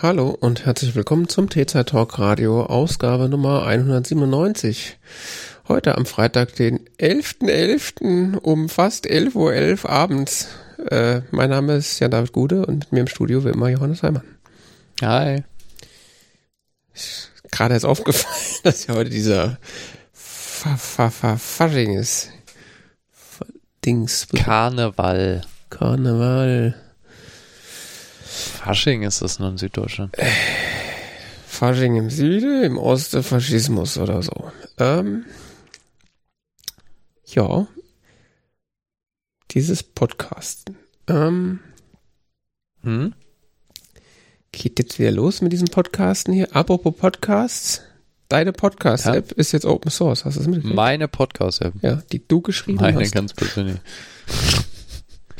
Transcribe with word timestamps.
Hallo 0.00 0.28
und 0.28 0.64
herzlich 0.64 0.94
willkommen 0.94 1.28
zum 1.28 1.50
T-Zeit 1.50 1.88
Talk 1.88 2.20
Radio, 2.20 2.64
Ausgabe 2.64 3.28
Nummer 3.28 3.66
197. 3.66 4.96
Heute 5.66 5.96
am 5.96 6.06
Freitag, 6.06 6.54
den 6.54 6.88
11.11. 7.00 8.36
um 8.36 8.68
fast 8.68 9.08
11.11 9.08 9.82
Uhr 9.84 9.90
abends. 9.90 10.50
Äh, 10.88 11.22
mein 11.32 11.50
Name 11.50 11.74
ist 11.74 11.98
Jan 11.98 12.12
David 12.12 12.30
Gude 12.30 12.64
und 12.64 12.78
mit 12.78 12.92
mir 12.92 13.00
im 13.00 13.06
Studio 13.08 13.44
wie 13.44 13.48
immer 13.48 13.70
Johannes 13.70 14.04
Heimann. 14.04 14.22
Hi. 15.02 15.42
Ist 16.94 17.32
Gerade 17.50 17.74
ist 17.74 17.84
aufgefallen, 17.84 18.44
dass 18.62 18.86
ja 18.86 18.94
heute 18.94 19.10
dieser 19.10 19.58
Fasching 20.12 21.98
ist. 21.98 22.30
Dings. 23.84 24.28
Karneval. 24.28 25.42
Karneval. 25.70 26.76
Fasching 28.38 29.02
ist 29.02 29.22
das 29.22 29.38
nur 29.38 29.48
in 29.50 29.58
Süddeutschland. 29.58 30.16
Fasching 31.46 31.96
im 31.96 32.10
Süden, 32.10 32.62
im 32.62 32.78
Osten 32.78 33.22
Faschismus 33.22 33.98
oder 33.98 34.22
so. 34.22 34.50
Ähm, 34.78 35.24
ja. 37.26 37.66
Dieses 39.50 39.82
Podcasten. 39.82 40.76
Ähm, 41.08 41.60
Hm? 42.82 43.14
geht 44.52 44.78
jetzt 44.78 44.98
wieder 44.98 45.10
los 45.10 45.40
mit 45.42 45.52
diesem 45.52 45.68
Podcasten 45.68 46.32
hier. 46.32 46.54
Apropos 46.54 46.94
Podcasts. 46.96 47.82
Deine 48.28 48.52
Podcast-App 48.52 49.32
ist 49.32 49.52
jetzt 49.52 49.64
Open 49.64 49.90
Source. 49.90 50.24
Hast 50.24 50.34
du 50.36 50.40
das 50.40 50.46
mitgekriegt? 50.48 50.74
Meine 50.76 51.08
Podcast-App. 51.08 51.74
Ja, 51.82 52.02
die 52.12 52.26
du 52.26 52.40
geschrieben 52.42 52.78
Meine 52.78 53.00
hast. 53.00 53.12
ganz 53.12 53.32
persönlich. 53.34 53.76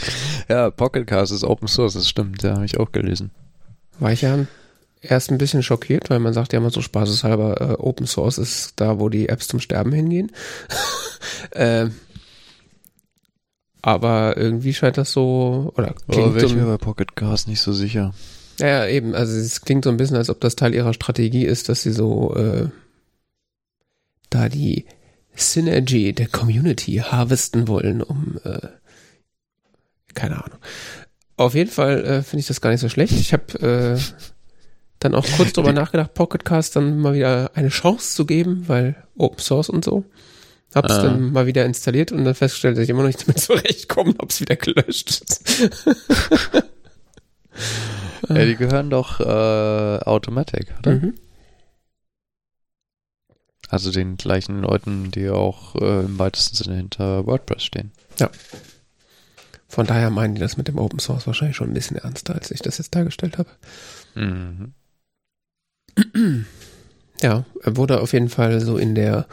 ja, 0.48 0.70
Pocketcast 0.70 1.32
ist 1.32 1.44
Open 1.44 1.68
Source, 1.68 1.94
das 1.94 2.08
stimmt, 2.08 2.42
da 2.44 2.54
habe 2.54 2.64
ich 2.64 2.78
auch 2.78 2.92
gelesen. 2.92 3.30
War 3.98 4.12
ich 4.12 4.22
ja 4.22 4.46
erst 5.00 5.30
ein 5.30 5.38
bisschen 5.38 5.62
schockiert, 5.62 6.10
weil 6.10 6.18
man 6.18 6.32
sagt 6.32 6.52
ja 6.52 6.58
immer 6.58 6.70
so 6.70 6.80
spaßeshalber, 6.80 7.60
äh, 7.60 7.74
Open 7.74 8.06
Source 8.06 8.38
ist 8.38 8.74
da, 8.76 8.98
wo 8.98 9.08
die 9.08 9.28
Apps 9.28 9.48
zum 9.48 9.60
Sterben 9.60 9.92
hingehen. 9.92 10.32
ähm, 11.54 11.94
aber 13.82 14.36
irgendwie 14.36 14.74
scheint 14.74 14.98
das 14.98 15.12
so, 15.12 15.72
oder 15.76 15.94
Aber 16.06 16.12
klingt 16.12 16.34
wäre 16.34 16.48
so, 16.48 16.54
ich 16.54 16.60
mir 16.60 16.66
bei 16.66 16.78
Pocketcast 16.78 17.48
nicht 17.48 17.60
so 17.60 17.72
sicher. 17.72 18.12
ja, 18.58 18.66
ja, 18.66 18.86
eben, 18.86 19.14
also 19.14 19.36
es 19.36 19.60
klingt 19.60 19.84
so 19.84 19.90
ein 19.90 19.96
bisschen, 19.96 20.16
als 20.16 20.30
ob 20.30 20.40
das 20.40 20.56
Teil 20.56 20.74
ihrer 20.74 20.94
Strategie 20.94 21.44
ist, 21.44 21.68
dass 21.68 21.82
sie 21.82 21.92
so 21.92 22.34
äh, 22.34 22.68
da 24.30 24.48
die 24.48 24.86
Synergy 25.34 26.12
der 26.12 26.26
Community 26.26 26.96
harvesten 26.96 27.68
wollen, 27.68 28.02
um 28.02 28.40
äh, 28.44 28.58
keine 30.18 30.42
Ahnung. 30.44 30.58
Auf 31.36 31.54
jeden 31.54 31.70
Fall 31.70 32.04
äh, 32.04 32.22
finde 32.22 32.40
ich 32.40 32.46
das 32.48 32.60
gar 32.60 32.70
nicht 32.70 32.80
so 32.80 32.88
schlecht. 32.88 33.12
Ich 33.12 33.32
habe 33.32 33.96
äh, 33.96 34.00
dann 34.98 35.14
auch 35.14 35.24
kurz 35.36 35.52
drüber 35.52 35.72
nachgedacht, 35.82 36.14
Pocketcast 36.14 36.74
dann 36.76 36.98
mal 36.98 37.14
wieder 37.14 37.52
eine 37.54 37.68
Chance 37.68 38.14
zu 38.16 38.26
geben, 38.26 38.64
weil 38.66 38.96
Open 39.16 39.38
Source 39.38 39.68
und 39.68 39.84
so. 39.84 40.04
Hab's 40.74 40.92
Ah. 40.92 41.02
dann 41.04 41.32
mal 41.32 41.46
wieder 41.46 41.64
installiert 41.64 42.12
und 42.12 42.24
dann 42.24 42.34
festgestellt, 42.34 42.76
dass 42.76 42.84
ich 42.84 42.90
immer 42.90 43.00
noch 43.02 43.06
nicht 43.06 43.22
damit 43.26 43.40
zurechtkomme 43.40 44.10
und 44.10 44.18
hab's 44.20 44.40
wieder 44.40 44.56
gelöscht. 44.56 45.22
Ja, 48.28 48.44
die 48.44 48.56
gehören 48.56 48.90
doch 48.90 49.20
äh, 49.20 49.24
Automatic, 50.04 50.74
oder? 50.78 50.92
Mhm. 50.96 51.14
Also 53.68 53.90
den 53.90 54.16
gleichen 54.16 54.60
Leuten, 54.60 55.10
die 55.10 55.28
auch 55.28 55.74
äh, 55.76 56.00
im 56.04 56.18
weitesten 56.18 56.56
Sinne 56.56 56.76
hinter 56.76 57.26
WordPress 57.26 57.64
stehen. 57.64 57.92
Von 59.68 59.86
daher 59.86 60.10
meinen 60.10 60.34
die 60.34 60.40
das 60.40 60.56
mit 60.56 60.68
dem 60.68 60.78
Open 60.78 60.98
Source 60.98 61.26
wahrscheinlich 61.26 61.56
schon 61.56 61.70
ein 61.70 61.74
bisschen 61.74 61.98
ernster, 61.98 62.34
als 62.34 62.50
ich 62.50 62.60
das 62.60 62.78
jetzt 62.78 62.94
dargestellt 62.94 63.38
habe. 63.38 63.50
Mhm. 64.14 64.72
Ja, 67.20 67.44
er 67.62 67.76
wurde 67.76 68.00
auf 68.00 68.12
jeden 68.12 68.28
Fall 68.28 68.60
so 68.60 68.78
in 68.78 68.94
der 68.94 69.26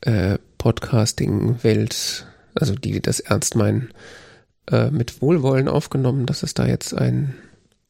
äh, 0.00 0.38
Podcasting-Welt, 0.58 2.26
also 2.54 2.74
die, 2.74 2.92
die 2.92 3.00
das 3.00 3.20
ernst 3.20 3.54
meinen, 3.54 3.90
äh, 4.70 4.90
mit 4.90 5.22
Wohlwollen 5.22 5.68
aufgenommen, 5.68 6.26
dass 6.26 6.42
es 6.42 6.54
da 6.54 6.66
jetzt 6.66 6.94
ein 6.94 7.34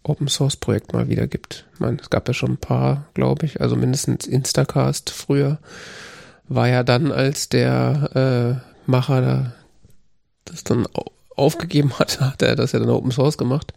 Open 0.03 0.29
Source 0.29 0.57
Projekt 0.57 0.93
mal 0.93 1.09
wieder 1.09 1.27
gibt. 1.27 1.67
Ich 1.75 1.81
meine, 1.81 1.99
es 2.01 2.11
gab 2.11 2.29
ja 2.29 2.35
schon 2.35 2.53
ein 2.53 2.59
paar, 2.59 3.09
glaube 3.15 3.47
ich, 3.47 3.61
also 3.61 3.77
mindestens 3.77 4.27
Instacast 4.27 5.11
früher 5.11 5.59
war 6.49 6.69
ja 6.69 6.83
dann, 6.83 7.13
als 7.13 7.49
der 7.49 8.63
äh, 8.65 8.91
Macher 8.91 9.21
da 9.21 9.53
das 10.45 10.65
dann 10.65 10.87
aufgegeben 11.39 11.99
hat, 11.99 12.21
hat 12.21 12.43
er 12.43 12.57
das 12.57 12.73
ja 12.73 12.79
dann 12.79 12.91
Open 12.91 13.13
Source 13.13 13.39
gemacht. 13.39 13.73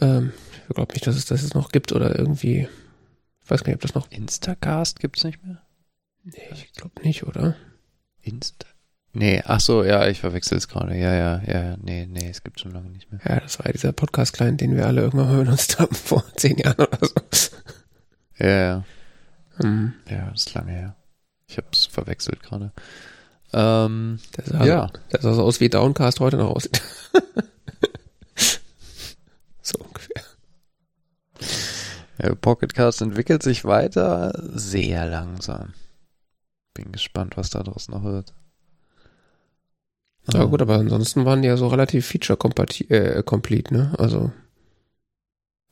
Ähm, 0.00 0.32
ich 0.68 0.74
glaube 0.74 0.92
nicht, 0.94 1.06
dass 1.06 1.16
es 1.16 1.26
das 1.26 1.42
jetzt 1.42 1.54
noch 1.54 1.70
gibt 1.70 1.92
oder 1.92 2.18
irgendwie, 2.18 2.68
ich 3.42 3.50
weiß 3.50 3.62
gar 3.62 3.68
nicht, 3.72 3.76
ob 3.76 3.82
das 3.82 3.94
noch 3.94 4.10
Instacast 4.10 5.00
gibt's 5.00 5.24
nicht 5.24 5.44
mehr? 5.44 5.62
Nee, 6.24 6.40
ich 6.52 6.72
glaube 6.72 7.02
nicht, 7.02 7.24
oder? 7.24 7.56
Insta? 8.22 8.66
Nee, 9.14 9.42
ach 9.44 9.60
so, 9.60 9.84
ja, 9.84 10.08
ich 10.08 10.20
verwechsel 10.20 10.56
es 10.56 10.68
gerade. 10.68 10.96
Ja, 10.96 11.12
ja, 11.12 11.42
ja, 11.46 11.62
ja, 11.62 11.76
nee, 11.82 12.06
nee, 12.06 12.30
es 12.30 12.42
gibt 12.42 12.60
schon 12.60 12.70
lange 12.72 12.88
nicht 12.88 13.12
mehr. 13.12 13.20
Ja, 13.28 13.40
das 13.40 13.58
war 13.58 13.66
ja 13.66 13.72
dieser 13.72 13.92
Podcast-Client, 13.92 14.60
den 14.60 14.74
wir 14.74 14.86
alle 14.86 15.02
irgendwann 15.02 15.28
mal 15.28 15.44
benutzt 15.44 15.78
haben, 15.78 15.94
vor 15.94 16.24
zehn 16.36 16.56
Jahren 16.56 16.80
oder 16.80 16.98
so. 17.02 17.14
Ja, 18.38 18.48
ja, 18.48 18.84
Hm, 19.58 19.92
ja, 20.08 20.30
das 20.30 20.46
ist 20.46 20.54
lange 20.54 20.72
her. 20.72 20.96
Ich 21.46 21.58
hab's 21.58 21.86
verwechselt 21.86 22.42
gerade. 22.42 22.72
Ähm, 23.52 24.18
der, 24.36 24.44
sah 24.46 24.64
Ja. 24.64 24.90
der 25.12 25.20
sah 25.20 25.34
so 25.34 25.42
aus, 25.42 25.60
wie 25.60 25.68
Downcast 25.68 26.20
heute 26.20 26.36
noch 26.38 26.50
aussieht. 26.54 26.80
so 29.62 29.78
ungefähr. 29.78 30.22
ja, 32.22 32.34
Pocketcast 32.34 33.02
entwickelt 33.02 33.42
sich 33.42 33.64
weiter 33.64 34.32
sehr 34.54 35.06
langsam. 35.06 35.74
Bin 36.74 36.92
gespannt, 36.92 37.36
was 37.36 37.50
da 37.50 37.62
draus 37.62 37.88
noch 37.88 38.04
wird. 38.04 38.32
Ja 40.32 40.44
gut, 40.44 40.62
aber 40.62 40.76
ansonsten 40.76 41.24
waren 41.24 41.42
die 41.42 41.48
ja 41.48 41.56
so 41.56 41.66
relativ 41.66 42.06
feature-complete, 42.06 42.88
äh, 42.90 43.22
complete, 43.24 43.74
ne? 43.74 43.92
Also, 43.98 44.30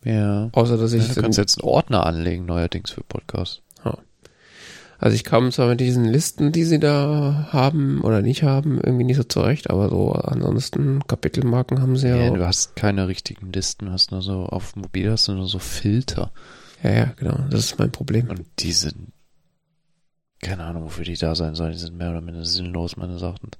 Ja. 0.05 0.51
außer 0.53 0.77
dass 0.77 0.93
ja 0.93 0.99
ich, 0.99 1.15
du 1.15 1.23
kannst 1.23 1.39
jetzt 1.39 1.59
einen 1.61 1.69
Ordner 1.69 2.05
anlegen, 2.05 2.47
neuerdings 2.47 2.91
für 2.91 3.05
Podcasts. 3.05 3.63
Also 5.01 5.15
ich 5.15 5.25
kam 5.25 5.51
zwar 5.51 5.69
mit 5.69 5.81
diesen 5.81 6.05
Listen, 6.05 6.53
die 6.53 6.65
sie 6.65 6.79
da 6.79 7.49
haben 7.51 8.03
oder 8.03 8.21
nicht 8.23 8.43
haben, 8.43 8.79
irgendwie 8.81 9.05
nicht 9.05 9.17
so 9.17 9.25
zurecht, 9.25 9.71
aber 9.71 9.89
so 9.89 10.13
ansonsten 10.13 11.01
Kapitelmarken 11.07 11.81
haben 11.81 11.97
sie 11.97 12.09
ja. 12.09 12.17
Ja, 12.17 12.31
du 12.31 12.47
hast 12.47 12.77
keine 12.77 13.09
richtigen 13.09 13.51
Listen, 13.53 13.87
du 13.87 13.93
hast 13.93 14.13
nur 14.13 14.23
so, 14.23 14.45
auf 14.47 14.73
dem 14.75 14.83
Mobil 14.83 15.11
hast 15.11 15.27
du 15.29 15.33
nur 15.33 15.49
so 15.49 15.59
Filter. 15.59 16.31
ja, 16.83 16.91
ja, 16.93 17.05
genau, 17.17 17.39
das 17.51 17.61
ist 17.61 17.79
mein 17.79 17.91
Problem. 17.93 18.29
Und 18.29 18.45
die 18.59 18.73
sind, 18.73 19.13
keine 20.43 20.65
Ahnung, 20.65 20.85
wofür 20.85 21.05
die 21.05 21.17
da 21.17 21.35
sein 21.35 21.55
sollen, 21.55 21.73
die 21.73 21.79
sind 21.79 21.97
mehr 21.97 22.11
oder 22.11 22.21
minder 22.21 22.45
sinnlos, 22.45 22.97
meine 22.97 23.19
Sachen. 23.19 23.51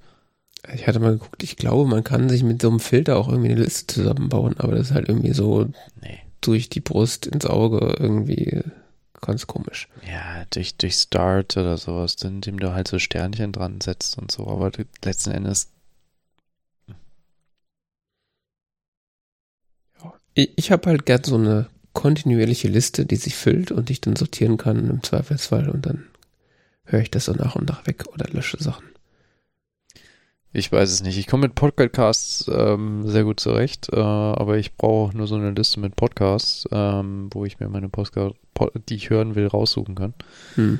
Ich 0.75 0.87
hatte 0.87 0.99
mal 0.99 1.13
geguckt, 1.13 1.41
ich 1.41 1.57
glaube, 1.57 1.89
man 1.89 2.03
kann 2.03 2.29
sich 2.29 2.43
mit 2.43 2.61
so 2.61 2.69
einem 2.69 2.79
Filter 2.79 3.17
auch 3.17 3.27
irgendwie 3.29 3.49
eine 3.51 3.61
Liste 3.63 3.95
zusammenbauen, 3.95 4.55
aber 4.59 4.73
das 4.75 4.89
ist 4.89 4.93
halt 4.93 5.09
irgendwie 5.09 5.33
so 5.33 5.65
Nee. 6.01 6.19
durch 6.39 6.69
die 6.69 6.81
Brust 6.81 7.25
ins 7.25 7.47
Auge 7.47 7.95
irgendwie 7.99 8.61
ganz 9.21 9.47
komisch. 9.47 9.87
Ja, 10.05 10.45
durch, 10.49 10.75
durch 10.75 10.95
Start 10.95 11.55
oder 11.57 11.77
sowas, 11.77 12.15
indem 12.23 12.59
du 12.59 12.73
halt 12.73 12.87
so 12.87 12.99
Sternchen 12.99 13.51
dran 13.51 13.79
setzt 13.81 14.17
und 14.17 14.31
so, 14.31 14.47
aber 14.47 14.71
du, 14.71 14.83
letzten 15.03 15.31
Endes, 15.31 15.69
Ich, 20.33 20.51
ich 20.55 20.71
habe 20.71 20.89
halt 20.89 21.05
gern 21.05 21.23
so 21.23 21.35
eine 21.35 21.67
kontinuierliche 21.93 22.67
Liste, 22.67 23.05
die 23.05 23.17
sich 23.17 23.35
füllt 23.35 23.71
und 23.71 23.89
ich 23.89 24.01
dann 24.01 24.15
sortieren 24.15 24.57
kann 24.57 24.89
im 24.89 25.03
Zweifelsfall 25.03 25.69
und 25.69 25.85
dann 25.85 26.05
höre 26.85 27.01
ich 27.01 27.11
das 27.11 27.25
so 27.25 27.33
nach 27.33 27.55
und 27.55 27.67
nach 27.67 27.85
weg 27.85 28.05
oder 28.13 28.27
lösche 28.29 28.61
Sachen. 28.61 28.90
Ich 30.53 30.71
weiß 30.71 30.91
es 30.91 31.01
nicht. 31.01 31.17
Ich 31.17 31.27
komme 31.27 31.47
mit 31.47 31.55
Podcasts 31.55 32.49
ähm, 32.53 33.07
sehr 33.07 33.23
gut 33.23 33.39
zurecht, 33.39 33.89
äh, 33.91 33.99
aber 33.99 34.57
ich 34.57 34.75
brauche 34.75 35.15
nur 35.15 35.27
so 35.27 35.35
eine 35.35 35.51
Liste 35.51 35.79
mit 35.79 35.95
Podcasts, 35.95 36.67
ähm, 36.71 37.29
wo 37.31 37.45
ich 37.45 37.59
mir 37.59 37.69
meine 37.69 37.89
Podcast, 37.89 38.35
Pod, 38.53 38.73
die 38.89 38.95
ich 38.95 39.09
hören 39.09 39.35
will, 39.35 39.47
raussuchen 39.47 39.95
kann. 39.95 40.13
Hm. 40.55 40.79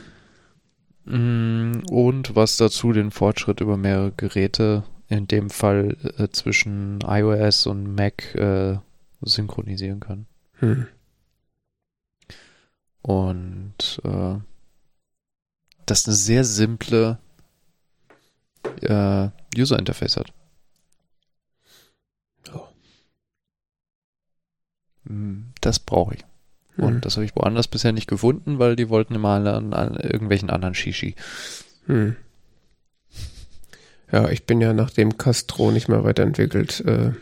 Mm, 1.06 1.84
Und 1.90 2.36
was 2.36 2.58
dazu 2.58 2.92
den 2.92 3.12
Fortschritt 3.12 3.62
über 3.62 3.78
mehrere 3.78 4.12
Geräte, 4.12 4.84
in 5.08 5.28
dem 5.28 5.50
Fall 5.50 5.98
äh, 6.18 6.28
zwischen 6.30 7.00
iOS 7.06 7.66
und 7.66 7.96
Mac, 7.96 8.36
äh, 8.36 8.78
synchronisieren 9.22 10.00
kann. 10.02 10.26
Hm. 10.60 10.88
Und 13.02 14.02
äh, 14.04 14.36
das 15.86 16.06
eine 16.06 16.16
sehr 16.16 16.44
simple 16.44 17.20
äh, 18.81 19.30
User 19.58 19.80
Interface 19.80 20.18
hat. 20.18 20.34
Ja. 22.48 22.69
Mm, 25.06 25.54
Das 25.62 25.80
brauche 25.80 26.16
ich. 26.16 26.25
Hm. 26.75 26.86
Und 26.86 27.06
das 27.06 27.16
habe 27.16 27.25
ich 27.25 27.36
woanders 27.36 27.68
bisher 27.68 27.92
nicht 27.92 28.08
gefunden, 28.08 28.60
weil 28.60 28.75
die 28.75 28.90
wollten 28.90 29.16
immer 29.16 29.31
an, 29.31 29.74
an 29.74 29.96
irgendwelchen 29.96 30.50
anderen 30.50 30.75
Shishi. 30.75 31.16
Hm. 31.86 32.16
Ja, 34.12 34.30
ich 34.30 34.46
bin 34.46 34.60
ja, 34.60 34.74
nachdem 34.74 35.18
Castro 35.18 35.72
nicht 35.72 35.88
mehr 35.88 36.04
weiterentwickelt 36.04 36.81
äh, 36.81 37.13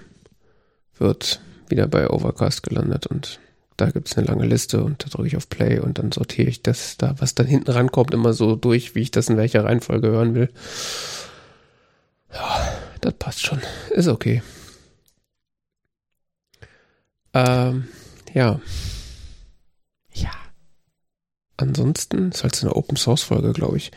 wird, 0.98 1.40
wieder 1.68 1.88
bei 1.88 2.10
Overcast 2.10 2.64
gelandet 2.64 3.06
und 3.06 3.40
da 3.78 3.92
gibt 3.92 4.10
es 4.10 4.18
eine 4.18 4.28
lange 4.28 4.46
Liste 4.46 4.84
und 4.84 5.06
da 5.06 5.10
drücke 5.10 5.28
ich 5.28 5.38
auf 5.38 5.48
Play 5.48 5.80
und 5.80 6.00
dann 6.00 6.12
sortiere 6.12 6.50
ich 6.50 6.64
das 6.64 6.98
da, 6.98 7.16
was 7.20 7.36
dann 7.36 7.46
hinten 7.46 7.72
rankommt, 7.72 8.14
immer 8.14 8.34
so 8.34 8.56
durch, 8.56 8.96
wie 8.96 9.02
ich 9.02 9.12
das 9.12 9.30
in 9.30 9.38
welcher 9.38 9.64
Reihenfolge 9.64 10.10
hören 10.10 10.34
will. 10.36 10.50
Ja, 12.34 12.78
das 13.02 13.14
passt 13.14 13.46
schon. 13.46 13.62
Ist 13.92 14.08
okay. 14.08 14.42
Ähm, 17.34 17.88
ja. 18.34 18.60
Ja. 20.14 20.32
Ansonsten, 21.58 22.32
ist 22.32 22.44
halt 22.44 22.56
so 22.56 22.68
eine 22.68 22.76
Open 22.76 22.98
Source 22.98 23.24
Folge, 23.24 23.54
glaube 23.54 23.78
ich. 23.78 23.92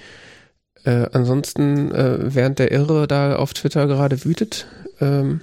Äh, 0.84 1.08
ansonsten, 1.12 1.92
äh, 1.92 2.34
während 2.34 2.58
der 2.58 2.72
Irre 2.72 3.06
da 3.06 3.36
auf 3.36 3.54
Twitter 3.54 3.86
gerade 3.86 4.24
wütet, 4.24 4.66
ähm, 5.00 5.40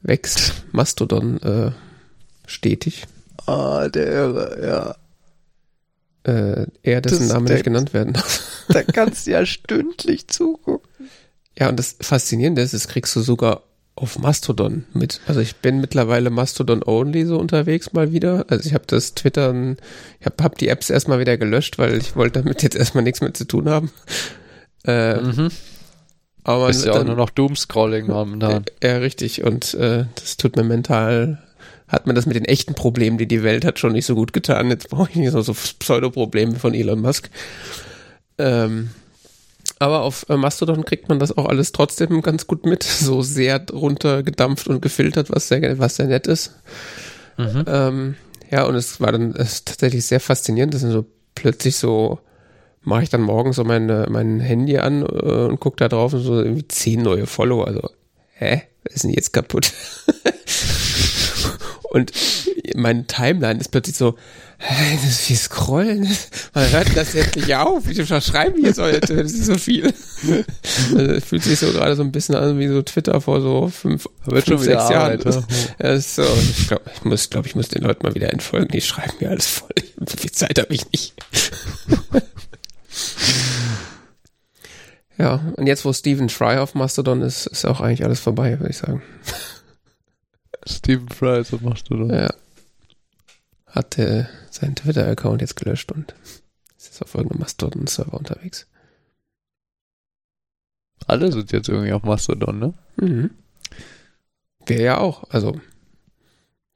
wächst 0.00 0.64
Mastodon 0.72 1.40
äh, 1.42 1.72
stetig. 2.46 3.06
Ah, 3.46 3.88
der 3.88 4.06
Irre, 4.06 4.64
ja. 4.64 4.96
Äh, 6.24 6.66
er, 6.82 7.00
dessen 7.00 7.26
das, 7.26 7.32
Name 7.32 7.50
nicht 7.50 7.64
genannt 7.64 7.92
werden 7.92 8.12
darf. 8.12 8.64
Da 8.68 8.84
kannst 8.84 9.26
du 9.26 9.32
ja 9.32 9.44
stündlich 9.44 10.28
zugucken. 10.28 10.88
Ja, 11.58 11.68
und 11.68 11.78
das 11.78 11.96
Faszinierende 12.00 12.62
ist, 12.62 12.74
das 12.74 12.88
kriegst 12.88 13.14
du 13.14 13.20
sogar 13.20 13.62
auf 13.94 14.18
Mastodon 14.18 14.84
mit. 14.94 15.20
Also 15.26 15.40
ich 15.40 15.56
bin 15.56 15.80
mittlerweile 15.80 16.30
Mastodon 16.30 16.82
only 16.84 17.26
so 17.26 17.38
unterwegs 17.38 17.92
mal 17.92 18.12
wieder. 18.12 18.46
Also 18.48 18.66
ich 18.66 18.74
habe 18.74 18.84
das 18.86 19.14
Twittern, 19.14 19.76
ich 20.18 20.26
habe 20.26 20.42
hab 20.42 20.56
die 20.56 20.68
Apps 20.68 20.88
erstmal 20.88 21.18
wieder 21.18 21.36
gelöscht, 21.36 21.78
weil 21.78 21.98
ich 21.98 22.16
wollte 22.16 22.42
damit 22.42 22.62
jetzt 22.62 22.76
erstmal 22.76 23.04
nichts 23.04 23.20
mehr 23.20 23.34
zu 23.34 23.44
tun 23.44 23.68
haben. 23.68 23.90
Äh, 24.84 25.20
mhm. 25.20 25.50
Aber 26.44 26.70
ist 26.70 26.84
ja 26.84 26.92
auch 26.92 27.04
nur 27.04 27.14
noch 27.16 27.30
Doomscrolling 27.30 28.06
momentan. 28.06 28.64
Ja, 28.82 28.96
richtig. 28.96 29.44
Und 29.44 29.74
äh, 29.74 30.06
das 30.16 30.36
tut 30.38 30.56
mir 30.56 30.64
mental, 30.64 31.42
hat 31.86 32.06
mir 32.06 32.14
das 32.14 32.26
mit 32.26 32.34
den 32.34 32.46
echten 32.46 32.74
Problemen, 32.74 33.18
die 33.18 33.28
die 33.28 33.42
Welt 33.44 33.64
hat, 33.64 33.78
schon 33.78 33.92
nicht 33.92 34.06
so 34.06 34.14
gut 34.14 34.32
getan. 34.32 34.70
Jetzt 34.70 34.88
brauche 34.88 35.10
ich 35.10 35.16
nicht 35.16 35.30
so, 35.30 35.42
so 35.42 35.52
Pseudoprobleme 35.52 36.56
von 36.56 36.74
Elon 36.74 37.00
Musk. 37.00 37.30
Ähm, 38.38 38.90
aber 39.82 40.02
auf 40.02 40.26
äh, 40.28 40.36
Mastodon 40.36 40.84
kriegt 40.84 41.08
man 41.08 41.18
das 41.18 41.36
auch 41.36 41.46
alles 41.46 41.72
trotzdem 41.72 42.22
ganz 42.22 42.46
gut 42.46 42.64
mit, 42.64 42.82
so 42.84 43.22
sehr 43.22 43.64
runtergedampft 43.72 44.68
und 44.68 44.80
gefiltert, 44.80 45.30
was 45.30 45.48
sehr, 45.48 45.78
was 45.78 45.96
sehr 45.96 46.06
nett 46.06 46.28
ist. 46.28 46.52
Mhm. 47.36 47.64
Ähm, 47.66 48.14
ja, 48.50 48.64
und 48.64 48.76
es 48.76 49.00
war 49.00 49.10
dann 49.10 49.34
es 49.34 49.64
tatsächlich 49.64 50.04
sehr 50.06 50.20
faszinierend, 50.20 50.74
dass 50.74 50.82
so 50.82 51.04
plötzlich 51.34 51.76
so 51.76 52.20
mache 52.82 53.04
ich 53.04 53.10
dann 53.10 53.22
morgens 53.22 53.56
so 53.56 53.64
meine, 53.64 54.06
mein 54.08 54.40
Handy 54.40 54.78
an 54.78 55.02
äh, 55.02 55.04
und 55.04 55.60
gucke 55.60 55.76
da 55.76 55.88
drauf 55.88 56.12
und 56.12 56.20
so 56.20 56.40
irgendwie 56.40 56.66
zehn 56.68 57.02
neue 57.02 57.26
Follower. 57.26 57.66
Also, 57.66 57.90
hä? 58.34 58.62
Was 58.84 58.94
ist 58.96 59.04
denn 59.04 59.12
jetzt 59.12 59.32
kaputt? 59.32 59.72
und 61.90 62.12
mein 62.74 63.06
Timeline 63.06 63.60
ist 63.60 63.70
plötzlich 63.70 63.96
so, 63.96 64.16
das 64.68 65.04
ist 65.04 65.28
wie 65.28 65.34
Scrollen. 65.34 66.08
Man 66.54 66.70
hört 66.70 66.96
das 66.96 67.12
jetzt 67.14 67.36
nicht 67.36 67.54
auf. 67.54 67.86
Wie 67.86 67.94
schreiben 68.04 68.56
die 68.56 68.66
jetzt 68.66 68.80
heute? 68.80 69.16
Das 69.16 69.32
ist 69.32 69.46
so 69.46 69.56
viel. 69.56 69.92
Also, 70.96 71.20
fühlt 71.20 71.42
sich 71.42 71.58
so 71.58 71.72
gerade 71.72 71.96
so 71.96 72.02
ein 72.02 72.12
bisschen 72.12 72.36
an 72.36 72.58
wie 72.58 72.68
so 72.68 72.80
Twitter 72.82 73.20
vor 73.20 73.40
so 73.40 73.68
fünf, 73.68 74.08
fünf 74.22 74.44
schon 74.44 74.58
sechs 74.58 74.88
Jahren. 74.88 75.20
Ja, 75.80 75.98
so, 75.98 76.22
ich 76.22 76.68
glaube, 76.68 76.84
ich 76.94 77.04
muss, 77.04 77.30
glaube 77.30 77.48
ich 77.48 77.54
muss 77.56 77.68
den 77.68 77.82
Leuten 77.82 78.06
mal 78.06 78.14
wieder 78.14 78.32
entfolgen. 78.32 78.68
Die 78.68 78.80
schreiben 78.80 79.14
mir 79.20 79.30
alles 79.30 79.46
voll. 79.46 79.70
So 79.98 80.16
viel 80.20 80.32
Zeit 80.32 80.58
habe 80.58 80.72
ich 80.72 80.90
nicht. 80.92 81.14
Ja, 85.18 85.40
und 85.56 85.66
jetzt, 85.66 85.84
wo 85.84 85.92
Stephen 85.92 86.28
Fry 86.28 86.58
auf 86.58 86.74
Mastodon 86.74 87.22
ist, 87.22 87.46
ist 87.46 87.64
auch 87.64 87.80
eigentlich 87.80 88.04
alles 88.04 88.20
vorbei, 88.20 88.58
würde 88.58 88.70
ich 88.70 88.78
sagen. 88.78 89.02
Stephen 90.66 91.08
Fry 91.08 91.40
ist 91.40 91.52
auf 91.52 91.60
Mastodon. 91.60 92.10
Ja. 92.10 92.32
Hat 93.66 93.98
äh, 93.98 94.24
seinen 94.62 94.76
Twitter-Account 94.76 95.40
jetzt 95.40 95.56
gelöscht 95.56 95.90
und 95.92 96.14
ist 96.76 96.86
jetzt 96.86 97.02
auf 97.02 97.14
irgendeinem 97.14 97.40
Mastodon-Server 97.40 98.16
unterwegs. 98.16 98.68
Alle 101.06 101.32
sind 101.32 101.50
jetzt 101.52 101.68
irgendwie 101.68 101.92
auf 101.92 102.04
Mastodon, 102.04 102.58
ne? 102.58 102.74
Mhm. 102.96 103.30
Wir 104.66 104.80
ja 104.80 104.98
auch. 104.98 105.24
Also, 105.30 105.60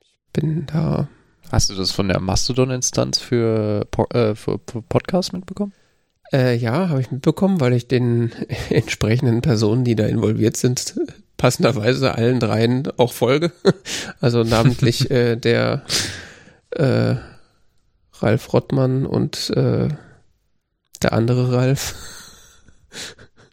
ich 0.00 0.18
bin 0.32 0.66
da. 0.66 1.08
Hast 1.52 1.70
du 1.70 1.74
das 1.74 1.92
von 1.92 2.08
der 2.08 2.18
Mastodon-Instanz 2.18 3.20
für, 3.20 3.86
äh, 4.10 4.34
für, 4.34 4.58
für 4.66 4.82
Podcast 4.82 5.32
mitbekommen? 5.32 5.72
Äh, 6.32 6.56
ja, 6.56 6.88
habe 6.88 7.00
ich 7.00 7.12
mitbekommen, 7.12 7.60
weil 7.60 7.72
ich 7.72 7.86
den 7.86 8.32
entsprechenden 8.70 9.42
Personen, 9.42 9.84
die 9.84 9.94
da 9.94 10.06
involviert 10.06 10.56
sind, 10.56 10.96
passenderweise 11.36 12.16
allen 12.16 12.40
dreien 12.40 12.88
auch 12.96 13.12
folge. 13.12 13.52
Also 14.20 14.42
namentlich 14.42 15.08
äh, 15.12 15.36
der 15.36 15.84
äh, 16.70 17.14
Ralf 18.20 18.52
Rottmann 18.52 19.06
und 19.06 19.50
äh, 19.50 19.88
der 21.02 21.12
andere 21.12 21.52
Ralf. 21.52 21.94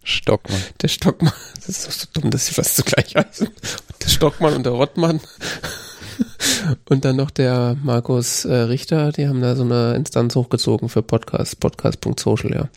Stockmann. 0.03 0.61
Der 0.81 0.89
Stockmann. 0.89 1.33
Das 1.55 1.87
ist 1.87 2.01
so 2.01 2.07
dumm, 2.13 2.29
dass 2.29 2.47
sie 2.47 2.53
fast 2.53 2.75
zugleich 2.75 3.15
heißen. 3.15 3.47
Der 4.03 4.09
Stockmann 4.09 4.53
und 4.53 4.63
der 4.65 4.73
Rottmann. 4.73 5.21
Und 6.89 7.05
dann 7.05 7.15
noch 7.15 7.31
der 7.31 7.77
Markus 7.81 8.45
äh, 8.45 8.53
Richter, 8.53 9.11
die 9.11 9.27
haben 9.27 9.41
da 9.41 9.55
so 9.55 9.63
eine 9.63 9.95
Instanz 9.95 10.35
hochgezogen 10.35 10.89
für 10.89 11.01
Podcast, 11.01 11.59
podcast.social, 11.59 12.53
ja. 12.53 12.69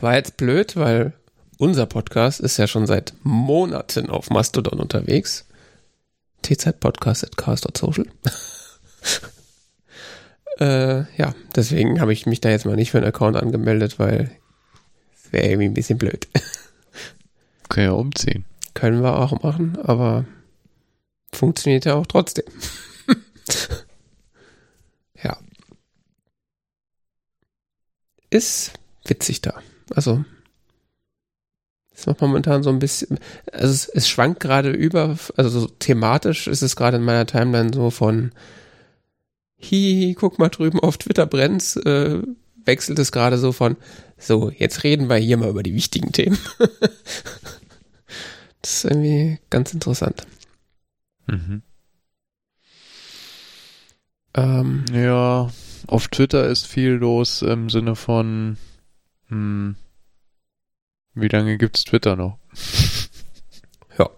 War 0.00 0.14
jetzt 0.14 0.36
blöd, 0.36 0.76
weil 0.76 1.12
unser 1.58 1.86
Podcast 1.86 2.40
ist 2.40 2.56
ja 2.56 2.66
schon 2.66 2.86
seit 2.86 3.12
Monaten 3.22 4.08
auf 4.08 4.30
Mastodon 4.30 4.80
unterwegs. 4.80 5.46
tzpodcast.cast.social. 6.42 8.06
äh, 10.60 11.04
ja, 11.16 11.34
deswegen 11.56 12.00
habe 12.00 12.12
ich 12.12 12.26
mich 12.26 12.40
da 12.40 12.50
jetzt 12.50 12.66
mal 12.66 12.76
nicht 12.76 12.90
für 12.90 12.98
einen 12.98 13.06
Account 13.06 13.36
angemeldet, 13.36 13.98
weil 13.98 14.30
es 15.14 15.32
wäre 15.32 15.46
irgendwie 15.46 15.66
ein 15.66 15.74
bisschen 15.74 15.98
blöd. 15.98 16.28
Können 17.68 17.86
ja 17.86 17.92
umziehen. 17.92 18.44
Können 18.74 19.02
wir 19.02 19.18
auch 19.18 19.42
machen, 19.42 19.78
aber 19.82 20.26
funktioniert 21.32 21.86
ja 21.86 21.94
auch 21.94 22.06
trotzdem. 22.06 22.44
ja. 25.22 25.36
Ist 28.28 28.72
witzig 29.04 29.40
da. 29.40 29.54
Also, 29.94 30.24
ist 31.92 32.06
noch 32.06 32.20
momentan 32.20 32.62
so 32.62 32.70
ein 32.70 32.78
bisschen, 32.78 33.18
also 33.52 33.66
es, 33.66 33.88
es 33.88 34.08
schwankt 34.08 34.40
gerade 34.40 34.70
über, 34.70 35.16
also 35.36 35.60
so 35.60 35.66
thematisch 35.66 36.46
ist 36.46 36.62
es 36.62 36.76
gerade 36.76 36.98
in 36.98 37.02
meiner 37.02 37.26
Timeline 37.26 37.72
so 37.74 37.90
von 37.90 38.32
Hihi, 39.60 40.14
guck 40.14 40.38
mal 40.38 40.48
drüben 40.48 40.80
auf 40.80 40.98
Twitter 40.98 41.26
brennt's, 41.26 41.76
äh, 41.76 42.22
wechselt 42.64 42.98
es 42.98 43.12
gerade 43.12 43.38
so 43.38 43.52
von, 43.52 43.76
so, 44.18 44.50
jetzt 44.50 44.84
reden 44.84 45.08
wir 45.08 45.16
hier 45.16 45.36
mal 45.36 45.50
über 45.50 45.62
die 45.62 45.74
wichtigen 45.74 46.12
Themen. 46.12 46.38
das 48.62 48.74
ist 48.74 48.84
irgendwie 48.84 49.38
ganz 49.50 49.72
interessant. 49.72 50.26
Mhm. 51.26 51.62
Ähm, 54.34 54.84
ja, 54.92 55.50
auf 55.86 56.08
Twitter 56.08 56.46
ist 56.46 56.66
viel 56.66 56.92
los 56.92 57.42
im 57.42 57.68
Sinne 57.68 57.96
von, 57.96 58.56
hm, 59.28 59.76
wie 61.14 61.28
lange 61.28 61.58
gibt's 61.58 61.84
Twitter 61.84 62.16
noch? 62.16 62.38
ja. 63.98 64.08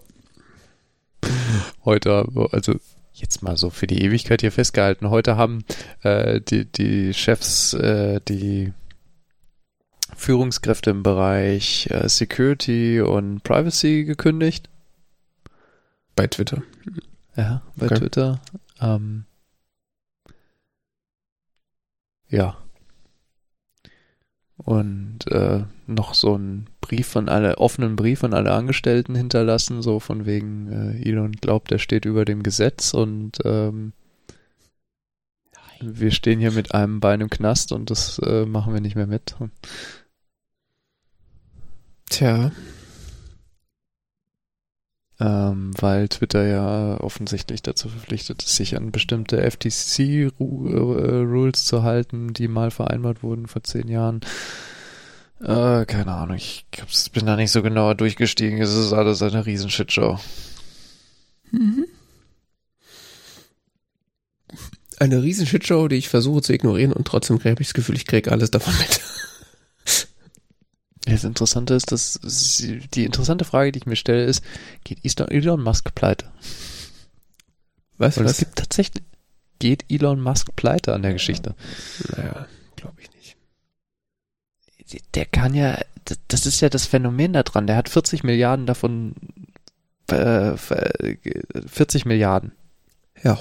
Heute, 1.83 2.27
also 2.51 2.75
jetzt 3.23 3.41
mal 3.41 3.57
so 3.57 3.69
für 3.69 3.87
die 3.87 4.03
Ewigkeit 4.03 4.41
hier 4.41 4.51
festgehalten. 4.51 5.09
Heute 5.09 5.37
haben 5.37 5.63
äh, 6.03 6.41
die, 6.41 6.65
die 6.65 7.13
Chefs, 7.13 7.73
äh, 7.73 8.19
die 8.27 8.73
Führungskräfte 10.15 10.91
im 10.91 11.01
Bereich 11.01 11.89
äh, 11.89 12.07
Security 12.07 13.01
und 13.01 13.41
Privacy 13.43 14.03
gekündigt. 14.03 14.69
Bei 16.15 16.27
Twitter. 16.27 16.61
Ja, 17.35 17.63
bei 17.75 17.87
okay. 17.87 17.95
Twitter. 17.95 18.41
Ähm, 18.79 19.25
ja. 22.27 22.57
Und 24.65 25.27
äh, 25.29 25.63
noch 25.87 26.13
so 26.13 26.35
einen 26.35 26.67
Brief 26.79 27.07
von 27.07 27.27
alle, 27.27 27.57
offenen 27.57 27.95
Brief 27.95 28.23
an 28.23 28.33
alle 28.33 28.53
Angestellten 28.53 29.13
hinterlassen, 29.13 29.81
so 29.81 29.99
von 29.99 30.25
wegen 30.25 30.71
äh, 30.71 31.09
Elon 31.09 31.33
glaubt, 31.33 31.71
er 31.71 31.79
steht 31.79 32.05
über 32.05 32.23
dem 32.23 32.43
Gesetz 32.43 32.93
und 32.93 33.39
ähm, 33.43 33.91
wir 35.81 36.11
stehen 36.11 36.39
hier 36.39 36.51
mit 36.51 36.73
einem 36.73 37.01
Bein 37.01 37.19
im 37.19 37.29
Knast 37.29 37.73
und 37.73 37.89
das 37.89 38.19
äh, 38.19 38.45
machen 38.45 38.73
wir 38.73 38.79
nicht 38.79 38.95
mehr 38.95 39.07
mit. 39.07 39.35
Tja 42.09 42.51
ähm, 45.23 45.71
weil 45.79 46.09
Twitter 46.09 46.45
ja 46.45 46.99
offensichtlich 46.99 47.61
dazu 47.61 47.87
verpflichtet 47.87 48.43
ist, 48.43 48.57
sich 48.57 48.75
an 48.75 48.91
bestimmte 48.91 49.41
FTC-Rules 49.49 50.37
äh, 51.61 51.65
zu 51.65 51.83
halten, 51.83 52.33
die 52.33 52.49
mal 52.49 52.71
vereinbart 52.71 53.23
wurden 53.23 53.47
vor 53.47 53.63
zehn 53.63 53.87
Jahren. 53.87 54.19
Äh, 55.41 55.85
keine 55.85 56.11
Ahnung, 56.11 56.35
ich 56.35 56.65
bin 57.13 57.25
da 57.25 57.37
nicht 57.37 57.51
so 57.51 57.61
genauer 57.61 57.95
durchgestiegen. 57.95 58.61
Es 58.61 58.73
ist 58.73 58.91
alles 58.91 59.21
eine 59.21 59.45
Riesenshitshow. 59.45 60.19
Mhm. 61.51 61.85
eine 64.99 65.21
riesen 65.21 65.45
Shitshow, 65.45 65.87
die 65.87 65.97
ich 65.97 66.09
versuche 66.09 66.41
zu 66.41 66.53
ignorieren 66.53 66.93
und 66.93 67.05
trotzdem 67.05 67.37
habe 67.39 67.61
ich 67.61 67.67
das 67.67 67.73
Gefühl, 67.73 67.95
ich 67.95 68.05
kriege 68.05 68.31
alles 68.31 68.51
davon 68.51 68.73
mit. 68.79 69.01
Das 71.05 71.23
Interessante 71.25 71.73
ist, 71.73 71.91
dass 71.91 72.13
sie, 72.23 72.79
die 72.93 73.03
interessante 73.05 73.43
Frage, 73.45 73.71
die 73.73 73.79
ich 73.79 73.85
mir 73.85 73.95
stelle, 73.97 74.23
ist, 74.23 74.43
geht 74.83 74.99
Elon 75.03 75.61
Musk 75.61 75.93
pleite? 75.95 76.31
Was? 77.97 78.17
Weil 78.17 78.25
was? 78.25 78.31
es 78.33 78.37
gibt 78.39 78.55
tatsächlich, 78.57 79.03
geht 79.59 79.85
Elon 79.89 80.21
Musk 80.21 80.55
pleite 80.55 80.93
an 80.93 81.01
der 81.01 81.13
Geschichte? 81.13 81.55
Naja, 82.15 82.47
glaube 82.77 83.01
ich 83.01 83.09
nicht. 83.13 83.35
Der 85.15 85.25
kann 85.25 85.53
ja, 85.53 85.77
das- 86.05 86.19
das 86.27 86.45
ist 86.45 86.61
ja 86.61 86.69
das 86.69 86.85
Phänomen 86.85 87.33
da 87.33 87.43
dran, 87.43 87.67
der 87.67 87.75
hat 87.75 87.89
40 87.89 88.23
Milliarden 88.23 88.65
davon, 88.65 89.15
äh, 90.09 90.55
40 90.55 92.05
Milliarden 92.05 92.51
Ja. 93.23 93.39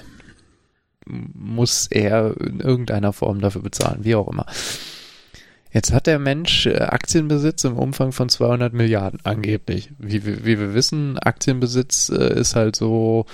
muss 1.07 1.87
er 1.89 2.37
in 2.41 2.61
irgendeiner 2.61 3.13
Form 3.13 3.41
dafür 3.41 3.63
bezahlen, 3.63 4.05
wie 4.05 4.15
auch 4.15 4.29
immer. 4.29 4.47
Jetzt 5.73 5.93
hat 5.93 6.07
der 6.07 6.19
Mensch 6.19 6.67
äh, 6.67 6.77
Aktienbesitz 6.81 7.65
im 7.65 7.77
Umfang 7.79 8.13
von 8.13 8.29
200 8.29 8.73
Milliarden, 8.75 9.21
angeblich. 9.25 9.91
Wie, 9.99 10.25
wir- 10.27 10.45
wie 10.45 10.59
wir 10.61 10.75
wissen, 10.75 11.19
Aktienbesitz 11.19 12.11
äh, 12.11 12.39
ist 12.39 12.55
halt 12.57 12.77
so, 12.77 13.25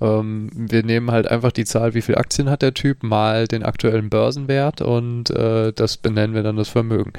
ähm, 0.00 0.48
wir 0.54 0.84
nehmen 0.84 1.10
halt 1.10 1.26
einfach 1.28 1.50
die 1.50 1.64
Zahl, 1.64 1.94
wie 1.94 2.02
viel 2.02 2.14
Aktien 2.16 2.48
hat 2.50 2.62
der 2.62 2.72
Typ, 2.74 3.02
mal 3.02 3.48
den 3.48 3.64
aktuellen 3.64 4.10
Börsenwert 4.10 4.80
und 4.80 5.30
äh, 5.30 5.72
das 5.72 5.96
benennen 5.96 6.34
wir 6.34 6.44
dann 6.44 6.56
das 6.56 6.68
Vermögen. 6.68 7.12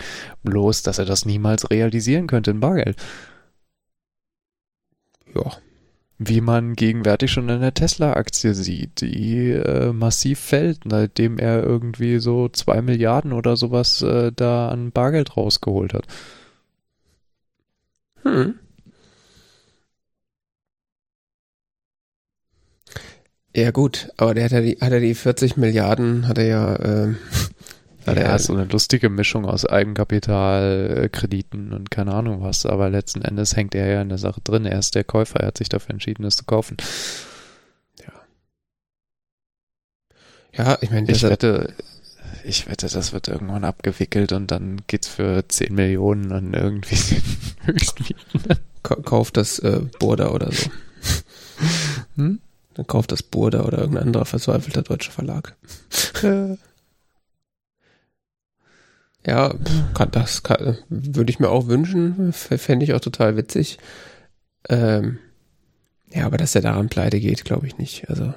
Bloß, 0.43 0.81
dass 0.83 0.97
er 0.97 1.05
das 1.05 1.25
niemals 1.25 1.69
realisieren 1.69 2.27
könnte 2.27 2.51
in 2.51 2.61
Bargeld. 2.61 2.95
Ja. 5.35 5.51
Wie 6.21 6.41
man 6.41 6.75
gegenwärtig 6.75 7.31
schon 7.31 7.47
in 7.47 7.61
der 7.61 7.73
Tesla-Aktie 7.73 8.53
sieht, 8.53 8.99
die 8.99 9.51
äh, 9.51 9.93
massiv 9.93 10.39
fällt, 10.39 10.85
nachdem 10.85 11.37
er 11.39 11.63
irgendwie 11.63 12.19
so 12.19 12.49
zwei 12.49 12.81
Milliarden 12.81 13.31
oder 13.31 13.55
sowas 13.55 14.01
äh, 14.01 14.31
da 14.35 14.67
an 14.67 14.91
Bargeld 14.91 15.37
rausgeholt 15.37 15.93
hat. 15.93 16.07
Hm. 18.23 18.59
Ja 23.55 23.71
gut, 23.71 24.09
aber 24.17 24.33
der 24.33 24.45
hat 24.45 24.51
ja 24.51 24.61
die, 24.61 24.77
hat 24.79 24.91
er 24.91 24.99
die 24.99 25.15
40 25.15 25.57
Milliarden, 25.57 26.27
hat 26.27 26.37
er 26.37 26.45
ja, 26.45 26.79
ähm, 26.79 27.17
hat 28.05 28.17
Ja, 28.17 28.23
er 28.23 28.35
ist 28.35 28.45
so 28.45 28.53
eine 28.53 28.65
lustige 28.65 29.09
Mischung 29.09 29.45
aus 29.45 29.65
Eigenkapital, 29.65 31.03
äh, 31.05 31.09
Krediten 31.09 31.73
und 31.73 31.91
keine 31.91 32.13
Ahnung 32.13 32.41
was, 32.41 32.65
aber 32.65 32.89
letzten 32.89 33.21
Endes 33.21 33.55
hängt 33.55 33.75
er 33.75 33.87
ja 33.87 34.01
in 34.01 34.09
der 34.09 34.17
Sache 34.17 34.41
drin. 34.41 34.65
Er 34.65 34.79
ist 34.79 34.95
der 34.95 35.03
Käufer, 35.03 35.39
er 35.41 35.47
hat 35.47 35.57
sich 35.57 35.69
dafür 35.69 35.91
entschieden, 35.91 36.23
das 36.23 36.35
zu 36.37 36.45
kaufen. 36.45 36.77
ja, 40.53 40.77
ich 40.81 40.89
meine, 40.91 41.09
Ich 41.11 41.23
wette, 41.23 41.73
ich 42.43 42.67
wette, 42.67 42.87
das 42.87 43.13
wird 43.13 43.27
irgendwann 43.27 43.63
abgewickelt 43.63 44.31
und 44.31 44.51
dann 44.51 44.81
geht's 44.87 45.07
für 45.07 45.47
10 45.47 45.73
Millionen 45.75 46.31
an 46.31 46.53
irgendwie 46.53 46.97
ka- 48.83 48.95
kauft 48.95 49.37
das 49.37 49.59
äh, 49.59 49.81
Burda 49.99 50.29
oder 50.29 50.51
so. 50.51 50.69
Hm? 52.15 52.39
Dann 52.75 52.87
kauft 52.87 53.11
das 53.11 53.21
Burda 53.23 53.61
oder 53.63 53.79
irgendein 53.79 54.05
anderer 54.07 54.25
verzweifelter 54.25 54.81
deutscher 54.81 55.11
Verlag. 55.11 55.55
Ja, 59.27 59.53
kann, 59.93 60.11
das 60.11 60.43
kann, 60.43 60.77
würde 60.89 61.29
ich 61.29 61.39
mir 61.39 61.49
auch 61.49 61.67
wünschen. 61.67 62.31
Fände 62.33 62.85
ich 62.85 62.93
auch 62.93 63.01
total 63.01 63.35
witzig. 63.37 63.77
Ähm, 64.69 65.19
ja, 66.11 66.25
aber 66.25 66.37
dass 66.37 66.55
er 66.55 66.61
daran 66.61 66.89
pleite 66.89 67.19
geht, 67.19 67.43
glaube 67.45 67.67
ich 67.67 67.77
nicht. 67.77 68.09
Also, 68.09 68.33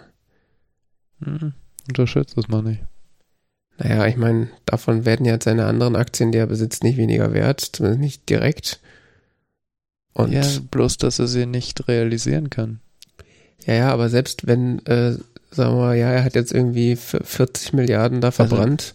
Hm, 1.22 1.52
unterschätzt 1.88 2.36
das 2.36 2.48
mal 2.48 2.62
nicht. 2.62 2.82
naja, 3.78 4.06
ich 4.06 4.16
meine, 4.16 4.48
davon 4.66 5.04
werden 5.04 5.24
jetzt 5.26 5.44
seine 5.44 5.66
anderen 5.66 5.96
Aktien, 5.96 6.32
die 6.32 6.38
er 6.38 6.46
besitzt, 6.46 6.82
nicht 6.82 6.96
weniger 6.96 7.32
wert, 7.32 7.60
zumindest 7.60 8.00
nicht 8.00 8.28
direkt. 8.28 8.80
Und 10.14 10.32
ja, 10.32 10.42
bloß, 10.70 10.98
dass 10.98 11.18
er 11.18 11.26
sie 11.26 11.46
nicht 11.46 11.88
realisieren 11.88 12.50
kann. 12.50 12.80
Ja, 13.66 13.74
ja, 13.74 13.92
aber 13.92 14.08
selbst 14.10 14.46
wenn, 14.46 14.84
äh, 14.86 15.12
sagen 15.50 15.74
wir 15.74 15.80
mal, 15.80 15.96
ja, 15.96 16.10
er 16.10 16.24
hat 16.24 16.34
jetzt 16.34 16.52
irgendwie 16.52 16.92
f- 16.92 17.20
40 17.22 17.72
Milliarden 17.72 18.20
da 18.20 18.30
verbrannt. 18.30 18.94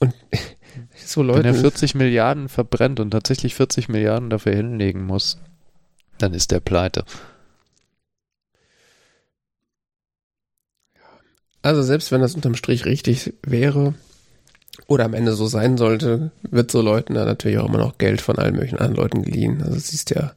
Und 0.00 0.14
so 0.96 1.20
Wenn 1.20 1.44
er 1.44 1.52
Leute, 1.52 1.54
40 1.54 1.94
Milliarden 1.94 2.48
verbrennt 2.48 3.00
und 3.00 3.12
tatsächlich 3.12 3.54
40 3.54 3.88
Milliarden 3.88 4.30
dafür 4.30 4.54
hinlegen 4.54 5.04
muss, 5.04 5.38
dann 6.18 6.34
ist 6.34 6.50
der 6.50 6.60
pleite. 6.60 7.04
also 11.62 11.82
selbst 11.82 12.12
wenn 12.12 12.20
das 12.20 12.34
unterm 12.34 12.54
Strich 12.54 12.84
richtig 12.84 13.34
wäre 13.42 13.94
oder 14.86 15.04
am 15.04 15.14
Ende 15.14 15.34
so 15.34 15.46
sein 15.46 15.76
sollte, 15.76 16.30
wird 16.42 16.70
so 16.70 16.80
Leuten 16.80 17.14
dann 17.14 17.26
natürlich 17.26 17.58
auch 17.58 17.68
immer 17.68 17.78
noch 17.78 17.98
Geld 17.98 18.20
von 18.20 18.38
allen 18.38 18.54
möglichen 18.54 18.78
anderen 18.78 18.96
Leuten 18.96 19.22
geliehen. 19.22 19.62
Also 19.62 19.76
es 19.76 19.92
ist 19.92 20.10
ja 20.10 20.32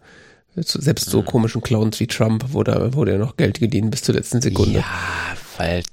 selbst 0.55 1.09
so 1.09 1.23
komischen 1.23 1.61
Clowns 1.61 1.99
wie 1.99 2.07
Trump 2.07 2.53
wurde, 2.53 2.93
wurde 2.93 3.13
ja 3.13 3.17
noch 3.17 3.37
Geld 3.37 3.59
geliehen 3.59 3.89
bis 3.89 4.03
zur 4.03 4.15
letzten 4.15 4.41
Sekunde. 4.41 4.79
Ja, 4.79 5.35
weil, 5.57 5.83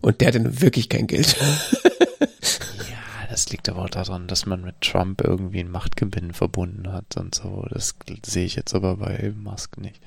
Und 0.00 0.20
der 0.20 0.28
hatte 0.28 0.40
nun 0.40 0.60
wirklich 0.60 0.88
kein 0.88 1.06
Geld. 1.06 1.36
ja, 2.20 3.26
das 3.30 3.48
liegt 3.50 3.68
aber 3.68 3.82
auch 3.82 3.90
daran, 3.90 4.28
dass 4.28 4.46
man 4.46 4.62
mit 4.62 4.80
Trump 4.80 5.22
irgendwie 5.22 5.60
einen 5.60 5.70
Machtgewinn 5.70 6.32
verbunden 6.32 6.92
hat 6.92 7.16
und 7.16 7.34
so. 7.34 7.66
Das 7.70 7.94
sehe 8.24 8.44
ich 8.46 8.54
jetzt 8.54 8.74
aber 8.74 8.96
bei 8.96 9.32
Musk 9.36 9.78
nicht. 9.78 10.00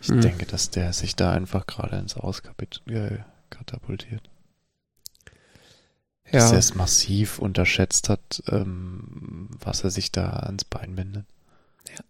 Ich 0.00 0.08
Hm. 0.08 0.20
denke, 0.20 0.46
dass 0.46 0.70
der 0.70 0.92
sich 0.92 1.14
da 1.14 1.32
einfach 1.32 1.66
gerade 1.66 1.96
ins 1.96 2.16
Aus 2.16 2.42
äh, 2.86 3.18
katapultiert. 3.50 4.28
Dass 6.30 6.50
ja. 6.50 6.52
er 6.52 6.58
es 6.58 6.74
massiv 6.74 7.38
unterschätzt 7.38 8.08
hat, 8.08 8.42
ähm, 8.48 9.48
was 9.60 9.84
er 9.84 9.90
sich 9.90 10.10
da 10.10 10.30
ans 10.30 10.64
Bein 10.64 10.96
bindet. 10.96 11.26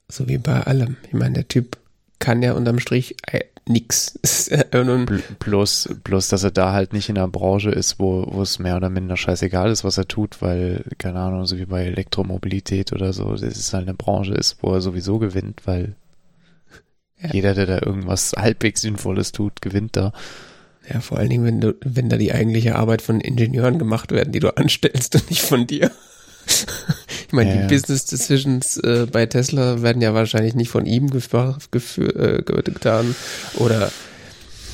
So 0.09 0.29
wie 0.29 0.39
bei 0.39 0.63
allem. 0.63 0.97
Ich 1.09 1.13
meine, 1.13 1.35
der 1.35 1.49
Typ 1.49 1.77
kann 2.19 2.43
ja 2.43 2.53
unterm 2.53 2.79
Strich 2.79 3.17
äh, 3.27 3.41
nix. 3.67 4.19
Bloß, 5.39 5.89
bloß, 6.05 6.29
dass 6.29 6.43
er 6.45 6.51
da 6.51 6.73
halt 6.73 6.93
nicht 6.93 7.09
in 7.09 7.17
einer 7.19 7.29
Branche 7.29 7.71
ist, 7.71 7.99
wo, 7.99 8.27
wo 8.31 8.43
es 8.43 8.59
mehr 8.59 8.77
oder 8.77 8.91
minder 8.91 9.17
scheißegal 9.17 9.71
ist, 9.71 9.85
was 9.85 9.99
er 9.99 10.09
tut, 10.09 10.43
weil, 10.43 10.85
keine 10.99 11.21
Ahnung, 11.21 11.47
so 11.47 11.59
wie 11.59 11.67
bei 11.67 11.85
Elektromobilität 11.85 12.93
oder 12.93 13.13
so, 13.13 13.33
das 13.33 13.43
ist 13.43 13.73
halt 13.73 13.87
eine 13.89 13.95
Branche 13.95 14.35
ist, 14.35 14.57
wo 14.63 14.73
er 14.73 14.81
sowieso 14.81 15.19
gewinnt, 15.19 15.63
weil 15.65 15.95
Ja. 17.21 17.31
jeder, 17.33 17.55
der 17.55 17.67
da 17.67 17.79
irgendwas 17.87 18.33
halbwegs 18.37 18.81
Sinnvolles 18.81 19.33
tut, 19.33 19.63
gewinnt 19.63 19.97
da. 19.97 20.13
ja, 20.93 21.01
vor 21.01 21.19
allen 21.19 21.31
Dingen, 21.31 21.45
wenn 21.45 21.61
du, 21.61 21.75
wenn 21.85 22.09
da 22.09 22.17
die 22.17 22.33
eigentliche 22.33 22.75
Arbeit 22.77 23.01
von 23.03 23.21
Ingenieuren 23.21 23.79
gemacht 23.79 24.11
werden, 24.11 24.33
die 24.33 24.41
du 24.41 24.51
anstellst 24.57 25.15
und 25.15 25.31
nicht 25.31 25.43
von 25.43 25.67
dir. 25.67 25.91
Ich 27.33 27.37
meine, 27.37 27.55
Ja, 27.55 27.67
die. 27.67 27.75
Business 27.75 28.05
Decisions 28.05 28.77
äh, 28.77 29.07
bei 29.11 29.25
Tesla 29.25 29.81
werden 29.81 30.03
ja 30.03 30.13
wahrscheinlich 30.13 30.55
nicht 30.55 30.69
von 30.69 30.85
ihm 30.85 31.07
äh, 31.07 31.09
ge- 32.43 32.63
getan 32.63 33.15
oder 33.55 33.91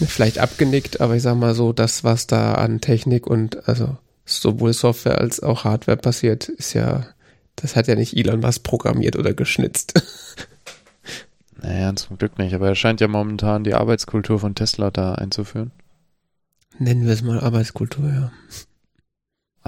vielleicht 0.04 0.40
abgenickt, 0.40 1.00
aber 1.00 1.14
ich 1.14 1.22
sag 1.22 1.36
mal 1.36 1.54
so, 1.54 1.72
das, 1.72 2.02
was 2.02 2.26
da 2.26 2.54
an 2.54 2.80
Technik 2.80 3.28
und 3.28 3.68
also 3.68 3.96
sowohl 4.24 4.72
Software 4.72 5.18
als 5.18 5.40
auch 5.40 5.62
Hardware 5.62 5.98
passiert, 5.98 6.48
ist 6.48 6.72
ja, 6.74 7.06
das 7.54 7.76
hat 7.76 7.86
ja 7.86 7.94
nicht 7.94 8.16
Elon 8.16 8.40
Musk 8.40 8.64
programmiert 8.64 9.14
oder 9.14 9.34
geschnitzt. 9.34 9.94
Naja, 11.60 11.94
zum 11.96 12.18
Glück 12.18 12.38
nicht, 12.38 12.54
aber 12.54 12.68
er 12.68 12.74
scheint 12.76 13.00
ja 13.00 13.08
momentan 13.08 13.64
die 13.64 13.74
Arbeitskultur 13.74 14.38
von 14.38 14.54
Tesla 14.54 14.92
da 14.92 15.14
einzuführen. 15.16 15.72
Nennen 16.78 17.04
wir 17.04 17.12
es 17.12 17.22
mal 17.22 17.40
Arbeitskultur, 17.40 18.08
ja. 18.08 18.32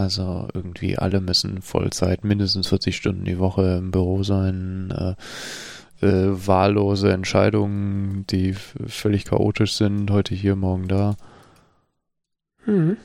Also 0.00 0.48
irgendwie 0.54 0.96
alle 0.96 1.20
müssen 1.20 1.60
Vollzeit 1.60 2.24
mindestens 2.24 2.68
40 2.68 2.96
Stunden 2.96 3.26
die 3.26 3.38
Woche 3.38 3.76
im 3.76 3.90
Büro 3.90 4.22
sein. 4.22 4.90
Äh, 4.90 6.06
äh, 6.06 6.46
wahllose 6.46 7.12
Entscheidungen, 7.12 8.26
die 8.28 8.54
völlig 8.54 9.26
chaotisch 9.26 9.74
sind. 9.74 10.10
Heute 10.10 10.34
hier, 10.34 10.56
morgen 10.56 10.88
da. 10.88 11.16
Mhm. 12.64 12.96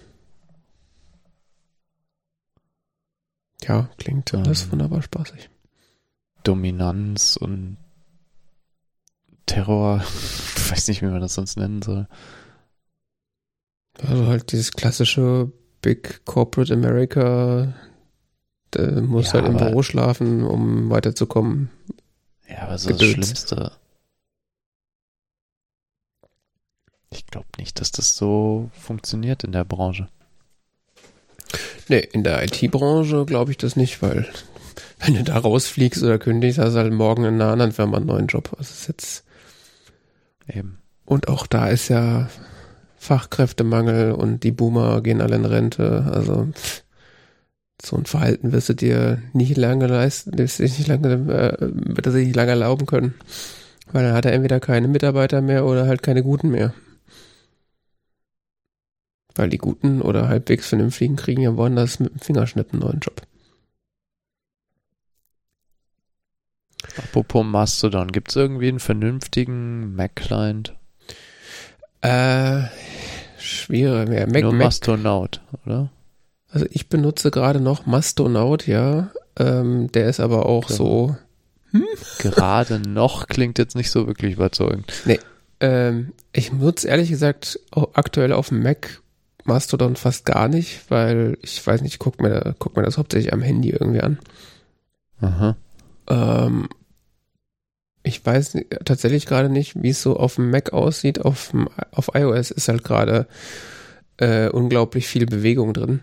Ja, 3.64 3.90
klingt 3.98 4.34
alles 4.34 4.64
Ähm. 4.64 4.72
wunderbar 4.72 5.02
spaßig. 5.02 5.50
Dominanz 6.44 7.36
und 7.36 7.76
Terror. 9.46 10.02
Ich 10.66 10.72
weiß 10.72 10.88
nicht, 10.88 11.04
wie 11.04 11.06
man 11.06 11.22
das 11.22 11.36
sonst 11.36 11.58
nennen 11.58 11.84
soll. 11.84 12.08
Also 14.02 14.26
halt 14.26 14.52
dieses 14.52 14.72
klassische 14.72 15.52
Big 15.86 16.26
Corporate 16.26 16.74
America, 16.74 17.72
der 18.74 19.02
muss 19.02 19.28
Ja, 19.28 19.34
halt 19.34 19.46
im 19.46 19.58
Büro 19.58 19.84
schlafen, 19.84 20.44
um 20.44 20.90
weiterzukommen. 20.90 21.70
Ja, 22.50 22.64
aber 22.64 22.80
so 22.80 22.90
das 22.90 22.98
Gedöns. 22.98 23.14
Schlimmste. 23.14 23.72
Ich 27.12 27.28
glaube 27.28 27.46
nicht, 27.60 27.80
dass 27.80 27.92
das 27.92 28.18
so 28.18 28.72
funktioniert 28.74 29.44
in 29.44 29.52
der 29.52 29.64
Branche. 29.64 30.08
Nee, 31.88 32.00
in 32.00 32.24
der 32.24 32.44
IT-Branche 32.44 33.26
glaube 33.26 33.52
ich 33.52 33.58
das 33.58 33.76
nicht, 33.76 34.02
weil 34.02 34.28
wenn 35.02 35.14
du 35.14 35.24
da 35.24 35.38
rausfliegst 35.38 36.02
oder 36.02 36.18
kündigst, 36.18 36.58
hast 36.58 36.74
du 36.74 36.80
halt 36.80 36.94
morgen 36.94 37.26
in 37.26 37.36
einer 37.36 37.52
anderen 37.52 37.74
Firma 37.74 37.98
einen 37.98 38.08
neuen 38.08 38.26
Job. 38.26 38.48
Also 38.58 38.70
das 38.72 38.72
ist 38.72 38.88
jetzt, 38.88 39.24
Eben. 40.48 40.80
Und 41.06 41.28
auch 41.28 41.46
da 41.46 41.68
ist 41.68 41.90
ja 41.90 42.28
Fachkräftemangel 43.06 44.12
und 44.12 44.44
die 44.44 44.52
Boomer 44.52 45.02
gehen 45.02 45.22
alle 45.22 45.36
in 45.36 45.46
Rente. 45.46 46.10
Also 46.12 46.50
so 47.82 47.98
ein 47.98 48.06
Verhalten 48.06 48.52
wirst 48.52 48.70
du 48.70 48.74
dir 48.74 49.22
nicht 49.34 49.58
lange 49.58 49.88
leisten, 49.88 50.38
wirst 50.38 50.60
du 50.60 50.64
nicht 50.64 50.88
lange, 50.88 51.14
äh, 51.14 51.58
wird 51.60 52.06
er 52.06 52.12
sich 52.12 52.28
nicht 52.28 52.36
lange 52.36 52.52
erlauben 52.52 52.86
können. 52.86 53.14
Weil 53.92 54.04
dann 54.04 54.14
hat 54.14 54.26
er 54.26 54.34
entweder 54.34 54.60
keine 54.60 54.88
Mitarbeiter 54.88 55.42
mehr 55.42 55.66
oder 55.66 55.88
halt 55.88 56.02
keine 56.02 56.24
guten 56.24 56.50
mehr. 56.50 56.74
Weil 59.36 59.50
die 59.50 59.58
guten 59.58 60.02
oder 60.02 60.28
halbwegs 60.28 60.68
vernünftigen 60.70 61.16
kriegen 61.16 61.42
ja 61.42 61.56
woanders 61.56 62.00
mit 62.00 62.14
dem 62.14 62.20
Fingerschnitt 62.20 62.72
einen 62.72 62.82
neuen 62.82 63.00
Job. 63.00 63.22
Apropos 66.98 67.46
Mastodon, 67.46 68.12
gibt 68.12 68.30
es 68.30 68.36
irgendwie 68.36 68.70
einen 68.70 68.80
vernünftigen 68.80 69.96
Mac-Client? 69.96 70.76
Äh, 72.02 72.64
schwierig. 73.46 74.10
Ja, 74.10 74.26
Mac, 74.28 74.42
Nur 74.42 74.52
Mac, 74.54 74.66
Mastonaut, 74.68 75.42
oder? 75.66 75.90
also 76.50 76.66
ich 76.72 76.90
benutze 76.90 77.32
gerade 77.32 77.60
noch 77.60 77.86
Mastonaut, 77.86 78.68
ja. 78.68 79.12
Ähm, 79.38 79.92
der 79.92 80.08
ist 80.10 80.20
aber 80.20 80.46
auch 80.46 80.70
Ja. 80.70 80.76
so, 80.76 81.16
Gerade 82.20 82.80
noch 82.80 83.28
klingt 83.28 83.58
jetzt 83.58 83.76
nicht 83.76 83.92
so 83.92 84.08
wirklich 84.08 84.34
überzeugend. 84.34 84.92
ähm, 85.60 86.14
ich 86.32 86.54
nutze 86.54 86.88
ehrlich 86.88 87.10
gesagt 87.10 87.60
aktuell 87.94 88.32
auf 88.32 88.50
dem 88.50 88.64
Mac 88.64 89.02
Mastodon 89.44 89.96
fast 89.98 90.26
gar 90.26 90.48
nicht, 90.48 90.90
weil 90.90 91.38
ich 91.42 91.66
weiß 91.66 91.82
nicht, 91.82 91.94
ich 91.94 92.00
guck 92.00 92.22
mir, 92.22 92.56
guck 92.60 92.76
mir 92.78 92.84
das 92.84 92.98
hauptsächlich 92.98 93.32
am 93.34 93.42
Handy 93.42 93.70
irgendwie 93.72 94.02
an. 94.02 94.18
Aha. 95.22 95.56
Ich 98.26 98.32
weiß 98.32 98.58
tatsächlich 98.86 99.28
gerade 99.28 99.50
nicht, 99.50 99.84
wie 99.84 99.90
es 99.90 100.02
so 100.02 100.18
auf 100.18 100.36
dem 100.36 100.50
Mac 100.50 100.74
aussieht. 100.74 101.24
Auf, 101.24 101.52
dem, 101.52 101.70
auf 101.92 102.10
iOS 102.16 102.50
ist 102.50 102.68
halt 102.70 102.84
gerade 102.84 103.28
äh, 104.18 104.50
unglaublich 104.50 105.08
viel 105.08 105.28
Bewegung 105.28 105.74
drin. 105.76 106.00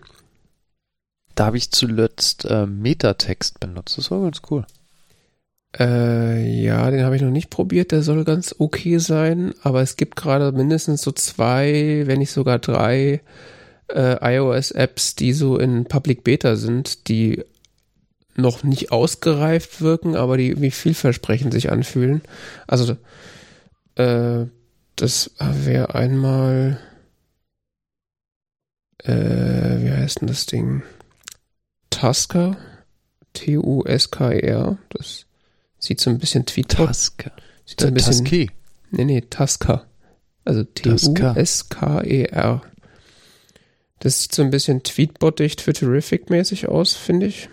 Da 1.35 1.47
habe 1.47 1.57
ich 1.57 1.73
zuletzt 1.73 2.45
äh, 2.45 2.67
Metatext 2.67 3.59
benutzt. 3.59 3.99
Das 3.99 4.13
war 4.13 4.23
ganz 4.23 4.41
cool. 4.53 4.65
Äh, 5.77 6.63
ja, 6.63 6.89
den 6.93 7.03
habe 7.03 7.17
ich 7.17 7.23
noch 7.23 7.33
nicht 7.33 7.51
probiert. 7.51 7.91
Der 7.91 8.03
soll 8.03 8.23
ganz 8.23 8.55
okay 8.57 8.99
sein, 8.99 9.53
aber 9.65 9.83
es 9.83 9.97
gibt 9.97 10.15
gerade 10.15 10.53
mindestens 10.53 11.03
so 11.03 11.11
zwei, 11.11 12.05
wenn 12.07 12.21
nicht 12.21 12.31
sogar 12.31 12.61
drei 12.61 13.21
äh, 13.89 14.37
iOS-Apps, 14.37 15.17
die 15.17 15.33
so 15.33 15.59
in 15.59 15.87
Public 15.87 16.23
Beta 16.23 16.55
sind, 16.55 17.09
die 17.09 17.43
noch 18.35 18.63
nicht 18.63 18.93
ausgereift 18.93 19.81
wirken, 19.81 20.17
aber 20.17 20.37
die 20.37 20.49
irgendwie 20.49 20.71
vielversprechend 20.71 21.53
sich 21.53 21.71
anfühlen. 21.71 22.23
Also 22.67 22.97
äh, 23.97 24.47
das 24.97 25.33
wäre 25.39 25.95
einmal 25.95 26.79
äh, 29.05 29.83
wie 29.83 29.91
heißt 29.91 30.21
denn 30.21 30.29
das 30.29 30.47
Ding? 30.47 30.83
Tusker, 31.91 32.57
T-U-S-K-E-R. 33.35 34.79
Das 34.91 35.27
sieht 35.79 36.01
so 36.01 36.11
ein 36.11 36.19
bisschen 36.19 36.47
Tweetbot. 36.47 36.87
Tasker. 36.87 37.33
Sieht 37.65 37.81
so 37.81 37.87
ein 37.89 37.95
bisschen, 37.95 38.25
Tusky. 38.25 38.51
nee, 38.91 39.05
nee, 39.05 39.21
Tusker. 39.21 39.87
Also 40.45 40.65
Tusker. 40.65 41.35
T-U-S-K-E-R. 41.35 42.63
Das 43.99 44.23
sieht 44.23 44.35
so 44.35 44.43
ein 44.43 44.51
bisschen 44.51 44.83
Tweetbot-dicht 44.83 45.61
für 45.61 45.73
Terrific-mäßig 45.73 46.69
aus, 46.69 46.95
finde 46.95 47.27
ich. 47.27 47.49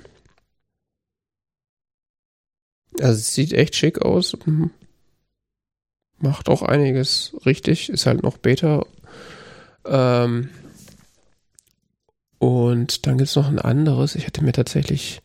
Also 3.01 3.13
es 3.19 3.33
sieht 3.33 3.53
echt 3.53 3.75
schick 3.75 4.01
aus. 4.01 4.37
Mhm. 4.45 4.71
Macht 6.17 6.49
auch 6.49 6.61
einiges 6.61 7.35
richtig. 7.45 7.89
Ist 7.89 8.05
halt 8.05 8.23
noch 8.23 8.37
Beta. 8.37 8.85
Ähm, 9.85 10.49
und 12.39 13.05
dann 13.05 13.17
gibt 13.17 13.29
es 13.29 13.35
noch 13.35 13.47
ein 13.47 13.59
anderes. 13.59 14.15
Ich 14.15 14.25
hatte 14.25 14.43
mir 14.43 14.51
tatsächlich 14.51 15.21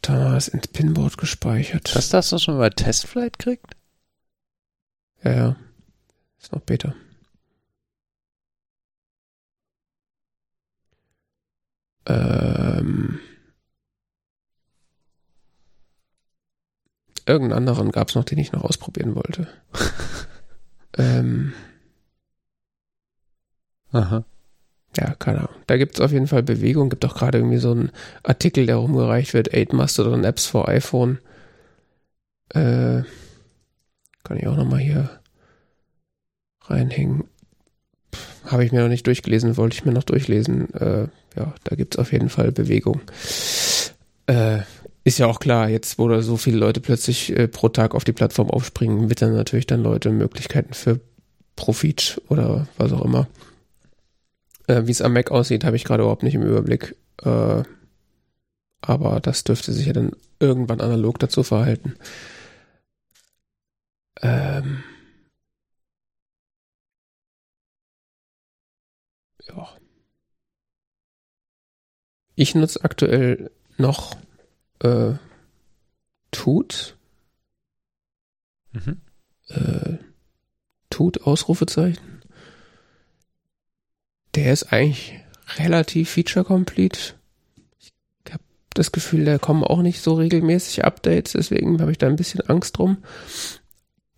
damals 0.00 0.48
ins 0.48 0.68
Pinboard 0.68 1.16
gespeichert. 1.18 1.94
Das 1.94 2.08
das, 2.08 2.32
was 2.32 2.46
man 2.48 2.58
bei 2.58 2.70
Testflight 2.70 3.38
kriegt? 3.38 3.76
Ja, 5.22 5.32
ja. 5.32 5.56
Ist 6.40 6.52
noch 6.52 6.62
Beta. 6.62 6.94
Ähm. 12.06 13.20
Irgendeinen 17.26 17.58
anderen 17.58 17.92
gab 17.92 18.08
es 18.08 18.14
noch, 18.14 18.24
den 18.24 18.38
ich 18.38 18.52
noch 18.52 18.64
ausprobieren 18.64 19.14
wollte. 19.14 19.46
ähm, 20.98 21.52
Aha. 23.92 24.24
ja, 24.96 25.14
keine 25.14 25.38
Ahnung. 25.38 25.54
Da 25.66 25.76
gibt 25.76 25.94
es 25.94 26.00
auf 26.00 26.12
jeden 26.12 26.26
Fall 26.26 26.42
Bewegung. 26.42 26.90
Gibt 26.90 27.04
auch 27.04 27.14
gerade 27.14 27.38
irgendwie 27.38 27.58
so 27.58 27.70
einen 27.70 27.90
Artikel, 28.22 28.66
der 28.66 28.76
rumgereicht 28.76 29.34
wird. 29.34 29.54
8 29.54 29.72
Mastodon 29.72 30.24
Apps 30.24 30.46
for 30.46 30.68
iPhone. 30.68 31.18
Äh, 32.48 33.02
kann 34.24 34.36
ich 34.36 34.46
auch 34.46 34.56
nochmal 34.56 34.80
hier 34.80 35.10
reinhängen. 36.62 37.24
Habe 38.44 38.64
ich 38.64 38.72
mir 38.72 38.82
noch 38.82 38.88
nicht 38.88 39.06
durchgelesen, 39.06 39.56
wollte 39.56 39.74
ich 39.74 39.84
mir 39.84 39.92
noch 39.92 40.02
durchlesen. 40.02 40.72
Äh, 40.74 41.08
ja, 41.36 41.54
da 41.64 41.76
gibt 41.76 41.94
es 41.94 41.98
auf 41.98 42.12
jeden 42.12 42.28
Fall 42.28 42.52
Bewegung. 42.52 43.00
Äh, 44.26 44.60
ist 45.04 45.18
ja 45.18 45.26
auch 45.26 45.40
klar, 45.40 45.68
jetzt 45.68 45.98
wo 45.98 46.08
da 46.08 46.22
so 46.22 46.36
viele 46.36 46.58
Leute 46.58 46.80
plötzlich 46.80 47.36
äh, 47.36 47.48
pro 47.48 47.68
Tag 47.68 47.94
auf 47.94 48.04
die 48.04 48.12
Plattform 48.12 48.50
aufspringen, 48.50 49.10
wittern 49.10 49.34
natürlich 49.34 49.66
dann 49.66 49.82
Leute 49.82 50.10
Möglichkeiten 50.10 50.74
für 50.74 51.00
Profit 51.56 52.20
oder 52.28 52.68
was 52.78 52.92
auch 52.92 53.04
immer. 53.04 53.26
Äh, 54.68 54.86
Wie 54.86 54.92
es 54.92 55.02
am 55.02 55.12
Mac 55.12 55.30
aussieht, 55.30 55.64
habe 55.64 55.76
ich 55.76 55.84
gerade 55.84 56.02
überhaupt 56.02 56.22
nicht 56.22 56.34
im 56.34 56.42
Überblick. 56.42 56.96
Äh, 57.22 57.62
aber 58.80 59.20
das 59.20 59.44
dürfte 59.44 59.72
sich 59.72 59.86
ja 59.86 59.92
dann 59.92 60.12
irgendwann 60.40 60.80
analog 60.80 61.18
dazu 61.18 61.42
verhalten. 61.42 61.94
Ähm, 64.22 64.82
ja. 69.48 69.68
Ich 72.34 72.54
nutze 72.54 72.82
aktuell 72.84 73.50
noch 73.76 74.16
äh, 74.80 75.14
Tut. 76.30 76.96
Mhm. 78.72 79.00
Äh, 79.48 79.98
Tut, 80.90 81.22
Ausrufezeichen. 81.22 82.22
Der 84.34 84.52
ist 84.52 84.72
eigentlich 84.72 85.20
relativ 85.56 86.10
feature-complete. 86.10 87.14
Ich 87.78 87.92
habe 88.32 88.42
das 88.74 88.92
Gefühl, 88.92 89.24
da 89.24 89.38
kommen 89.38 89.64
auch 89.64 89.82
nicht 89.82 90.00
so 90.00 90.14
regelmäßig 90.14 90.84
Updates, 90.84 91.32
deswegen 91.32 91.80
habe 91.80 91.92
ich 91.92 91.98
da 91.98 92.06
ein 92.06 92.16
bisschen 92.16 92.40
Angst 92.42 92.78
drum. 92.78 92.98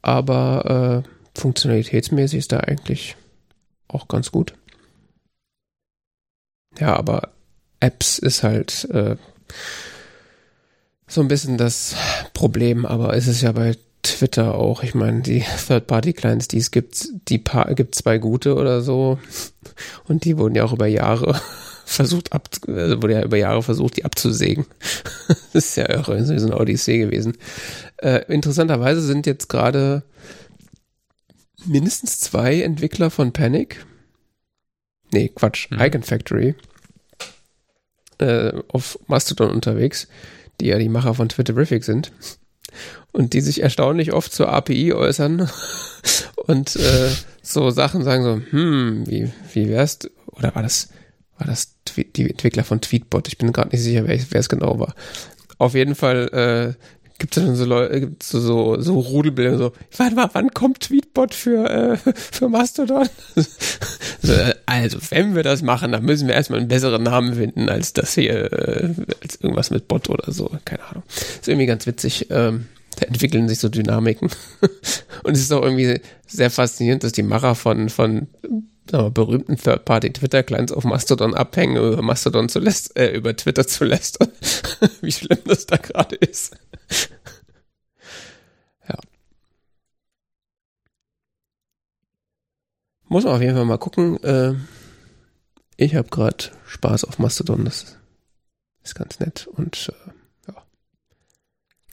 Aber 0.03 1.05
äh, 1.05 1.39
funktionalitätsmäßig 1.39 2.39
ist 2.41 2.53
da 2.53 2.61
eigentlich 2.61 3.17
auch 3.89 4.09
ganz 4.09 4.31
gut. 4.31 4.55
Ja, 6.79 6.97
aber 6.97 7.33
Apps 7.81 8.19
ist 8.19 8.43
halt 8.43 8.85
äh, 8.91 9.17
so 11.07 11.21
ein 11.21 11.29
bisschen 11.29 11.59
das 11.59 11.95
Problem, 12.33 12.87
aber 12.87 13.15
es 13.15 13.27
ist 13.27 13.43
ja 13.43 13.53
bei 13.53 13.77
Twitter 14.03 14.55
auch. 14.55 14.83
Ich 14.83 14.95
meine, 14.95 15.23
die 15.23 15.45
Third-Party-Clients, 15.67 16.49
die 16.49 16.59
es 16.59 16.71
gibt, 16.71 17.09
die 17.29 17.39
paar, 17.39 17.75
gibt 17.75 17.95
zwei 17.95 18.19
gute 18.19 18.55
oder 18.55 18.83
so. 18.83 19.19
Und 20.07 20.25
die 20.25 20.39
wurden 20.39 20.55
ja 20.55 20.65
auch 20.65 20.73
über 20.73 20.87
Jahre 20.87 21.41
versucht 21.85 22.33
ab, 22.33 22.49
also 22.67 23.03
wurde 23.03 23.15
ja 23.15 23.23
über 23.23 23.37
Jahre 23.37 23.63
versucht, 23.63 23.97
die 23.97 24.05
abzusägen. 24.05 24.67
das 25.53 25.67
ist 25.67 25.77
ja 25.77 25.89
irre, 25.89 26.25
so 26.25 26.47
eine 26.47 26.59
Odyssee 26.59 26.99
gewesen. 26.99 27.37
Äh, 27.97 28.25
interessanterweise 28.33 29.01
sind 29.01 29.27
jetzt 29.27 29.49
gerade 29.49 30.03
mindestens 31.67 32.21
zwei 32.21 32.61
Entwickler 32.61 33.11
von 33.11 33.33
Panic. 33.33 33.85
Nee, 35.13 35.31
Quatsch, 35.35 35.71
Mhm. 35.71 35.81
Icon 35.81 36.03
Factory. 36.03 36.55
Äh, 38.19 38.53
auf 38.69 38.99
Mastodon 39.07 39.51
unterwegs, 39.51 40.09
die 40.61 40.67
ja 40.67 40.79
die 40.79 40.89
Macher 40.89 41.15
von 41.15 41.29
Twitterific 41.29 41.85
sind. 41.85 42.13
Und 43.13 43.33
die 43.33 43.41
sich 43.41 43.63
erstaunlich 43.63 44.13
oft 44.13 44.33
zur 44.33 44.49
API 44.49 44.93
äußern 44.93 45.49
und 46.37 46.75
äh, 46.75 47.11
so 47.43 47.71
Sachen 47.71 48.03
sagen 48.03 48.25
so, 48.25 48.41
hm, 48.51 49.07
wie, 49.07 49.31
wie 49.53 49.69
wär's, 49.69 50.01
oder 50.27 50.55
war 50.55 50.63
das, 50.63 50.89
war 51.39 51.47
das 51.47 51.77
die 51.97 52.31
Entwickler 52.31 52.65
von 52.65 52.81
Tweetbot? 52.81 53.29
Ich 53.29 53.39
bin 53.39 53.53
gerade 53.53 53.71
nicht 53.71 53.83
sicher, 53.83 54.07
wer 54.07 54.19
wer 54.31 54.41
es 54.41 54.49
genau 54.49 54.81
war. 54.81 54.95
Auf 55.59 55.75
jeden 55.75 55.95
Fall 55.95 56.77
äh, 56.77 57.04
gibt 57.19 57.37
es 57.37 57.45
dann 57.45 57.55
so 57.57 57.65
Leute, 57.65 58.01
gibt's 58.01 58.29
so, 58.29 58.41
so, 58.41 58.81
so 58.81 58.99
Rudelbilder, 58.99 59.57
so, 59.59 59.73
warte 59.97 60.15
mal, 60.15 60.31
wann 60.33 60.51
kommt 60.51 60.81
Tweetbot 60.81 61.35
für, 61.35 61.69
äh, 61.71 61.97
für 62.15 62.49
Mastodon? 62.49 63.09
so, 64.23 64.33
äh, 64.33 64.55
also, 64.67 64.99
wenn 65.11 65.35
wir 65.35 65.43
das 65.43 65.63
machen, 65.63 65.93
dann 65.93 66.05
müssen 66.05 66.29
wir 66.29 66.35
erstmal 66.35 66.61
einen 66.61 66.69
besseren 66.69 67.03
Namen 67.03 67.35
finden, 67.35 67.69
als 67.69 67.93
das 67.93 68.15
hier, 68.15 68.53
äh, 68.53 68.95
als 69.23 69.37
irgendwas 69.37 69.71
mit 69.71 69.89
Bot 69.89 70.09
oder 70.09 70.33
so, 70.33 70.51
keine 70.65 70.85
Ahnung. 70.85 71.03
Ist 71.09 71.49
irgendwie 71.49 71.67
ganz 71.67 71.87
witzig. 71.87 72.29
Ähm, 72.31 72.67
da 72.97 73.07
entwickeln 73.07 73.49
sich 73.49 73.59
so 73.59 73.69
Dynamiken. 73.69 74.31
Und 75.23 75.35
es 75.35 75.41
ist 75.41 75.53
auch 75.53 75.63
irgendwie 75.63 76.01
sehr 76.27 76.51
faszinierend, 76.51 77.05
dass 77.05 77.13
die 77.13 77.23
Macher 77.23 77.55
von, 77.55 77.89
von 77.89 78.29
wir, 78.93 79.11
berühmten 79.11 79.57
Third-Party-Twitter-Clients 79.57 80.73
auf 80.73 80.85
Mastodon 80.85 81.35
abhängen, 81.35 81.77
über 81.77 82.03
Mastodon 82.03 82.49
zu 82.49 82.59
lästern, 82.59 83.03
äh, 83.03 83.17
über 83.17 83.37
Twitter 83.37 83.67
zu 83.67 83.85
lästern. 83.85 84.29
Wie 85.01 85.13
schlimm 85.13 85.39
das 85.47 85.67
da 85.67 85.77
gerade 85.77 86.17
ist. 86.17 86.57
ja. 88.89 88.99
Muss 93.09 93.25
man 93.25 93.35
auf 93.35 93.41
jeden 93.41 93.55
Fall 93.55 93.65
mal 93.65 93.79
gucken. 93.79 94.23
Äh, 94.23 94.55
ich 95.77 95.95
habe 95.95 96.09
gerade 96.09 96.45
Spaß 96.67 97.05
auf 97.05 97.19
Mastodon, 97.19 97.65
das 97.65 97.97
ist 98.83 98.95
ganz 98.95 99.19
nett 99.19 99.47
und 99.47 99.91
äh, 99.93 100.11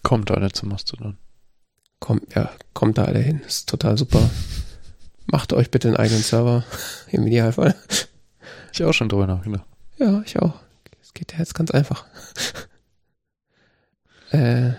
Kommt 0.04 0.32
alle 0.32 0.52
zu 0.52 0.66
Mastodon. 0.66 1.18
Kommt, 2.00 2.34
ja, 2.36 2.52
kommt 2.74 2.98
da 2.98 3.06
alle 3.06 3.20
hin. 3.20 3.42
Ist 3.46 3.70
total 3.70 3.98
super. 3.98 4.30
Macht 5.32 5.54
euch 5.54 5.72
bitte 5.72 5.88
einen 5.88 5.98
eigenen 5.98 6.22
Server. 6.22 6.66
Im 7.08 7.26
Idealfall. 7.26 7.76
Ich 8.74 8.84
auch 8.84 8.94
schon 8.94 9.10
drüber 9.10 9.28
nachgedacht. 9.28 9.66
Ja, 9.98 10.22
ich 10.26 10.38
auch. 10.40 10.60
Es 11.02 11.14
geht 11.14 11.32
ja 11.34 11.40
jetzt 11.40 11.56
ganz 11.56 11.72
einfach. 11.72 12.06
äh, 14.32 14.72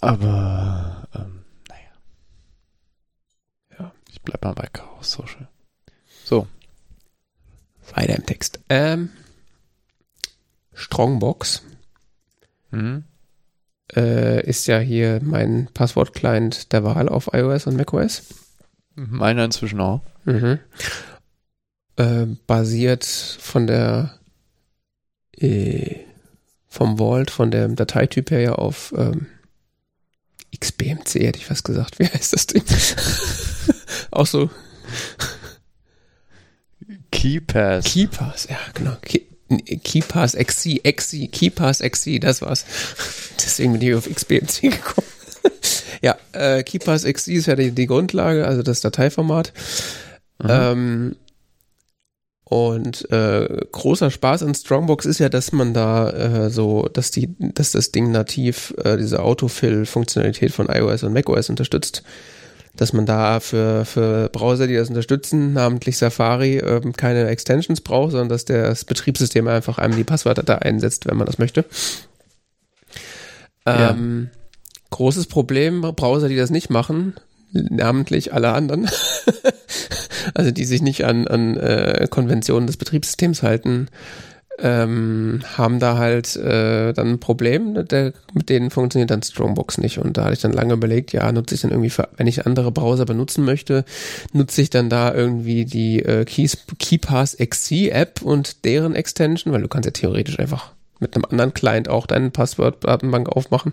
aber, 0.00 1.08
ähm, 1.14 1.44
naja. 1.68 1.92
Ja, 3.78 3.92
ich 4.08 4.22
bleib 4.22 4.42
mal 4.44 4.54
bei 4.54 4.68
Chaos 4.72 5.10
Social. 5.10 5.48
So. 6.24 6.46
Weiter 7.92 8.14
im 8.16 8.26
Text. 8.26 8.60
Ähm, 8.68 9.10
Strongbox. 10.74 11.62
Mhm 12.70 13.04
äh, 13.94 14.44
ist 14.46 14.66
ja 14.66 14.78
hier 14.78 15.20
mein 15.22 15.68
Passwort-Client 15.72 16.72
der 16.72 16.84
Wahl 16.84 17.08
auf 17.08 17.30
iOS 17.32 17.66
und 17.66 17.76
macOS. 17.76 18.22
Meiner 18.94 19.44
inzwischen 19.44 19.80
auch. 19.80 20.02
Mhm. 20.24 20.58
Äh, 21.96 22.26
basiert 22.46 23.04
von 23.04 23.66
der 23.66 24.18
äh, 25.38 25.96
vom 26.68 26.98
Vault, 26.98 27.30
von 27.30 27.50
dem 27.50 27.76
Dateityp 27.76 28.30
her 28.30 28.40
ja 28.40 28.52
auf 28.52 28.92
ähm, 28.96 29.26
XBMC, 30.58 31.14
hätte 31.20 31.38
ich 31.38 31.50
was 31.50 31.62
gesagt. 31.62 31.98
Wie 31.98 32.06
heißt 32.06 32.32
das 32.32 32.46
Ding? 32.46 32.64
auch 34.10 34.26
so. 34.26 34.50
KeyPass. 37.10 37.84
KeyPass, 37.84 38.48
ja, 38.48 38.58
genau. 38.74 38.96
Key 39.02 39.20
KeyPass 39.84 40.34
XC, 40.34 40.82
XC, 40.82 41.30
KeyPass 41.30 41.80
XC, 41.80 42.18
das 42.20 42.42
war's. 42.42 42.64
Deswegen 43.36 43.72
bin 43.72 43.82
ich 43.82 43.94
auf 43.94 44.08
XBMC 44.12 44.62
gekommen. 44.62 45.06
Ja, 46.04 46.18
äh, 46.32 46.62
KeyPass 46.62 47.04
XC 47.04 47.28
ist 47.28 47.46
ja 47.46 47.56
die, 47.56 47.70
die 47.70 47.86
Grundlage, 47.86 48.46
also 48.46 48.62
das 48.62 48.82
Dateiformat. 48.82 49.54
Mhm. 50.42 50.48
Ähm, 50.50 51.16
und 52.44 53.10
äh, 53.10 53.48
großer 53.72 54.10
Spaß 54.10 54.42
an 54.42 54.54
Strongbox 54.54 55.06
ist 55.06 55.18
ja, 55.18 55.30
dass 55.30 55.52
man 55.52 55.72
da 55.72 56.10
äh, 56.10 56.50
so, 56.50 56.90
dass 56.92 57.10
die, 57.10 57.34
dass 57.38 57.72
das 57.72 57.90
Ding 57.90 58.10
nativ 58.12 58.74
äh, 58.84 58.98
diese 58.98 59.22
Autofill-Funktionalität 59.22 60.52
von 60.52 60.68
iOS 60.68 61.04
und 61.04 61.14
macOS 61.14 61.48
unterstützt 61.48 62.02
dass 62.76 62.92
man 62.92 63.06
da 63.06 63.38
für, 63.38 63.84
für 63.84 64.28
Browser, 64.30 64.66
die 64.66 64.74
das 64.74 64.88
unterstützen, 64.88 65.52
namentlich 65.52 65.96
Safari, 65.96 66.58
ähm, 66.58 66.92
keine 66.92 67.28
Extensions 67.28 67.80
braucht, 67.80 68.10
sondern 68.10 68.30
dass 68.30 68.46
das 68.46 68.84
Betriebssystem 68.84 69.46
einfach 69.46 69.78
einem 69.78 69.94
die 69.94 70.02
Passwörter 70.02 70.42
da 70.42 70.56
einsetzt, 70.56 71.06
wenn 71.06 71.16
man 71.16 71.26
das 71.26 71.38
möchte. 71.38 71.64
Ähm, 73.64 74.30
ja. 74.32 74.43
Großes 74.94 75.26
Problem, 75.26 75.80
Browser, 75.80 76.28
die 76.28 76.36
das 76.36 76.50
nicht 76.50 76.70
machen, 76.70 77.14
namentlich 77.50 78.32
alle 78.32 78.52
anderen, 78.52 78.88
also 80.34 80.52
die 80.52 80.64
sich 80.64 80.82
nicht 80.82 81.04
an, 81.04 81.26
an 81.26 81.56
äh, 81.56 82.06
Konventionen 82.08 82.68
des 82.68 82.76
Betriebssystems 82.76 83.42
halten, 83.42 83.88
ähm, 84.60 85.40
haben 85.56 85.80
da 85.80 85.98
halt 85.98 86.36
äh, 86.36 86.92
dann 86.92 87.14
ein 87.14 87.18
Problem, 87.18 87.88
der, 87.88 88.12
mit 88.34 88.48
denen 88.48 88.70
funktioniert 88.70 89.10
dann 89.10 89.24
Strongbox 89.24 89.78
nicht. 89.78 89.98
Und 89.98 90.16
da 90.16 90.26
hatte 90.26 90.34
ich 90.34 90.42
dann 90.42 90.52
lange 90.52 90.74
überlegt, 90.74 91.12
ja, 91.12 91.32
nutze 91.32 91.56
ich 91.56 91.62
dann 91.62 91.72
irgendwie, 91.72 91.90
für, 91.90 92.08
wenn 92.16 92.28
ich 92.28 92.46
andere 92.46 92.70
Browser 92.70 93.04
benutzen 93.04 93.44
möchte, 93.44 93.84
nutze 94.32 94.62
ich 94.62 94.70
dann 94.70 94.90
da 94.90 95.12
irgendwie 95.12 95.64
die 95.64 96.04
äh, 96.04 96.24
KeyPass 96.24 97.36
XC 97.38 97.90
App 97.90 98.22
und 98.22 98.64
deren 98.64 98.94
Extension, 98.94 99.52
weil 99.52 99.62
du 99.62 99.66
kannst 99.66 99.86
ja 99.86 99.90
theoretisch 99.90 100.38
einfach 100.38 100.70
mit 101.00 101.16
einem 101.16 101.24
anderen 101.24 101.52
Client 101.52 101.88
auch 101.88 102.06
deine 102.06 102.30
Passwort-Datenbank 102.30 103.28
aufmachen. 103.28 103.72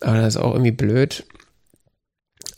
Aber 0.00 0.16
das 0.16 0.34
ist 0.34 0.40
auch 0.40 0.52
irgendwie 0.52 0.72
blöd. 0.72 1.24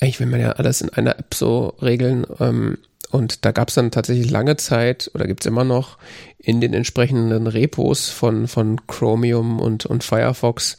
Eigentlich 0.01 0.20
will 0.20 0.27
man 0.27 0.40
ja 0.40 0.53
alles 0.53 0.81
in 0.81 0.90
einer 0.90 1.18
App 1.18 1.35
so 1.35 1.74
regeln. 1.81 2.27
Ähm, 2.40 2.79
und 3.11 3.44
da 3.44 3.53
gab 3.53 3.68
es 3.68 3.74
dann 3.74 3.90
tatsächlich 3.90 4.31
lange 4.31 4.57
Zeit, 4.57 5.11
oder 5.14 5.27
gibt 5.27 5.40
es 5.40 5.46
immer 5.46 5.64
noch, 5.64 5.98
in 6.38 6.61
den 6.61 6.74
entsprechenden 6.74 7.46
Repos 7.46 8.09
von, 8.11 8.48
von 8.48 8.87
Chromium 8.87 9.61
und, 9.61 9.87
und 9.87 10.05
Firefox 10.05 10.77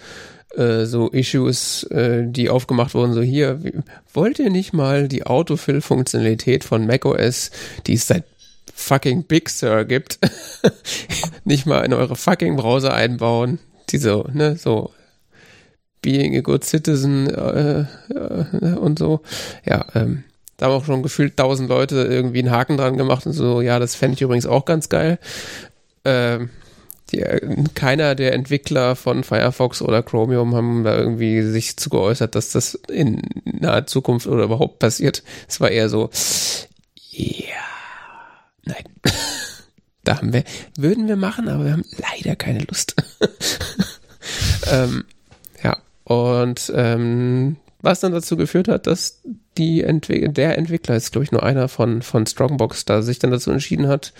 äh, 0.56 0.86
so 0.86 1.10
Issues, 1.10 1.84
äh, 1.84 2.24
die 2.28 2.50
aufgemacht 2.50 2.93
wurden, 2.93 3.13
so 3.13 3.22
hier, 3.22 3.60
wollt 4.13 4.39
ihr 4.39 4.50
nicht 4.50 4.74
mal 4.74 5.08
die 5.08 5.26
Autofill-Funktionalität 5.26 6.63
von 6.63 6.86
macOS, 6.86 7.52
die 7.88 7.93
es 7.93 8.08
seit 8.08 8.26
fucking 8.74 9.24
Big 9.24 9.50
Sur 9.50 9.86
gibt, 9.86 10.19
nicht 11.43 11.65
mal 11.65 11.82
in 11.82 11.93
eure 11.93 12.15
fucking 12.15 12.56
Browser 12.56 12.93
einbauen, 12.93 13.60
die 13.89 13.98
so, 13.98 14.28
ne, 14.34 14.56
so 14.56 14.91
being 16.02 16.36
a 16.36 16.42
good 16.42 16.64
citizen 16.64 17.30
äh, 17.30 17.86
äh, 18.10 18.76
und 18.76 19.00
so. 19.00 19.22
Ja, 19.66 19.86
ähm, 19.96 20.24
da 20.58 20.66
haben 20.66 20.74
auch 20.74 20.86
schon 20.86 21.04
gefühlt 21.04 21.38
tausend 21.38 21.70
Leute 21.70 22.04
irgendwie 22.04 22.40
einen 22.40 22.52
Haken 22.52 22.78
dran 22.78 22.98
gemacht 22.98 23.26
und 23.26 23.34
so, 23.34 23.62
ja, 23.62 23.80
das 23.80 23.96
fände 23.96 24.16
ich 24.16 24.22
übrigens 24.22 24.46
auch 24.46 24.66
ganz 24.66 24.90
geil. 24.90 25.20
Ähm, 26.04 26.50
die, 27.12 27.24
keiner 27.74 28.14
der 28.14 28.34
Entwickler 28.34 28.96
von 28.96 29.24
Firefox 29.24 29.82
oder 29.82 30.04
Chromium 30.04 30.56
haben 30.56 30.84
da 30.84 30.98
irgendwie 30.98 31.42
sich 31.44 31.78
zu 31.78 31.90
geäußert, 31.90 32.36
dass 32.36 32.52
das 32.52 32.76
in 32.90 33.22
naher 33.46 33.88
Zukunft 33.88 34.28
oder 34.28 34.44
überhaupt 34.44 34.80
passiert. 34.80 35.24
Es 35.48 35.60
war 35.60 35.72
eher 35.72 35.90
so, 35.90 36.10
ja, 37.10 37.56
nein. 38.66 38.84
da 40.04 40.18
haben 40.18 40.34
wir, 40.34 40.44
würden 40.78 41.08
wir 41.08 41.16
machen, 41.16 41.48
aber 41.48 41.66
wir 41.66 41.72
haben 41.72 41.86
leider 41.98 42.36
keine 42.36 42.60
Lust. 42.60 42.96
ähm, 44.72 45.06
und 46.10 46.74
ähm, 46.76 47.58
was 47.84 48.00
dann 48.00 48.12
dazu 48.12 48.36
geführt 48.36 48.67
hat, 48.67 48.88
dass 48.88 49.22
die 49.60 49.84
Entwick 49.84 50.34
der 50.34 50.58
Entwickler, 50.58 50.95
ist 50.95 51.12
glaube 51.12 51.24
ich 51.24 51.32
nur 51.32 51.43
einer 51.43 51.67
von, 51.67 52.02
von 52.02 52.26
Strongbox, 52.26 52.86
da 52.86 53.04
sich 53.04 53.19
dann 53.19 53.30
dazu 53.30 53.52
entschieden 53.52 53.88
hat 53.88 54.12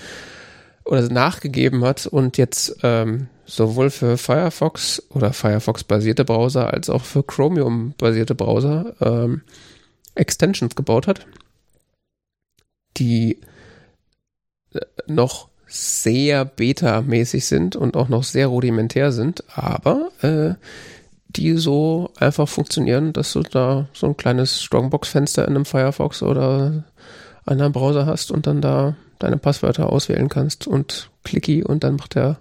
oder 0.86 1.02
nachgegeben 1.10 1.84
hat 1.84 2.06
und 2.06 2.38
jetzt 2.38 2.78
ähm, 2.84 3.28
sowohl 3.47 3.89
für 3.89 4.19
Firefox 4.19 5.02
oder 5.10 5.34
Firefox-basierte 5.34 6.25
Browser 6.25 6.71
als 6.71 6.91
auch 6.91 7.04
für 7.04 7.23
Chromium-basierte 7.23 8.36
Browser 8.36 8.93
ähm, 9.02 9.41
Extensions 10.13 10.75
gebaut 10.75 11.08
hat, 11.08 11.25
die 12.97 13.39
äh, 14.75 14.80
noch 15.08 15.49
sehr 15.65 16.45
beta-mäßig 16.45 17.45
sind 17.45 17.75
und 17.75 17.97
auch 17.97 18.10
noch 18.10 18.23
sehr 18.23 18.45
rudimentär 18.45 19.12
sind, 19.12 19.43
aber 19.56 20.12
äh, 20.21 20.54
die 21.30 21.54
so 21.58 22.12
einfach 22.18 22.50
funktionieren, 22.50 23.13
dass 23.13 23.34
du 23.34 23.44
da 23.44 23.88
so 23.94 24.08
ein 24.08 24.18
kleines 24.18 24.62
Strongbox-Fenster 24.63 25.48
in 25.48 25.56
einem 25.56 25.65
Firefox 25.65 26.24
oder 26.24 26.84
einem 27.46 27.72
Browser 27.72 28.06
hast 28.06 28.32
und 28.32 28.48
dann 28.48 28.62
da 28.62 28.96
deine 29.20 29.38
Passwörter 29.38 29.92
auswählen 29.92 30.30
kannst 30.30 30.65
und 30.65 31.12
klicki 31.24 31.63
und 31.63 31.84
dann 31.84 31.98
macht 31.98 32.15
der, 32.15 32.39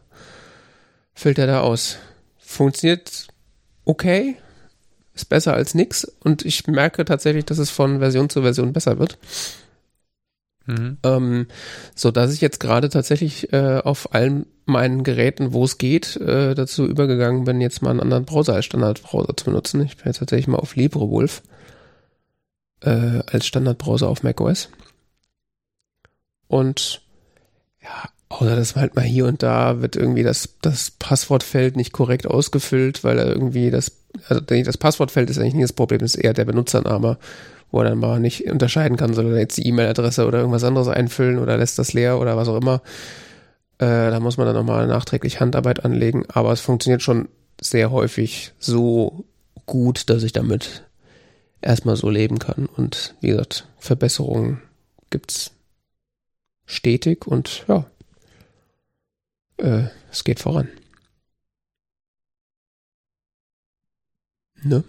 füllt 1.15 1.39
er 1.39 1.47
da 1.47 1.61
aus. 1.61 1.99
Funktioniert 2.39 3.29
okay, 3.85 4.37
ist 5.15 5.29
besser 5.29 5.55
als 5.55 5.75
nix 5.75 6.05
und 6.21 6.45
ich 6.45 6.67
merke 6.67 7.05
tatsächlich, 7.05 7.45
dass 7.45 7.59
es 7.59 7.71
von 7.71 7.99
Version 7.99 8.31
zu 8.31 8.43
Version 8.43 8.73
besser 8.73 8.99
wird. 8.99 9.19
Mhm. 10.69 10.99
Ähm, 11.03 11.47
so 11.95 12.11
dass 12.11 12.33
ich 12.33 12.43
jetzt 12.43 12.61
gerade 12.61 12.91
tatsächlich 12.91 13.53
äh, 13.53 13.81
auf 13.83 14.15
allen 14.15 14.47
meinen 14.67 15.03
Geräten, 15.03 15.55
wo 15.55 15.65
es 15.65 15.79
geht, 15.79 16.17
äh, 16.17 16.55
dazu 16.55 16.87
übergegangen 16.87 17.45
bin, 17.45 17.63
jetzt 17.63 17.81
mal 17.81 17.91
einen 17.91 18.01
anderen 18.01 18.27
Browser 18.27 18.55
als 18.55 18.67
Standardbrowser 18.67 19.35
zu 19.35 19.47
benutzen. 19.47 19.81
Ich 19.81 19.97
bin 19.97 20.07
jetzt 20.07 20.19
tatsächlich 20.19 20.47
mal 20.47 20.59
auf 20.59 20.77
LibreWolf 20.77 21.43
äh, 22.83 23.23
als 23.27 23.47
Standardbrowser 23.47 24.09
auf 24.09 24.23
macOS. 24.23 24.69
Und 26.49 27.01
ja, 27.83 28.11
außer 28.29 28.57
dass 28.57 28.77
halt 28.77 28.95
mal 28.95 29.05
hier 29.05 29.25
und 29.25 29.43
da 29.43 29.81
wird 29.81 29.97
irgendwie 29.97 30.23
das, 30.23 30.57
das 30.61 30.91
Passwortfeld 30.91 31.77
nicht 31.77 31.93
korrekt 31.93 32.27
ausgefüllt, 32.27 33.05
weil 33.05 33.19
er 33.19 33.27
irgendwie 33.27 33.71
das, 33.71 33.93
also 34.29 34.43
das 34.43 34.77
Passwortfeld 34.77 35.31
ist 35.31 35.39
eigentlich 35.39 35.55
nicht 35.55 35.65
das 35.65 35.73
Problem, 35.73 36.03
ist 36.03 36.15
eher 36.17 36.35
der 36.35 36.45
Benutzername 36.45 37.17
wo 37.71 37.81
er 37.81 37.91
dann 37.91 37.99
mal 37.99 38.21
nicht 38.21 38.51
unterscheiden 38.51 38.97
kann, 38.97 39.15
soll 39.15 39.33
er 39.33 39.39
jetzt 39.39 39.59
die 39.59 39.67
E-Mail-Adresse 39.67 40.27
oder 40.27 40.39
irgendwas 40.39 40.65
anderes 40.65 40.89
einfüllen 40.89 41.39
oder 41.39 41.57
lässt 41.59 41.79
das 41.79 41.93
leer 41.93 42.19
oder 42.19 42.37
was 42.37 42.49
auch 42.49 42.57
immer. 42.57 42.83
Äh, 43.79 44.11
da 44.11 44.21
muss 44.21 44.37
man 44.37 44.47
dann 44.47 44.57
nochmal 44.57 44.87
nachträglich 44.87 45.41
Handarbeit 45.41 45.85
anlegen, 45.85 46.25
aber 46.29 46.53
es 46.53 46.61
funktioniert 46.61 47.03
schon 47.03 47.29
sehr 47.61 47.91
häufig 47.91 48.53
so 48.59 49.25
gut, 49.67 50.11
dass 50.11 50.23
ich 50.23 50.33
damit 50.33 50.85
erstmal 51.61 51.97
so 51.97 52.11
leben 52.11 52.39
kann. 52.39 52.67
Und 52.67 53.15
wie 53.21 53.29
gesagt, 53.29 53.67
Verbesserungen 53.79 54.63
gibt's 55.11 55.53
stetig 56.67 57.27
und 57.27 57.65
ja, 57.69 57.87
äh, 59.59 59.85
es 60.11 60.25
geht 60.25 60.41
voran. 60.41 60.69
Ne? 64.63 64.83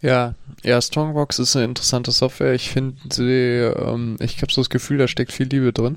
Ja, 0.00 0.34
ja, 0.66 0.82
Strongbox 0.82 1.38
ist 1.38 1.54
eine 1.54 1.66
interessante 1.66 2.10
Software. 2.10 2.52
Ich 2.52 2.70
finde 2.70 2.96
sie, 3.08 3.22
ähm, 3.22 4.16
ich 4.18 4.42
habe 4.42 4.52
so 4.52 4.60
das 4.60 4.68
Gefühl, 4.68 4.98
da 4.98 5.06
steckt 5.06 5.30
viel 5.30 5.46
Liebe 5.46 5.72
drin. 5.72 5.96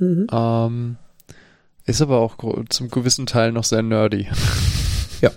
Mhm. 0.00 0.26
Ähm, 0.32 0.96
ist 1.84 2.02
aber 2.02 2.18
auch 2.18 2.36
zum 2.68 2.90
gewissen 2.90 3.26
Teil 3.26 3.52
noch 3.52 3.64
sehr 3.64 3.82
nerdy. 3.82 4.28
Ja. 5.20 5.30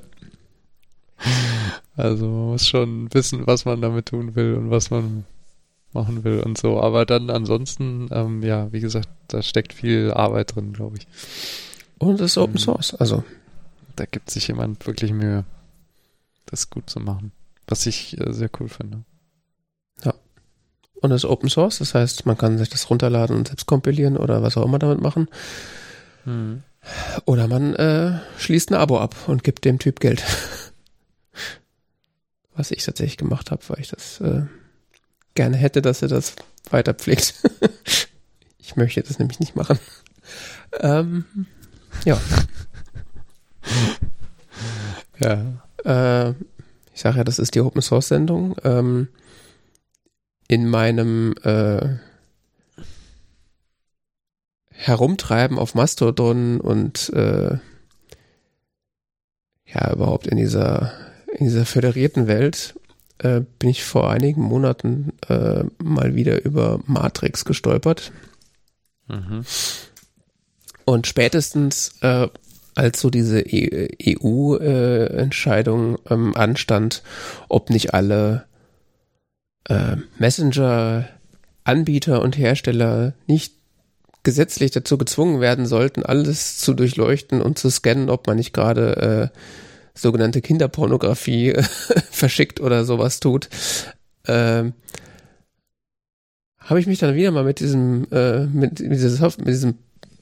Also 1.96 2.26
man 2.26 2.46
muss 2.48 2.68
schon 2.68 3.14
wissen, 3.14 3.46
was 3.46 3.66
man 3.66 3.82
damit 3.82 4.08
tun 4.08 4.34
will 4.34 4.56
und 4.56 4.72
was 4.72 4.90
man 4.90 5.26
machen 5.94 6.24
will 6.24 6.40
und 6.40 6.58
so. 6.58 6.82
Aber 6.82 7.06
dann 7.06 7.30
ansonsten, 7.30 8.10
ähm, 8.12 8.42
ja, 8.42 8.72
wie 8.74 8.80
gesagt, 8.80 9.10
da 9.28 9.44
steckt 9.44 9.74
viel 9.74 10.12
Arbeit 10.12 10.56
drin, 10.56 10.74
glaube 10.74 10.98
ich. 10.98 11.08
Und 12.00 12.20
es 12.20 12.32
ist 12.32 12.38
Open 12.40 12.54
mhm. 12.54 12.58
Source, 12.58 12.96
also. 12.96 13.24
Da 13.96 14.06
gibt 14.06 14.32
sich 14.32 14.48
jemand 14.48 14.88
wirklich 14.88 15.14
Mühe, 15.14 15.46
das 16.48 16.72
gut 16.72 16.90
zu 16.90 17.00
machen. 17.00 17.32
Was 17.68 17.86
ich 17.86 18.20
äh, 18.20 18.32
sehr 18.32 18.50
cool 18.60 18.70
finde. 18.70 19.04
Ja. 20.04 20.14
Und 21.02 21.12
es 21.12 21.24
ist 21.24 21.30
Open 21.30 21.50
Source, 21.50 21.80
das 21.80 21.94
heißt, 21.94 22.26
man 22.26 22.38
kann 22.38 22.58
sich 22.58 22.70
das 22.70 22.90
runterladen 22.90 23.36
und 23.36 23.48
selbst 23.48 23.66
kompilieren 23.66 24.18
oder 24.18 24.42
was 24.44 24.58
auch 24.58 24.66
immer 24.66 24.80
damit 24.80 25.02
machen. 25.02 25.28
Mhm. 26.26 26.64
Oder 27.26 27.48
man 27.48 27.76
äh, 27.76 28.20
schließt 28.38 28.72
ein 28.72 28.76
Abo 28.76 29.00
ab 29.00 29.16
und 29.28 29.44
gibt 29.44 29.66
dem 29.66 29.80
Typ 29.80 30.00
Geld. 30.00 30.24
Was 32.54 32.72
ich 32.72 32.86
tatsächlich 32.86 33.18
gemacht 33.18 33.52
habe, 33.52 33.62
weil 33.68 33.82
ich 33.82 33.90
das 33.90 34.22
äh, 34.22 34.44
gerne 35.34 35.58
hätte, 35.58 35.82
dass 35.82 36.02
er 36.02 36.08
das 36.08 36.36
weiter 36.70 36.94
pflegt. 36.94 37.34
ich 38.60 38.76
möchte 38.76 39.02
das 39.04 39.20
nämlich 39.20 39.40
nicht 39.40 39.56
machen. 39.56 39.78
Ähm, 40.80 41.26
ja. 42.06 42.22
ja. 45.20 46.30
Äh, 46.30 46.34
ich 46.96 47.02
sage 47.02 47.18
ja, 47.18 47.24
das 47.26 47.40
ist 47.40 47.56
die 47.56 47.60
Open 47.60 47.82
Source 47.82 48.08
Sendung. 48.08 48.56
Ähm, 48.64 49.10
in 50.48 50.70
meinem 50.70 51.36
äh, 51.44 51.98
Herumtreiben 54.70 55.60
auf 55.60 55.76
Mastodon 55.76 56.62
und 56.62 57.10
äh, 57.10 57.58
ja, 59.66 59.92
überhaupt 59.92 60.28
in 60.28 60.38
dieser, 60.38 60.94
in 61.34 61.46
dieser 61.46 61.66
föderierten 61.66 62.28
Welt 62.28 62.80
äh, 63.18 63.42
bin 63.60 63.70
ich 63.70 63.84
vor 63.84 64.10
einigen 64.10 64.42
Monaten 64.42 65.12
äh, 65.28 65.66
mal 65.84 66.16
wieder 66.16 66.46
über 66.46 66.80
Matrix 66.86 67.44
gestolpert. 67.44 68.14
Mhm. 69.10 69.44
Und 70.86 71.08
spätestens 71.08 71.98
äh, 72.02 72.30
als 72.76 73.02
so 73.02 73.10
diese 73.10 73.44
EU-Entscheidung 73.46 75.96
e 75.96 76.00
ähm, 76.10 76.34
anstand, 76.36 77.04
ob 77.50 77.70
nicht 77.70 77.94
alle 77.94 78.46
äh, 79.68 79.98
Messenger-Anbieter 80.20 82.22
und 82.22 82.38
Hersteller 82.38 83.14
nicht 83.28 83.56
gesetzlich 84.24 84.72
dazu 84.72 84.98
gezwungen 84.98 85.40
werden 85.40 85.66
sollten, 85.66 86.04
alles 86.04 86.58
zu 86.58 86.74
durchleuchten 86.74 87.42
und 87.42 87.58
zu 87.58 87.70
scannen, 87.70 88.10
ob 88.10 88.28
man 88.28 88.36
nicht 88.38 88.54
gerade 88.54 89.32
äh, 89.34 89.38
sogenannte 89.94 90.42
Kinderpornografie 90.42 91.52
äh, 91.52 91.64
verschickt 92.12 92.60
oder 92.60 92.84
sowas 92.84 93.22
tut, 93.22 93.48
äh, 94.26 94.66
habe 96.58 96.80
ich 96.80 96.88
mich 96.88 97.00
dann 97.00 97.16
wieder 97.16 97.32
mal 97.32 97.44
mit 97.44 97.60
diesem, 97.60 98.08
äh, 98.12 98.46
mit, 98.48 98.80
mit, 98.80 98.92
dieser 98.92 99.32
mit 99.38 99.48
diesem 99.48 99.76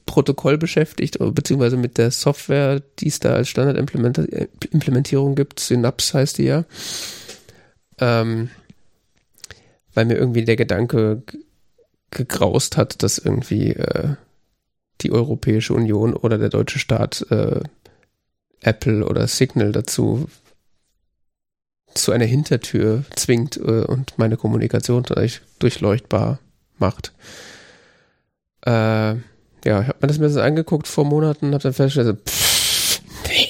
Protokoll 0.06 0.58
beschäftigt, 0.58 1.18
beziehungsweise 1.18 1.76
mit 1.76 1.98
der 1.98 2.10
Software, 2.10 2.82
die 2.98 3.08
es 3.08 3.20
da 3.20 3.34
als 3.34 3.48
Standardimplementierung 3.48 5.34
gibt. 5.34 5.60
Synapse 5.60 6.18
heißt 6.18 6.38
die 6.38 6.44
ja. 6.44 6.64
Ähm, 7.98 8.50
weil 9.94 10.06
mir 10.06 10.16
irgendwie 10.16 10.44
der 10.44 10.56
Gedanke 10.56 11.22
gegraust 12.10 12.76
hat, 12.76 13.02
dass 13.02 13.18
irgendwie 13.18 13.70
äh, 13.70 14.16
die 15.00 15.12
Europäische 15.12 15.74
Union 15.74 16.14
oder 16.14 16.38
der 16.38 16.48
deutsche 16.48 16.78
Staat 16.78 17.26
äh, 17.30 17.60
Apple 18.60 19.06
oder 19.06 19.26
Signal 19.26 19.72
dazu 19.72 20.28
zu 21.94 22.12
einer 22.12 22.24
Hintertür 22.24 23.04
zwingt 23.14 23.56
äh, 23.56 23.84
und 23.84 24.18
meine 24.18 24.36
Kommunikation 24.36 25.04
durchleuchtbar 25.58 26.40
macht. 26.78 27.12
Äh, 28.62 29.16
ja, 29.64 29.80
ich 29.80 29.88
habe 29.88 29.98
mir 30.02 30.08
das 30.08 30.18
mir 30.18 30.30
so 30.30 30.40
angeguckt 30.40 30.86
vor 30.86 31.04
Monaten, 31.04 31.52
habe 31.52 31.62
dann 31.62 31.72
festgestellt, 31.72 32.18
pff, 32.28 33.00
nee, 33.28 33.48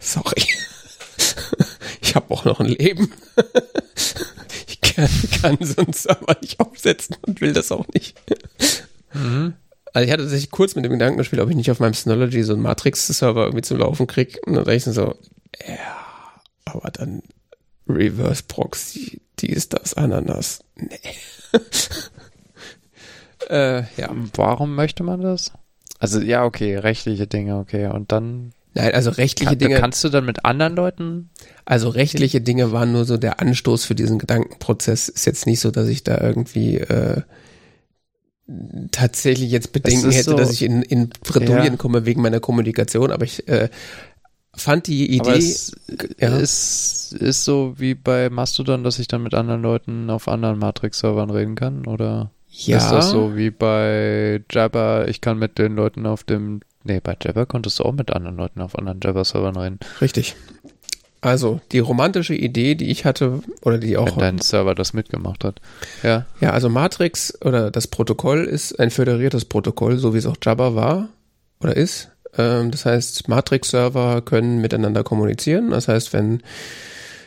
sorry. 0.00 0.44
ich 2.00 2.14
habe 2.14 2.32
auch 2.32 2.44
noch 2.44 2.60
ein 2.60 2.66
Leben. 2.66 3.12
ich 4.66 4.80
kann, 4.80 5.08
kann 5.40 5.58
sonst 5.60 6.08
aber 6.08 6.36
nicht 6.40 6.60
aufsetzen 6.60 7.16
und 7.26 7.40
will 7.40 7.52
das 7.52 7.72
auch 7.72 7.86
nicht. 7.94 8.16
Mhm. 9.12 9.54
Also 9.92 10.06
ich 10.06 10.12
hatte 10.12 10.24
tatsächlich 10.24 10.50
kurz 10.50 10.74
mit 10.74 10.84
dem 10.84 10.92
Gedanken 10.92 11.18
gespielt, 11.18 11.40
ob 11.40 11.50
ich 11.50 11.56
nicht 11.56 11.70
auf 11.70 11.78
meinem 11.78 11.94
Synology 11.94 12.42
so 12.42 12.54
einen 12.54 12.62
Matrix-Server 12.62 13.44
irgendwie 13.44 13.62
zum 13.62 13.78
Laufen 13.78 14.08
kriege. 14.08 14.40
Und 14.44 14.54
dann 14.54 14.64
dachte 14.64 14.74
ich 14.74 14.84
so, 14.84 15.14
ja, 15.68 15.94
aber 16.64 16.90
dann 16.90 17.22
Reverse 17.88 18.42
Proxy, 18.48 19.20
die 19.38 19.50
ist 19.50 19.72
das 19.72 19.94
Ananas. 19.94 20.64
Nee. 20.74 20.98
Äh, 23.50 23.84
ja. 23.96 24.10
Warum 24.34 24.74
möchte 24.74 25.02
man 25.02 25.20
das? 25.20 25.52
Also 25.98 26.20
ja, 26.20 26.44
okay, 26.44 26.76
rechtliche 26.76 27.26
Dinge, 27.26 27.58
okay. 27.58 27.86
Und 27.86 28.12
dann 28.12 28.52
Nein, 28.74 28.92
also 28.92 29.10
rechtliche 29.10 29.50
Kann, 29.50 29.58
Dinge. 29.58 29.80
Kannst 29.80 30.02
du 30.02 30.08
dann 30.08 30.24
mit 30.24 30.44
anderen 30.44 30.74
Leuten? 30.74 31.30
Also 31.64 31.88
rechtliche 31.88 32.40
Dinge 32.40 32.72
waren 32.72 32.92
nur 32.92 33.04
so 33.04 33.16
der 33.16 33.40
Anstoß 33.40 33.84
für 33.84 33.94
diesen 33.94 34.18
Gedankenprozess. 34.18 35.08
Ist 35.08 35.26
jetzt 35.26 35.46
nicht 35.46 35.60
so, 35.60 35.70
dass 35.70 35.88
ich 35.88 36.02
da 36.02 36.20
irgendwie 36.20 36.78
äh, 36.78 37.22
tatsächlich 38.90 39.50
jetzt 39.50 39.72
Bedenken 39.72 40.10
hätte, 40.10 40.30
so, 40.30 40.36
dass 40.36 40.50
ich 40.50 40.62
in, 40.62 40.82
in 40.82 41.08
Bredouillen 41.08 41.64
ja. 41.64 41.76
komme 41.76 42.04
wegen 42.04 42.20
meiner 42.20 42.40
Kommunikation, 42.40 43.12
aber 43.12 43.24
ich 43.24 43.46
äh, 43.48 43.68
fand 44.54 44.88
die 44.88 45.10
Idee. 45.10 45.20
Aber 45.20 45.36
es 45.36 45.72
ja. 46.18 46.36
ist, 46.36 47.16
ist 47.18 47.44
so 47.44 47.74
wie 47.78 47.94
bei 47.94 48.28
Mastodon, 48.28 48.82
dass 48.82 48.98
ich 48.98 49.06
dann 49.06 49.22
mit 49.22 49.34
anderen 49.34 49.62
Leuten 49.62 50.10
auf 50.10 50.26
anderen 50.26 50.58
Matrix-Servern 50.58 51.30
reden 51.30 51.54
kann, 51.54 51.86
oder? 51.86 52.30
Ja. 52.56 52.76
Ist 52.76 52.90
das 52.90 53.10
so 53.10 53.36
wie 53.36 53.50
bei 53.50 54.42
Jabber, 54.50 55.08
ich 55.08 55.20
kann 55.20 55.38
mit 55.38 55.58
den 55.58 55.74
Leuten 55.74 56.06
auf 56.06 56.24
dem 56.24 56.60
Nee, 56.86 57.00
bei 57.02 57.16
Jabber 57.20 57.46
konntest 57.46 57.78
du 57.78 57.84
auch 57.84 57.92
mit 57.92 58.12
anderen 58.12 58.36
Leuten 58.36 58.60
auf 58.60 58.78
anderen 58.78 59.00
Jabber-Servern 59.02 59.56
reden. 59.56 59.80
Richtig. 60.02 60.36
Also 61.22 61.62
die 61.72 61.78
romantische 61.78 62.34
Idee, 62.34 62.74
die 62.74 62.90
ich 62.90 63.06
hatte, 63.06 63.40
oder 63.62 63.78
die 63.78 63.96
auch. 63.96 64.04
Wenn 64.04 64.18
dein 64.18 64.38
Server 64.38 64.74
das 64.74 64.92
mitgemacht 64.92 65.42
hat. 65.42 65.62
Ja. 66.02 66.26
Ja, 66.40 66.50
also 66.50 66.68
Matrix 66.68 67.40
oder 67.42 67.70
das 67.70 67.86
Protokoll 67.86 68.44
ist 68.44 68.78
ein 68.78 68.90
föderiertes 68.90 69.46
Protokoll, 69.46 69.96
so 69.96 70.12
wie 70.12 70.18
es 70.18 70.26
auch 70.26 70.36
Jabber 70.42 70.74
war 70.74 71.08
oder 71.60 71.74
ist. 71.74 72.10
Ähm, 72.36 72.70
das 72.70 72.84
heißt, 72.84 73.28
Matrix-Server 73.28 74.20
können 74.20 74.60
miteinander 74.60 75.02
kommunizieren. 75.02 75.70
Das 75.70 75.88
heißt, 75.88 76.12
wenn 76.12 76.42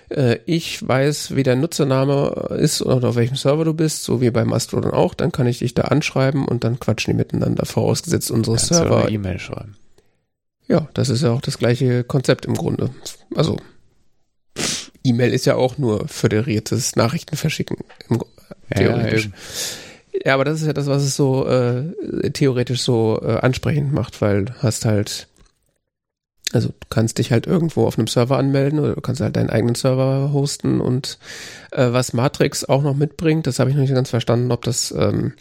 äh, 0.09 0.39
ich 0.45 0.85
weiß, 0.87 1.35
wie 1.35 1.43
dein 1.43 1.61
Nutzername 1.61 2.57
ist 2.59 2.81
oder 2.81 3.09
auf 3.09 3.15
welchem 3.15 3.35
Server 3.35 3.65
du 3.65 3.73
bist, 3.73 4.03
so 4.03 4.21
wie 4.21 4.31
bei 4.31 4.45
Mastodon 4.45 4.91
auch, 4.91 5.13
dann 5.13 5.31
kann 5.31 5.47
ich 5.47 5.59
dich 5.59 5.73
da 5.73 5.83
anschreiben 5.83 6.45
und 6.45 6.63
dann 6.63 6.79
quatschen 6.79 7.13
die 7.13 7.17
miteinander, 7.17 7.65
vorausgesetzt 7.65 8.31
unsere 8.31 8.57
Kannst 8.57 8.73
Server. 8.73 9.03
Du 9.03 9.13
E-Mail 9.13 9.39
schreiben. 9.39 9.75
Ja, 10.67 10.87
das 10.93 11.09
ist 11.09 11.23
ja 11.23 11.31
auch 11.31 11.41
das 11.41 11.57
gleiche 11.57 12.03
Konzept 12.03 12.45
im 12.45 12.55
Grunde. 12.55 12.89
Also 13.35 13.57
E-Mail 15.03 15.33
ist 15.33 15.45
ja 15.45 15.55
auch 15.55 15.77
nur 15.77 16.07
föderiertes 16.07 16.95
Nachrichtenverschicken. 16.95 17.77
Im, 18.09 18.21
theoretisch. 18.75 19.25
Ja, 19.25 19.31
ja, 20.13 20.21
ja, 20.25 20.33
aber 20.33 20.45
das 20.45 20.61
ist 20.61 20.67
ja 20.67 20.73
das, 20.73 20.87
was 20.87 21.03
es 21.03 21.15
so 21.15 21.47
äh, 21.47 22.31
theoretisch 22.31 22.81
so 22.81 23.21
äh, 23.23 23.37
ansprechend 23.37 23.93
macht, 23.93 24.21
weil 24.21 24.45
hast 24.59 24.85
halt, 24.85 25.27
also 26.53 26.69
du 26.69 26.88
kannst 26.89 27.17
dich 27.17 27.31
halt 27.31 27.45
irgendwo 27.45 27.86
auf 27.86 27.97
einem 27.97 28.07
Server 28.07 28.38
anmelden 28.38 28.79
oder 28.79 28.95
du 28.95 29.01
kannst 29.01 29.21
halt 29.21 29.36
deinen 29.36 29.49
eigenen 29.49 29.75
Server 29.75 30.31
hosten 30.31 30.79
und 30.79 31.17
äh, 31.71 31.91
was 31.91 32.13
Matrix 32.13 32.63
auch 32.65 32.81
noch 32.81 32.95
mitbringt, 32.95 33.47
das 33.47 33.60
habe 33.60 33.69
ich 33.69 33.75
noch 33.75 33.81
nicht 33.81 33.93
ganz 33.93 34.10
verstanden, 34.10 34.51
ob 34.51 34.63
das 34.63 34.93
ähm, 34.97 35.33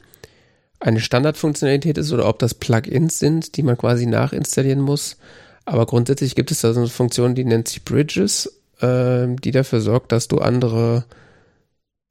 eine 0.80 1.00
Standardfunktionalität 1.00 1.96
ist 1.96 2.12
oder 2.12 2.28
ob 2.28 2.38
das 2.38 2.54
Plugins 2.54 3.18
sind, 3.18 3.56
die 3.56 3.62
man 3.62 3.78
quasi 3.78 4.06
nachinstallieren 4.06 4.80
muss. 4.80 5.16
Aber 5.64 5.86
grundsätzlich 5.86 6.34
gibt 6.34 6.50
es 6.50 6.60
da 6.60 6.72
so 6.72 6.80
eine 6.80 6.88
Funktion, 6.88 7.34
die 7.34 7.44
nennt 7.44 7.68
sich 7.68 7.84
Bridges 7.84 8.50
äh, 8.80 9.26
die 9.28 9.50
dafür 9.50 9.80
sorgt, 9.80 10.12
dass 10.12 10.28
du 10.28 10.38
andere 10.38 11.04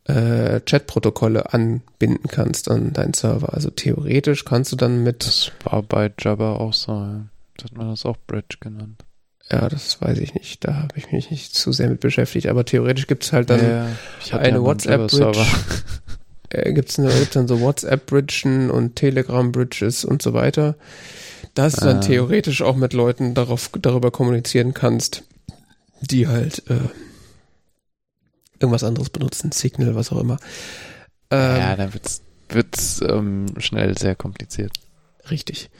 äh, 0.05 0.61
Chat-Protokolle 0.61 1.53
anbinden 1.53 2.27
kannst 2.29 2.69
an 2.69 2.93
deinen 2.93 3.13
Server. 3.13 3.53
Also 3.53 3.69
theoretisch 3.69 4.45
kannst 4.45 4.71
du 4.71 4.75
dann 4.75 5.03
mit. 5.03 5.25
Das 5.25 5.51
war 5.63 5.81
bei 5.83 6.11
Jabber 6.19 6.59
auch 6.59 6.73
so. 6.73 6.91
Ja. 6.91 7.25
Hat 7.63 7.75
man 7.75 7.89
das 7.89 8.05
auch 8.05 8.17
Bridge 8.27 8.57
genannt. 8.59 9.03
Ja, 9.51 9.69
das 9.69 10.01
weiß 10.01 10.17
ich 10.19 10.33
nicht. 10.33 10.65
Da 10.65 10.75
habe 10.75 10.97
ich 10.97 11.11
mich 11.11 11.29
nicht 11.29 11.53
zu 11.53 11.71
sehr 11.71 11.89
mit 11.89 11.99
beschäftigt. 11.99 12.47
Aber 12.47 12.65
theoretisch 12.65 13.05
gibt 13.07 13.23
es 13.23 13.31
halt 13.33 13.49
dann 13.49 13.59
Ja, 14.29 14.37
eine 14.37 14.57
ja 14.57 14.63
WhatsApp-Bridge. 14.63 15.45
Äh, 16.49 16.61
eine, 16.61 16.73
gibt's 16.75 16.95
dann 17.33 17.47
so 17.47 17.59
WhatsApp-Bridgen 17.59 18.69
und 18.69 18.95
Telegram-Bridges 18.95 20.05
und 20.05 20.21
so 20.21 20.33
weiter, 20.33 20.75
dass 21.55 21.73
du 21.73 21.85
dann 21.85 21.97
Ah. 21.97 22.01
theoretisch 22.01 22.61
auch 22.61 22.75
mit 22.75 22.93
Leuten 22.93 23.33
darauf, 23.33 23.71
darüber 23.81 24.11
kommunizieren 24.11 24.75
kannst, 24.75 25.23
die 26.01 26.27
halt 26.27 26.61
äh, 26.69 26.77
irgendwas 28.59 28.83
anderes 28.83 29.09
benutzen, 29.09 29.51
Signal, 29.51 29.95
was 29.95 30.11
auch 30.11 30.19
immer. 30.21 30.37
Ähm, 31.31 31.57
Ja, 31.57 31.75
dann 31.75 31.93
wird's, 31.95 32.21
wird's 32.49 33.01
ähm, 33.01 33.47
schnell 33.57 33.97
sehr 33.97 34.15
kompliziert. 34.15 34.71
Richtig. 35.31 35.71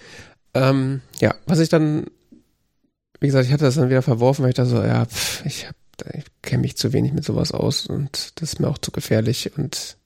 Ähm, 0.55 1.01
ja, 1.19 1.35
was 1.45 1.59
ich 1.59 1.69
dann, 1.69 2.05
wie 3.19 3.27
gesagt, 3.27 3.45
ich 3.45 3.53
hatte 3.53 3.65
das 3.65 3.75
dann 3.75 3.89
wieder 3.89 4.01
verworfen, 4.01 4.43
weil 4.43 4.49
ich 4.49 4.55
da 4.55 4.65
so, 4.65 4.81
ja, 4.81 5.05
pff, 5.05 5.45
ich, 5.45 5.67
ich 6.13 6.25
kenne 6.41 6.61
mich 6.61 6.77
zu 6.77 6.93
wenig 6.93 7.13
mit 7.13 7.23
sowas 7.23 7.51
aus 7.51 7.85
und 7.85 8.31
das 8.41 8.53
ist 8.53 8.59
mir 8.59 8.67
auch 8.67 8.77
zu 8.77 8.91
gefährlich 8.91 9.51
und 9.57 9.97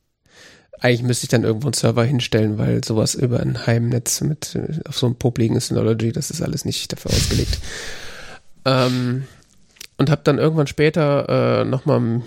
eigentlich 0.80 1.04
müsste 1.04 1.26
ich 1.26 1.30
dann 1.30 1.44
irgendwo 1.44 1.68
einen 1.68 1.74
Server 1.74 2.04
hinstellen, 2.04 2.58
weil 2.58 2.84
sowas 2.84 3.14
über 3.14 3.40
ein 3.42 3.68
Heimnetz 3.68 4.22
mit 4.22 4.58
auf 4.88 4.98
so 4.98 5.06
einem 5.08 5.16
popligen 5.16 5.60
Synology, 5.60 6.12
das 6.12 6.32
ist 6.32 6.42
alles 6.42 6.66
nicht 6.66 6.92
dafür 6.92 7.12
ausgelegt. 7.12 7.60
Ähm, 8.66 9.24
und 9.98 10.10
habe 10.10 10.22
dann 10.24 10.38
irgendwann 10.38 10.68
später 10.68 11.62
äh, 11.62 11.66
nochmal 11.66 12.22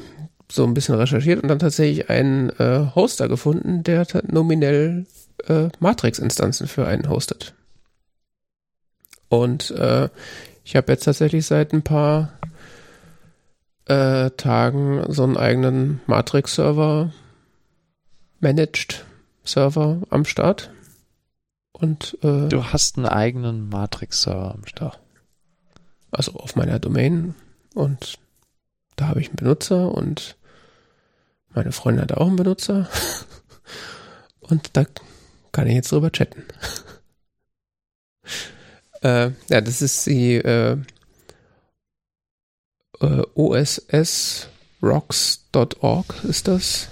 so 0.50 0.64
ein 0.64 0.74
bisschen 0.74 0.94
recherchiert 0.96 1.42
und 1.42 1.48
dann 1.48 1.58
tatsächlich 1.58 2.10
einen 2.10 2.50
äh, 2.50 2.86
Hoster 2.94 3.28
gefunden, 3.28 3.82
der 3.84 4.06
ta- 4.06 4.22
nominell 4.26 5.06
äh, 5.48 5.68
Matrix-Instanzen 5.80 6.68
für 6.68 6.86
einen 6.86 7.08
hostet. 7.08 7.54
Und 9.32 9.70
äh, 9.70 10.10
ich 10.62 10.76
habe 10.76 10.92
jetzt 10.92 11.04
tatsächlich 11.04 11.46
seit 11.46 11.72
ein 11.72 11.80
paar 11.80 12.34
äh, 13.86 14.28
Tagen 14.32 15.10
so 15.10 15.22
einen 15.22 15.38
eigenen 15.38 16.02
Matrix-Server, 16.06 17.14
Managed 18.40 19.06
Server 19.42 20.02
am 20.10 20.26
Start. 20.26 20.70
Und 21.72 22.18
äh, 22.22 22.48
Du 22.48 22.74
hast 22.74 22.98
einen 22.98 23.06
eigenen 23.06 23.70
Matrix-Server 23.70 24.52
am 24.52 24.66
Start. 24.66 25.00
also 26.10 26.34
auf 26.34 26.54
meiner 26.54 26.78
Domain 26.78 27.34
und 27.74 28.18
da 28.96 29.08
habe 29.08 29.22
ich 29.22 29.28
einen 29.28 29.36
Benutzer 29.36 29.92
und 29.92 30.36
meine 31.54 31.72
Freundin 31.72 32.02
hat 32.02 32.12
auch 32.12 32.26
einen 32.26 32.36
Benutzer 32.36 32.86
und 34.40 34.76
da 34.76 34.84
kann 35.52 35.68
ich 35.68 35.74
jetzt 35.74 35.90
drüber 35.90 36.12
chatten. 36.12 36.44
äh, 39.02 39.30
ja, 39.48 39.60
das 39.60 39.82
ist 39.82 40.06
die 40.06 40.36
äh, 40.36 40.78
äh, 43.00 43.22
ossrocks.org 43.34 46.24
ist 46.24 46.48
das. 46.48 46.88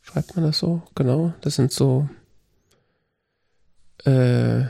Schreibt 0.00 0.36
man 0.36 0.44
das 0.44 0.58
so? 0.58 0.82
Genau. 0.94 1.32
Das 1.40 1.54
sind 1.54 1.72
so 1.72 2.08
äh, 4.04 4.66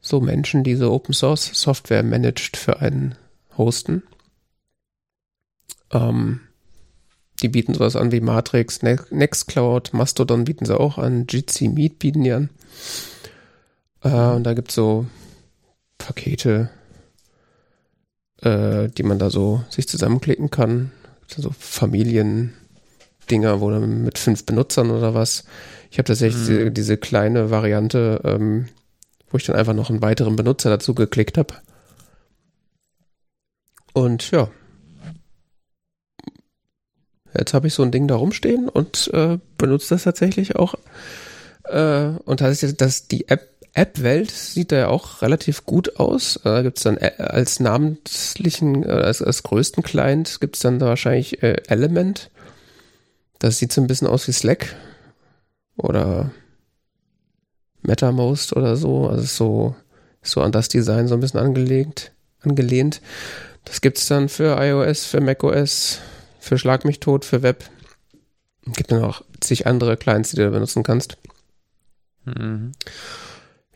so 0.00 0.20
Menschen, 0.20 0.64
die 0.64 0.74
so 0.74 0.92
Open 0.92 1.14
Source 1.14 1.50
Software 1.54 2.02
managed 2.02 2.56
für 2.56 2.80
einen 2.80 3.14
hosten. 3.56 4.02
Ähm, 5.90 6.40
die 7.42 7.48
bieten 7.48 7.74
sowas 7.74 7.96
an 7.96 8.12
wie 8.12 8.20
Matrix, 8.20 8.82
Ne- 8.82 9.04
Nextcloud, 9.10 9.92
Mastodon 9.92 10.44
bieten 10.44 10.66
sie 10.66 10.78
auch 10.78 10.98
an, 10.98 11.26
Jitsi 11.28 11.68
Meet 11.68 11.98
bieten 11.98 12.22
die 12.24 12.32
an. 12.32 12.50
Äh, 14.02 14.08
und 14.36 14.44
da 14.44 14.54
gibt's 14.54 14.74
so 14.74 15.06
Pakete, 15.98 16.70
äh, 18.42 18.88
die 18.88 19.02
man 19.02 19.18
da 19.18 19.30
so 19.30 19.64
sich 19.70 19.88
zusammenklicken 19.88 20.50
kann. 20.50 20.92
So 21.26 21.50
Familiendinger, 21.58 22.52
wo 23.60 23.70
dann 23.70 24.04
mit 24.04 24.18
fünf 24.18 24.44
Benutzern 24.46 24.90
oder 24.90 25.14
was. 25.14 25.44
Ich 25.90 25.98
habe 25.98 26.06
tatsächlich 26.06 26.42
Mhm. 26.42 26.46
diese, 26.46 26.70
diese 26.70 26.96
kleine 26.98 27.50
Variante, 27.50 28.20
ähm, 28.24 28.66
wo 29.30 29.38
ich 29.38 29.44
dann 29.44 29.56
einfach 29.56 29.74
noch 29.74 29.90
einen 29.90 30.02
weiteren 30.02 30.36
Benutzer 30.36 30.70
dazu 30.70 30.94
geklickt 30.94 31.38
habe. 31.38 31.54
Und 33.92 34.30
ja. 34.30 34.50
Jetzt 37.36 37.54
habe 37.54 37.66
ich 37.66 37.74
so 37.74 37.82
ein 37.82 37.90
Ding 37.90 38.08
da 38.08 38.16
rumstehen 38.16 38.68
und 38.68 39.10
äh, 39.12 39.38
benutze 39.58 39.94
das 39.94 40.04
tatsächlich 40.04 40.56
auch. 40.56 40.74
Äh, 41.64 42.10
und 42.24 42.40
das 42.40 42.60
jetzt, 42.60 42.80
dass 42.80 43.08
die 43.08 43.28
App 43.28 43.48
App-Welt 43.76 44.30
sieht 44.30 44.70
da 44.70 44.76
ja 44.76 44.88
auch 44.88 45.20
relativ 45.20 45.66
gut 45.66 45.96
aus. 45.96 46.36
Äh, 46.36 46.42
Da 46.44 46.62
gibt's 46.62 46.84
dann 46.84 46.96
äh, 46.96 47.12
als 47.18 47.58
namentlichen, 47.58 48.84
äh, 48.84 48.88
als, 48.88 49.20
als 49.20 49.42
größten 49.42 49.82
Client 49.82 50.40
gibt's 50.40 50.60
dann 50.60 50.78
da 50.78 50.86
wahrscheinlich 50.86 51.42
äh, 51.42 51.56
Element. 51.66 52.30
Das 53.40 53.58
sieht 53.58 53.72
so 53.72 53.80
ein 53.80 53.88
bisschen 53.88 54.06
aus 54.06 54.28
wie 54.28 54.32
Slack 54.32 54.76
oder 55.76 56.30
MetaMost 57.82 58.56
oder 58.56 58.76
so. 58.76 59.08
Also 59.08 59.24
so, 59.24 59.76
so 60.22 60.40
an 60.40 60.52
das 60.52 60.68
Design 60.68 61.08
so 61.08 61.14
ein 61.14 61.20
bisschen 61.20 61.40
angelegt, 61.40 62.12
angelehnt. 62.42 63.00
Das 63.64 63.80
gibt's 63.80 64.06
dann 64.06 64.28
für 64.28 64.56
iOS, 64.60 65.04
für 65.06 65.20
macOS, 65.20 65.98
für 66.44 66.58
Schlag 66.58 66.84
mich 66.84 67.00
tot, 67.00 67.24
für 67.24 67.42
Web. 67.42 67.64
Gibt 68.66 68.92
dann 68.92 69.02
auch 69.02 69.22
zig 69.40 69.66
andere 69.66 69.96
Clients, 69.96 70.30
die 70.30 70.36
du 70.36 70.50
benutzen 70.50 70.82
kannst. 70.82 71.16
Mhm. 72.24 72.72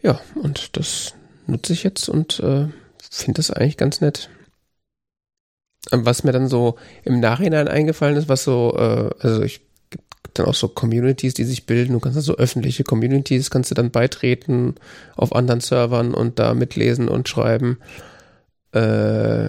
Ja, 0.03 0.21
und 0.35 0.77
das 0.77 1.15
nutze 1.47 1.73
ich 1.73 1.83
jetzt 1.83 2.09
und 2.09 2.41
äh, 2.41 2.69
finde 3.11 3.39
das 3.39 3.51
eigentlich 3.51 3.77
ganz 3.77 4.01
nett. 4.01 4.31
Ähm, 5.93 6.05
Was 6.07 6.25
mir 6.25 6.33
dann 6.33 6.49
so 6.49 6.79
im 7.05 7.21
Nachhinein 7.21 7.69
eingefallen 7.69 8.17
ist, 8.17 8.29
was 8.29 8.45
so, 8.45 8.75
äh, 8.77 9.11
also 9.21 9.43
ich 9.43 9.61
gibt 9.91 10.39
dann 10.39 10.47
auch 10.47 10.55
so 10.55 10.69
Communities, 10.69 11.35
die 11.35 11.45
sich 11.45 11.67
bilden. 11.67 11.95
Du 11.95 12.01
kannst 12.01 12.17
also 12.17 12.37
öffentliche 12.37 12.85
Communities, 12.85 13.51
kannst 13.51 13.71
du 13.71 13.75
dann 13.75 13.91
beitreten 13.91 14.75
auf 15.17 15.35
anderen 15.35 15.61
Servern 15.61 16.15
und 16.15 16.39
da 16.39 16.55
mitlesen 16.55 17.09
und 17.09 17.29
schreiben. 17.29 17.79
Äh, 18.73 19.49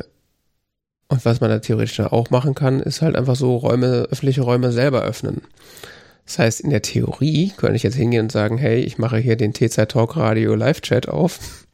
und 1.09 1.25
was 1.25 1.41
man 1.41 1.49
da 1.49 1.59
theoretisch 1.59 1.99
auch 1.99 2.29
machen 2.29 2.55
kann, 2.55 2.79
ist 2.79 3.01
halt 3.01 3.15
einfach 3.15 3.35
so 3.35 3.57
Räume, 3.57 4.07
öffentliche 4.09 4.41
Räume 4.41 4.71
selber 4.71 5.01
öffnen. 5.01 5.41
Das 6.25 6.37
heißt, 6.37 6.61
in 6.61 6.69
der 6.69 6.83
Theorie 6.83 7.51
könnte 7.57 7.75
ich 7.75 7.83
jetzt 7.83 7.95
hingehen 7.95 8.25
und 8.25 8.31
sagen, 8.31 8.59
hey, 8.59 8.79
ich 8.81 8.99
mache 8.99 9.17
hier 9.17 9.35
den 9.35 9.53
T-Zeit 9.53 9.89
Talk 9.91 10.15
Radio 10.15 10.53
Live-Chat 10.53 11.09
auf. 11.09 11.65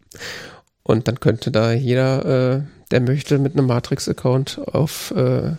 Und 0.83 1.09
dann 1.09 1.19
könnte 1.19 1.51
da 1.51 1.73
jeder, 1.73 2.25
äh, 2.25 2.61
der 2.91 3.01
möchte, 3.01 3.37
mit 3.37 3.53
einem 3.53 3.67
Matrix-Account 3.67 4.61
auf 4.67 5.11
äh, 5.11 5.51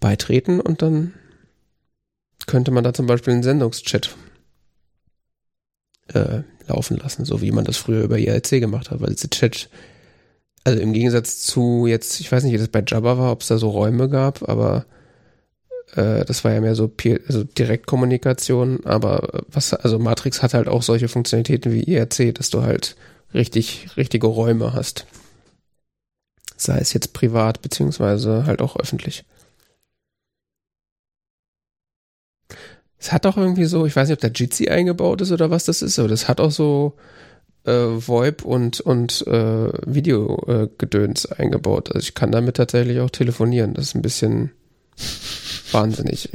beitreten 0.00 0.60
und 0.60 0.82
dann 0.82 1.14
könnte 2.46 2.72
man 2.72 2.82
da 2.82 2.92
zum 2.92 3.06
Beispiel 3.06 3.34
einen 3.34 3.42
Sendungschat 3.44 4.16
äh, 6.08 6.40
laufen 6.66 6.96
lassen, 6.96 7.24
so 7.24 7.40
wie 7.40 7.52
man 7.52 7.64
das 7.64 7.76
früher 7.76 8.02
über 8.02 8.18
IRC 8.18 8.60
gemacht 8.60 8.90
hat, 8.90 9.00
weil 9.00 9.14
diese 9.14 9.30
Chat, 9.30 9.68
also 10.64 10.80
im 10.80 10.92
Gegensatz 10.92 11.40
zu 11.40 11.86
jetzt, 11.86 12.20
ich 12.20 12.32
weiß 12.32 12.42
nicht, 12.44 12.54
wie 12.54 12.58
das 12.58 12.68
bei 12.68 12.82
Jabba 12.86 13.18
war, 13.18 13.32
ob 13.32 13.42
es 13.42 13.48
da 13.48 13.58
so 13.58 13.70
Räume 13.70 14.08
gab, 14.08 14.48
aber 14.48 14.86
äh, 15.94 16.24
das 16.24 16.44
war 16.44 16.52
ja 16.52 16.60
mehr 16.60 16.74
so 16.74 16.88
peer, 16.88 17.20
also 17.26 17.44
Direktkommunikation, 17.44 18.84
aber 18.84 19.34
äh, 19.34 19.42
was, 19.48 19.74
also 19.74 19.98
Matrix 19.98 20.42
hat 20.42 20.54
halt 20.54 20.68
auch 20.68 20.82
solche 20.82 21.08
Funktionalitäten 21.08 21.72
wie 21.72 21.84
IRC, 21.84 22.34
dass 22.34 22.50
du 22.50 22.62
halt 22.62 22.96
richtig, 23.34 23.88
richtige 23.96 24.26
Räume 24.26 24.72
hast. 24.72 25.06
Sei 26.56 26.78
es 26.78 26.92
jetzt 26.92 27.12
privat, 27.12 27.62
beziehungsweise 27.62 28.46
halt 28.46 28.62
auch 28.62 28.76
öffentlich. 28.76 29.24
Es 32.98 33.12
hat 33.12 33.26
auch 33.26 33.36
irgendwie 33.36 33.66
so, 33.66 33.84
ich 33.84 33.94
weiß 33.94 34.08
nicht, 34.08 34.16
ob 34.16 34.22
da 34.22 34.28
Jitsi 34.28 34.68
eingebaut 34.68 35.20
ist 35.20 35.30
oder 35.30 35.50
was 35.50 35.64
das 35.64 35.82
ist, 35.82 35.98
aber 35.98 36.08
das 36.08 36.26
hat 36.26 36.40
auch 36.40 36.50
so 36.50 36.94
äh, 37.64 37.72
VoIP 37.72 38.44
und, 38.44 38.80
und 38.80 39.26
äh, 39.26 39.72
Videogedöns 39.86 41.26
eingebaut. 41.26 41.94
Also 41.94 42.06
ich 42.06 42.14
kann 42.14 42.32
damit 42.32 42.56
tatsächlich 42.56 43.00
auch 43.00 43.10
telefonieren. 43.10 43.74
Das 43.74 43.86
ist 43.86 43.94
ein 43.94 44.02
bisschen 44.02 44.52
wahnsinnig. 45.72 46.30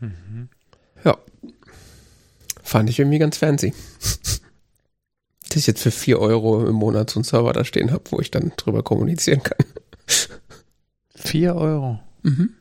Mhm. 0.00 0.48
Fand 2.74 2.90
ich 2.90 2.98
irgendwie 2.98 3.18
ganz 3.18 3.36
fancy. 3.36 3.72
Dass 5.48 5.56
ich 5.56 5.68
jetzt 5.68 5.80
für 5.80 5.92
4 5.92 6.18
Euro 6.18 6.66
im 6.66 6.74
Monat 6.74 7.10
so 7.10 7.20
einen 7.20 7.24
Server 7.24 7.52
da 7.52 7.64
stehen 7.64 7.92
habe, 7.92 8.02
wo 8.10 8.18
ich 8.18 8.32
dann 8.32 8.52
drüber 8.56 8.82
kommunizieren 8.82 9.44
kann. 9.44 9.64
4 11.14 11.54
Euro. 11.54 12.00
Mhm. 12.22 12.54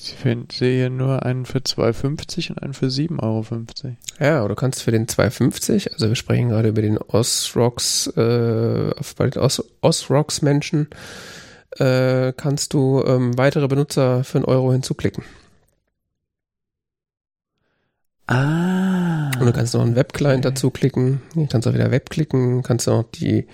Ich 0.00 0.14
find, 0.14 0.52
sehe 0.52 0.76
hier 0.76 0.90
nur 0.90 1.24
einen 1.24 1.44
für 1.44 1.58
2,50 1.58 2.50
und 2.50 2.62
einen 2.62 2.74
für 2.74 2.86
7,50 2.86 3.22
Euro. 3.22 3.96
Ja, 4.20 4.40
oder 4.40 4.50
du 4.50 4.54
kannst 4.54 4.82
für 4.82 4.92
den 4.92 5.08
250, 5.08 5.92
also 5.92 6.08
wir 6.08 6.14
sprechen 6.14 6.50
gerade 6.50 6.68
über 6.68 6.82
den 6.82 6.98
Osrocks, 6.98 8.06
äh, 8.08 8.92
bei 9.16 9.30
den 9.30 9.42
Os 9.42 9.64
Osrocks 9.80 10.42
Menschen, 10.42 10.88
äh, 11.78 12.32
kannst 12.32 12.74
du 12.74 13.02
ähm, 13.04 13.36
weitere 13.36 13.66
Benutzer 13.66 14.24
für 14.24 14.38
einen 14.38 14.44
Euro 14.44 14.72
hinzuklicken. 14.72 15.24
Ah. 18.28 19.30
Und 19.40 19.46
du 19.46 19.52
kannst 19.52 19.74
noch 19.74 19.82
einen 19.82 19.96
Webclient 19.96 20.44
okay. 20.44 20.54
dazu 20.54 20.70
klicken. 20.70 21.22
Du 21.34 21.46
kannst 21.46 21.66
auch 21.66 21.74
wieder 21.74 21.90
Web 21.90 22.10
klicken, 22.10 22.62
kannst 22.62 22.86
noch 22.86 23.04
die, 23.04 23.46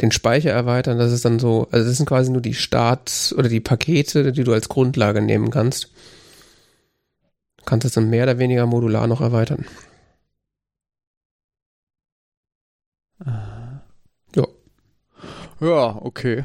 den 0.00 0.12
Speicher 0.12 0.50
erweitern. 0.50 0.98
Das 0.98 1.12
ist 1.12 1.24
dann 1.24 1.38
so, 1.38 1.68
also 1.70 1.88
das 1.88 1.96
sind 1.96 2.06
quasi 2.08 2.30
nur 2.30 2.40
die 2.40 2.54
Start- 2.54 3.34
oder 3.36 3.48
die 3.48 3.60
Pakete, 3.60 4.32
die 4.32 4.44
du 4.44 4.52
als 4.52 4.68
Grundlage 4.68 5.20
nehmen 5.20 5.50
kannst. 5.50 5.90
Du 7.58 7.64
kannst 7.64 7.84
es 7.84 7.92
dann 7.92 8.10
mehr 8.10 8.24
oder 8.24 8.38
weniger 8.38 8.66
modular 8.66 9.06
noch 9.06 9.20
erweitern. 9.20 9.66
Aha. 13.24 13.82
Ja. 14.34 14.46
Ja, 15.60 15.96
okay. 16.00 16.44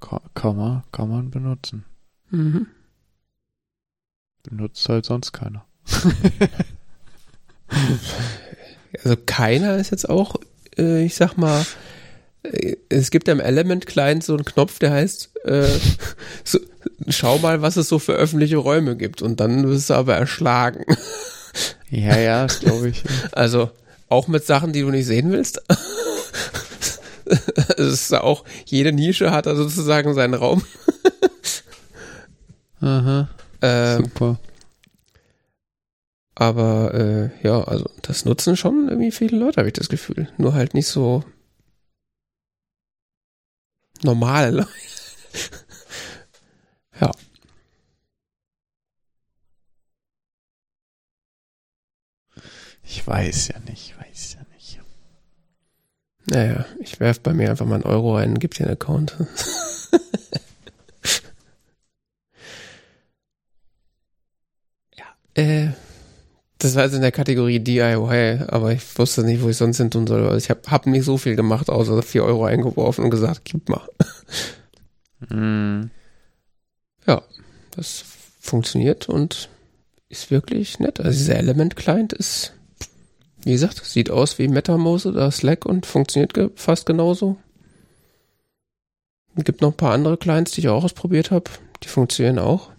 Kann, 0.00 0.20
kann, 0.34 0.56
man, 0.56 0.82
kann 0.92 1.08
man 1.08 1.30
benutzen. 1.30 1.84
Mhm. 2.30 2.66
Benutzt 4.42 4.88
halt 4.88 5.06
sonst 5.06 5.32
keiner. 5.32 5.64
Also 9.02 9.16
keiner 9.24 9.76
ist 9.76 9.90
jetzt 9.90 10.08
auch, 10.08 10.36
äh, 10.76 11.04
ich 11.04 11.14
sag 11.14 11.36
mal, 11.36 11.62
äh, 11.62 11.64
es 12.88 13.10
gibt 13.10 13.28
ja 13.28 13.32
im 13.32 13.40
Element 13.40 13.86
Client 13.86 14.24
so 14.24 14.34
einen 14.34 14.44
Knopf, 14.44 14.78
der 14.78 14.92
heißt, 14.92 15.30
äh, 15.44 15.68
so, 16.44 16.58
schau 17.08 17.38
mal, 17.38 17.62
was 17.62 17.76
es 17.76 17.88
so 17.88 17.98
für 17.98 18.14
öffentliche 18.14 18.56
Räume 18.56 18.96
gibt. 18.96 19.22
Und 19.22 19.40
dann 19.40 19.68
wirst 19.68 19.90
du 19.90 19.94
aber 19.94 20.16
erschlagen. 20.16 20.84
Ja, 21.90 22.18
ja, 22.18 22.46
glaube 22.46 22.88
ich. 22.88 23.04
Also 23.32 23.70
auch 24.08 24.28
mit 24.28 24.44
Sachen, 24.44 24.72
die 24.72 24.80
du 24.80 24.90
nicht 24.90 25.06
sehen 25.06 25.30
willst. 25.30 25.62
es 27.26 27.78
ist 27.78 28.14
auch, 28.14 28.44
jede 28.64 28.92
Nische 28.92 29.30
hat 29.30 29.46
da 29.46 29.54
sozusagen 29.54 30.14
seinen 30.14 30.34
Raum. 30.34 30.64
Aha. 32.80 33.28
Ähm, 33.60 34.04
Super. 34.04 34.40
aber 36.34 36.94
äh, 36.94 37.46
ja, 37.46 37.62
also 37.62 37.88
das 38.02 38.24
nutzen 38.24 38.56
schon 38.56 38.88
irgendwie 38.88 39.12
viele 39.12 39.38
Leute, 39.38 39.58
habe 39.58 39.68
ich 39.68 39.74
das 39.74 39.88
Gefühl. 39.88 40.28
Nur 40.36 40.54
halt 40.54 40.74
nicht 40.74 40.88
so 40.88 41.22
normale 44.04 44.50
Leute. 44.50 44.68
ja. 47.00 47.10
Ich 52.82 53.06
weiß 53.06 53.48
ja 53.48 53.58
nicht, 53.60 53.98
weiß 53.98 54.34
ja 54.34 54.40
nicht. 54.52 54.80
Naja, 56.26 56.66
ich 56.78 57.00
werf 57.00 57.20
bei 57.20 57.32
mir 57.32 57.50
einfach 57.50 57.66
mal 57.66 57.76
einen 57.76 57.84
Euro 57.84 58.16
rein, 58.16 58.38
gib 58.38 58.54
dir 58.54 58.64
einen 58.64 58.74
Account. 58.74 59.16
ja. 64.96 65.04
Äh, 65.34 65.72
das 66.62 66.74
war 66.74 66.84
jetzt 66.84 66.94
in 66.94 67.02
der 67.02 67.12
Kategorie 67.12 67.60
DIY, 67.60 68.44
aber 68.48 68.72
ich 68.72 68.98
wusste 68.98 69.24
nicht, 69.24 69.42
wo 69.42 69.48
ich 69.48 69.56
sonst 69.56 69.78
hin 69.78 69.90
tun 69.90 70.06
soll. 70.06 70.24
Also 70.24 70.36
ich 70.36 70.50
habe 70.50 70.60
hab 70.68 70.86
nicht 70.86 71.04
so 71.04 71.18
viel 71.18 71.36
gemacht, 71.36 71.68
außer 71.70 72.02
4 72.02 72.24
Euro 72.24 72.44
eingeworfen 72.44 73.04
und 73.04 73.10
gesagt, 73.10 73.42
gib 73.44 73.68
mal. 73.68 73.88
Hm. 75.28 75.90
Das 77.76 78.04
funktioniert 78.40 79.08
und 79.08 79.48
ist 80.08 80.30
wirklich 80.30 80.78
nett. 80.78 81.00
Also 81.00 81.18
dieser 81.18 81.36
Element 81.36 81.76
Client 81.76 82.12
ist, 82.12 82.52
wie 83.44 83.52
gesagt, 83.52 83.84
sieht 83.84 84.10
aus 84.10 84.38
wie 84.38 84.48
MetaMouse 84.48 85.06
oder 85.06 85.30
Slack 85.30 85.64
und 85.64 85.86
funktioniert 85.86 86.34
ge 86.34 86.50
fast 86.54 86.86
genauso. 86.86 87.36
Es 89.36 89.44
gibt 89.44 89.62
noch 89.62 89.70
ein 89.70 89.76
paar 89.76 89.94
andere 89.94 90.18
Clients, 90.18 90.52
die 90.52 90.60
ich 90.60 90.68
auch 90.68 90.84
ausprobiert 90.84 91.30
habe. 91.30 91.50
Die 91.82 91.88
funktionieren 91.88 92.38
auch. 92.38 92.70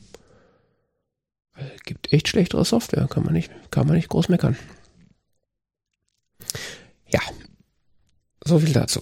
Gibt 1.85 2.11
echt 2.11 2.27
schlechtere 2.27 2.65
Software, 2.65 3.07
kann 3.07 3.23
man 3.23 3.33
nicht, 3.33 3.51
kann 3.71 3.87
man 3.87 3.95
nicht 3.95 4.09
groß 4.09 4.29
meckern. 4.29 4.57
Ja, 7.07 7.21
so 8.43 8.59
viel 8.59 8.73
dazu. 8.73 9.01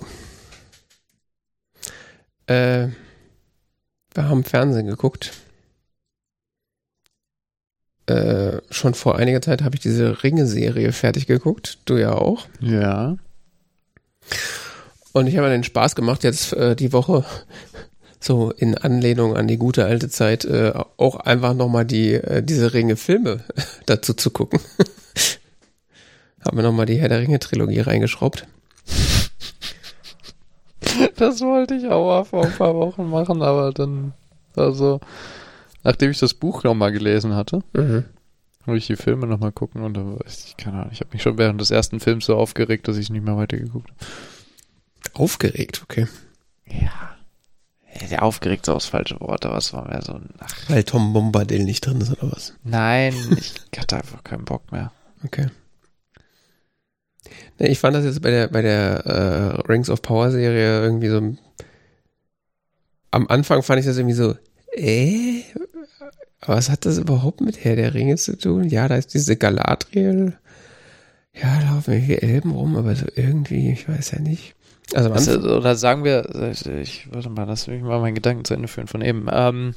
Äh, 2.47 2.89
wir 4.13 4.29
haben 4.29 4.43
Fernsehen 4.43 4.87
geguckt. 4.87 5.31
Äh, 8.07 8.61
schon 8.69 8.93
vor 8.93 9.15
einiger 9.15 9.41
Zeit 9.41 9.61
habe 9.61 9.75
ich 9.75 9.81
diese 9.81 10.23
Ringe-Serie 10.23 10.91
fertig 10.91 11.27
geguckt. 11.27 11.79
Du 11.85 11.95
ja 11.95 12.11
auch. 12.11 12.47
Ja. 12.59 13.15
Und 15.13 15.27
ich 15.27 15.37
habe 15.37 15.47
mir 15.47 15.53
den 15.53 15.63
Spaß 15.63 15.95
gemacht, 15.95 16.23
jetzt 16.23 16.53
äh, 16.53 16.75
die 16.75 16.91
Woche 16.91 17.23
so 18.23 18.51
in 18.51 18.77
Anlehnung 18.77 19.35
an 19.35 19.47
die 19.47 19.57
gute 19.57 19.85
alte 19.85 20.07
Zeit 20.07 20.45
äh, 20.45 20.73
auch 20.97 21.15
einfach 21.17 21.53
nochmal 21.55 21.85
die, 21.85 22.13
äh, 22.13 22.43
diese 22.43 22.73
Ringe-Filme 22.73 23.43
dazu 23.87 24.13
zu 24.13 24.29
gucken. 24.31 24.59
habe 26.45 26.55
mir 26.55 26.63
nochmal 26.63 26.85
die 26.85 26.95
Herr 26.97 27.09
der 27.09 27.19
Ringe-Trilogie 27.19 27.81
reingeschraubt. 27.81 28.47
Das 31.15 31.41
wollte 31.41 31.75
ich 31.75 31.87
auch 31.87 32.05
mal 32.05 32.23
vor 32.25 32.45
ein 32.45 32.53
paar 32.53 32.75
Wochen 32.75 33.09
machen, 33.09 33.41
aber 33.41 33.71
dann, 33.71 34.13
also, 34.55 34.99
nachdem 35.83 36.11
ich 36.11 36.19
das 36.19 36.33
Buch 36.33 36.63
nochmal 36.63 36.91
gelesen 36.91 37.35
hatte, 37.35 37.61
Mhm. 37.73 38.05
wollte 38.65 38.77
ich 38.79 38.87
die 38.87 38.95
Filme 38.95 39.27
nochmal 39.27 39.51
gucken 39.51 39.83
und 39.83 39.95
da 39.95 40.03
weiß 40.03 40.45
ich, 40.47 40.57
keine 40.57 40.77
Ahnung, 40.77 40.89
ich 40.91 40.99
habe 40.99 41.11
mich 41.13 41.21
schon 41.21 41.37
während 41.37 41.61
des 41.61 41.71
ersten 41.71 41.99
Films 41.99 42.25
so 42.25 42.35
aufgeregt, 42.35 42.87
dass 42.87 42.97
ich 42.97 43.09
nicht 43.09 43.23
mehr 43.23 43.37
weitergeguckt 43.37 43.89
habe. 43.89 43.99
Aufgeregt, 45.13 45.81
okay. 45.83 46.07
Ja. 46.65 47.15
Der 48.09 48.23
aufgeregt 48.23 48.65
so 48.65 48.73
aus 48.73 48.85
falsche 48.85 49.19
Worte, 49.19 49.49
aber 49.49 49.57
es 49.57 49.73
war 49.73 49.87
mehr 49.87 50.01
so 50.01 50.13
ein, 50.13 50.29
ach, 50.39 50.53
Weil 50.69 50.83
Tom 50.83 51.13
Bombadil 51.13 51.63
nicht 51.65 51.85
drin 51.85 51.99
ist 52.01 52.11
oder 52.11 52.31
was? 52.31 52.53
nein, 52.63 53.13
ich 53.37 53.53
hatte 53.79 53.97
einfach 53.97 54.23
keinen 54.23 54.45
Bock 54.45 54.71
mehr. 54.71 54.91
Okay. 55.23 55.47
Nee, 57.59 57.67
ich 57.67 57.79
fand 57.79 57.95
das 57.95 58.05
jetzt 58.05 58.21
bei 58.21 58.31
der, 58.31 58.47
bei 58.47 58.61
der 58.61 59.05
äh, 59.05 59.61
Rings 59.71 59.89
of 59.89 60.01
Power 60.01 60.31
Serie 60.31 60.81
irgendwie 60.81 61.09
so. 61.09 61.35
Am 63.11 63.27
Anfang 63.27 63.61
fand 63.61 63.79
ich 63.81 63.85
das 63.85 63.97
irgendwie 63.97 64.15
so, 64.15 64.35
äh? 64.73 65.43
Was 66.43 66.69
hat 66.69 66.85
das 66.85 66.97
überhaupt 66.97 67.41
mit 67.41 67.63
Herr 67.63 67.75
der 67.75 67.93
Ringe 67.93 68.15
zu 68.15 68.37
tun? 68.37 68.67
Ja, 68.69 68.87
da 68.87 68.95
ist 68.95 69.13
diese 69.13 69.35
Galadriel. 69.35 70.37
Ja, 71.33 71.59
da 71.59 71.75
laufen 71.75 71.93
irgendwie 71.93 72.17
Elben 72.17 72.51
rum, 72.51 72.75
aber 72.75 72.95
so 72.95 73.05
irgendwie, 73.15 73.71
ich 73.71 73.87
weiß 73.87 74.11
ja 74.11 74.19
nicht. 74.19 74.55
Also 74.93 75.11
Also, 75.11 75.57
oder 75.57 75.75
sagen 75.75 76.03
wir, 76.03 76.53
ich, 76.81 77.11
warte 77.11 77.29
mal, 77.29 77.45
lass 77.45 77.67
mich 77.67 77.81
mal 77.81 77.99
meinen 77.99 78.15
Gedanken 78.15 78.45
zu 78.45 78.53
Ende 78.53 78.67
führen 78.67 78.87
von 78.87 79.01
eben. 79.01 79.27
Ähm, 79.31 79.75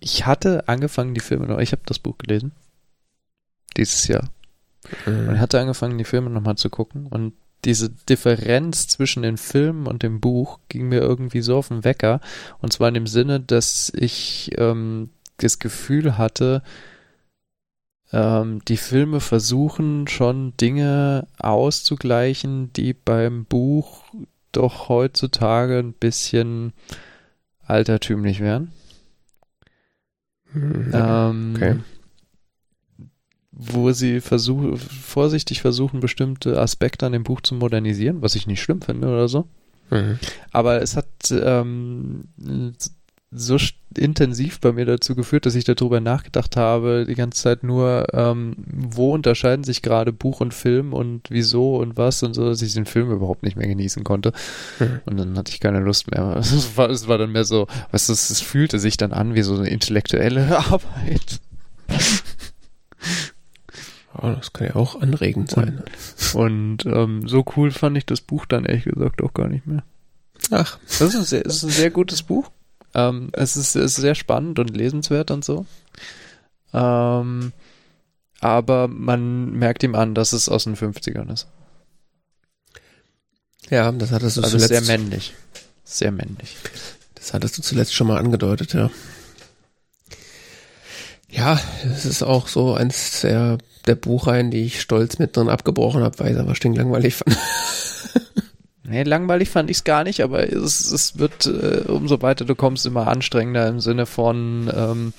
ich 0.00 0.26
hatte 0.26 0.68
angefangen, 0.68 1.14
die 1.14 1.20
Filme 1.20 1.46
noch, 1.46 1.58
ich 1.58 1.72
habe 1.72 1.82
das 1.86 1.98
Buch 1.98 2.18
gelesen. 2.18 2.52
Dieses 3.76 4.08
Jahr. 4.08 4.28
Und 5.06 5.36
äh, 5.36 5.38
hatte 5.38 5.60
angefangen, 5.60 5.98
die 5.98 6.04
Filme 6.04 6.30
nochmal 6.30 6.56
zu 6.56 6.70
gucken. 6.70 7.06
Und 7.06 7.34
diese 7.64 7.90
Differenz 7.90 8.88
zwischen 8.88 9.22
den 9.22 9.36
Filmen 9.36 9.86
und 9.86 10.02
dem 10.02 10.20
Buch 10.20 10.58
ging 10.68 10.88
mir 10.88 11.00
irgendwie 11.00 11.42
so 11.42 11.56
auf 11.56 11.68
den 11.68 11.84
Wecker. 11.84 12.20
Und 12.60 12.72
zwar 12.72 12.88
in 12.88 12.94
dem 12.94 13.06
Sinne, 13.06 13.38
dass 13.38 13.92
ich 13.94 14.50
ähm, 14.58 15.10
das 15.36 15.58
Gefühl 15.58 16.18
hatte, 16.18 16.62
ähm, 18.12 18.62
die 18.66 18.76
Filme 18.76 19.20
versuchen 19.20 20.06
schon 20.08 20.56
Dinge 20.56 21.26
auszugleichen, 21.38 22.72
die 22.72 22.92
beim 22.92 23.44
Buch 23.44 24.04
doch 24.52 24.88
heutzutage 24.88 25.78
ein 25.78 25.94
bisschen 25.94 26.72
altertümlich 27.64 28.40
wären. 28.40 28.72
hm, 30.52 30.90
Ähm, 30.92 31.52
okay. 31.56 31.76
Wo 33.50 33.92
sie 33.92 34.20
versuch, 34.20 34.78
vorsichtig 34.78 35.60
versuchen, 35.60 36.00
bestimmte 36.00 36.58
Aspekte 36.60 37.06
an 37.06 37.12
dem 37.12 37.22
Buch 37.22 37.40
zu 37.42 37.54
modernisieren, 37.54 38.22
was 38.22 38.34
ich 38.34 38.46
nicht 38.46 38.62
schlimm 38.62 38.80
finde 38.82 39.08
oder 39.08 39.28
so. 39.28 39.46
Mhm. 39.90 40.18
Aber 40.52 40.80
es 40.80 40.96
hat 40.96 41.06
ähm, 41.30 42.24
so 43.30 43.58
intensiv 43.98 44.60
bei 44.60 44.72
mir 44.72 44.84
dazu 44.84 45.14
geführt, 45.14 45.46
dass 45.46 45.54
ich 45.54 45.64
darüber 45.64 46.00
nachgedacht 46.00 46.56
habe, 46.56 47.04
die 47.06 47.14
ganze 47.14 47.42
Zeit 47.42 47.62
nur, 47.62 48.06
ähm, 48.12 48.54
wo 48.66 49.12
unterscheiden 49.12 49.64
sich 49.64 49.82
gerade 49.82 50.12
Buch 50.12 50.40
und 50.40 50.54
Film 50.54 50.92
und 50.92 51.30
wieso 51.30 51.76
und 51.76 51.96
was 51.96 52.22
und 52.22 52.34
so, 52.34 52.48
dass 52.48 52.62
ich 52.62 52.74
den 52.74 52.86
Film 52.86 53.10
überhaupt 53.10 53.42
nicht 53.42 53.56
mehr 53.56 53.68
genießen 53.68 54.04
konnte. 54.04 54.32
Mhm. 54.78 55.00
Und 55.06 55.16
dann 55.18 55.36
hatte 55.38 55.52
ich 55.52 55.60
keine 55.60 55.80
Lust 55.80 56.10
mehr. 56.10 56.40
Es 56.52 56.76
war, 56.76 56.90
es 56.90 57.08
war 57.08 57.18
dann 57.18 57.32
mehr 57.32 57.44
so, 57.44 57.66
was 57.90 58.08
es, 58.08 58.30
es 58.30 58.40
fühlte 58.40 58.78
sich 58.78 58.96
dann 58.96 59.12
an 59.12 59.34
wie 59.34 59.42
so 59.42 59.56
eine 59.56 59.68
intellektuelle 59.68 60.58
Arbeit. 60.70 61.40
Oh, 64.14 64.28
das 64.28 64.52
kann 64.52 64.68
ja 64.68 64.76
auch 64.76 65.00
anregend 65.00 65.50
sein. 65.50 65.82
Und 66.34 66.84
ähm, 66.84 67.26
so 67.26 67.44
cool 67.56 67.70
fand 67.70 67.96
ich 67.96 68.06
das 68.06 68.20
Buch 68.20 68.44
dann 68.46 68.64
ehrlich 68.64 68.84
gesagt 68.84 69.22
auch 69.22 69.32
gar 69.32 69.48
nicht 69.48 69.66
mehr. 69.66 69.82
Ach, 70.50 70.78
Das 70.86 71.00
ist 71.00 71.16
ein 71.16 71.24
sehr, 71.24 71.44
ist 71.44 71.62
ein 71.62 71.70
sehr 71.70 71.90
gutes 71.90 72.22
Buch. 72.22 72.50
Ähm, 72.94 73.30
es, 73.32 73.56
ist, 73.56 73.74
es 73.76 73.92
ist 73.92 73.96
sehr 74.02 74.14
spannend 74.14 74.58
und 74.58 74.76
lesenswert 74.76 75.30
und 75.30 75.44
so. 75.44 75.66
Ähm, 76.74 77.52
aber 78.40 78.88
man 78.88 79.52
merkt 79.52 79.82
ihm 79.82 79.94
an, 79.94 80.14
dass 80.14 80.32
es 80.32 80.48
aus 80.48 80.64
den 80.64 80.76
50ern 80.76 81.32
ist. 81.32 81.46
ja, 83.70 83.90
das 83.92 84.10
hattest 84.10 84.36
du 84.36 84.42
Also 84.42 84.58
zuletzt. 84.58 84.68
sehr 84.68 84.82
männlich. 84.98 85.34
Sehr 85.84 86.12
männlich. 86.12 86.56
Das 87.14 87.32
hattest 87.34 87.56
du 87.58 87.62
zuletzt 87.62 87.94
schon 87.94 88.06
mal 88.08 88.18
angedeutet, 88.18 88.72
ja. 88.74 88.90
Ja, 91.30 91.58
es 91.84 92.04
ist 92.04 92.22
auch 92.22 92.46
so 92.48 92.74
eins 92.74 93.22
der, 93.22 93.56
der 93.86 93.94
Buchreihen, 93.94 94.50
die 94.50 94.64
ich 94.64 94.80
stolz 94.82 95.18
mit 95.18 95.34
drin 95.36 95.48
abgebrochen 95.48 96.02
habe, 96.02 96.18
weil 96.18 96.32
ich 96.34 96.38
aber 96.38 96.54
stinklangweilig 96.54 97.14
fand. 97.14 97.38
Nee, 98.84 99.04
langweilig 99.04 99.48
fand 99.48 99.70
ich 99.70 99.78
es 99.78 99.84
gar 99.84 100.02
nicht, 100.02 100.22
aber 100.22 100.52
es, 100.52 100.90
es 100.90 101.18
wird, 101.18 101.46
äh, 101.46 101.84
umso 101.86 102.20
weiter 102.20 102.44
du 102.44 102.56
kommst, 102.56 102.84
immer 102.84 103.06
anstrengender 103.06 103.68
im 103.68 103.78
Sinne 103.78 104.06
von, 104.06 104.70
ähm, 104.74 105.12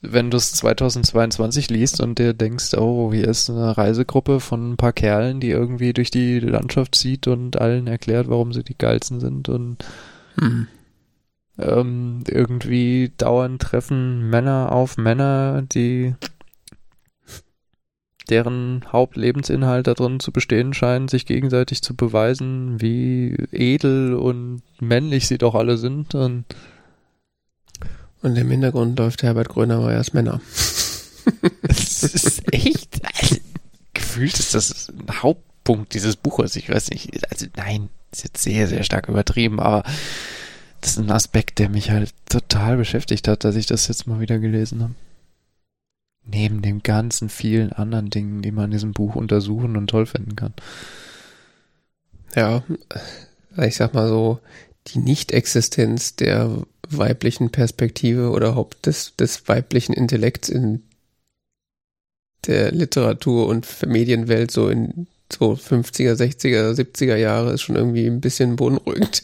wenn 0.00 0.30
du 0.30 0.36
es 0.36 0.52
2022 0.52 1.70
liest 1.70 2.00
und 2.00 2.18
dir 2.18 2.34
denkst, 2.34 2.74
oh, 2.74 3.12
hier 3.12 3.28
ist 3.28 3.48
eine 3.48 3.76
Reisegruppe 3.76 4.40
von 4.40 4.72
ein 4.72 4.76
paar 4.76 4.92
Kerlen, 4.92 5.40
die 5.40 5.50
irgendwie 5.50 5.92
durch 5.92 6.10
die 6.10 6.40
Landschaft 6.40 6.96
zieht 6.96 7.28
und 7.28 7.60
allen 7.60 7.86
erklärt, 7.86 8.28
warum 8.28 8.52
sie 8.52 8.64
die 8.64 8.76
geilsten 8.76 9.20
sind 9.20 9.48
und 9.48 9.84
hm. 10.38 10.66
ähm, 11.58 12.24
irgendwie 12.28 13.12
dauernd 13.16 13.62
treffen 13.62 14.28
Männer 14.28 14.72
auf 14.72 14.96
Männer, 14.96 15.62
die 15.62 16.14
deren 18.30 18.84
Hauptlebensinhalt 18.92 19.86
darin 19.86 20.20
zu 20.20 20.32
bestehen 20.32 20.74
scheint, 20.74 21.10
sich 21.10 21.26
gegenseitig 21.26 21.82
zu 21.82 21.94
beweisen, 21.94 22.80
wie 22.80 23.36
edel 23.52 24.14
und 24.14 24.62
männlich 24.80 25.26
sie 25.26 25.38
doch 25.38 25.54
alle 25.54 25.76
sind 25.78 26.14
und 26.14 26.44
und 28.22 28.36
im 28.36 28.50
Hintergrund 28.50 28.98
läuft 28.98 29.22
Herbert 29.22 29.50
Grönemeyer 29.50 30.04
Männer. 30.12 30.40
das 31.62 32.02
ist 32.02 32.52
echt, 32.52 33.00
also, 33.20 33.36
gefühlt 33.94 34.38
ist 34.38 34.54
das 34.54 34.88
ein 34.88 35.22
Hauptpunkt 35.22 35.94
dieses 35.94 36.16
Buches. 36.16 36.56
Ich 36.56 36.68
weiß 36.68 36.90
nicht, 36.90 37.30
also 37.30 37.46
nein, 37.56 37.88
ist 38.10 38.24
jetzt 38.24 38.42
sehr, 38.42 38.66
sehr 38.66 38.82
stark 38.82 39.08
übertrieben, 39.08 39.60
aber 39.60 39.84
das 40.80 40.92
ist 40.92 40.98
ein 40.98 41.10
Aspekt, 41.10 41.58
der 41.58 41.68
mich 41.68 41.90
halt 41.90 42.12
total 42.28 42.76
beschäftigt 42.76 43.28
hat, 43.28 43.44
dass 43.44 43.56
ich 43.56 43.66
das 43.66 43.88
jetzt 43.88 44.06
mal 44.06 44.20
wieder 44.20 44.38
gelesen 44.38 44.82
habe. 44.82 44.94
Neben 46.26 46.60
den 46.60 46.82
ganzen 46.82 47.28
vielen 47.28 47.72
anderen 47.72 48.10
Dingen, 48.10 48.42
die 48.42 48.50
man 48.50 48.66
in 48.66 48.70
diesem 48.72 48.92
Buch 48.92 49.14
untersuchen 49.14 49.76
und 49.76 49.88
toll 49.88 50.06
finden 50.06 50.34
kann. 50.34 50.54
Ja, 52.34 52.62
ich 53.56 53.76
sag 53.76 53.94
mal 53.94 54.08
so, 54.08 54.40
die 54.88 54.98
Nicht-Existenz 54.98 56.16
der 56.16 56.62
weiblichen 56.88 57.50
Perspektive 57.50 58.30
oder 58.30 58.54
Haupt 58.54 58.86
des, 58.86 59.14
des 59.16 59.48
weiblichen 59.48 59.92
Intellekts 59.92 60.48
in 60.48 60.82
der 62.46 62.72
Literatur 62.72 63.46
und 63.48 63.66
Medienwelt 63.86 64.50
so 64.50 64.68
in 64.68 65.06
so 65.32 65.52
50er, 65.52 66.14
60er, 66.14 66.72
70er 66.72 67.16
Jahre 67.16 67.52
ist 67.52 67.62
schon 67.62 67.76
irgendwie 67.76 68.06
ein 68.06 68.20
bisschen 68.20 68.56
beunruhigend. 68.56 69.22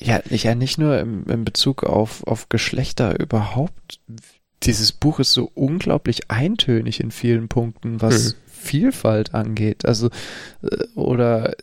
Ja, 0.00 0.20
ja 0.28 0.56
nicht 0.56 0.76
nur 0.76 0.98
im, 0.98 1.24
in 1.28 1.44
Bezug 1.44 1.84
auf, 1.84 2.26
auf 2.26 2.48
Geschlechter 2.48 3.20
überhaupt. 3.20 4.00
Dieses 4.64 4.92
Buch 4.92 5.20
ist 5.20 5.32
so 5.32 5.50
unglaublich 5.54 6.30
eintönig 6.30 7.00
in 7.00 7.10
vielen 7.10 7.48
Punkten, 7.48 8.00
was 8.00 8.32
hm. 8.32 8.34
Vielfalt 8.46 9.34
angeht. 9.34 9.84
Also, 9.84 10.08
äh, 10.62 10.84
oder 10.94 11.54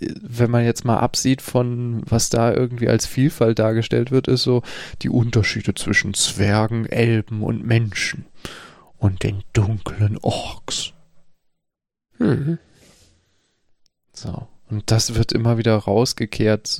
wenn 0.00 0.50
man 0.50 0.64
jetzt 0.64 0.84
mal 0.84 0.98
absieht 0.98 1.40
von, 1.40 2.02
was 2.06 2.28
da 2.28 2.52
irgendwie 2.52 2.88
als 2.88 3.06
Vielfalt 3.06 3.58
dargestellt 3.58 4.10
wird, 4.10 4.28
ist 4.28 4.42
so 4.42 4.62
die 5.02 5.08
Unterschiede 5.08 5.74
zwischen 5.74 6.14
Zwergen, 6.14 6.86
Elben 6.86 7.42
und 7.42 7.64
Menschen 7.64 8.26
und 8.98 9.22
den 9.22 9.42
dunklen 9.52 10.18
Orks. 10.20 10.92
Mhm. 12.18 12.58
So. 14.12 14.48
Und 14.70 14.90
das 14.90 15.14
wird 15.14 15.32
immer 15.32 15.58
wieder 15.58 15.76
rausgekehrt, 15.76 16.78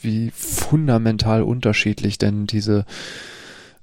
wie 0.00 0.30
fundamental 0.32 1.42
unterschiedlich 1.42 2.18
denn 2.18 2.46
diese 2.46 2.84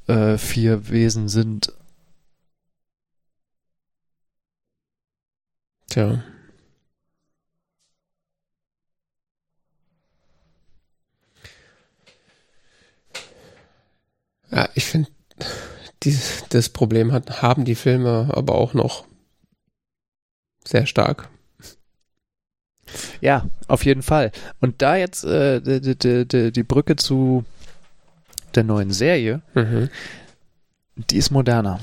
äh, 0.10 0.38
vier 0.38 0.90
Wesen 0.90 1.30
sind. 1.30 1.72
Tja. 5.90 6.24
Ja, 14.52 14.70
ich 14.74 14.86
finde, 14.86 15.10
das 16.50 16.70
Problem 16.70 17.12
hat, 17.12 17.42
haben 17.42 17.66
die 17.66 17.76
Filme 17.76 18.30
aber 18.34 18.56
auch 18.56 18.74
noch 18.74 19.06
sehr 20.66 20.86
stark. 20.86 21.30
Ja, 23.22 23.46
auf 23.68 23.86
jeden 23.86 24.02
Fall. 24.02 24.32
Und 24.60 24.82
da 24.82 24.96
jetzt 24.96 25.24
äh, 25.24 25.62
die, 25.62 25.96
die, 25.96 26.28
die, 26.28 26.52
die 26.52 26.64
Brücke 26.64 26.96
zu 26.96 27.46
der 28.56 28.64
neuen 28.64 28.92
Serie, 28.92 29.42
mhm. 29.54 29.90
die 30.96 31.18
ist 31.18 31.32
moderner. 31.32 31.80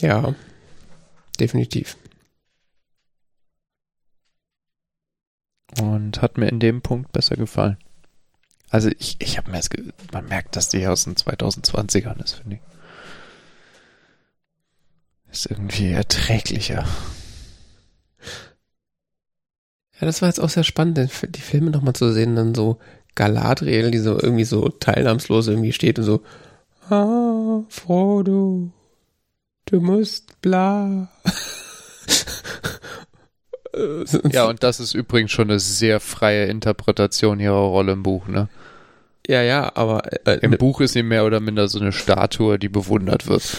Ja, 0.00 0.34
definitiv. 1.40 1.96
Und 5.80 6.22
hat 6.22 6.38
mir 6.38 6.48
in 6.48 6.60
dem 6.60 6.82
Punkt 6.82 7.12
besser 7.12 7.36
gefallen. 7.36 7.76
Also 8.70 8.90
ich, 8.98 9.16
ich 9.18 9.38
habe 9.38 9.50
mir 9.50 9.56
das, 9.56 9.70
man 10.12 10.26
merkt, 10.26 10.56
dass 10.56 10.68
die 10.68 10.86
aus 10.86 11.04
den 11.04 11.14
2020ern 11.14 12.22
ist, 12.22 12.34
finde 12.34 12.56
ich. 12.56 12.62
Ist 15.30 15.46
irgendwie 15.46 15.90
erträglicher. 15.90 16.86
Ja, 20.00 20.06
das 20.06 20.22
war 20.22 20.28
jetzt 20.28 20.40
auch 20.40 20.48
sehr 20.48 20.64
spannend, 20.64 20.98
die 20.98 21.40
Filme 21.40 21.70
nochmal 21.70 21.94
zu 21.94 22.12
sehen, 22.12 22.36
dann 22.36 22.54
so 22.54 22.78
Galadriel, 23.18 23.90
die 23.90 23.98
so 23.98 24.12
irgendwie 24.12 24.44
so 24.44 24.68
teilnahmslos 24.68 25.48
irgendwie 25.48 25.72
steht 25.72 25.98
und 25.98 26.04
so, 26.04 26.22
ah, 26.88 27.62
Frodo, 27.68 28.70
du 29.66 29.80
musst 29.80 30.40
bla. 30.40 31.08
ja, 34.30 34.44
und 34.46 34.62
das 34.62 34.78
ist 34.78 34.94
übrigens 34.94 35.32
schon 35.32 35.50
eine 35.50 35.58
sehr 35.58 35.98
freie 35.98 36.44
Interpretation 36.46 37.40
ihrer 37.40 37.56
Rolle 37.56 37.92
im 37.92 38.04
Buch, 38.04 38.28
ne? 38.28 38.48
Ja, 39.26 39.42
ja, 39.42 39.72
aber 39.74 40.02
äh, 40.26 40.38
im 40.40 40.52
ne 40.52 40.56
Buch 40.56 40.80
ist 40.80 40.92
sie 40.92 41.02
mehr 41.02 41.26
oder 41.26 41.40
minder 41.40 41.66
so 41.66 41.80
eine 41.80 41.90
Statue, 41.90 42.56
die 42.56 42.68
bewundert 42.68 43.26
wird. 43.26 43.58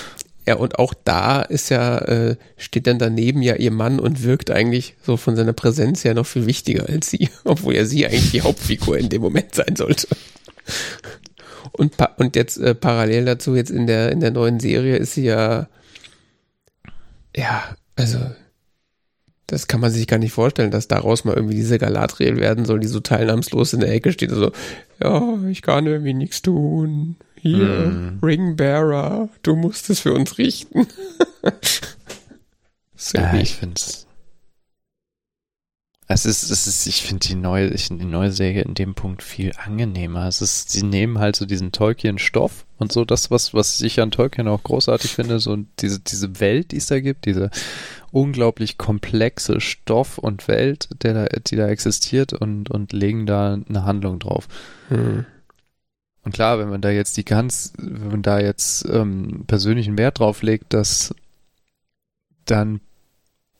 Ja, 0.50 0.56
und 0.56 0.80
auch 0.80 0.96
da 1.04 1.44
ist 1.44 1.70
ja, 1.70 2.00
äh, 2.00 2.36
steht 2.58 2.88
dann 2.88 2.98
daneben 2.98 3.44
ja 3.44 3.54
ihr 3.54 3.70
Mann 3.70 4.00
und 4.00 4.24
wirkt 4.24 4.50
eigentlich 4.50 4.96
so 5.04 5.16
von 5.16 5.36
seiner 5.36 5.54
Präsenz 5.54 6.04
her 6.04 6.16
noch 6.16 6.26
viel 6.26 6.48
wichtiger 6.48 6.90
als 6.90 7.12
sie, 7.12 7.30
obwohl 7.44 7.76
ja 7.76 7.86
sie 7.86 8.08
eigentlich 8.08 8.32
die 8.32 8.42
Hauptfigur 8.42 8.98
in 8.98 9.10
dem 9.10 9.22
Moment 9.22 9.54
sein 9.54 9.76
sollte. 9.76 10.08
Und, 11.72 11.94
und 12.18 12.36
jetzt 12.36 12.58
äh, 12.58 12.74
parallel 12.74 13.26
dazu, 13.26 13.56
jetzt 13.56 13.70
in 13.70 13.86
der, 13.86 14.12
in 14.12 14.22
der 14.22 14.32
neuen 14.32 14.60
Serie 14.60 14.98
ist 14.98 15.14
sie 15.14 15.26
ja, 15.26 15.68
ja, 17.36 17.76
also 17.96 18.18
das 19.46 19.68
kann 19.68 19.82
man 19.82 19.92
sich 19.92 20.08
gar 20.08 20.18
nicht 20.18 20.34
vorstellen, 20.34 20.72
dass 20.72 20.88
daraus 20.88 21.26
mal 21.26 21.36
irgendwie 21.36 21.58
diese 21.58 21.78
Galadriel 21.78 22.38
werden 22.38 22.66
soll, 22.66 22.80
die 22.80 22.88
so 22.88 23.02
teilnahmslos 23.02 23.74
in 23.74 23.82
der 23.82 23.94
Ecke 23.94 24.12
steht 24.14 24.32
so, 24.32 24.52
ja, 25.00 25.38
ich 25.48 25.62
kann 25.62 25.86
irgendwie 25.86 26.16
nichts 26.16 26.42
tun. 26.42 27.18
Hier, 27.42 27.66
mm. 27.66 28.20
Ringbearer, 28.22 29.30
du 29.44 29.56
musst 29.56 29.90
es 29.90 30.02
für 30.02 30.14
uns 30.14 30.38
richten. 30.38 30.88
so 32.96 33.18
ja, 33.18 33.34
ich 33.36 33.56
finde 33.56 33.76
es. 33.76 34.06
Es 36.12 36.26
ist, 36.26 36.50
es 36.50 36.66
ist, 36.66 36.88
ich 36.88 37.04
finde 37.04 37.28
die 37.28 37.36
neue, 37.36 37.68
ich 37.68 37.86
finde 37.86 38.04
die 38.04 38.10
neue 38.10 38.32
Serie 38.32 38.64
in 38.64 38.74
dem 38.74 38.96
Punkt 38.96 39.22
viel 39.22 39.52
angenehmer. 39.64 40.28
Es 40.28 40.42
ist, 40.42 40.72
sie 40.72 40.82
nehmen 40.82 41.20
halt 41.20 41.36
so 41.36 41.46
diesen 41.46 41.72
Tolkien-Stoff 41.72 42.66
und 42.80 42.92
so 42.92 43.06
das, 43.06 43.30
was, 43.30 43.54
was 43.54 43.80
ich 43.82 44.02
an 44.02 44.10
Tolkien 44.10 44.48
auch 44.48 44.64
großartig 44.64 45.12
finde, 45.14 45.40
so 45.40 45.56
diese, 45.80 46.00
diese 46.00 46.40
Welt, 46.40 46.72
die 46.72 46.78
es 46.78 46.88
da 46.88 47.00
gibt, 47.00 47.26
diese 47.26 47.52
unglaublich 48.12 48.80
komplexe 48.80 49.62
Stoff 49.62 50.18
und 50.18 50.48
Welt, 50.48 50.90
der 51.04 51.14
da, 51.14 51.26
die 51.26 51.56
da 51.56 51.68
existiert 51.68 52.34
und, 52.34 52.72
und 52.72 52.92
legen 52.92 53.28
da 53.28 53.54
eine 53.54 53.86
Handlung 53.86 54.18
drauf. 54.18 54.48
Hm. 54.88 55.28
Und 56.30 56.34
klar, 56.34 56.60
wenn 56.60 56.70
man 56.70 56.80
da 56.80 56.92
jetzt 56.92 57.18
die 57.18 57.26
ganz, 57.26 57.74
wenn 57.80 58.10
man 58.10 58.22
da 58.22 58.40
jetzt 58.40 58.86
ähm, 58.88 59.46
persönlichen 59.48 59.98
Wert 59.98 60.20
drauf 60.20 60.44
legt, 60.44 60.76
dass 60.76 61.16
dann 62.46 62.82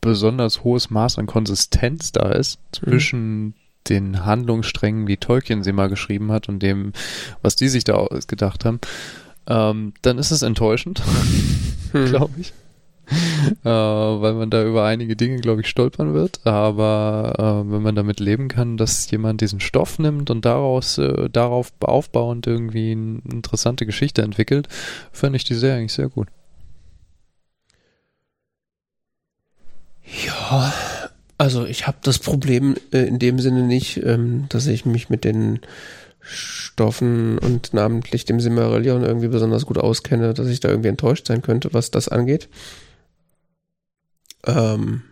besonders 0.02 0.64
hohes 0.64 0.92
Maß 0.92 1.18
an 1.18 1.26
Konsistenz 1.26 2.12
da 2.12 2.32
ist 2.32 2.60
zwischen 2.72 3.40
mhm. 3.42 3.54
den 3.88 4.24
Handlungssträngen, 4.24 5.08
wie 5.08 5.18
Tolkien 5.18 5.64
sie 5.64 5.72
mal 5.72 5.90
geschrieben 5.90 6.32
hat 6.32 6.48
und 6.48 6.60
dem, 6.60 6.94
was 7.42 7.56
die 7.56 7.70
sich 7.70 7.86
da 7.86 7.96
ausgedacht 7.96 8.66
haben, 8.66 8.80
ähm, 9.48 9.94
dann 10.04 10.20
ist 10.20 10.30
es 10.30 10.44
enttäuschend, 10.44 11.02
mhm. 11.94 12.06
glaube 12.06 12.40
ich. 12.40 12.54
äh, 13.64 13.70
weil 13.70 14.34
man 14.34 14.50
da 14.50 14.64
über 14.64 14.86
einige 14.86 15.16
Dinge, 15.16 15.38
glaube 15.38 15.62
ich, 15.62 15.68
stolpern 15.68 16.14
wird. 16.14 16.42
Aber 16.46 17.34
äh, 17.68 17.72
wenn 17.72 17.82
man 17.82 17.96
damit 17.96 18.20
leben 18.20 18.48
kann, 18.48 18.78
dass 18.78 19.10
jemand 19.12 19.42
diesen 19.42 19.60
Stoff 19.60 20.00
nimmt 20.00 20.30
und 20.30 20.46
daraus, 20.46 20.98
äh, 20.98 21.30
darauf 21.30 21.72
aufbauend 21.82 22.48
irgendwie 22.48 22.92
eine 22.92 23.20
interessante 23.32 23.86
Geschichte 23.86 24.22
entwickelt, 24.22 24.68
fände 25.12 25.38
ich 25.38 25.44
die 25.44 25.56
Serie 25.56 25.78
eigentlich 25.80 25.94
sehr 25.94 26.10
gut. 26.10 26.28
Ja, 30.26 30.74
Also 31.38 31.66
ich 31.66 31.88
habe 31.88 31.98
das 32.04 32.20
Problem 32.20 32.76
äh, 32.92 33.00
in 33.08 33.20
dem 33.20 33.40
Sinne 33.40 33.64
nicht, 33.64 33.98
ähm, 34.04 34.48
dass 34.50 34.68
ich 34.68 34.86
mich 34.86 35.10
mit 35.10 35.24
den 35.24 35.62
Stoffen 36.22 37.40
und 37.40 37.74
namentlich 37.74 38.26
dem 38.26 38.40
Silmarillion 38.42 39.04
irgendwie 39.04 39.30
besonders 39.30 39.66
gut 39.66 39.78
auskenne, 39.80 40.34
dass 40.34 40.48
ich 40.48 40.60
da 40.60 40.70
irgendwie 40.70 40.90
enttäuscht 40.90 41.28
sein 41.28 41.42
könnte, 41.42 41.74
was 41.74 41.92
das 41.92 42.10
angeht. 42.10 42.50
Ähm, 44.46 45.04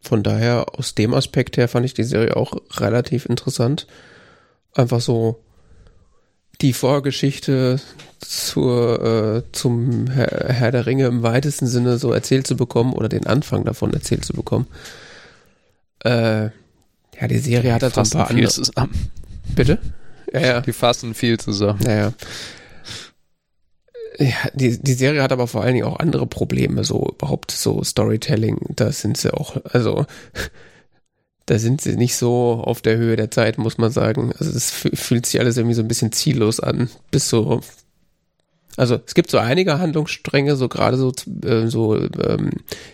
von 0.00 0.22
daher, 0.22 0.66
aus 0.78 0.94
dem 0.94 1.14
Aspekt 1.14 1.56
her 1.56 1.68
fand 1.68 1.86
ich 1.86 1.94
die 1.94 2.04
Serie 2.04 2.36
auch 2.36 2.54
relativ 2.76 3.26
interessant. 3.26 3.86
Einfach 4.74 5.00
so 5.00 5.42
die 6.60 6.72
Vorgeschichte 6.72 7.80
zur, 8.20 9.02
äh, 9.02 9.52
zum 9.52 10.08
Herr, 10.08 10.52
Herr 10.52 10.72
der 10.72 10.86
Ringe 10.86 11.06
im 11.06 11.22
weitesten 11.22 11.66
Sinne 11.66 11.98
so 11.98 12.12
erzählt 12.12 12.46
zu 12.46 12.56
bekommen 12.56 12.92
oder 12.92 13.08
den 13.08 13.26
Anfang 13.26 13.64
davon 13.64 13.92
erzählt 13.92 14.24
zu 14.24 14.32
bekommen. 14.34 14.66
Äh, 16.04 16.44
ja, 16.44 17.28
die 17.28 17.38
Serie 17.38 17.72
hat 17.72 17.82
halt 17.82 17.94
so 17.94 18.00
ein 18.00 18.10
paar 18.10 18.30
andere. 18.30 18.48
Zusammen. 18.48 19.10
Bitte? 19.54 19.78
Ja, 20.32 20.40
ja. 20.40 20.60
Die 20.60 20.72
fassen 20.72 21.14
viel 21.14 21.38
zusammen. 21.38 21.80
Ja, 21.84 21.94
ja. 21.94 22.12
Ja, 24.18 24.48
die, 24.54 24.80
die 24.80 24.92
Serie 24.92 25.22
hat 25.22 25.32
aber 25.32 25.48
vor 25.48 25.62
allen 25.62 25.74
Dingen 25.74 25.86
auch 25.86 25.98
andere 25.98 26.26
Probleme, 26.26 26.84
so 26.84 27.14
überhaupt 27.18 27.50
so 27.50 27.82
Storytelling. 27.82 28.58
Da 28.76 28.92
sind 28.92 29.16
sie 29.16 29.34
auch, 29.34 29.56
also 29.72 30.06
da 31.46 31.58
sind 31.58 31.80
sie 31.80 31.96
nicht 31.96 32.16
so 32.16 32.62
auf 32.64 32.80
der 32.80 32.96
Höhe 32.96 33.16
der 33.16 33.30
Zeit, 33.30 33.58
muss 33.58 33.78
man 33.78 33.90
sagen. 33.90 34.32
Also 34.38 34.52
das 34.52 34.70
fühlt 34.70 35.26
sich 35.26 35.40
alles 35.40 35.56
irgendwie 35.56 35.74
so 35.74 35.82
ein 35.82 35.88
bisschen 35.88 36.12
ziellos 36.12 36.60
an, 36.60 36.90
bis 37.10 37.28
so 37.28 37.60
also 38.76 38.98
es 39.06 39.14
gibt 39.14 39.30
so 39.30 39.38
einige 39.38 39.78
Handlungsstränge, 39.78 40.56
so 40.56 40.68
gerade 40.68 40.96
so, 40.96 41.12
äh, 41.44 41.68
so 41.68 41.96
ähm, 41.96 42.50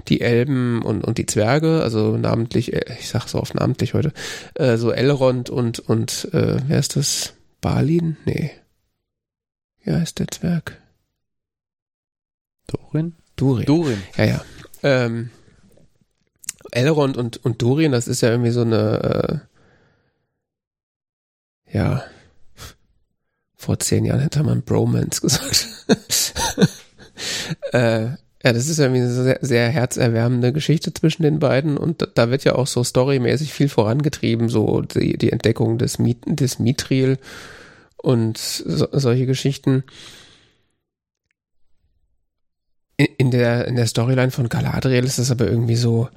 die 0.09 0.21
Elben 0.21 0.83
und, 0.83 1.05
und 1.05 1.17
die 1.19 1.27
Zwerge, 1.27 1.83
also 1.83 2.17
namentlich, 2.19 2.73
äh, 2.75 2.97
ich 2.99 3.09
sag 3.09 3.29
so 3.29 3.41
oft 3.41 3.55
namentlich 3.55 3.95
heute, 3.95 4.13
äh, 4.55 4.77
so 4.77 4.91
Elrond 4.91 5.49
und, 5.49 5.79
und 5.81 6.29
äh, 6.33 6.59
wer 6.67 6.79
ist 6.79 6.97
das? 6.97 7.35
Balin? 7.63 8.17
Nee. 8.25 8.51
Ja, 9.85 9.99
ist 9.99 10.19
der 10.19 10.29
Zwerg. 10.29 10.80
Dorin? 12.71 13.15
Durin. 13.37 13.67
Durin. 13.67 14.03
Ja, 14.17 14.25
ja. 14.25 14.45
Ähm, 14.83 15.31
Elrond 16.73 17.17
und, 17.17 17.45
und 17.45 17.61
Durin, 17.61 17.93
das 17.93 18.09
ist 18.09 18.21
ja 18.21 18.31
irgendwie 18.31 18.51
so 18.51 18.63
eine, 18.63 19.43
äh, 21.69 21.77
ja, 21.77 22.05
vor 23.57 23.79
zehn 23.79 24.05
Jahren 24.05 24.21
hätte 24.21 24.43
man 24.43 24.63
Bromance 24.63 25.21
gesagt. 25.21 25.69
äh, 27.73 28.09
ja, 28.43 28.55
das 28.55 28.69
ist 28.69 28.79
irgendwie 28.79 29.03
eine 29.03 29.11
sehr, 29.11 29.39
sehr 29.43 29.69
herzerwärmende 29.69 30.53
Geschichte 30.53 30.95
zwischen 30.95 31.25
den 31.25 31.41
beiden 31.41 31.77
und 31.77 32.09
da 32.15 32.31
wird 32.31 32.45
ja 32.45 32.55
auch 32.55 32.67
so 32.67 32.83
storymäßig 32.83 33.53
viel 33.53 33.69
vorangetrieben, 33.69 34.49
so 34.49 34.81
die, 34.81 35.19
die 35.19 35.31
Entdeckung 35.31 35.77
des, 35.77 35.99
Mit 35.99 36.19
des 36.25 36.59
Mithril 36.59 37.19
und 37.99 38.39
so, 38.39 38.89
solche 38.93 39.27
Geschichten. 39.27 39.85
In, 43.17 43.31
der, 43.31 43.67
in 43.67 43.77
der 43.77 43.87
Storyline 43.87 44.31
von 44.31 44.51
Galadriel 44.51 45.05
ist 45.05 45.19
das 45.19 45.31
aber 45.31 45.47
irgendwie 45.47 45.77
so, 45.77 46.11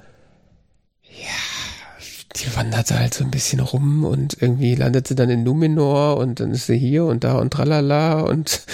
ja, 1.02 2.04
die 2.36 2.54
wandert 2.54 2.90
halt 2.90 3.14
so 3.14 3.24
ein 3.24 3.30
bisschen 3.30 3.60
rum 3.60 4.04
und 4.04 4.42
irgendwie 4.42 4.74
landet 4.74 5.08
sie 5.08 5.14
dann 5.14 5.30
in 5.30 5.44
Numenor 5.44 6.18
und 6.18 6.40
dann 6.40 6.50
ist 6.50 6.66
sie 6.66 6.76
hier 6.76 7.06
und 7.06 7.24
da 7.24 7.38
und 7.38 7.52
tralala 7.52 8.20
und 8.20 8.66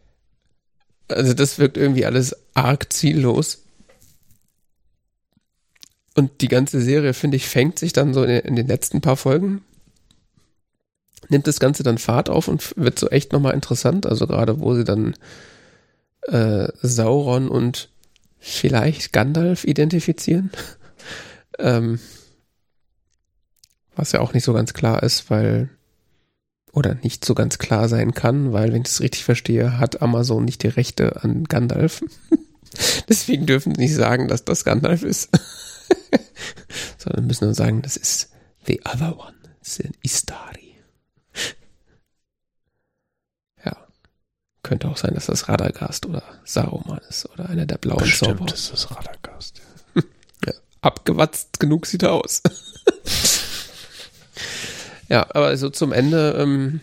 also 1.08 1.34
das 1.34 1.58
wirkt 1.58 1.76
irgendwie 1.76 2.06
alles 2.06 2.34
arg 2.54 2.90
ziellos. 2.90 3.64
Und 6.14 6.40
die 6.40 6.48
ganze 6.48 6.80
Serie, 6.80 7.12
finde 7.12 7.36
ich, 7.36 7.48
fängt 7.48 7.78
sich 7.78 7.92
dann 7.92 8.14
so 8.14 8.24
in, 8.24 8.56
den 8.56 8.66
letzten 8.66 9.00
paar 9.00 9.16
Folgen, 9.16 9.62
nimmt 11.28 11.46
das 11.46 11.60
Ganze 11.60 11.82
dann 11.82 11.98
Fahrt 11.98 12.30
auf 12.30 12.48
und 12.48 12.74
wird 12.76 12.98
so 12.98 13.08
echt 13.08 13.32
nochmal 13.32 13.54
interessant. 13.54 14.06
Also 14.06 14.26
gerade 14.26 14.60
wo 14.60 14.74
sie 14.74 14.84
dann 14.84 15.14
äh, 16.22 16.68
Sauron 16.82 17.48
und 17.48 17.90
vielleicht 18.38 19.12
Gandalf 19.12 19.64
identifizieren. 19.64 20.50
ähm, 21.58 21.98
was 23.96 24.12
ja 24.12 24.20
auch 24.20 24.32
nicht 24.32 24.44
so 24.44 24.52
ganz 24.52 24.72
klar 24.72 25.02
ist, 25.02 25.30
weil 25.30 25.68
oder 26.72 26.96
nicht 27.02 27.24
so 27.24 27.34
ganz 27.34 27.58
klar 27.58 27.88
sein 27.88 28.14
kann, 28.14 28.52
weil, 28.52 28.72
wenn 28.72 28.82
ich 28.82 28.88
es 28.88 29.00
richtig 29.00 29.24
verstehe, 29.24 29.78
hat 29.78 30.02
Amazon 30.02 30.44
nicht 30.44 30.62
die 30.62 30.68
Rechte 30.68 31.22
an 31.22 31.44
Gandalf. 31.44 32.02
Deswegen 33.08 33.46
dürfen 33.46 33.74
sie 33.74 33.80
nicht 33.80 33.94
sagen, 33.94 34.28
dass 34.28 34.44
das 34.44 34.64
Gandalf 34.64 35.02
ist. 35.02 35.30
Sondern 36.98 37.26
müssen 37.26 37.46
nur 37.46 37.54
sagen, 37.54 37.82
das 37.82 37.96
ist 37.96 38.30
the 38.66 38.80
other 38.84 39.18
one. 39.18 39.34
Das 39.58 39.80
ist 39.80 39.90
Istari. 40.02 40.69
Könnte 44.62 44.88
auch 44.88 44.96
sein, 44.96 45.14
dass 45.14 45.26
das 45.26 45.48
Radagast 45.48 46.06
oder 46.06 46.22
Saruman 46.44 47.00
ist 47.08 47.28
oder 47.30 47.48
einer 47.48 47.66
der 47.66 47.78
blauen 47.78 47.98
Bestimmt 48.00 48.38
Zauber. 48.38 48.52
ist 48.52 48.72
das 48.72 48.90
Radagast. 48.90 49.60
ja. 50.46 50.52
Abgewatzt 50.82 51.58
genug 51.60 51.86
sieht 51.86 52.02
er 52.02 52.12
aus. 52.12 52.42
Ja, 55.10 55.26
aber 55.34 55.56
so 55.56 55.70
zum 55.70 55.92
Ende 55.92 56.36
ähm, 56.38 56.80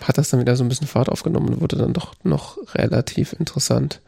hat 0.00 0.18
das 0.18 0.28
dann 0.28 0.38
wieder 0.38 0.54
so 0.54 0.62
ein 0.62 0.68
bisschen 0.68 0.86
Fahrt 0.86 1.08
aufgenommen 1.08 1.48
und 1.48 1.60
wurde 1.62 1.76
dann 1.76 1.94
doch 1.94 2.14
noch 2.22 2.58
relativ 2.74 3.32
interessant. 3.32 4.02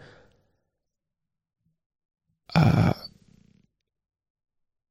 Äh, 2.52 2.92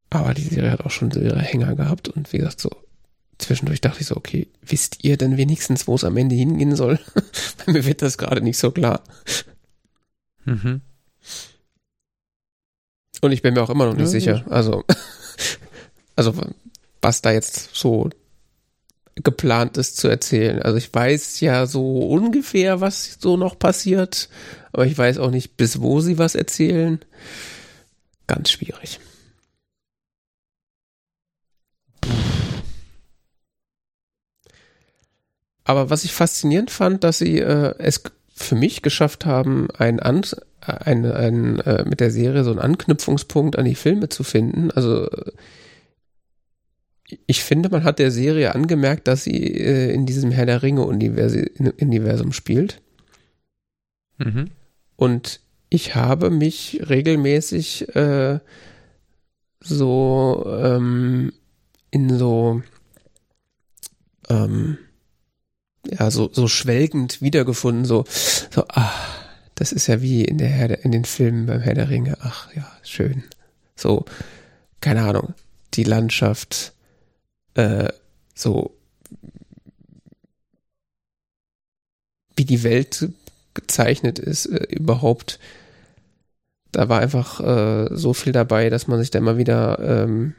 aber 0.09 0.34
die 0.34 0.41
Serie 0.41 0.72
hat 0.72 0.82
auch 0.82 0.89
schon 0.89 1.11
so 1.11 1.20
ihre 1.20 1.39
Hänger 1.39 1.76
gehabt 1.76 2.07
und 2.09 2.34
wie 2.34 2.39
gesagt, 2.39 2.59
so 2.59 2.72
zwischendurch 3.38 3.82
dachte 3.82 4.02
ich 4.02 4.08
so, 4.08 4.16
okay, 4.16 4.48
wisst 4.62 5.04
ihr 5.04 5.18
denn 5.18 5.38
wenigstens, 5.38 5.88
wo 5.88 5.96
es 5.96 6.04
am 6.04 6.18
Ende 6.18 6.36
hingehen 6.36 6.76
soll? 6.76 7.00
Bei 7.66 7.74
mir 7.74 7.86
wird 7.86 8.02
das 8.02 8.18
gerade 8.18 8.42
nicht 8.42 8.58
so 8.58 8.72
klar. 8.72 9.04
Mhm. 10.46 10.82
Und 13.22 13.32
ich 13.32 13.42
bin 13.42 13.54
mir 13.54 13.62
auch 13.62 13.70
immer 13.70 13.86
noch 13.86 13.96
nicht 13.96 14.06
ja, 14.06 14.08
sicher. 14.08 14.46
Also, 14.50 14.84
also 16.16 16.34
was 17.02 17.22
da 17.22 17.32
jetzt 17.32 17.76
so 17.76 18.10
geplant 19.24 19.78
ist 19.78 19.98
zu 19.98 20.08
erzählen. 20.08 20.62
Also 20.62 20.78
ich 20.78 20.94
weiß 20.94 21.40
ja 21.40 21.66
so 21.66 22.08
ungefähr, 22.08 22.82
was 22.82 23.18
so 23.20 23.38
noch 23.38 23.58
passiert, 23.58 24.30
aber 24.72 24.86
ich 24.86 24.98
weiß 24.98 25.18
auch 25.18 25.32
nicht, 25.32 25.58
bis 25.58 25.82
wo 25.82 26.02
sie 26.02 26.18
was 26.18 26.36
erzählen. 26.36 27.00
Ganz 28.28 28.52
schwierig. 28.52 29.00
Aber 35.68 35.89
was 35.89 36.05
ich 36.05 36.13
faszinierend 36.13 36.72
fand, 36.72 37.03
dass 37.03 37.18
sie 37.18 37.39
äh, 37.39 37.76
es 37.78 38.01
für 38.34 38.55
mich 38.55 38.82
geschafft 38.84 39.26
haben, 39.26 39.68
ein, 39.78 39.99
ein, 39.99 40.24
ein, 40.61 41.05
ein 41.05 41.59
äh, 41.59 41.84
mit 41.84 41.99
der 41.99 42.09
Serie 42.09 42.45
so 42.45 42.51
einen 42.51 42.59
Anknüpfungspunkt 42.59 43.57
an 43.57 43.65
die 43.65 43.76
Filme 43.76 44.07
zu 44.07 44.24
finden. 44.24 44.72
Also 44.72 45.09
ich 47.26 47.43
finde, 47.43 47.68
man 47.68 47.84
hat 47.84 47.99
der 47.99 48.11
Serie 48.11 48.55
angemerkt, 48.55 49.09
dass 49.09 49.26
sie 49.26 49.43
äh, 49.43 49.91
in 49.93 50.05
diesem 50.05 50.32
Herr 50.32 50.45
der 50.45 50.63
Ringe-Universum 50.63 52.32
spielt. 52.32 52.82
Mhm. 54.20 54.51
Und 54.95 55.41
ich 55.68 55.95
habe 55.95 56.30
mich 56.30 56.80
regelmäßig 56.88 57.93
äh, 57.93 58.39
so 59.59 60.45
ähm, 60.47 61.34
in 61.91 62.18
so 62.18 62.61
ähm, 64.30 64.78
ja 65.92 66.12
so 66.12 66.30
so 66.32 66.48
schwelgend 66.48 67.22
wiedergefunden 67.22 67.86
so 67.86 68.06
so 68.52 68.66
ah 68.70 68.94
das 69.56 69.72
ist 69.72 69.88
ja 69.88 70.02
wie 70.02 70.24
in 70.24 70.38
der 70.38 70.50
Herr 70.50 70.84
in 70.84 70.92
den 70.92 71.06
Filmen 71.06 71.46
beim 71.46 71.62
Herr 71.62 71.74
der 71.74 71.90
Ringe 71.90 72.18
ach 72.22 72.54
ja 72.56 72.70
schön 72.84 73.24
so 73.76 74.06
keine 74.82 75.04
Ahnung 75.04 75.34
die 75.74 75.84
Landschaft 75.84 76.74
äh, 77.56 77.90
so 78.36 78.78
wie 82.38 82.46
die 82.46 82.64
Welt 82.64 83.10
gezeichnet 83.58 84.20
ist, 84.20 84.46
äh, 84.46 84.64
überhaupt. 84.70 85.40
Da 86.72 86.88
war 86.88 87.02
einfach 87.02 87.40
äh, 87.40 87.90
so 87.92 88.14
viel 88.14 88.32
dabei, 88.32 88.70
dass 88.70 88.88
man 88.88 89.00
sich 89.00 89.10
da 89.10 89.20
immer 89.20 89.38
wieder, 89.38 89.80
ähm, 89.80 90.36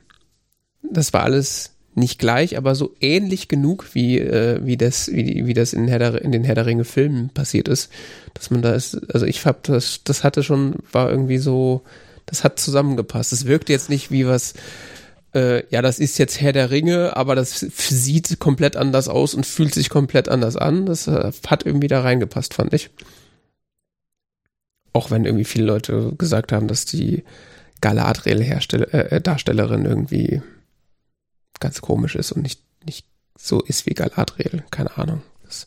das 0.83 1.13
war 1.13 1.25
alles 1.25 1.73
nicht 1.99 2.19
gleich, 2.19 2.57
aber 2.57 2.75
so 2.75 2.95
ähnlich 3.01 3.49
genug 3.49 3.95
wie 3.95 4.19
äh, 4.19 4.61
wie 4.65 4.77
das 4.77 5.11
wie, 5.13 5.47
wie 5.47 5.55
das 5.55 5.73
in, 5.73 5.89
Herr 5.89 6.23
in 6.23 6.33
den 6.33 6.45
Herr 6.45 6.55
der 6.55 6.67
Ringe 6.67 6.85
Filmen 6.85 7.31
passiert 7.31 7.69
ist, 7.69 7.91
dass 8.35 8.51
man 8.51 8.63
da 8.63 8.75
ist, 8.75 8.99
also 9.13 9.27
ich 9.27 9.45
hab 9.45 9.63
das 9.65 10.03
das 10.05 10.25
hatte 10.25 10.43
schon 10.43 10.77
war 10.93 11.11
irgendwie 11.11 11.39
so, 11.39 11.83
das 12.27 12.45
hat 12.45 12.61
zusammengepasst. 12.61 13.33
Es 13.33 13.47
wirkte 13.47 13.73
jetzt 13.73 13.91
nicht 13.91 14.11
wie 14.11 14.27
was 14.27 14.55
äh, 15.35 15.65
ja, 15.71 15.83
das 15.83 15.99
ist 15.99 16.19
jetzt 16.19 16.41
Herr 16.41 16.53
der 16.53 16.71
Ringe, 16.71 17.17
aber 17.17 17.35
das 17.35 17.61
sieht 17.61 18.39
komplett 18.39 18.77
anders 18.77 19.09
aus 19.09 19.35
und 19.35 19.47
fühlt 19.47 19.75
sich 19.75 19.91
komplett 19.91 20.29
anders 20.29 20.57
an. 20.57 20.87
Das 20.87 21.07
äh, 21.07 21.33
hat 21.47 21.67
irgendwie 21.67 21.89
da 21.89 22.01
reingepasst, 22.01 22.55
fand 22.55 22.73
ich. 22.73 22.91
Auch 24.93 25.11
wenn 25.11 25.25
irgendwie 25.25 25.45
viele 25.45 25.67
Leute 25.67 26.15
gesagt 26.17 26.53
haben, 26.53 26.67
dass 26.67 26.87
die 26.87 27.25
Galadriel-Darstellerin 27.81 29.85
äh, 29.85 29.89
irgendwie 29.89 30.43
ganz 31.61 31.81
komisch 31.81 32.15
ist 32.15 32.33
und 32.33 32.43
nicht, 32.43 32.63
nicht 32.85 33.07
so 33.37 33.61
ist 33.61 33.87
wie 33.87 33.95
Galadriel. 33.95 34.65
Keine 34.71 34.97
Ahnung. 34.97 35.23
Das, 35.45 35.67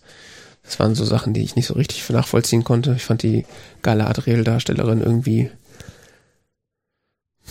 das 0.64 0.80
waren 0.80 0.96
so 0.96 1.06
Sachen, 1.06 1.34
die 1.34 1.44
ich 1.44 1.56
nicht 1.56 1.68
so 1.68 1.74
richtig 1.74 2.08
nachvollziehen 2.10 2.64
konnte. 2.64 2.94
Ich 2.96 3.04
fand 3.04 3.24
die 3.24 3.46
Galadriel-Darstellerin 3.82 5.02
irgendwie. 5.02 5.52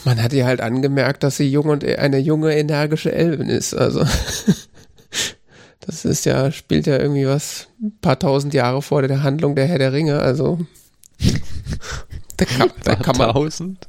Man 0.04 0.22
hat 0.22 0.32
ihr 0.32 0.46
halt 0.46 0.60
angemerkt, 0.60 1.22
dass 1.22 1.36
sie 1.36 1.50
jung 1.50 1.66
und 1.66 1.84
eine 1.84 2.18
junge, 2.18 2.56
energische 2.56 3.12
Elben 3.12 3.48
ist. 3.48 3.74
Also. 3.74 4.04
Das 5.80 6.04
ist 6.04 6.26
ja, 6.26 6.52
spielt 6.52 6.86
ja 6.86 6.98
irgendwie 6.98 7.26
was 7.26 7.68
ein 7.82 7.98
paar 8.00 8.18
tausend 8.18 8.54
Jahre 8.54 8.82
vor 8.82 9.02
der 9.02 9.22
Handlung 9.22 9.56
der 9.56 9.66
Herr 9.66 9.78
der 9.78 9.92
Ringe, 9.92 10.20
also 10.20 10.60
da 12.36 12.44
kann, 12.44 12.70
da 12.84 12.94
kann 12.96 13.16
man. 13.16 13.32
Tausend? 13.32 13.86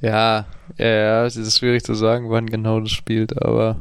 Ja, 0.00 0.46
ja, 0.78 0.86
ja, 0.86 1.26
es 1.26 1.36
ist 1.36 1.58
schwierig 1.58 1.84
zu 1.84 1.94
sagen, 1.94 2.30
wann 2.30 2.46
genau 2.46 2.80
das 2.80 2.92
spielt, 2.92 3.40
aber. 3.42 3.80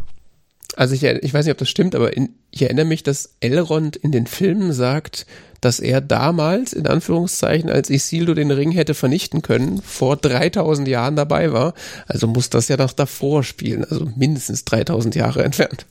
Also 0.76 0.93
ich, 0.93 1.03
ich 1.03 1.34
weiß 1.34 1.45
nicht, 1.45 1.53
ob 1.53 1.57
das 1.57 1.70
stimmt, 1.70 1.95
aber 1.95 2.16
in, 2.16 2.30
ich 2.51 2.63
erinnere 2.63 2.86
mich, 2.86 3.03
dass 3.03 3.36
Elrond 3.39 3.95
in 3.95 4.11
den 4.11 4.28
Filmen 4.28 4.74
sagt, 4.74 5.26
dass 5.61 5.80
er 5.80 6.01
damals, 6.01 6.74
in 6.74 6.86
Anführungszeichen, 6.86 7.70
als 7.70 7.89
Isildur 7.89 8.36
den 8.36 8.51
Ring 8.51 8.72
hätte 8.72 8.93
vernichten 8.93 9.41
können, 9.41 9.82
vor 9.82 10.18
3000 10.18 10.88
Jahren 10.88 11.16
dabei 11.16 11.53
war. 11.53 11.74
Also 12.07 12.28
muss 12.28 12.49
das 12.49 12.68
ja 12.68 12.78
noch 12.78 12.91
davor 12.91 13.43
spielen, 13.43 13.86
also 13.86 14.05
mindestens 14.16 14.66
3000 14.66 15.16
Jahre 15.16 15.43
entfernt 15.45 15.86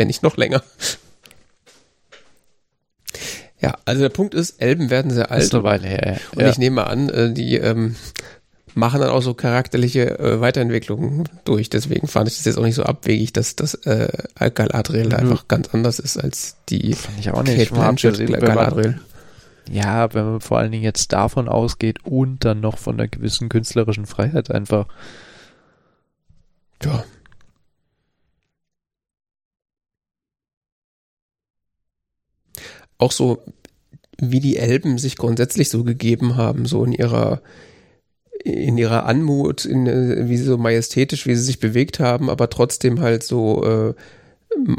wenn 0.00 0.06
nicht 0.06 0.22
noch 0.22 0.38
länger. 0.38 0.62
Ja, 3.60 3.76
also 3.84 4.00
der 4.00 4.08
Punkt 4.08 4.32
ist, 4.32 4.62
Elben 4.62 4.88
werden 4.88 5.10
sehr 5.10 5.30
alt. 5.30 5.42
Ist 5.42 5.54
eine 5.54 5.62
Weile 5.62 5.86
her, 5.86 6.16
ja. 6.16 6.42
Und 6.42 6.50
ich 6.50 6.56
nehme 6.56 6.86
an, 6.86 7.10
äh, 7.10 7.32
die 7.32 7.56
ähm, 7.56 7.96
machen 8.80 9.00
dann 9.00 9.10
auch 9.10 9.22
so 9.22 9.34
charakterliche 9.34 10.18
äh, 10.18 10.40
Weiterentwicklungen 10.40 11.28
durch. 11.44 11.70
Deswegen 11.70 12.08
fand 12.08 12.28
ich 12.28 12.36
das 12.36 12.46
jetzt 12.46 12.58
auch 12.58 12.64
nicht 12.64 12.74
so 12.74 12.82
abwegig, 12.82 13.32
dass 13.32 13.54
das 13.54 13.74
äh, 13.74 14.10
Galadriel 14.52 15.06
mhm. 15.06 15.14
einfach 15.14 15.46
ganz 15.46 15.68
anders 15.72 16.00
ist 16.00 16.16
als 16.16 16.56
die 16.68 16.94
fand 16.94 17.20
ich 17.20 17.30
auch 17.30 17.44
nicht. 17.44 17.58
Kate 17.58 17.74
Blanchett 17.74 18.40
Galadriel. 18.40 19.00
Ja, 19.70 20.12
wenn 20.14 20.24
man 20.24 20.40
vor 20.40 20.58
allen 20.58 20.72
Dingen 20.72 20.82
jetzt 20.82 21.12
davon 21.12 21.48
ausgeht 21.48 22.04
und 22.04 22.44
dann 22.44 22.60
noch 22.60 22.78
von 22.78 22.94
einer 22.94 23.06
gewissen 23.06 23.48
künstlerischen 23.48 24.06
Freiheit 24.06 24.50
einfach. 24.50 24.86
Ja, 26.82 27.04
auch 33.00 33.12
so, 33.12 33.42
wie 34.18 34.40
die 34.40 34.56
Elben 34.56 34.98
sich 34.98 35.16
grundsätzlich 35.16 35.70
so 35.70 35.84
gegeben 35.84 36.36
haben, 36.36 36.66
so 36.66 36.84
in 36.84 36.92
ihrer 36.92 37.40
in 38.44 38.78
ihrer 38.78 39.06
Anmut, 39.06 39.64
in, 39.64 39.86
wie 40.28 40.36
sie 40.36 40.44
so 40.44 40.58
majestätisch, 40.58 41.26
wie 41.26 41.34
sie 41.34 41.42
sich 41.42 41.60
bewegt 41.60 42.00
haben, 42.00 42.30
aber 42.30 42.50
trotzdem 42.50 43.00
halt 43.00 43.22
so 43.22 43.64
äh, 43.64 43.94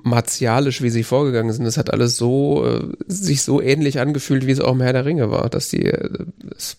martialisch, 0.03 0.81
wie 0.81 0.89
sie 0.89 1.03
vorgegangen 1.03 1.53
sind. 1.53 1.65
Das 1.65 1.77
hat 1.77 1.91
alles 1.91 2.17
so 2.17 2.65
äh, 2.65 2.81
sich 3.07 3.43
so 3.43 3.61
ähnlich 3.61 3.99
angefühlt, 3.99 4.47
wie 4.47 4.51
es 4.51 4.59
auch 4.59 4.73
im 4.73 4.81
Herr 4.81 4.93
der 4.93 5.05
Ringe 5.05 5.31
war, 5.31 5.49
dass 5.49 5.69
die 5.69 5.85
äh, 5.85 6.25
es 6.55 6.77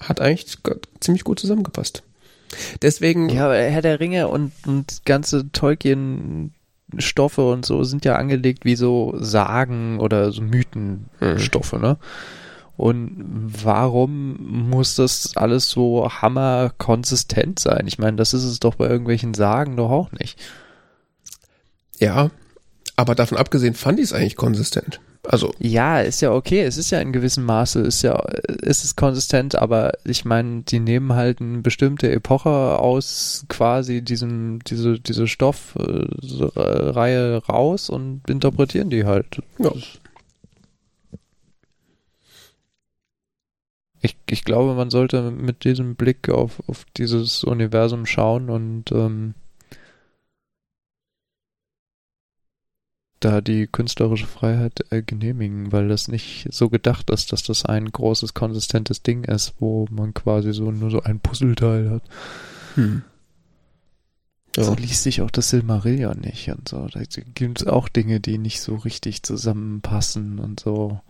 hat 0.00 0.20
eigentlich 0.20 0.58
ziemlich 1.00 1.24
gut 1.24 1.38
zusammengepasst. 1.38 2.02
Deswegen. 2.82 3.28
Ja, 3.28 3.52
Herr 3.52 3.82
der 3.82 4.00
Ringe 4.00 4.28
und, 4.28 4.52
und 4.66 5.02
ganze 5.04 5.50
Tolkien 5.52 6.52
Stoffe 6.98 7.50
und 7.50 7.66
so 7.66 7.82
sind 7.84 8.04
ja 8.04 8.16
angelegt 8.16 8.64
wie 8.64 8.76
so 8.76 9.14
Sagen 9.18 9.98
oder 9.98 10.30
so 10.32 10.42
Mythenstoffe, 10.42 11.72
mhm. 11.72 11.80
ne? 11.80 11.96
Und 12.76 13.12
warum 13.64 14.68
muss 14.68 14.96
das 14.96 15.36
alles 15.36 15.70
so 15.70 16.10
hammerkonsistent 16.10 17.58
sein? 17.58 17.86
Ich 17.86 17.98
meine, 17.98 18.16
das 18.16 18.34
ist 18.34 18.44
es 18.44 18.60
doch 18.60 18.74
bei 18.74 18.86
irgendwelchen 18.86 19.34
Sagen 19.34 19.76
doch 19.76 19.90
auch 19.90 20.12
nicht. 20.12 20.38
Ja, 21.98 22.30
aber 22.96 23.14
davon 23.14 23.38
abgesehen 23.38 23.74
fand 23.74 23.98
ich 23.98 24.06
es 24.06 24.12
eigentlich 24.12 24.36
konsistent. 24.36 25.00
Also. 25.28 25.52
Ja, 25.58 26.00
ist 26.00 26.20
ja 26.20 26.32
okay. 26.32 26.62
Es 26.62 26.76
ist 26.76 26.90
ja 26.90 27.00
in 27.00 27.12
gewissem 27.12 27.44
Maße, 27.44 27.80
ist 27.80 28.02
ja, 28.02 28.16
ist 28.62 28.84
es 28.84 28.94
konsistent, 28.96 29.56
aber 29.56 29.92
ich 30.04 30.24
meine, 30.24 30.62
die 30.62 30.78
nehmen 30.78 31.14
halt 31.14 31.40
eine 31.40 31.58
bestimmte 31.58 32.10
Epoche 32.10 32.78
aus 32.78 33.44
quasi 33.48 34.02
diesem, 34.02 34.60
diese, 34.66 35.00
diese 35.00 35.26
Stoffreihe 35.26 35.82
raus 37.48 37.90
und 37.90 38.22
interpretieren 38.28 38.90
die 38.90 39.04
halt. 39.04 39.42
Ja. 39.58 39.72
Ich, 44.06 44.16
ich 44.30 44.44
glaube, 44.44 44.74
man 44.74 44.88
sollte 44.88 45.32
mit 45.32 45.64
diesem 45.64 45.96
Blick 45.96 46.28
auf, 46.28 46.62
auf 46.68 46.86
dieses 46.96 47.42
Universum 47.42 48.06
schauen 48.06 48.50
und 48.50 48.92
ähm, 48.92 49.34
da 53.18 53.40
die 53.40 53.66
künstlerische 53.66 54.28
Freiheit 54.28 54.84
äh, 54.90 55.02
genehmigen, 55.02 55.72
weil 55.72 55.88
das 55.88 56.06
nicht 56.06 56.46
so 56.52 56.68
gedacht 56.68 57.10
ist, 57.10 57.32
dass 57.32 57.42
das 57.42 57.64
ein 57.64 57.90
großes, 57.90 58.32
konsistentes 58.32 59.02
Ding 59.02 59.24
ist, 59.24 59.54
wo 59.58 59.86
man 59.90 60.14
quasi 60.14 60.52
so 60.52 60.70
nur 60.70 60.92
so 60.92 61.02
ein 61.02 61.18
Puzzleteil 61.18 61.90
hat. 61.90 62.02
Hm. 62.76 63.02
Ja. 64.56 64.62
So 64.62 64.74
liest 64.74 65.02
sich 65.02 65.20
auch 65.20 65.32
das 65.32 65.50
Silmarillion 65.50 66.20
nicht 66.20 66.48
und 66.48 66.68
so. 66.68 66.86
Da 66.86 67.00
gibt 67.34 67.60
es 67.60 67.66
auch 67.66 67.88
Dinge, 67.88 68.20
die 68.20 68.38
nicht 68.38 68.60
so 68.60 68.76
richtig 68.76 69.24
zusammenpassen 69.24 70.38
und 70.38 70.60
so 70.60 71.00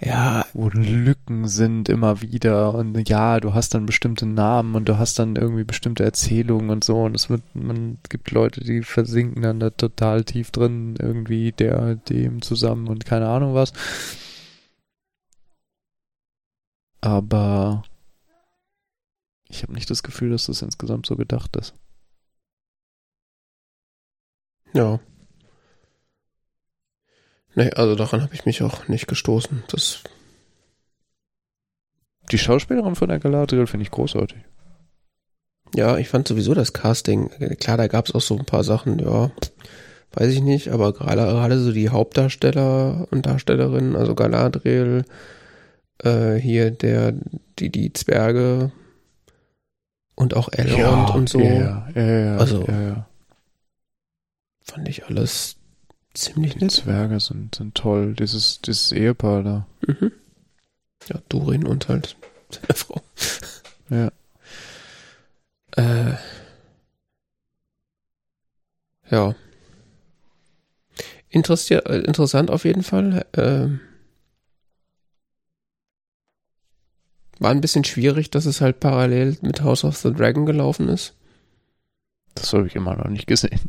ja, 0.00 0.46
wo 0.52 0.68
Lücken 0.68 1.48
sind 1.48 1.88
immer 1.88 2.22
wieder 2.22 2.74
und 2.74 3.08
ja, 3.08 3.40
du 3.40 3.54
hast 3.54 3.74
dann 3.74 3.86
bestimmte 3.86 4.26
Namen 4.26 4.76
und 4.76 4.88
du 4.88 4.96
hast 4.98 5.18
dann 5.18 5.34
irgendwie 5.34 5.64
bestimmte 5.64 6.04
Erzählungen 6.04 6.70
und 6.70 6.84
so 6.84 7.02
und 7.04 7.16
es 7.16 7.28
wird, 7.28 7.42
man 7.54 7.98
gibt 8.08 8.30
Leute, 8.30 8.60
die 8.60 8.82
versinken 8.82 9.42
dann 9.42 9.58
da 9.58 9.70
total 9.70 10.24
tief 10.24 10.52
drin, 10.52 10.94
irgendwie 11.00 11.50
der, 11.52 11.96
dem 11.96 12.42
zusammen 12.42 12.86
und 12.88 13.06
keine 13.06 13.28
Ahnung 13.28 13.54
was. 13.54 13.72
Aber 17.00 17.82
ich 19.48 19.62
habe 19.62 19.72
nicht 19.72 19.90
das 19.90 20.02
Gefühl, 20.02 20.30
dass 20.30 20.46
das 20.46 20.62
insgesamt 20.62 21.06
so 21.06 21.16
gedacht 21.16 21.56
ist. 21.56 21.74
Ja. 24.74 25.00
Nee, 27.58 27.72
also 27.74 27.96
daran 27.96 28.22
habe 28.22 28.32
ich 28.36 28.46
mich 28.46 28.62
auch 28.62 28.86
nicht 28.86 29.08
gestoßen. 29.08 29.64
Das 29.66 30.04
die 32.30 32.38
Schauspielerin 32.38 32.94
von 32.94 33.08
der 33.08 33.18
Galadriel 33.18 33.66
finde 33.66 33.82
ich 33.82 33.90
großartig. 33.90 34.38
Ja, 35.74 35.98
ich 35.98 36.08
fand 36.08 36.28
sowieso 36.28 36.54
das 36.54 36.72
Casting, 36.72 37.30
klar, 37.58 37.76
da 37.76 37.88
gab 37.88 38.06
es 38.06 38.14
auch 38.14 38.20
so 38.20 38.38
ein 38.38 38.44
paar 38.44 38.62
Sachen, 38.62 39.00
ja, 39.00 39.32
weiß 40.12 40.32
ich 40.34 40.40
nicht, 40.40 40.68
aber 40.68 40.92
gerade, 40.92 41.22
gerade 41.22 41.58
so 41.58 41.72
die 41.72 41.88
Hauptdarsteller 41.88 43.08
und 43.10 43.26
Darstellerinnen, 43.26 43.96
also 43.96 44.14
Galadriel, 44.14 45.04
äh, 46.04 46.34
hier 46.34 46.70
der, 46.70 47.12
die, 47.58 47.70
die 47.70 47.92
Zwerge 47.92 48.70
und 50.14 50.34
auch 50.36 50.48
Elrond 50.52 51.08
ja, 51.08 51.14
und 51.14 51.28
so. 51.28 51.40
Ja, 51.40 51.88
ja, 51.92 52.02
ja, 52.02 52.36
also, 52.36 52.64
ja, 52.68 52.82
ja. 52.82 53.08
fand 54.64 54.88
ich 54.88 55.06
alles 55.06 55.57
Ziemlich 56.14 56.56
nett. 56.56 56.70
Zwerge 56.72 57.20
sind, 57.20 57.54
sind 57.54 57.74
toll. 57.74 58.14
Dieses, 58.14 58.60
dieses 58.60 58.92
Ehepaar 58.92 59.42
da. 59.42 59.66
Mhm. 59.86 60.12
Ja, 61.08 61.20
Durin 61.28 61.66
und 61.66 61.88
halt 61.88 62.16
seine 62.50 62.74
Frau. 62.74 63.02
Ja. 63.90 64.10
Äh, 65.76 66.16
ja. 69.10 69.34
Interessier 71.30 71.86
äh, 71.86 72.00
interessant 72.00 72.50
auf 72.50 72.64
jeden 72.64 72.82
Fall. 72.82 73.26
Äh, 73.32 73.68
war 77.38 77.50
ein 77.50 77.60
bisschen 77.60 77.84
schwierig, 77.84 78.30
dass 78.30 78.46
es 78.46 78.60
halt 78.60 78.80
parallel 78.80 79.38
mit 79.42 79.62
House 79.62 79.84
of 79.84 79.96
the 79.96 80.12
Dragon 80.12 80.46
gelaufen 80.46 80.88
ist. 80.88 81.14
Das 82.34 82.52
habe 82.52 82.66
ich 82.66 82.74
immer 82.74 82.96
noch 82.96 83.08
nicht 83.08 83.26
gesehen. 83.26 83.60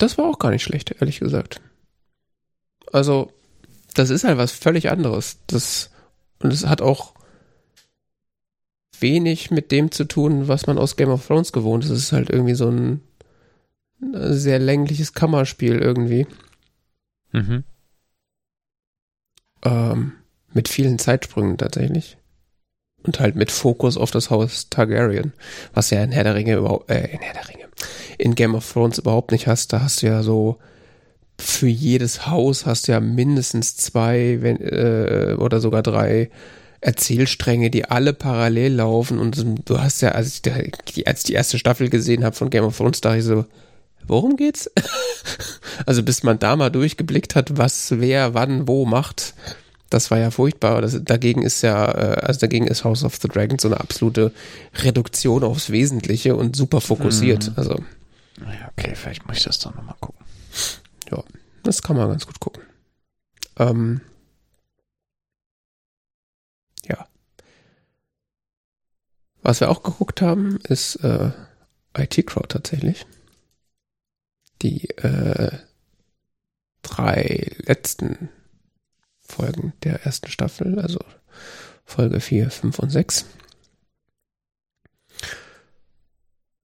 Das 0.00 0.16
war 0.16 0.24
auch 0.24 0.38
gar 0.38 0.50
nicht 0.50 0.62
schlecht, 0.62 0.96
ehrlich 0.98 1.20
gesagt. 1.20 1.60
Also, 2.90 3.30
das 3.94 4.08
ist 4.08 4.24
halt 4.24 4.38
was 4.38 4.50
völlig 4.50 4.90
anderes. 4.90 5.40
Das, 5.46 5.90
und 6.38 6.54
es 6.54 6.66
hat 6.66 6.80
auch 6.80 7.14
wenig 8.98 9.50
mit 9.50 9.70
dem 9.70 9.90
zu 9.90 10.04
tun, 10.06 10.48
was 10.48 10.66
man 10.66 10.78
aus 10.78 10.96
Game 10.96 11.10
of 11.10 11.26
Thrones 11.26 11.52
gewohnt 11.52 11.84
ist. 11.84 11.90
Es 11.90 12.04
ist 12.04 12.12
halt 12.12 12.30
irgendwie 12.30 12.54
so 12.54 12.70
ein 12.70 13.02
sehr 14.00 14.58
längliches 14.58 15.12
Kammerspiel 15.12 15.78
irgendwie. 15.78 16.26
Mhm. 17.32 17.64
Ähm, 19.62 20.12
mit 20.54 20.68
vielen 20.68 20.98
Zeitsprüngen 20.98 21.58
tatsächlich. 21.58 22.16
Und 23.02 23.18
halt 23.18 23.34
mit 23.34 23.50
Fokus 23.50 23.96
auf 23.96 24.10
das 24.10 24.28
Haus 24.30 24.68
Targaryen, 24.68 25.32
was 25.72 25.90
ja 25.90 26.02
in 26.02 26.12
Herr 26.12 26.24
der 26.24 26.34
Ringe 26.34 26.56
überhaupt, 26.56 26.90
äh, 26.90 27.08
in 27.12 27.20
Herr 27.20 27.34
der 27.34 27.48
Ringe, 27.48 27.64
in 28.18 28.34
Game 28.34 28.54
of 28.54 28.70
Thrones 28.70 28.98
überhaupt 28.98 29.32
nicht 29.32 29.46
hast. 29.46 29.72
Da 29.72 29.80
hast 29.80 30.02
du 30.02 30.06
ja 30.06 30.22
so 30.22 30.58
für 31.40 31.68
jedes 31.68 32.26
Haus 32.26 32.66
hast 32.66 32.86
du 32.86 32.92
ja 32.92 33.00
mindestens 33.00 33.76
zwei 33.76 34.38
wenn, 34.40 34.60
äh, 34.60 35.34
oder 35.38 35.60
sogar 35.60 35.82
drei 35.82 36.30
Erzählstränge, 36.80 37.70
die 37.70 37.84
alle 37.84 38.12
parallel 38.12 38.74
laufen 38.74 39.18
und 39.18 39.68
du 39.68 39.80
hast 39.80 40.00
ja, 40.00 40.12
als 40.12 40.40
ich 40.44 41.06
als 41.06 41.24
die 41.24 41.34
erste 41.34 41.58
Staffel 41.58 41.90
gesehen 41.90 42.24
habe 42.24 42.36
von 42.36 42.48
Game 42.48 42.64
of 42.64 42.76
Thrones, 42.76 43.00
dachte 43.00 43.18
ich 43.18 43.24
so, 43.24 43.44
worum 44.06 44.36
geht's? 44.36 44.70
also 45.86 46.02
bis 46.02 46.22
man 46.22 46.38
da 46.38 46.56
mal 46.56 46.70
durchgeblickt 46.70 47.34
hat, 47.34 47.58
was 47.58 47.98
wer 47.98 48.32
wann 48.32 48.66
wo 48.66 48.86
macht, 48.86 49.34
das 49.90 50.10
war 50.10 50.18
ja 50.18 50.30
furchtbar. 50.30 50.80
Das, 50.80 50.98
dagegen 51.02 51.42
ist 51.42 51.62
ja, 51.62 51.86
äh, 51.90 52.20
also 52.20 52.40
dagegen 52.40 52.66
ist 52.66 52.84
House 52.84 53.04
of 53.04 53.16
the 53.16 53.28
Dragon 53.28 53.58
so 53.58 53.68
eine 53.68 53.80
absolute 53.80 54.32
Reduktion 54.74 55.44
aufs 55.44 55.70
Wesentliche 55.70 56.36
und 56.36 56.56
super 56.56 56.80
fokussiert. 56.80 57.48
Hm. 57.48 57.54
Also. 57.56 57.84
Ja, 58.38 58.70
okay, 58.76 58.94
vielleicht 58.94 59.26
muss 59.26 59.38
ich 59.38 59.44
das 59.44 59.58
dann 59.58 59.74
nochmal 59.74 59.96
gucken. 60.00 60.24
Ja, 61.10 61.22
das 61.64 61.82
kann 61.82 61.96
man 61.96 62.08
ganz 62.08 62.24
gut 62.24 62.40
gucken. 62.40 62.62
Ähm, 63.58 64.00
ja. 66.86 67.06
Was 69.42 69.60
wir 69.60 69.70
auch 69.70 69.82
geguckt 69.82 70.22
haben, 70.22 70.58
ist 70.68 70.96
äh, 70.96 71.32
IT 71.98 72.26
Crowd 72.26 72.48
tatsächlich. 72.48 73.06
Die 74.62 74.88
äh, 74.90 75.58
drei 76.82 77.50
letzten 77.64 78.28
Folgen 79.30 79.72
der 79.82 80.04
ersten 80.04 80.30
Staffel, 80.30 80.78
also 80.78 80.98
Folge 81.84 82.20
4, 82.20 82.50
5 82.50 82.78
und 82.78 82.90
6. 82.90 83.24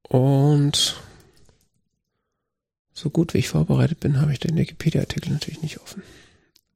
Und 0.08 1.00
so 2.92 3.10
gut 3.10 3.34
wie 3.34 3.38
ich 3.38 3.48
vorbereitet 3.48 4.00
bin, 4.00 4.20
habe 4.20 4.32
ich 4.32 4.38
den 4.38 4.56
Wikipedia-Artikel 4.56 5.32
natürlich 5.32 5.62
nicht 5.62 5.80
offen. 5.80 6.02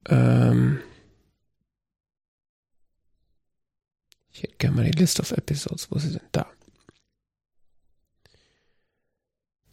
Ähm 0.07 0.79
ich 4.31 4.43
hätte 4.43 4.55
gerne 4.57 4.75
mal 4.75 4.85
die 4.85 4.97
List 4.97 5.19
of 5.19 5.31
Episodes, 5.31 5.89
wo 5.91 5.99
sie 5.99 6.09
sind. 6.09 6.23
Da. 6.31 6.47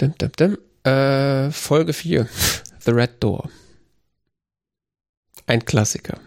Dim, 0.00 0.16
dim, 0.16 0.32
dim. 0.32 0.58
Äh, 0.84 1.50
Folge 1.50 1.92
4, 1.92 2.28
The 2.80 2.92
Red 2.92 3.22
Door. 3.22 3.50
Ein 5.48 5.64
Klassiker. 5.64 6.20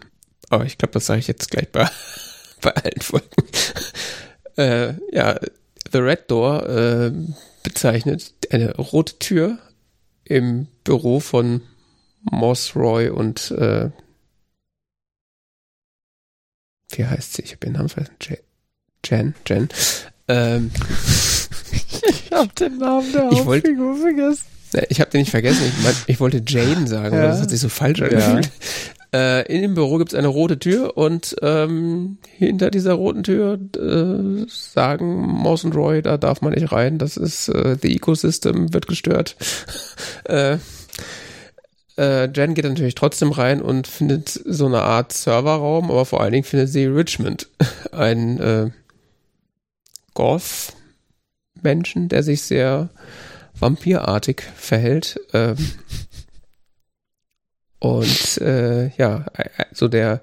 Aber 0.50 0.66
ich 0.66 0.76
glaube, 0.76 0.92
das 0.92 1.06
sage 1.06 1.20
ich 1.20 1.28
jetzt 1.28 1.50
gleich 1.50 1.70
bei, 1.70 1.88
bei 2.60 2.74
allen 2.74 3.00
Folgen. 3.00 3.28
äh, 4.56 4.94
ja, 5.12 5.38
The 5.92 5.98
Red 5.98 6.30
Door 6.30 6.68
äh, 6.68 7.12
bezeichnet 7.62 8.34
eine 8.50 8.76
rote 8.76 9.18
Tür 9.20 9.58
im 10.24 10.66
Büro 10.82 11.20
von 11.20 11.62
Moss 12.22 12.74
Roy 12.74 13.10
und 13.10 13.52
äh, 13.52 13.90
wie 16.90 17.06
heißt 17.06 17.34
sie? 17.34 17.42
Ich 17.42 17.52
habe 17.52 17.66
ihren 17.66 17.74
Namen 17.74 17.88
vergessen. 17.88 18.42
Jen. 19.04 19.34
Jen. 19.46 19.68
Ähm, 20.26 20.70
ich 22.08 22.32
habe 22.32 22.52
den 22.54 22.78
Namen 22.78 23.12
der 23.12 23.30
ich 23.30 23.44
wollt, 23.44 23.64
vergessen. 23.64 24.44
Ich 24.88 25.00
habe 25.00 25.10
den 25.10 25.20
nicht 25.20 25.30
vergessen. 25.30 25.64
Ich, 25.66 25.84
mein, 25.84 25.94
ich 26.06 26.18
wollte 26.18 26.42
Jane 26.44 26.88
sagen, 26.88 27.14
ja. 27.14 27.22
aber 27.22 27.30
das 27.30 27.40
hat 27.40 27.50
sich 27.50 27.60
so 27.60 27.68
falsch 27.68 28.02
angefühlt. 28.02 28.46
Ja. 28.46 28.52
Äh, 29.14 29.46
in 29.52 29.60
dem 29.60 29.74
Büro 29.74 29.98
gibt 29.98 30.12
es 30.12 30.18
eine 30.18 30.28
rote 30.28 30.58
Tür 30.58 30.96
und 30.96 31.36
ähm, 31.42 32.16
hinter 32.36 32.70
dieser 32.70 32.94
roten 32.94 33.22
Tür 33.22 33.58
äh, 33.76 34.46
sagen 34.48 35.20
Mouse 35.20 35.64
und 35.64 35.74
Roy, 35.74 36.00
da 36.00 36.16
darf 36.16 36.40
man 36.40 36.54
nicht 36.54 36.72
rein. 36.72 36.96
Das 36.98 37.18
ist 37.18 37.48
äh, 37.48 37.76
the 37.80 37.94
Ecosystem 37.94 38.72
wird 38.72 38.86
gestört. 38.86 39.36
äh, 40.24 40.56
äh, 41.98 42.30
Jen 42.32 42.54
geht 42.54 42.64
natürlich 42.64 42.94
trotzdem 42.94 43.32
rein 43.32 43.60
und 43.60 43.86
findet 43.86 44.28
so 44.30 44.64
eine 44.66 44.80
Art 44.80 45.12
Serverraum, 45.12 45.90
aber 45.90 46.06
vor 46.06 46.22
allen 46.22 46.32
Dingen 46.32 46.44
findet 46.44 46.70
sie 46.70 46.86
Richmond, 46.86 47.48
ein 47.92 48.40
äh, 48.40 48.70
Goth-Menschen, 50.14 52.08
der 52.08 52.22
sich 52.22 52.40
sehr 52.42 52.88
vampirartig 53.58 54.42
verhält. 54.56 55.20
Ähm, 55.34 55.56
und 57.82 58.38
äh, 58.38 58.90
ja, 58.96 59.26
so 59.72 59.88
der 59.88 60.22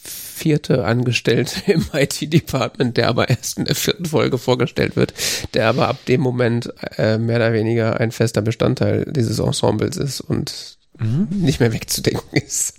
vierte 0.00 0.84
Angestellte 0.84 1.72
im 1.72 1.86
IT-Department, 1.92 2.96
der 2.96 3.08
aber 3.08 3.30
erst 3.30 3.58
in 3.58 3.64
der 3.64 3.74
vierten 3.74 4.04
Folge 4.04 4.38
vorgestellt 4.38 4.94
wird, 4.94 5.12
der 5.54 5.66
aber 5.66 5.88
ab 5.88 6.04
dem 6.06 6.20
Moment 6.20 6.72
äh, 6.98 7.18
mehr 7.18 7.38
oder 7.38 7.52
weniger 7.52 7.98
ein 7.98 8.12
fester 8.12 8.42
Bestandteil 8.42 9.06
dieses 9.10 9.40
Ensembles 9.40 9.96
ist 9.96 10.20
und 10.20 10.78
mhm. 11.00 11.26
nicht 11.32 11.58
mehr 11.58 11.72
wegzudenken 11.72 12.30
ist. 12.46 12.74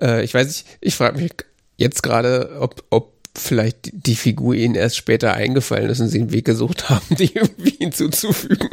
Äh, 0.00 0.24
ich 0.24 0.32
weiß 0.32 0.46
nicht, 0.46 0.66
ich 0.80 0.94
frage 0.94 1.20
mich 1.20 1.32
jetzt 1.76 2.02
gerade, 2.02 2.56
ob, 2.60 2.82
ob 2.88 3.12
vielleicht 3.36 3.90
die 3.92 4.16
Figur 4.16 4.54
ihnen 4.54 4.74
erst 4.74 4.96
später 4.96 5.34
eingefallen 5.34 5.90
ist 5.90 6.00
und 6.00 6.08
sie 6.08 6.20
einen 6.20 6.32
Weg 6.32 6.46
gesucht 6.46 6.88
haben, 6.88 7.14
die 7.14 7.34
irgendwie 7.34 7.76
hinzuzufügen. 7.78 8.70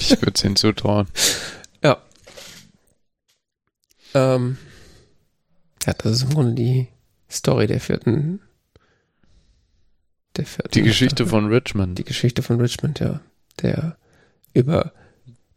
Ich 0.00 0.10
würde 0.20 0.32
es 0.34 0.42
hinzutrauen. 0.42 1.06
Ja. 4.18 4.34
Ähm, 4.34 4.56
ja, 5.86 5.92
das 5.94 6.12
ist 6.12 6.22
im 6.22 6.30
Grunde 6.30 6.54
die 6.54 6.88
Story 7.30 7.66
der 7.66 7.80
vierten. 7.80 8.40
Der 10.36 10.46
vierten 10.46 10.72
die 10.72 10.82
Geschichte 10.82 11.24
Staffel. 11.24 11.30
von 11.30 11.52
Richmond. 11.52 11.98
Die 11.98 12.04
Geschichte 12.04 12.42
von 12.42 12.60
Richmond, 12.60 13.00
ja. 13.00 13.20
Der 13.62 13.96
über 14.54 14.92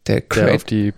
der, 0.06 0.20
der 0.20 0.54
auf 0.54 0.64
die 0.64 0.92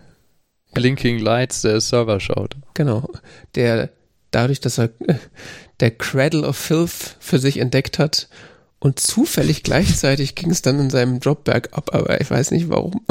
Blinking 0.72 1.18
Lights 1.18 1.62
der 1.62 1.80
Server 1.80 2.20
schaut. 2.20 2.56
Genau. 2.74 3.10
Der 3.54 3.90
dadurch, 4.30 4.60
dass 4.60 4.78
er 4.78 4.90
der 5.80 5.90
Cradle 5.92 6.46
of 6.46 6.56
Filth 6.56 7.16
für 7.20 7.38
sich 7.38 7.58
entdeckt 7.58 7.98
hat 7.98 8.28
und 8.78 9.00
zufällig 9.00 9.62
gleichzeitig 9.62 10.34
ging 10.34 10.50
es 10.50 10.62
dann 10.62 10.78
in 10.78 10.90
seinem 10.90 11.18
Job 11.18 11.44
bergab, 11.44 11.94
aber 11.94 12.20
ich 12.20 12.30
weiß 12.30 12.50
nicht 12.50 12.68
warum. 12.68 13.04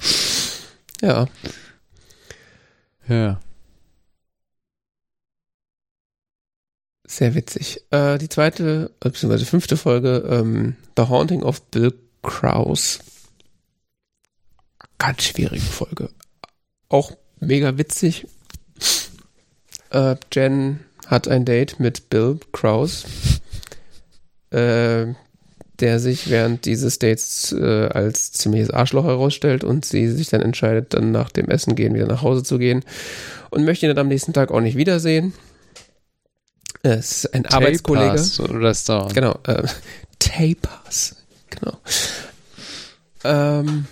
ja. 1.02 1.26
Ja. 3.08 3.40
Sehr 7.06 7.34
witzig. 7.34 7.82
Äh, 7.90 8.18
die 8.18 8.28
zweite, 8.28 8.90
äh, 9.00 9.08
beziehungsweise 9.08 9.46
fünfte 9.46 9.76
Folge, 9.76 10.26
ähm, 10.28 10.76
The 10.96 11.04
Haunting 11.04 11.42
of 11.42 11.62
Bill 11.70 11.94
Krause. 12.22 12.98
Ganz 14.98 15.22
schwierige 15.22 15.64
Folge. 15.64 16.10
Auch 16.88 17.12
mega 17.38 17.78
witzig. 17.78 18.26
Äh, 19.90 20.16
Jen 20.32 20.80
hat 21.06 21.28
ein 21.28 21.44
Date 21.44 21.78
mit 21.78 22.10
Bill 22.10 22.40
Krause, 22.52 23.06
äh, 24.50 25.14
der 25.80 25.98
sich 25.98 26.30
während 26.30 26.64
dieses 26.64 26.98
Dates 26.98 27.52
äh, 27.52 27.88
als 27.88 28.32
ziemliches 28.32 28.70
Arschloch 28.70 29.04
herausstellt 29.04 29.64
und 29.64 29.84
sie 29.84 30.08
sich 30.08 30.28
dann 30.28 30.42
entscheidet, 30.42 30.94
dann 30.94 31.12
nach 31.12 31.30
dem 31.30 31.48
Essen 31.48 31.74
gehen 31.74 31.94
wieder 31.94 32.06
nach 32.06 32.22
Hause 32.22 32.42
zu 32.42 32.58
gehen 32.58 32.84
und 33.50 33.64
möchte 33.64 33.86
ihn 33.86 33.90
dann 33.94 34.06
am 34.06 34.08
nächsten 34.08 34.32
Tag 34.32 34.50
auch 34.50 34.60
nicht 34.60 34.76
wiedersehen. 34.76 35.32
Es 36.82 37.24
ist 37.24 37.34
ein 37.34 37.42
Tapas 37.42 37.56
Arbeitskollege. 37.56 38.62
Restaurant. 38.62 39.14
Genau. 39.14 39.38
Äh, 39.44 39.64
Tapas. 40.18 41.16
Genau. 41.50 41.78
Ähm, 43.24 43.86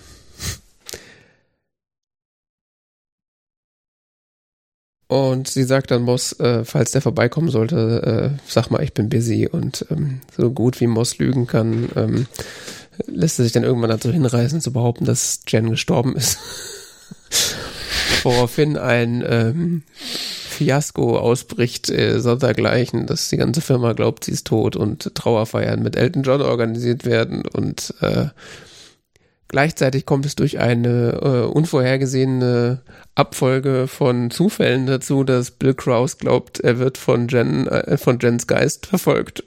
Und 5.06 5.48
sie 5.48 5.64
sagt 5.64 5.90
dann 5.90 6.02
Moss, 6.02 6.32
äh, 6.40 6.64
falls 6.64 6.92
der 6.92 7.02
vorbeikommen 7.02 7.50
sollte, 7.50 8.36
äh, 8.36 8.42
sag 8.46 8.70
mal, 8.70 8.82
ich 8.82 8.94
bin 8.94 9.08
busy. 9.08 9.46
Und 9.46 9.86
ähm, 9.90 10.20
so 10.36 10.50
gut 10.50 10.80
wie 10.80 10.86
Moss 10.86 11.18
lügen 11.18 11.46
kann, 11.46 11.90
ähm, 11.94 12.26
lässt 13.06 13.38
er 13.38 13.44
sich 13.44 13.52
dann 13.52 13.64
irgendwann 13.64 13.90
dazu 13.90 14.10
hinreißen, 14.10 14.60
zu 14.60 14.72
behaupten, 14.72 15.04
dass 15.04 15.40
Jen 15.46 15.70
gestorben 15.70 16.16
ist. 16.16 16.38
Woraufhin 18.22 18.78
ein 18.78 19.22
ähm, 19.26 19.82
Fiasko 20.54 21.18
ausbricht, 21.18 21.90
äh, 21.90 22.20
sondergleichen, 22.20 23.06
dass 23.06 23.28
die 23.28 23.36
ganze 23.36 23.60
Firma 23.60 23.92
glaubt, 23.92 24.24
sie 24.24 24.32
ist 24.32 24.46
tot 24.46 24.76
und 24.76 25.14
Trauerfeiern 25.14 25.82
mit 25.82 25.96
Elton 25.96 26.22
John 26.22 26.40
organisiert 26.40 27.04
werden 27.04 27.42
und 27.46 27.92
äh, 28.00 28.26
Gleichzeitig 29.54 30.04
kommt 30.04 30.26
es 30.26 30.34
durch 30.34 30.58
eine 30.58 31.12
äh, 31.22 31.46
unvorhergesehene 31.46 32.80
Abfolge 33.14 33.86
von 33.86 34.32
Zufällen 34.32 34.86
dazu, 34.86 35.22
dass 35.22 35.52
Bill 35.52 35.74
Krause 35.74 36.16
glaubt, 36.18 36.58
er 36.58 36.80
wird 36.80 36.98
von 36.98 37.28
Jen, 37.28 37.68
äh, 37.68 37.96
von 37.96 38.18
Jens 38.20 38.48
Geist 38.48 38.86
verfolgt. 38.86 39.44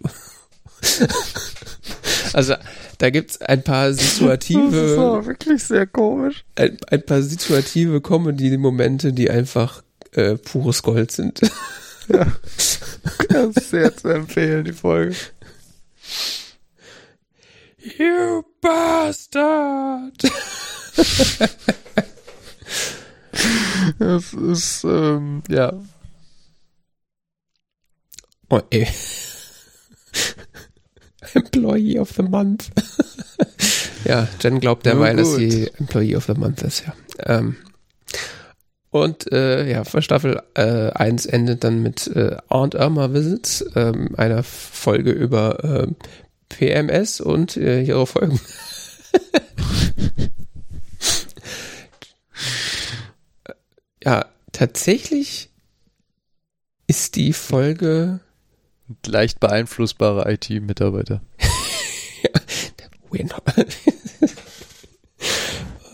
also 2.31 2.55
da 2.99 3.09
gibt's 3.09 3.41
ein 3.41 3.63
paar 3.63 3.91
situative. 3.91 4.71
Das 4.71 4.91
ist 4.91 4.97
auch 4.97 5.25
wirklich 5.25 5.61
sehr 5.65 5.85
komisch. 5.85 6.45
Ein, 6.55 6.77
ein 6.89 7.01
paar 7.01 7.21
situative 7.21 7.99
Comedy-Momente, 7.99 9.11
die 9.11 9.29
einfach 9.29 9.83
äh, 10.13 10.35
pures 10.35 10.83
Gold 10.83 11.11
sind. 11.11 11.41
ja. 12.07 12.27
Das 13.27 13.57
ist 13.57 13.71
sehr 13.71 13.93
zu 13.93 14.07
empfehlen, 14.07 14.63
die 14.63 14.71
Folge. 14.71 15.17
You 17.95 18.43
bastard! 18.61 20.21
das 23.99 24.33
ist, 24.33 24.83
ähm, 24.83 25.41
ja. 25.47 25.71
Oh, 28.49 28.61
ey. 28.71 28.87
Employee 31.33 31.99
of 31.99 32.11
the 32.11 32.23
Month. 32.23 32.71
ja, 34.03 34.27
Jen 34.41 34.59
glaubt 34.59 34.85
derweil, 34.85 35.15
dass 35.15 35.35
sie 35.35 35.71
Employee 35.77 36.17
of 36.17 36.25
the 36.25 36.33
Month 36.33 36.63
ist, 36.63 36.83
ja. 36.85 36.93
Ähm, 37.25 37.55
und 38.89 39.31
äh, 39.31 39.69
ja, 39.69 39.83
Staffel 40.01 40.41
äh, 40.55 40.89
1 40.91 41.25
endet 41.27 41.63
dann 41.63 41.81
mit 41.81 42.07
äh, 42.07 42.37
Aunt 42.49 42.73
Irma 42.73 43.13
Visits, 43.13 43.63
ähm, 43.75 44.15
einer 44.17 44.43
Folge 44.43 45.11
über 45.11 45.63
äh, 45.63 45.87
PMS 46.49 47.21
und 47.21 47.57
äh, 47.57 47.81
ihre 47.81 48.07
Folgen. 48.07 48.39
ja, 54.03 54.25
tatsächlich 54.51 55.49
ist 56.87 57.15
die 57.15 57.33
Folge 57.33 58.19
leicht 59.05 59.39
beeinflussbare 59.39 60.31
IT-Mitarbeiter. 60.31 61.21
ja, 62.23 62.29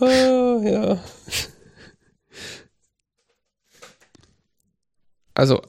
oh, 0.00 0.62
ja. 0.64 1.02
Also, 5.34 5.62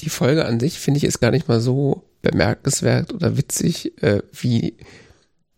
die 0.00 0.10
Folge 0.10 0.44
an 0.44 0.60
sich 0.60 0.78
finde 0.78 0.98
ich 0.98 1.04
ist 1.04 1.20
gar 1.20 1.30
nicht 1.30 1.48
mal 1.48 1.60
so 1.60 2.04
bemerkenswert 2.30 3.12
oder 3.12 3.36
witzig, 3.36 4.02
äh, 4.02 4.22
wie 4.32 4.76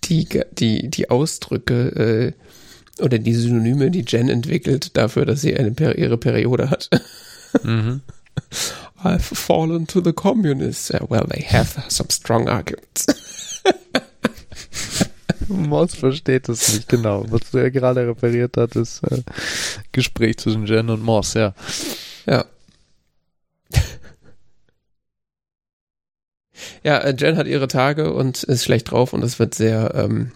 die, 0.04 0.28
die, 0.52 0.88
die 0.88 1.10
Ausdrücke 1.10 2.34
äh, 2.98 3.02
oder 3.02 3.18
die 3.18 3.34
Synonyme, 3.34 3.90
die 3.90 4.04
Jen 4.06 4.28
entwickelt 4.28 4.96
dafür, 4.96 5.26
dass 5.26 5.40
sie 5.40 5.56
eine 5.56 5.74
ihre 5.94 6.18
Periode 6.18 6.70
hat. 6.70 6.90
Mhm. 7.62 8.02
I've 9.04 9.34
fallen 9.34 9.86
to 9.86 10.00
the 10.00 10.12
communists. 10.12 10.90
Well, 11.08 11.26
they 11.28 11.42
have 11.42 11.82
some 11.88 12.10
strong 12.10 12.48
arguments. 12.48 13.06
Moss 15.48 15.94
versteht 15.94 16.48
es 16.48 16.72
nicht 16.72 16.88
genau. 16.88 17.24
Was 17.28 17.50
du 17.50 17.58
ja 17.58 17.68
gerade 17.68 18.08
referiert 18.08 18.56
hat, 18.56 18.74
ist 18.74 19.02
äh, 19.04 19.22
Gespräch 19.92 20.38
zwischen 20.38 20.66
Jen 20.66 20.90
und 20.90 21.02
Moss, 21.02 21.34
ja. 21.34 21.54
Ja. 22.26 22.44
Ja, 26.82 26.98
äh, 26.98 27.14
Jen 27.18 27.36
hat 27.36 27.46
ihre 27.46 27.68
Tage 27.68 28.12
und 28.12 28.42
ist 28.42 28.64
schlecht 28.64 28.90
drauf 28.90 29.12
und 29.12 29.22
es 29.22 29.38
wird 29.38 29.54
sehr. 29.54 29.94
Ähm, 29.94 30.32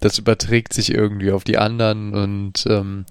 das 0.00 0.18
überträgt 0.18 0.72
sich 0.72 0.92
irgendwie 0.92 1.30
auf 1.30 1.44
die 1.44 1.58
anderen 1.58 2.12
und 2.12 2.64
ähm, 2.66 3.06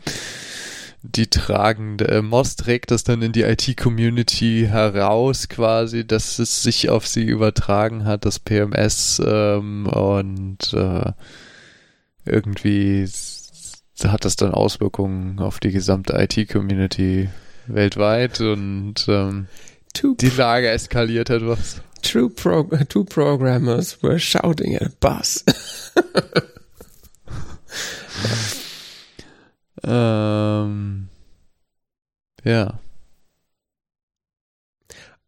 die 1.04 1.28
tragende 1.28 2.08
äh, 2.10 2.22
Moss 2.22 2.56
trägt 2.56 2.92
das 2.92 3.04
dann 3.04 3.22
in 3.22 3.32
die 3.32 3.42
IT-Community 3.44 4.68
heraus 4.70 5.50
quasi, 5.50 6.06
dass 6.06 6.38
es 6.38 6.62
sich 6.62 6.90
auf 6.90 7.08
sie 7.08 7.24
übertragen 7.24 8.06
hat, 8.06 8.26
das 8.26 8.40
PMS 8.40 9.22
ähm, 9.26 9.88
und 9.88 10.74
äh, 10.74 11.12
irgendwie 12.26 13.08
hat 14.04 14.26
das 14.26 14.36
dann 14.36 14.52
Auswirkungen 14.52 15.40
auf 15.40 15.60
die 15.60 15.72
gesamte 15.72 16.14
IT-Community 16.14 17.30
weltweit 17.68 18.42
und 18.42 19.06
ähm, 19.08 19.48
die 19.96 20.30
Lage 20.30 20.70
eskaliert 20.70 21.30
etwas. 21.30 21.82
Two, 22.02 22.30
pro 22.30 22.64
two 22.90 23.06
programmers 23.06 24.02
were 24.02 24.20
shouting 24.20 24.76
at 24.76 24.82
a 24.82 24.90
bus. 25.00 25.44
ähm, 29.84 31.10
ja. 32.44 32.80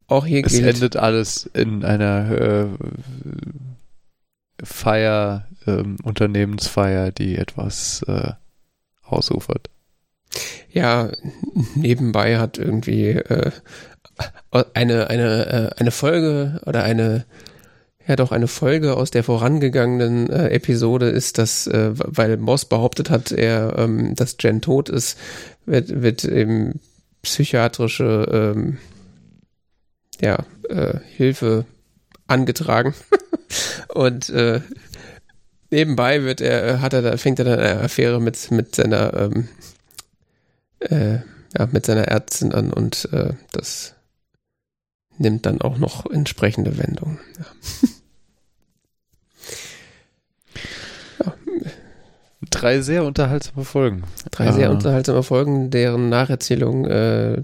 Auch 0.08 0.26
hier 0.26 0.46
es 0.46 0.54
gilt. 0.54 0.76
endet 0.76 0.96
alles 0.96 1.50
in 1.54 1.84
einer 1.86 2.32
äh, 2.32 2.68
Feier, 4.64 5.48
ähm, 5.66 5.98
Unternehmensfeier, 6.04 7.12
die 7.12 7.38
etwas 7.38 8.04
äh, 8.08 8.34
ausufert. 9.02 9.70
Ja, 10.72 11.12
nebenbei 11.76 12.40
hat 12.40 12.58
irgendwie 12.58 13.10
äh, 13.10 13.52
eine, 14.74 15.10
eine, 15.10 15.46
äh, 15.46 15.80
eine 15.80 15.92
Folge 15.92 16.62
oder 16.66 16.84
eine, 16.84 17.26
ja 18.08 18.16
doch 18.16 18.32
eine 18.32 18.48
Folge 18.48 18.96
aus 18.96 19.12
der 19.12 19.24
vorangegangenen 19.24 20.30
äh, 20.30 20.50
Episode 20.50 21.10
ist, 21.10 21.38
dass, 21.38 21.68
äh, 21.68 21.92
weil 21.94 22.38
Moss 22.38 22.66
behauptet 22.66 23.10
hat, 23.10 23.32
er, 23.32 23.78
ähm, 23.78 24.16
dass 24.16 24.38
Jen 24.40 24.62
tot 24.62 24.90
ist, 24.90 25.18
wird, 25.66 26.02
wird 26.02 26.24
eben 26.26 26.80
psychiatrische 27.22 28.54
ähm, 28.56 28.78
ja, 30.22 30.46
äh, 30.70 31.00
Hilfe 31.16 31.66
angetragen. 32.28 32.94
Und 33.88 34.30
äh, 34.30 34.62
nebenbei 35.72 36.24
wird 36.24 36.42
er, 36.42 36.82
hat 36.82 36.94
er 36.94 37.02
da, 37.02 37.18
fängt 37.18 37.40
er 37.40 37.46
dann 37.46 37.60
eine 37.60 37.82
Affäre 37.82 38.20
mit, 38.20 38.52
mit 38.52 38.76
seiner 38.76 39.14
ähm, 39.14 39.48
äh, 40.80 41.20
ja, 41.58 41.68
mit 41.72 41.86
seiner 41.86 42.08
Ärztin 42.08 42.54
an 42.54 42.74
und 42.74 43.10
äh, 43.12 43.34
das 43.52 43.96
nimmt 45.18 45.46
dann 45.46 45.62
auch 45.62 45.78
noch 45.78 46.06
entsprechende 46.06 46.78
Wendungen. 46.78 47.20
Ja. 47.38 47.46
ja. 51.26 51.34
Drei 52.50 52.82
sehr 52.82 53.04
unterhaltsame 53.06 53.66
Folgen. 53.66 54.04
Drei 54.32 54.52
sehr 54.52 54.70
ah. 54.70 54.72
unterhaltsame 54.72 55.24
Folgen, 55.24 55.70
deren 55.70 56.10
Nacherzählung 56.10 56.86
äh, 56.86 57.44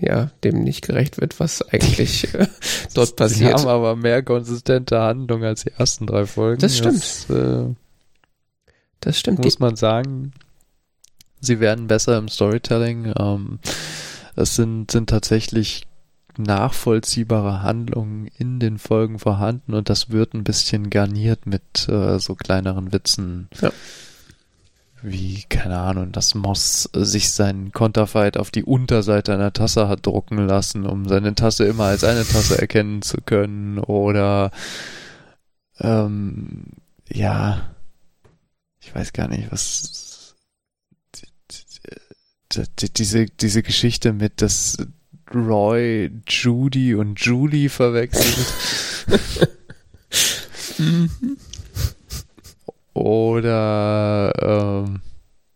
ja 0.00 0.30
dem 0.44 0.62
nicht 0.62 0.86
gerecht 0.86 1.20
wird, 1.20 1.40
was 1.40 1.62
eigentlich 1.62 2.32
äh, 2.34 2.46
dort 2.94 3.16
passiert. 3.16 3.58
Sie 3.58 3.64
haben 3.64 3.68
aber 3.68 3.96
mehr 3.96 4.22
konsistente 4.22 5.00
Handlung 5.00 5.44
als 5.44 5.64
die 5.64 5.72
ersten 5.72 6.06
drei 6.06 6.26
Folgen. 6.26 6.60
Das 6.60 6.76
stimmt. 6.76 6.96
Das, 6.96 7.30
äh, 7.30 7.64
das 9.00 9.18
stimmt. 9.18 9.44
Muss 9.44 9.58
man 9.58 9.76
sagen 9.76 10.32
sie 11.44 11.60
werden 11.60 11.86
besser 11.86 12.18
im 12.18 12.28
Storytelling. 12.28 13.12
Ähm, 13.18 13.58
es 14.36 14.56
sind, 14.56 14.90
sind 14.90 15.10
tatsächlich 15.10 15.86
nachvollziehbare 16.38 17.62
Handlungen 17.62 18.28
in 18.38 18.60
den 18.60 18.78
Folgen 18.78 19.18
vorhanden 19.18 19.74
und 19.74 19.88
das 19.88 20.10
wird 20.10 20.34
ein 20.34 20.44
bisschen 20.44 20.90
garniert 20.90 21.46
mit 21.46 21.88
äh, 21.88 22.18
so 22.18 22.34
kleineren 22.34 22.92
Witzen. 22.92 23.48
Ja. 23.60 23.72
Wie, 25.02 25.42
keine 25.50 25.78
Ahnung, 25.80 26.12
dass 26.12 26.34
Moss 26.34 26.88
sich 26.94 27.30
seinen 27.30 27.72
Konterfeit 27.72 28.38
auf 28.38 28.50
die 28.50 28.64
Unterseite 28.64 29.34
einer 29.34 29.52
Tasse 29.52 29.86
hat 29.86 30.06
drucken 30.06 30.38
lassen, 30.38 30.86
um 30.86 31.06
seine 31.06 31.34
Tasse 31.34 31.66
immer 31.66 31.84
als 31.84 32.04
eine 32.04 32.24
Tasse 32.24 32.58
erkennen 32.58 33.02
zu 33.02 33.18
können. 33.18 33.78
Oder 33.78 34.50
ähm, 35.78 36.64
ja, 37.06 37.74
ich 38.80 38.94
weiß 38.94 39.12
gar 39.12 39.28
nicht, 39.28 39.52
was 39.52 40.34
diese, 42.88 43.26
diese 43.26 43.62
Geschichte 43.62 44.12
mit, 44.12 44.40
dass 44.40 44.78
Roy 45.34 46.10
Judy 46.26 46.94
und 46.94 47.20
Julie 47.20 47.68
verwechselt. 47.68 48.52
Oder 52.94 54.32
ähm, 54.86 55.00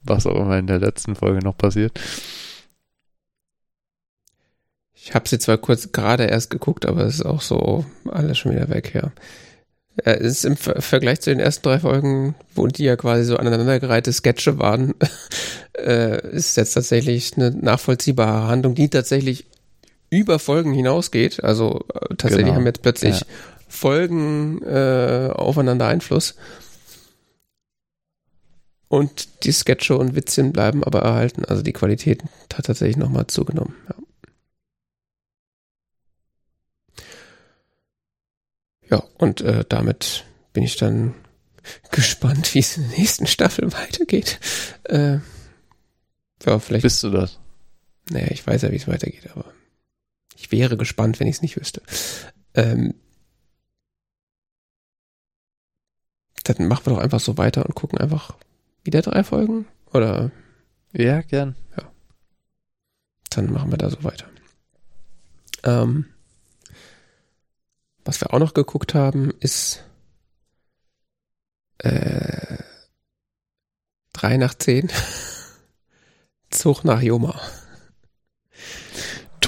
was 0.03 0.27
auch 0.27 0.37
immer 0.37 0.59
in 0.59 0.67
der 0.67 0.81
letzten 0.81 1.15
Folge 1.15 1.41
noch 1.41 1.57
passiert. 1.57 1.99
Ich 4.95 5.15
habe 5.15 5.29
sie 5.29 5.39
zwar 5.39 5.57
kurz 5.57 5.93
gerade 5.93 6.25
erst 6.25 6.51
geguckt, 6.51 6.85
aber 6.85 7.03
es 7.03 7.15
ist 7.17 7.27
auch 7.27 7.41
so 7.41 7.87
alles 8.11 8.37
schon 8.39 8.53
wieder 8.53 8.69
weg, 8.69 8.95
ja. 8.95 9.13
Es 10.05 10.21
ist 10.21 10.45
im 10.45 10.57
Vergleich 10.57 11.21
zu 11.21 11.31
den 11.31 11.41
ersten 11.41 11.63
drei 11.63 11.81
Folgen, 11.81 12.37
wo 12.55 12.67
die 12.67 12.85
ja 12.85 12.97
quasi 12.97 13.25
so 13.25 13.37
aneinandergereihte 13.37 14.13
Sketche 14.13 14.59
waren, 14.59 14.95
äh, 15.79 16.21
ist 16.31 16.57
jetzt 16.57 16.75
tatsächlich 16.75 17.37
eine 17.37 17.51
nachvollziehbare 17.51 18.49
Handlung, 18.49 18.75
die 18.75 18.91
tatsächlich 18.91 19.47
über 20.11 20.39
Folgen 20.39 20.73
hinausgeht. 20.73 21.43
Also 21.43 21.85
äh, 21.95 22.15
tatsächlich 22.17 22.47
genau. 22.47 22.57
haben 22.57 22.67
jetzt 22.67 22.83
plötzlich 22.83 23.21
ja. 23.21 23.27
Folgen 23.69 24.63
äh, 24.63 25.31
aufeinander 25.35 25.87
Einfluss. 25.87 26.37
Und 28.89 29.45
die 29.45 29.53
Sketche 29.53 29.99
und 29.99 30.15
Witzchen 30.15 30.53
bleiben 30.53 30.83
aber 30.83 31.01
erhalten. 31.01 31.45
Also 31.45 31.63
die 31.63 31.75
Qualität 31.75 32.23
hat 32.55 32.67
tatsächlich 32.67 32.97
nochmal 32.97 33.27
zugenommen. 33.27 33.75
Ja. 33.89 33.95
Ja, 38.91 39.05
und 39.19 39.43
äh, 39.43 39.65
damit 39.69 40.25
bin 40.53 40.63
ich 40.63 40.77
dann 40.77 41.15
gespannt, 41.91 42.55
wie 42.55 42.61
es 42.61 42.77
in 42.77 42.89
der 42.89 42.99
nächsten 42.99 43.27
Staffel 43.27 43.71
weitergeht. 43.73 44.41
Äh, 44.85 45.19
ja, 46.45 46.59
vielleicht. 46.59 46.83
Bist 46.83 47.03
du 47.03 47.11
das? 47.11 47.39
Naja, 48.11 48.29
ich 48.31 48.47
weiß 48.47 48.63
ja, 48.63 48.71
wie 48.73 48.77
es 48.77 48.89
weitergeht, 48.89 49.29
aber 49.35 49.45
ich 50.39 50.53
wäre 50.53 50.77
gespannt, 50.77 51.19
wenn 51.19 51.27
ich 51.27 51.37
es 51.37 51.43
nicht 51.43 51.57
wüsste. 51.57 51.83
Ähm, 52.55 52.95
dann 56.45 56.69
machen 56.69 56.87
wir 56.87 56.95
doch 56.95 57.03
einfach 57.03 57.21
so 57.21 57.37
weiter 57.37 57.67
und 57.67 57.75
gucken 57.75 57.99
einfach 57.99 58.37
wieder 58.85 59.03
drei 59.03 59.25
Folgen, 59.25 59.67
oder? 59.93 60.31
Ja, 60.93 61.21
gern. 61.23 61.57
Ja. 61.77 61.91
Dann 63.31 63.53
machen 63.53 63.73
wir 63.73 63.79
da 63.79 63.91
so 63.91 64.05
weiter. 64.05 64.27
Ähm, 65.65 66.07
was 68.05 68.21
wir 68.21 68.33
auch 68.33 68.39
noch 68.39 68.55
geguckt 68.55 68.95
haben, 68.95 69.33
ist 69.41 69.85
äh, 71.79 72.59
3 74.13 74.37
nach 74.37 74.55
10. 74.55 74.89
Zug 76.51 76.85
nach 76.85 77.03
Joma. 77.03 77.39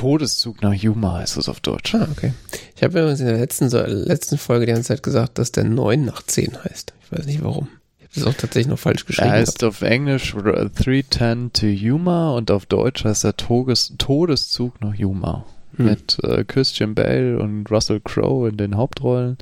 Todeszug 0.01 0.63
nach 0.63 0.73
Yuma 0.73 1.19
heißt 1.19 1.37
es 1.37 1.51
auf 1.51 1.61
Deutsch. 1.61 1.95
Ah, 1.95 2.09
okay. 2.11 2.33
Ich 2.75 2.83
habe 2.83 2.99
übrigens 2.99 3.21
in 3.21 3.27
der 3.27 3.37
letzten, 3.37 3.69
letzten 3.69 4.39
Folge 4.39 4.65
die 4.65 4.73
ganze 4.73 4.89
Zeit 4.89 5.03
gesagt, 5.03 5.37
dass 5.37 5.53
der 5.53 5.65
9 5.65 6.07
nach 6.07 6.23
10 6.23 6.65
heißt. 6.65 6.95
Ich 7.03 7.13
weiß 7.13 7.27
nicht 7.27 7.45
warum. 7.45 7.69
Ich 7.99 8.05
habe 8.05 8.15
das 8.15 8.25
auch 8.25 8.41
tatsächlich 8.41 8.69
noch 8.69 8.79
falsch 8.79 9.05
geschrieben. 9.05 9.29
Er 9.29 9.35
heißt 9.35 9.63
auf 9.63 9.83
Englisch 9.83 10.35
310 10.35 11.53
to 11.53 11.67
Yuma 11.67 12.31
und 12.31 12.51
auf 12.51 12.65
Deutsch 12.65 13.05
heißt 13.05 13.25
er 13.25 13.37
Todes 13.37 13.93
Todeszug 13.99 14.81
nach 14.81 14.95
Yuma. 14.95 15.45
Hm. 15.77 15.85
Mit 15.85 16.17
äh, 16.25 16.45
Christian 16.45 16.95
Bale 16.95 17.39
und 17.39 17.71
Russell 17.71 18.01
Crowe 18.01 18.49
in 18.49 18.57
den 18.57 18.79
Hauptrollen. 18.79 19.37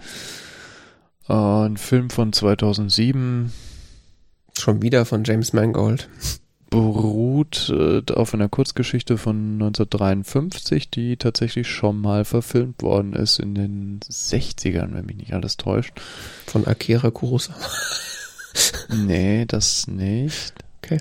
Äh, 1.28 1.34
ein 1.34 1.76
Film 1.76 2.10
von 2.10 2.32
2007. 2.32 3.52
Schon 4.58 4.82
wieder 4.82 5.04
von 5.04 5.22
James 5.22 5.52
Mangold 5.52 6.08
beruht 6.70 7.70
äh, 7.70 8.02
auf 8.12 8.34
einer 8.34 8.48
Kurzgeschichte 8.48 9.16
von 9.16 9.54
1953, 9.54 10.90
die 10.90 11.16
tatsächlich 11.16 11.68
schon 11.68 12.00
mal 12.00 12.24
verfilmt 12.24 12.82
worden 12.82 13.14
ist 13.14 13.38
in 13.38 13.54
den 13.54 14.00
60ern, 14.00 14.92
wenn 14.92 15.06
mich 15.06 15.16
nicht 15.16 15.32
alles 15.32 15.56
täuscht. 15.56 15.98
Von 16.46 16.66
Akira 16.66 17.10
Kurosawa. 17.10 17.58
nee, 18.88 19.46
das 19.46 19.86
nicht. 19.86 20.54
Okay. 20.82 20.98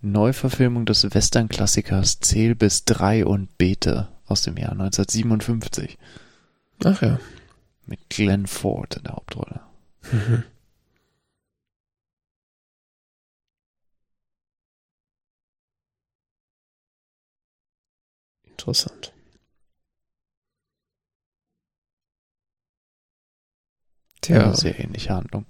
Neuverfilmung 0.00 0.84
des 0.84 1.14
Western-Klassikers 1.14 2.20
Zähl 2.20 2.54
bis 2.54 2.84
drei 2.84 3.24
und 3.24 3.56
Bete 3.56 4.08
aus 4.26 4.42
dem 4.42 4.56
Jahr 4.56 4.72
1957. 4.72 5.98
Ach 6.84 7.02
ja. 7.02 7.18
Mit 7.86 8.00
Glenn 8.10 8.46
Ford 8.46 8.96
in 8.96 9.04
der 9.04 9.12
Hauptrolle. 9.12 9.60
Mhm. 10.10 10.44
Interessant. 18.58 19.12
Tja. 24.22 24.36
Ja, 24.36 24.54
sehr 24.54 24.80
ähnliche 24.80 25.14
Handlung. 25.14 25.44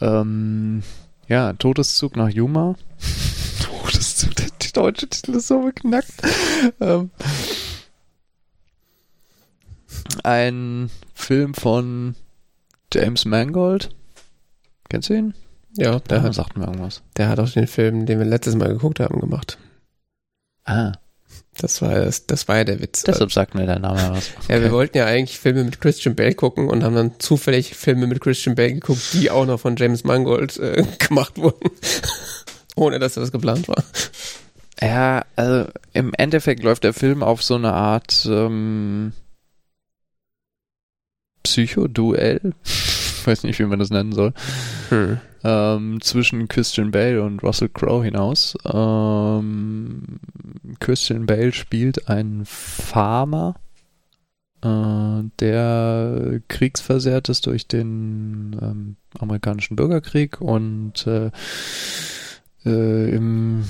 Ähm, 0.00 0.84
ja, 1.26 1.52
Todeszug 1.54 2.16
nach 2.16 2.28
Yuma. 2.28 2.76
Todeszug, 3.60 4.36
der 4.36 4.46
deutsche 4.72 5.08
Titel 5.08 5.32
ist 5.32 5.48
so 5.48 5.62
beknackt. 5.62 6.14
Ähm, 6.80 7.10
ein 10.22 10.90
Film 11.14 11.54
von 11.54 12.14
James 12.92 13.24
Mangold. 13.24 13.90
Kennst 14.88 15.08
du 15.08 15.14
ihn? 15.14 15.34
Ja, 15.76 15.98
der 15.98 16.18
ja, 16.18 16.22
hat, 16.22 16.34
sagt 16.34 16.56
mir 16.56 16.66
irgendwas. 16.66 17.02
Der 17.16 17.28
hat 17.28 17.40
auch 17.40 17.50
den 17.50 17.66
Film, 17.66 18.06
den 18.06 18.20
wir 18.20 18.26
letztes 18.26 18.54
Mal 18.54 18.68
geguckt 18.68 19.00
haben, 19.00 19.18
gemacht. 19.18 19.58
Ah. 20.64 20.92
Das 21.58 21.82
war, 21.82 21.92
das, 21.92 22.26
das 22.26 22.46
war 22.46 22.58
ja 22.58 22.64
der 22.64 22.80
Witz. 22.80 23.02
Deshalb 23.02 23.32
sagt 23.32 23.54
mir 23.56 23.66
der 23.66 23.80
Name 23.80 23.98
was. 24.12 24.30
Okay. 24.36 24.54
Ja, 24.54 24.62
wir 24.62 24.70
wollten 24.70 24.96
ja 24.96 25.06
eigentlich 25.06 25.40
Filme 25.40 25.64
mit 25.64 25.80
Christian 25.80 26.14
Bale 26.14 26.34
gucken 26.34 26.68
und 26.68 26.84
haben 26.84 26.94
dann 26.94 27.18
zufällig 27.18 27.74
Filme 27.74 28.06
mit 28.06 28.20
Christian 28.20 28.54
Bale 28.54 28.74
geguckt, 28.74 29.12
die 29.12 29.30
auch 29.30 29.44
noch 29.44 29.58
von 29.58 29.74
James 29.76 30.04
Mangold 30.04 30.56
äh, 30.58 30.84
gemacht 30.98 31.36
wurden. 31.36 31.70
Ohne 32.76 33.00
dass 33.00 33.14
das 33.14 33.32
geplant 33.32 33.66
war. 33.66 33.82
Ja, 34.80 35.24
also 35.34 35.68
im 35.92 36.14
Endeffekt 36.14 36.62
läuft 36.62 36.84
der 36.84 36.94
Film 36.94 37.24
auf 37.24 37.42
so 37.42 37.56
eine 37.56 37.72
Art 37.72 38.24
ähm, 38.30 39.12
Psychoduell. 41.42 42.52
Ich 43.20 43.26
weiß 43.26 43.44
nicht, 43.44 43.58
wie 43.58 43.64
man 43.64 43.78
das 43.78 43.90
nennen 43.90 44.12
soll. 44.12 44.32
Hm 44.90 45.18
ähm, 45.44 46.00
zwischen 46.00 46.48
Christian 46.48 46.90
Bale 46.90 47.22
und 47.22 47.42
Russell 47.42 47.68
Crowe 47.68 48.04
hinaus. 48.04 48.56
Ähm, 48.64 50.20
Christian 50.80 51.26
Bale 51.26 51.52
spielt 51.52 52.08
einen 52.08 52.44
Farmer, 52.44 53.54
äh, 54.62 55.22
der 55.40 56.40
kriegsversehrt 56.48 57.28
ist 57.28 57.46
durch 57.46 57.68
den 57.68 58.56
ähm, 58.60 58.96
amerikanischen 59.18 59.76
Bürgerkrieg 59.76 60.40
und 60.40 61.06
äh, 61.06 61.30
äh, 62.64 63.10
im 63.14 63.64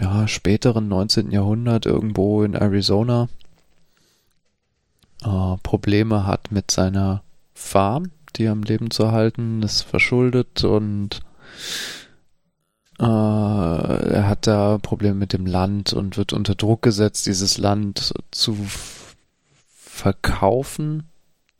ja, 0.00 0.26
späteren 0.26 0.88
19. 0.88 1.30
Jahrhundert 1.30 1.86
irgendwo 1.86 2.42
in 2.42 2.54
Arizona 2.54 3.28
äh, 5.22 5.56
Probleme 5.62 6.26
hat 6.26 6.50
mit 6.50 6.72
seiner 6.72 7.22
Farm 7.54 8.10
die 8.36 8.48
am 8.48 8.62
Leben 8.62 8.90
zu 8.90 9.12
halten, 9.12 9.62
ist 9.62 9.82
verschuldet 9.82 10.64
und 10.64 11.20
äh, 12.98 13.04
er 13.04 14.28
hat 14.28 14.46
da 14.46 14.78
Probleme 14.78 15.16
mit 15.16 15.32
dem 15.32 15.46
Land 15.46 15.92
und 15.92 16.16
wird 16.16 16.32
unter 16.32 16.54
Druck 16.54 16.82
gesetzt, 16.82 17.26
dieses 17.26 17.58
Land 17.58 18.14
zu 18.30 18.56
verkaufen 19.66 21.04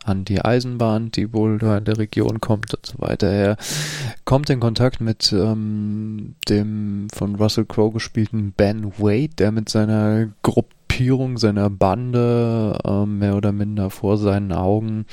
an 0.05 0.25
die 0.25 0.45
Eisenbahn, 0.45 1.11
die 1.11 1.33
wohl 1.33 1.59
da 1.59 1.79
in 1.79 1.85
der 1.85 1.99
Region 1.99 2.41
kommt 2.41 2.75
und 2.75 2.85
so 2.85 2.95
weiter. 2.99 3.29
Er 3.29 3.57
kommt 4.25 4.51
in 4.51 4.61
Kontakt 4.61 5.01
mit 5.01 5.33
ähm, 5.33 6.35
dem 6.49 7.09
von 7.13 7.37
Russell 7.37 7.65
Crowe 7.65 7.93
gespielten 7.93 8.53
Ben 8.53 8.93
Wade, 8.99 9.35
der 9.39 9.51
mit 9.51 9.69
seiner 9.69 10.29
Gruppe 10.43 10.74
Gruppierung 10.95 11.39
seiner 11.39 11.71
Bande 11.71 12.79
äh, 12.85 13.05
mehr 13.05 13.35
oder 13.35 13.51
minder 13.51 13.91
vor 13.91 14.17
seinen 14.17 14.53
Augen 14.53 15.07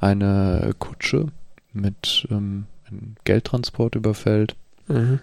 eine 0.00 0.74
Kutsche 0.78 1.26
mit 1.74 2.26
ähm, 2.30 2.64
einem 2.86 3.16
Geldtransport 3.24 3.94
überfällt. 3.94 4.56
Mhm. 4.86 5.20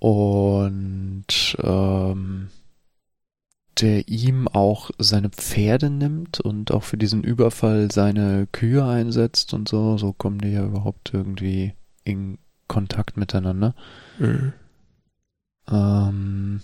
Und 0.00 1.56
ähm, 1.62 2.48
der 3.80 4.08
ihm 4.08 4.46
auch 4.48 4.90
seine 4.98 5.30
Pferde 5.30 5.88
nimmt 5.88 6.40
und 6.40 6.72
auch 6.72 6.82
für 6.82 6.98
diesen 6.98 7.24
Überfall 7.24 7.90
seine 7.90 8.46
Kühe 8.52 8.84
einsetzt 8.84 9.54
und 9.54 9.66
so. 9.66 9.96
So 9.96 10.12
kommen 10.12 10.40
die 10.42 10.50
ja 10.50 10.62
überhaupt 10.62 11.14
irgendwie 11.14 11.72
in 12.04 12.36
Kontakt 12.68 13.16
miteinander. 13.16 13.74
Mhm. 14.18 14.52
Ähm, 15.70 16.60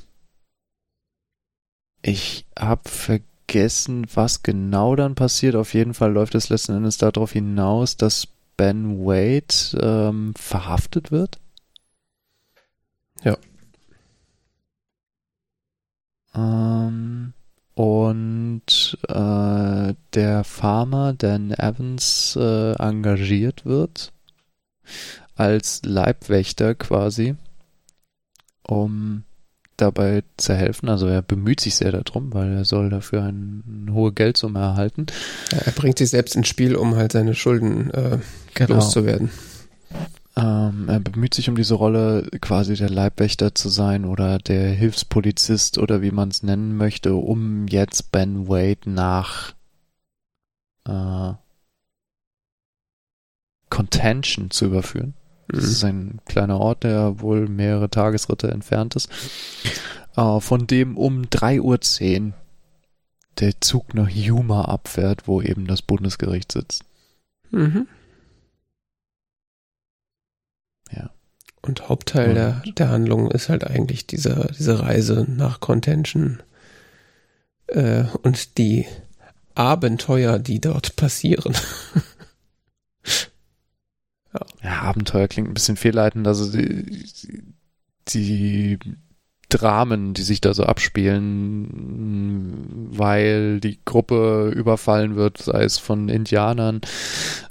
ich 2.02 2.46
habe 2.58 2.88
vergessen, 2.88 4.06
was 4.14 4.42
genau 4.42 4.96
dann 4.96 5.14
passiert. 5.14 5.54
Auf 5.56 5.74
jeden 5.74 5.94
Fall 5.94 6.12
läuft 6.12 6.34
es 6.34 6.48
letzten 6.48 6.76
Endes 6.76 6.98
darauf 6.98 7.32
hinaus, 7.32 7.96
dass 7.96 8.28
Ben 8.56 8.98
Wade 8.98 9.78
ähm, 9.80 10.34
verhaftet 10.36 11.10
wird. 11.10 11.38
Ja. 13.22 13.36
Ähm, 16.34 17.32
und 17.74 18.98
äh, 19.08 19.94
der 20.14 20.44
Farmer 20.44 21.12
Dan 21.12 21.52
Evans 21.52 22.36
äh, 22.36 22.72
engagiert 22.72 23.64
wird 23.64 24.12
als 25.36 25.82
Leibwächter 25.84 26.74
quasi, 26.74 27.36
um 28.62 29.22
dabei 29.78 30.22
zu 30.36 30.54
helfen. 30.54 30.88
Also 30.88 31.06
er 31.06 31.22
bemüht 31.22 31.60
sich 31.60 31.76
sehr 31.76 31.92
darum, 31.92 32.34
weil 32.34 32.52
er 32.52 32.64
soll 32.64 32.90
dafür 32.90 33.22
eine, 33.22 33.62
eine 33.66 33.92
hohe 33.92 34.12
Geldsumme 34.12 34.58
erhalten. 34.58 35.06
Er 35.50 35.72
bringt 35.72 35.98
sich 35.98 36.10
selbst 36.10 36.36
ins 36.36 36.48
Spiel, 36.48 36.76
um 36.76 36.96
halt 36.96 37.12
seine 37.12 37.34
Schulden 37.34 37.90
äh, 37.90 38.18
genau. 38.54 38.74
loszuwerden. 38.74 39.30
Ähm, 40.36 40.88
er 40.88 41.00
bemüht 41.00 41.34
sich 41.34 41.48
um 41.48 41.56
diese 41.56 41.74
Rolle, 41.74 42.28
quasi 42.40 42.76
der 42.76 42.90
Leibwächter 42.90 43.54
zu 43.54 43.68
sein 43.68 44.04
oder 44.04 44.38
der 44.38 44.70
Hilfspolizist 44.70 45.78
oder 45.78 46.00
wie 46.02 46.12
man 46.12 46.28
es 46.28 46.42
nennen 46.42 46.76
möchte, 46.76 47.14
um 47.14 47.66
jetzt 47.66 48.12
Ben 48.12 48.46
Wade 48.46 48.88
nach 48.88 49.54
äh, 50.86 51.32
Contention 53.68 54.50
zu 54.50 54.66
überführen. 54.66 55.14
Das 55.48 55.64
ist 55.64 55.82
ein 55.84 56.20
kleiner 56.26 56.60
Ort, 56.60 56.84
der 56.84 57.20
wohl 57.20 57.48
mehrere 57.48 57.88
Tagesritte 57.88 58.50
entfernt 58.50 58.96
ist. 58.96 59.08
Äh, 60.16 60.40
von 60.40 60.66
dem 60.66 60.96
um 60.96 61.22
3.10 61.22 62.26
Uhr 62.26 62.32
der 63.38 63.60
Zug 63.60 63.94
nach 63.94 64.10
Yuma 64.10 64.64
abfährt, 64.66 65.26
wo 65.26 65.40
eben 65.40 65.66
das 65.66 65.80
Bundesgericht 65.80 66.52
sitzt. 66.52 66.84
Mhm. 67.50 67.86
Ja. 70.92 71.10
Und 71.62 71.88
Hauptteil 71.88 72.28
Und. 72.28 72.34
Der, 72.34 72.62
der 72.76 72.88
Handlung 72.90 73.30
ist 73.30 73.48
halt 73.48 73.64
eigentlich 73.64 74.06
diese, 74.06 74.50
diese 74.58 74.80
Reise 74.80 75.26
nach 75.28 75.60
Contention 75.60 76.42
äh, 77.68 78.04
und 78.22 78.58
die 78.58 78.86
Abenteuer, 79.54 80.38
die 80.38 80.60
dort 80.60 80.96
passieren. 80.96 81.56
Ja. 84.62 84.82
Abenteuer 84.82 85.28
klingt 85.28 85.48
ein 85.48 85.54
bisschen 85.54 85.76
fehlleitend. 85.76 86.26
Also 86.26 86.50
die, 86.50 87.04
die 88.08 88.78
Dramen, 89.48 90.12
die 90.12 90.22
sich 90.22 90.42
da 90.42 90.52
so 90.52 90.64
abspielen, 90.64 91.68
weil 92.90 93.60
die 93.60 93.78
Gruppe 93.84 94.52
überfallen 94.54 95.16
wird, 95.16 95.38
sei 95.38 95.62
es 95.64 95.78
von 95.78 96.10
Indianern, 96.10 96.82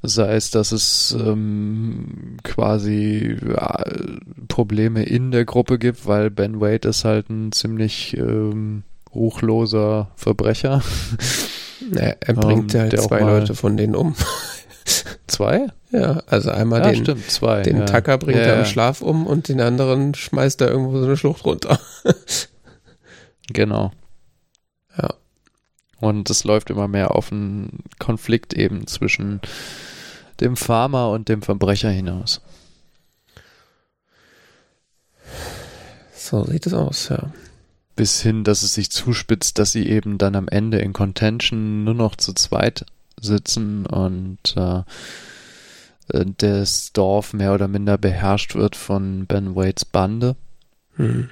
sei 0.03 0.35
es, 0.35 0.51
dass 0.51 0.71
es 0.71 1.17
ähm, 1.19 2.37
quasi 2.43 3.35
ja, 3.47 3.83
Probleme 4.47 5.03
in 5.03 5.31
der 5.31 5.45
Gruppe 5.45 5.79
gibt, 5.79 6.05
weil 6.05 6.29
Ben 6.29 6.61
Wade 6.61 6.89
ist 6.89 7.03
halt 7.03 7.31
ein 7.31 7.51
ziemlich 7.51 8.15
ähm, 8.15 8.83
ruchloser 9.13 10.11
Verbrecher. 10.15 10.83
Naja, 11.89 12.13
er 12.19 12.33
bringt 12.35 12.75
Ähm, 12.75 12.81
halt 12.81 13.01
zwei 13.01 13.21
Leute 13.21 13.55
von 13.55 13.75
denen 13.75 13.95
um. 13.95 14.13
Zwei? 15.27 15.67
Ja, 15.91 16.21
also 16.27 16.51
einmal 16.51 16.81
ja, 16.81 16.91
den, 16.91 17.03
stimmt, 17.03 17.31
zwei. 17.31 17.61
den 17.61 17.77
ja. 17.77 17.85
Tucker 17.85 18.17
bringt 18.17 18.39
ja, 18.39 18.45
er 18.45 18.59
im 18.59 18.65
Schlaf 18.65 19.01
um 19.01 19.25
und 19.25 19.47
den 19.47 19.61
anderen 19.61 20.13
schmeißt 20.13 20.59
er 20.61 20.69
irgendwo 20.69 20.99
so 20.99 21.05
eine 21.05 21.17
Schlucht 21.17 21.45
runter. 21.45 21.79
Genau. 23.49 23.91
Ja. 24.97 25.13
Und 26.01 26.29
es 26.29 26.43
läuft 26.43 26.69
immer 26.69 26.89
mehr 26.89 27.15
auf 27.15 27.31
einen 27.31 27.83
Konflikt 27.97 28.53
eben 28.53 28.87
zwischen 28.87 29.39
dem 30.41 30.57
Farmer 30.57 31.11
und 31.11 31.29
dem 31.29 31.41
Verbrecher 31.41 31.89
hinaus. 31.89 32.41
So 36.13 36.43
sieht 36.43 36.65
es 36.67 36.73
aus, 36.73 37.07
ja. 37.07 37.31
Bis 37.95 38.21
hin, 38.21 38.43
dass 38.43 38.63
es 38.63 38.73
sich 38.73 38.91
zuspitzt, 38.91 39.57
dass 39.59 39.71
sie 39.71 39.87
eben 39.87 40.17
dann 40.17 40.35
am 40.35 40.49
Ende 40.49 40.79
in 40.79 40.91
Contention 40.91 41.85
nur 41.85 41.93
noch 41.93 42.17
zu 42.17 42.33
zweit 42.33 42.85
sitzen 43.19 43.85
und 43.85 44.55
äh, 44.55 44.83
äh, 46.09 46.25
das 46.37 46.93
Dorf 46.93 47.33
mehr 47.33 47.53
oder 47.53 47.67
minder 47.67 47.97
beherrscht 47.97 48.55
wird 48.55 48.75
von 48.75 49.25
Ben 49.25 49.55
Wades 49.55 49.85
Bande. 49.85 50.35
Hm. 50.95 51.29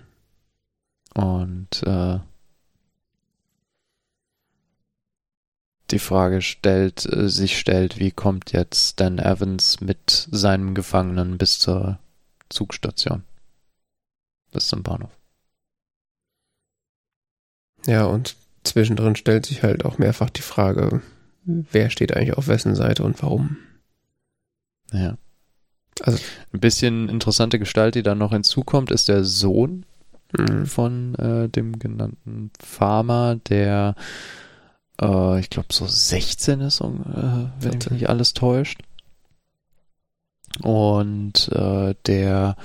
Und 1.14 1.84
äh, 1.84 2.20
die 5.92 6.00
Frage 6.00 6.42
stellt, 6.42 7.06
äh, 7.06 7.30
sich 7.30 7.58
stellt, 7.58 8.00
wie 8.00 8.12
kommt 8.12 8.52
jetzt 8.52 9.00
Dan 9.00 9.20
Evans 9.20 9.82
mit 9.82 10.28
seinem 10.32 10.74
Gefangenen 10.74 11.38
bis 11.38 11.60
zur 11.60 12.00
Zugstation? 12.50 13.24
Bis 14.52 14.68
zum 14.68 14.84
Bahnhof. 14.84 15.12
Ja, 17.86 18.06
und 18.06 18.36
zwischendrin 18.64 19.16
stellt 19.16 19.46
sich 19.46 19.64
halt 19.64 19.86
auch 19.86 20.00
mehrfach 20.00 20.30
die 20.32 20.42
Frage, 20.42 21.02
wer 21.46 21.90
steht 21.90 22.16
eigentlich 22.16 22.34
auf 22.38 22.48
wessen 22.48 22.76
Seite 22.76 23.04
und 23.04 23.22
warum. 23.22 23.58
Ja. 24.92 25.18
Also- 26.02 26.20
ein 26.54 26.60
bisschen 26.60 27.08
interessante 27.10 27.60
Gestalt, 27.60 27.96
die 27.96 28.04
dann 28.04 28.18
noch 28.18 28.32
hinzukommt, 28.32 28.92
ist 28.92 29.08
der 29.08 29.24
Sohn 29.24 29.86
Hm. 30.38 30.66
von 30.66 31.16
äh, 31.16 31.48
dem 31.48 31.78
genannten 31.80 32.52
Farmer, 32.60 33.36
der 33.48 33.96
äh, 35.02 35.40
ich 35.40 35.50
glaube 35.50 35.68
so 35.72 35.86
16 35.88 36.60
ist, 36.62 36.82
um, 36.82 37.02
äh, 37.04 37.50
wenn 37.62 37.74
mich 37.76 37.84
14. 37.84 37.94
nicht 37.94 38.10
alles 38.10 38.34
täuscht. 38.34 38.82
Und 40.62 41.50
äh, 41.54 41.96
der 42.06 42.56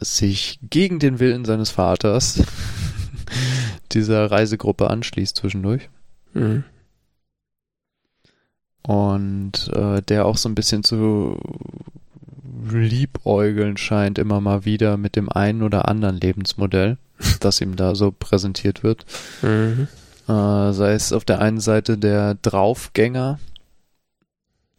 sich 0.00 0.58
gegen 0.62 0.98
den 0.98 1.18
Willen 1.20 1.44
seines 1.44 1.70
Vaters 1.70 2.42
dieser 3.92 4.30
Reisegruppe 4.30 4.88
anschließt 4.88 5.36
zwischendurch. 5.36 5.88
Hm. 6.32 6.64
Und 8.82 9.70
äh, 9.74 10.02
der 10.02 10.26
auch 10.26 10.36
so 10.36 10.48
ein 10.48 10.54
bisschen 10.54 10.82
zu 10.82 11.38
liebäugeln 12.70 13.76
scheint 13.76 14.18
immer 14.18 14.40
mal 14.40 14.64
wieder 14.64 14.96
mit 14.96 15.16
dem 15.16 15.28
einen 15.28 15.62
oder 15.62 15.88
anderen 15.88 16.16
Lebensmodell, 16.16 16.98
das 17.40 17.60
ihm 17.60 17.76
da 17.76 17.94
so 17.94 18.12
präsentiert 18.12 18.82
wird. 18.82 19.04
Mhm. 19.42 19.88
Äh, 20.28 20.72
sei 20.72 20.92
es 20.92 21.12
auf 21.12 21.24
der 21.24 21.40
einen 21.40 21.60
Seite 21.60 21.98
der 21.98 22.34
Draufgänger, 22.34 23.38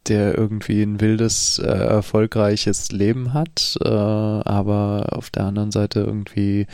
der 0.08 0.38
irgendwie 0.38 0.82
ein 0.82 1.00
wildes, 1.00 1.60
äh, 1.60 1.68
erfolgreiches 1.68 2.92
Leben 2.92 3.34
hat, 3.34 3.78
äh, 3.84 3.88
aber 3.88 5.08
auf 5.12 5.30
der 5.30 5.46
anderen 5.46 5.72
Seite 5.72 6.02
irgendwie 6.02 6.68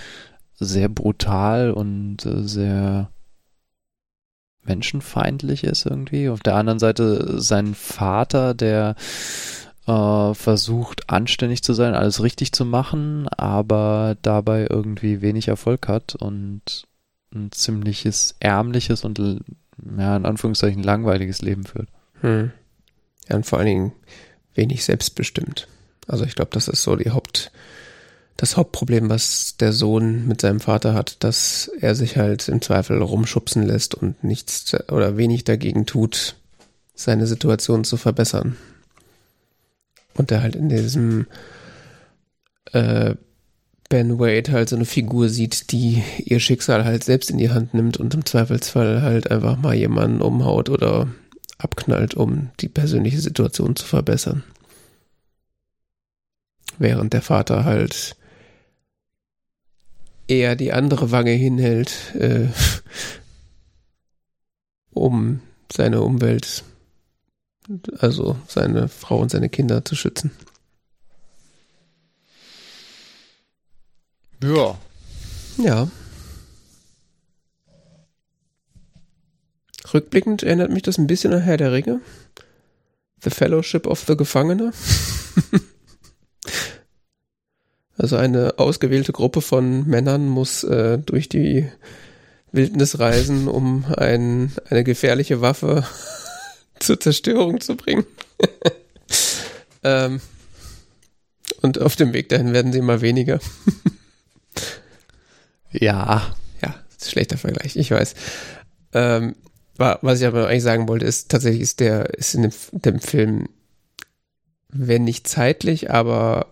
sehr 0.59 0.89
brutal 0.89 1.71
und 1.71 2.25
äh, 2.25 2.43
sehr 2.43 3.09
menschenfeindlich 4.69 5.65
ist 5.65 5.85
irgendwie. 5.85 6.29
Auf 6.29 6.39
der 6.39 6.55
anderen 6.55 6.79
Seite 6.79 7.41
sein 7.41 7.75
Vater, 7.75 8.53
der 8.53 8.95
äh, 9.87 10.33
versucht 10.33 11.09
anständig 11.09 11.63
zu 11.63 11.73
sein, 11.73 11.95
alles 11.95 12.23
richtig 12.23 12.53
zu 12.53 12.63
machen, 12.63 13.27
aber 13.29 14.15
dabei 14.21 14.67
irgendwie 14.69 15.21
wenig 15.21 15.47
Erfolg 15.47 15.87
hat 15.87 16.15
und 16.15 16.85
ein 17.33 17.51
ziemliches 17.51 18.35
ärmliches 18.39 19.03
und 19.03 19.19
ja, 19.97 20.15
in 20.15 20.25
Anführungszeichen 20.25 20.83
langweiliges 20.83 21.41
Leben 21.41 21.65
führt. 21.65 21.89
Hm. 22.21 22.51
Ja, 23.27 23.35
und 23.35 23.45
vor 23.45 23.59
allen 23.59 23.67
Dingen 23.67 23.91
wenig 24.53 24.85
selbstbestimmt. 24.85 25.67
Also 26.07 26.25
ich 26.25 26.35
glaube, 26.35 26.51
das 26.53 26.67
ist 26.67 26.83
so 26.83 26.95
die 26.95 27.11
Haupt, 27.11 27.51
das 28.39 28.55
Hauptproblem, 28.55 29.09
was 29.09 29.57
der 29.57 29.73
Sohn 29.73 30.25
mit 30.25 30.39
seinem 30.39 30.61
Vater 30.61 30.93
hat, 30.93 31.21
dass 31.25 31.69
er 31.81 31.93
sich 31.93 32.15
halt 32.15 32.47
im 32.47 32.61
Zweifel 32.61 33.01
rumschubsen 33.01 33.63
lässt 33.63 33.95
und 33.95 34.23
nichts 34.23 34.73
oder 34.89 35.17
wenig 35.17 35.43
dagegen 35.43 35.85
tut, 35.85 36.37
seine 36.95 37.27
Situation 37.27 37.83
zu 37.83 37.97
verbessern. 37.97 38.55
Und 40.13 40.31
er 40.31 40.41
halt 40.41 40.55
in 40.55 40.69
diesem 40.69 41.27
äh, 42.71 43.15
Ben 43.89 44.19
Wade 44.19 44.53
halt 44.53 44.69
so 44.69 44.77
eine 44.77 44.85
Figur 44.85 45.27
sieht, 45.27 45.73
die 45.73 46.01
ihr 46.23 46.39
Schicksal 46.39 46.85
halt 46.85 47.03
selbst 47.03 47.29
in 47.29 47.39
die 47.39 47.49
Hand 47.49 47.73
nimmt 47.73 47.97
und 47.97 48.13
im 48.13 48.23
Zweifelsfall 48.23 49.01
halt 49.01 49.29
einfach 49.31 49.57
mal 49.57 49.75
jemanden 49.75 50.21
umhaut 50.21 50.69
oder 50.69 51.09
abknallt, 51.57 52.13
um 52.13 52.51
die 52.61 52.69
persönliche 52.69 53.19
Situation 53.19 53.75
zu 53.75 53.85
verbessern. 53.85 54.43
Während 56.77 57.11
der 57.11 57.21
Vater 57.21 57.65
halt 57.65 58.15
eher 60.29 60.55
die 60.55 60.71
andere 60.71 61.11
Wange 61.11 61.31
hinhält, 61.31 62.15
äh, 62.15 62.47
um 64.91 65.41
seine 65.71 66.01
Umwelt, 66.01 66.63
also 67.97 68.37
seine 68.47 68.87
Frau 68.87 69.19
und 69.19 69.31
seine 69.31 69.49
Kinder 69.49 69.83
zu 69.83 69.95
schützen. 69.95 70.31
Ja. 74.41 74.77
Ja. 75.57 75.89
Rückblickend 79.93 80.43
erinnert 80.43 80.71
mich 80.71 80.83
das 80.83 80.97
ein 80.97 81.07
bisschen 81.07 81.33
an 81.33 81.41
Herr 81.41 81.57
der 81.57 81.73
Ringe. 81.73 82.01
The 83.21 83.31
Fellowship 83.31 83.87
of 83.87 84.05
the 84.07 84.15
Gefangene. 84.15 84.71
also 87.99 88.15
eine 88.15 88.57
ausgewählte 88.57 89.11
Gruppe 89.11 89.41
von 89.41 89.87
Männern 89.87 90.27
muss 90.27 90.63
äh, 90.63 90.97
durch 90.97 91.29
die 91.29 91.67
Wildnis 92.51 92.99
reisen, 92.99 93.47
um 93.47 93.85
ein, 93.95 94.51
eine 94.69 94.83
gefährliche 94.83 95.41
Waffe 95.41 95.85
zur 96.79 96.99
Zerstörung 96.99 97.61
zu 97.61 97.75
bringen. 97.75 98.05
ähm, 99.83 100.21
und 101.61 101.79
auf 101.81 101.95
dem 101.95 102.13
Weg 102.13 102.29
dahin 102.29 102.53
werden 102.53 102.71
sie 102.73 102.79
immer 102.79 103.01
weniger. 103.01 103.39
Ja. 105.71 106.35
Ja, 106.63 106.75
schlechter 107.01 107.37
Vergleich, 107.37 107.75
ich 107.75 107.91
weiß. 107.91 108.15
Ähm, 108.93 109.35
wa- 109.77 109.99
was 110.01 110.19
ich 110.19 110.27
aber 110.27 110.47
eigentlich 110.47 110.63
sagen 110.63 110.87
wollte, 110.87 111.05
ist 111.05 111.29
tatsächlich 111.29 111.61
ist 111.61 111.79
der, 111.79 112.13
ist 112.15 112.33
in 112.35 112.43
dem, 112.43 112.51
dem 112.71 112.99
Film, 112.99 113.49
wenn 114.69 115.03
nicht 115.03 115.27
zeitlich, 115.27 115.91
aber 115.91 116.47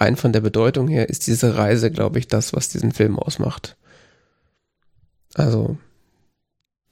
rein 0.00 0.16
von 0.16 0.32
der 0.32 0.40
Bedeutung 0.40 0.88
her, 0.88 1.08
ist 1.08 1.26
diese 1.26 1.56
Reise, 1.56 1.90
glaube 1.90 2.18
ich, 2.18 2.28
das, 2.28 2.52
was 2.52 2.68
diesen 2.68 2.92
Film 2.92 3.18
ausmacht. 3.18 3.76
Also, 5.34 5.76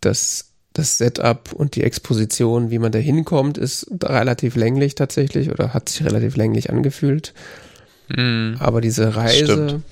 das, 0.00 0.50
das 0.72 0.98
Setup 0.98 1.52
und 1.52 1.76
die 1.76 1.82
Exposition, 1.82 2.70
wie 2.70 2.78
man 2.78 2.92
da 2.92 2.98
hinkommt, 2.98 3.58
ist 3.58 3.86
relativ 4.02 4.56
länglich 4.56 4.94
tatsächlich 4.94 5.50
oder 5.50 5.72
hat 5.72 5.88
sich 5.88 6.04
relativ 6.04 6.36
länglich 6.36 6.70
angefühlt. 6.70 7.32
Mhm. 8.08 8.56
Aber 8.58 8.80
diese 8.80 9.16
Reise, 9.16 9.82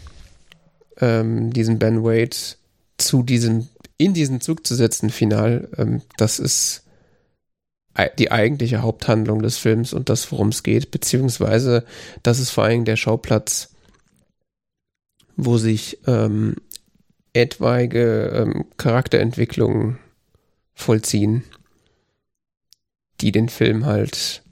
ähm, 1.00 1.52
diesen 1.52 1.78
Ben 1.78 2.04
Wade 2.04 2.36
zu 2.98 3.22
diesem, 3.22 3.68
in 3.96 4.14
diesen 4.14 4.40
Zug 4.40 4.66
zu 4.66 4.74
setzen, 4.74 5.10
final, 5.10 5.68
ähm, 5.78 6.02
das 6.16 6.38
ist 6.38 6.81
die 8.18 8.30
eigentliche 8.30 8.82
Haupthandlung 8.82 9.42
des 9.42 9.58
Films 9.58 9.92
und 9.92 10.08
das, 10.08 10.30
worum 10.32 10.48
es 10.48 10.62
geht, 10.62 10.90
beziehungsweise 10.90 11.84
das 12.22 12.38
ist 12.38 12.50
vor 12.50 12.64
allem 12.64 12.84
der 12.84 12.96
Schauplatz, 12.96 13.74
wo 15.36 15.58
sich 15.58 15.98
ähm, 16.06 16.56
etwaige 17.34 18.32
ähm, 18.34 18.64
Charakterentwicklungen 18.76 19.98
vollziehen, 20.74 21.44
die 23.20 23.32
den 23.32 23.48
Film 23.48 23.86
halt 23.86 24.42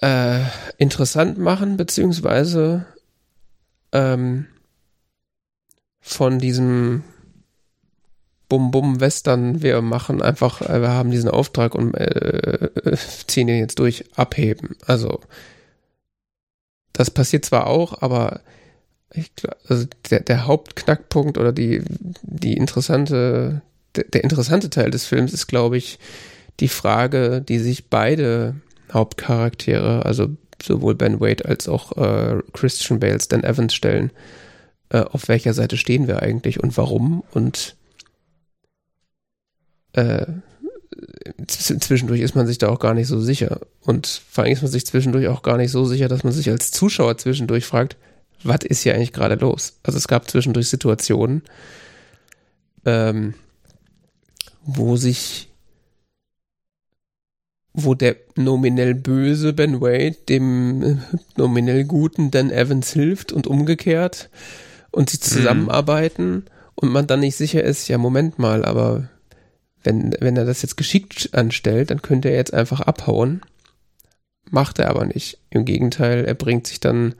äh, 0.00 0.40
interessant 0.78 1.38
machen, 1.38 1.76
beziehungsweise 1.76 2.86
ähm, 3.92 4.46
von 6.00 6.38
diesem 6.38 7.04
Bum-Bum-Western, 8.48 9.62
wir 9.62 9.80
machen 9.80 10.22
einfach, 10.22 10.60
äh, 10.62 10.80
wir 10.80 10.90
haben 10.90 11.10
diesen 11.10 11.30
Auftrag 11.30 11.74
und 11.74 11.94
äh, 11.94 12.68
ziehen 13.26 13.48
ihn 13.48 13.58
jetzt 13.58 13.78
durch, 13.78 14.04
abheben. 14.16 14.76
Also 14.86 15.20
das 16.92 17.10
passiert 17.10 17.44
zwar 17.44 17.66
auch, 17.66 18.02
aber 18.02 18.40
ich, 19.12 19.30
also 19.68 19.86
der, 20.10 20.20
der 20.20 20.46
Hauptknackpunkt 20.46 21.38
oder 21.38 21.52
die, 21.52 21.82
die 22.22 22.54
interessante, 22.54 23.62
der, 23.96 24.04
der 24.04 24.24
interessante 24.24 24.70
Teil 24.70 24.90
des 24.90 25.06
Films 25.06 25.32
ist, 25.32 25.46
glaube 25.46 25.76
ich, 25.76 25.98
die 26.60 26.68
Frage, 26.68 27.40
die 27.40 27.58
sich 27.58 27.88
beide 27.88 28.56
Hauptcharaktere, 28.92 30.04
also 30.04 30.28
sowohl 30.62 30.94
Ben 30.94 31.20
Wade 31.20 31.44
als 31.46 31.68
auch 31.68 31.96
äh, 31.96 32.40
Christian 32.52 33.00
Bale, 33.00 33.20
Stan 33.20 33.42
Evans 33.42 33.74
stellen, 33.74 34.10
äh, 34.90 35.00
auf 35.00 35.28
welcher 35.28 35.54
Seite 35.54 35.76
stehen 35.76 36.06
wir 36.06 36.22
eigentlich 36.22 36.62
und 36.62 36.76
warum 36.76 37.24
und 37.32 37.76
äh, 39.94 40.26
zwischendurch 41.46 42.20
ist 42.20 42.34
man 42.34 42.46
sich 42.46 42.58
da 42.58 42.68
auch 42.68 42.78
gar 42.78 42.94
nicht 42.94 43.08
so 43.08 43.20
sicher. 43.20 43.60
Und 43.82 44.22
vor 44.30 44.44
allem 44.44 44.52
ist 44.52 44.62
man 44.62 44.70
sich 44.70 44.86
zwischendurch 44.86 45.28
auch 45.28 45.42
gar 45.42 45.56
nicht 45.56 45.70
so 45.70 45.84
sicher, 45.84 46.08
dass 46.08 46.24
man 46.24 46.32
sich 46.32 46.50
als 46.50 46.70
Zuschauer 46.70 47.18
zwischendurch 47.18 47.64
fragt, 47.64 47.96
was 48.42 48.60
ist 48.64 48.82
hier 48.82 48.94
eigentlich 48.94 49.12
gerade 49.12 49.36
los? 49.36 49.78
Also 49.82 49.98
es 49.98 50.08
gab 50.08 50.30
zwischendurch 50.30 50.68
Situationen, 50.68 51.42
ähm, 52.84 53.34
wo 54.64 54.96
sich, 54.96 55.48
wo 57.72 57.94
der 57.94 58.16
nominell 58.36 58.94
böse 58.94 59.52
Ben 59.52 59.80
Wade 59.80 60.16
dem 60.28 61.02
nominell 61.36 61.84
guten 61.84 62.30
Dan 62.30 62.50
Evans 62.50 62.92
hilft 62.92 63.32
und 63.32 63.46
umgekehrt 63.46 64.30
und 64.90 65.10
sie 65.10 65.18
mhm. 65.18 65.22
zusammenarbeiten 65.22 66.30
mhm. 66.30 66.44
und 66.74 66.92
man 66.92 67.06
dann 67.06 67.20
nicht 67.20 67.36
sicher 67.36 67.64
ist, 67.64 67.88
ja 67.88 67.98
Moment 67.98 68.38
mal, 68.38 68.64
aber 68.64 69.08
wenn, 69.84 70.14
wenn 70.20 70.36
er 70.36 70.44
das 70.44 70.62
jetzt 70.62 70.76
geschickt 70.76 71.30
anstellt, 71.32 71.90
dann 71.90 72.02
könnte 72.02 72.30
er 72.30 72.36
jetzt 72.36 72.54
einfach 72.54 72.80
abhauen. 72.80 73.42
Macht 74.50 74.78
er 74.78 74.90
aber 74.90 75.04
nicht. 75.06 75.38
Im 75.50 75.64
Gegenteil, 75.64 76.24
er 76.24 76.34
bringt 76.34 76.66
sich 76.66 76.80
dann. 76.80 77.14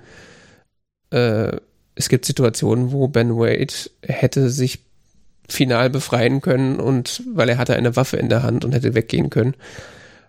Äh, 1.11 1.59
es 1.95 2.09
gibt 2.09 2.25
Situationen, 2.25 2.91
wo 2.91 3.07
Ben 3.07 3.37
Wade 3.37 3.73
hätte 4.03 4.51
sich 4.51 4.81
final 5.49 5.91
befreien 5.91 6.41
können 6.41 6.81
und 6.81 7.23
weil 7.35 7.49
er 7.51 7.59
hatte 7.59 7.77
eine 7.77 7.97
Waffe 7.97 8.17
in 8.17 8.29
der 8.29 8.43
Hand 8.43 8.65
und 8.65 8.73
hätte 8.73 8.95
weggehen 8.95 9.31
können, 9.31 9.55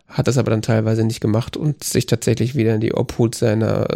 hat 0.07 0.27
das 0.27 0.37
aber 0.37 0.51
dann 0.51 0.61
teilweise 0.61 1.03
nicht 1.03 1.21
gemacht 1.21 1.57
und 1.57 1.83
sich 1.83 2.05
tatsächlich 2.05 2.53
wieder 2.55 2.75
in 2.75 2.81
die 2.81 2.93
Obhut 2.93 3.33
seiner 3.33 3.89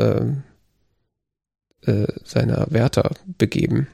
äh, 1.86 1.92
äh, 1.92 2.08
seiner 2.24 2.68
Wärter 2.70 3.12
begeben. 3.38 3.88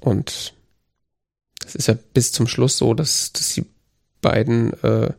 Und 0.00 0.54
es 1.72 1.76
ist 1.76 1.88
ja 1.88 1.96
bis 2.14 2.32
zum 2.32 2.46
Schluss 2.46 2.76
so, 2.76 2.94
dass, 2.94 3.32
dass 3.32 3.54
die 3.54 3.64
beiden, 4.20 4.72
äh, 4.82 5.10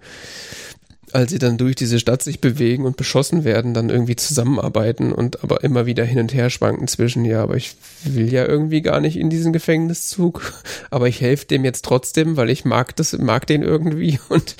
als 1.12 1.32
sie 1.32 1.40
dann 1.40 1.58
durch 1.58 1.76
diese 1.76 2.00
Stadt 2.00 2.24
sich 2.24 2.42
bewegen 2.42 2.86
und 2.86 2.98
beschossen 2.98 3.44
werden, 3.44 3.74
dann 3.74 3.90
irgendwie 3.90 4.16
zusammenarbeiten 4.16 5.12
und 5.12 5.44
aber 5.44 5.64
immer 5.64 5.86
wieder 5.86 6.04
hin 6.04 6.20
und 6.20 6.34
her 6.34 6.50
schwanken 6.50 6.88
zwischen, 6.88 7.24
ja, 7.24 7.44
aber 7.44 7.56
ich 7.56 7.76
will 8.04 8.34
ja 8.34 8.48
irgendwie 8.48 8.82
gar 8.82 9.00
nicht 9.00 9.18
in 9.18 9.30
diesen 9.30 9.54
Gefängniszug, 9.54 10.54
aber 10.92 11.08
ich 11.08 11.22
helfe 11.22 11.46
dem 11.46 11.66
jetzt 11.66 11.86
trotzdem, 11.86 12.38
weil 12.38 12.50
ich 12.50 12.66
mag 12.66 12.96
das, 12.96 13.18
mag 13.18 13.46
den 13.48 13.62
irgendwie 13.62 14.20
und 14.30 14.56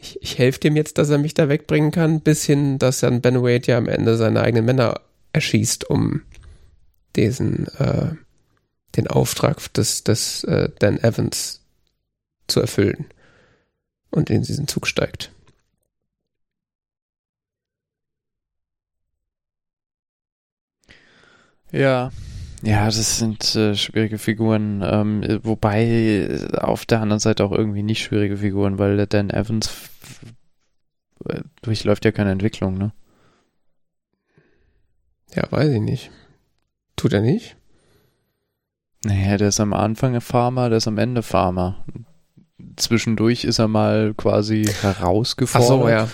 ich, 0.00 0.22
ich 0.22 0.38
helfe 0.38 0.60
dem 0.60 0.76
jetzt, 0.76 0.98
dass 0.98 1.10
er 1.10 1.18
mich 1.18 1.34
da 1.34 1.48
wegbringen 1.48 1.90
kann, 1.90 2.20
bis 2.20 2.44
hin, 2.44 2.78
dass 2.78 3.00
dann 3.00 3.20
Ben 3.20 3.42
Wade 3.42 3.66
ja 3.66 3.78
am 3.78 3.88
Ende 3.88 4.16
seine 4.16 4.40
eigenen 4.40 4.64
Männer 4.64 5.00
erschießt, 5.32 5.90
um 5.90 6.22
diesen, 7.16 7.68
äh, 7.78 8.12
den 8.96 9.06
Auftrag 9.08 9.72
des, 9.74 10.04
des 10.04 10.44
äh, 10.44 10.70
Dan 10.78 10.98
Evans 10.98 11.60
zu 12.46 12.60
erfüllen 12.60 13.06
und 14.10 14.30
in 14.30 14.42
diesen 14.42 14.68
Zug 14.68 14.86
steigt. 14.86 15.30
Ja, 21.72 22.12
ja, 22.62 22.86
das 22.86 23.18
sind 23.18 23.54
äh, 23.56 23.74
schwierige 23.74 24.16
Figuren, 24.18 24.80
ähm, 24.82 25.40
wobei 25.42 26.48
auf 26.56 26.86
der 26.86 27.00
anderen 27.00 27.20
Seite 27.20 27.44
auch 27.44 27.52
irgendwie 27.52 27.82
nicht 27.82 28.02
schwierige 28.02 28.36
Figuren, 28.38 28.78
weil 28.78 28.96
der 28.96 29.06
Dan 29.06 29.30
Evans 29.30 29.70
durchläuft 31.62 32.04
ja 32.04 32.12
keine 32.12 32.30
Entwicklung, 32.30 32.78
ne? 32.78 32.92
Ja, 35.34 35.50
weiß 35.50 35.68
ich 35.70 35.80
nicht. 35.80 36.10
Tut 36.96 37.12
er 37.12 37.20
nicht? 37.20 37.56
Naja, 39.04 39.36
der 39.36 39.48
ist 39.48 39.60
am 39.60 39.72
Anfang 39.72 40.20
Farmer, 40.20 40.68
der 40.68 40.78
ist 40.78 40.88
am 40.88 40.98
Ende 40.98 41.22
Farmer. 41.22 41.84
Zwischendurch 42.76 43.44
ist 43.44 43.58
er 43.58 43.68
mal 43.68 44.14
quasi 44.16 44.64
herausgefordert. 44.82 45.70
Ach 45.70 45.82
so, 45.82 45.88
ja. 45.88 46.08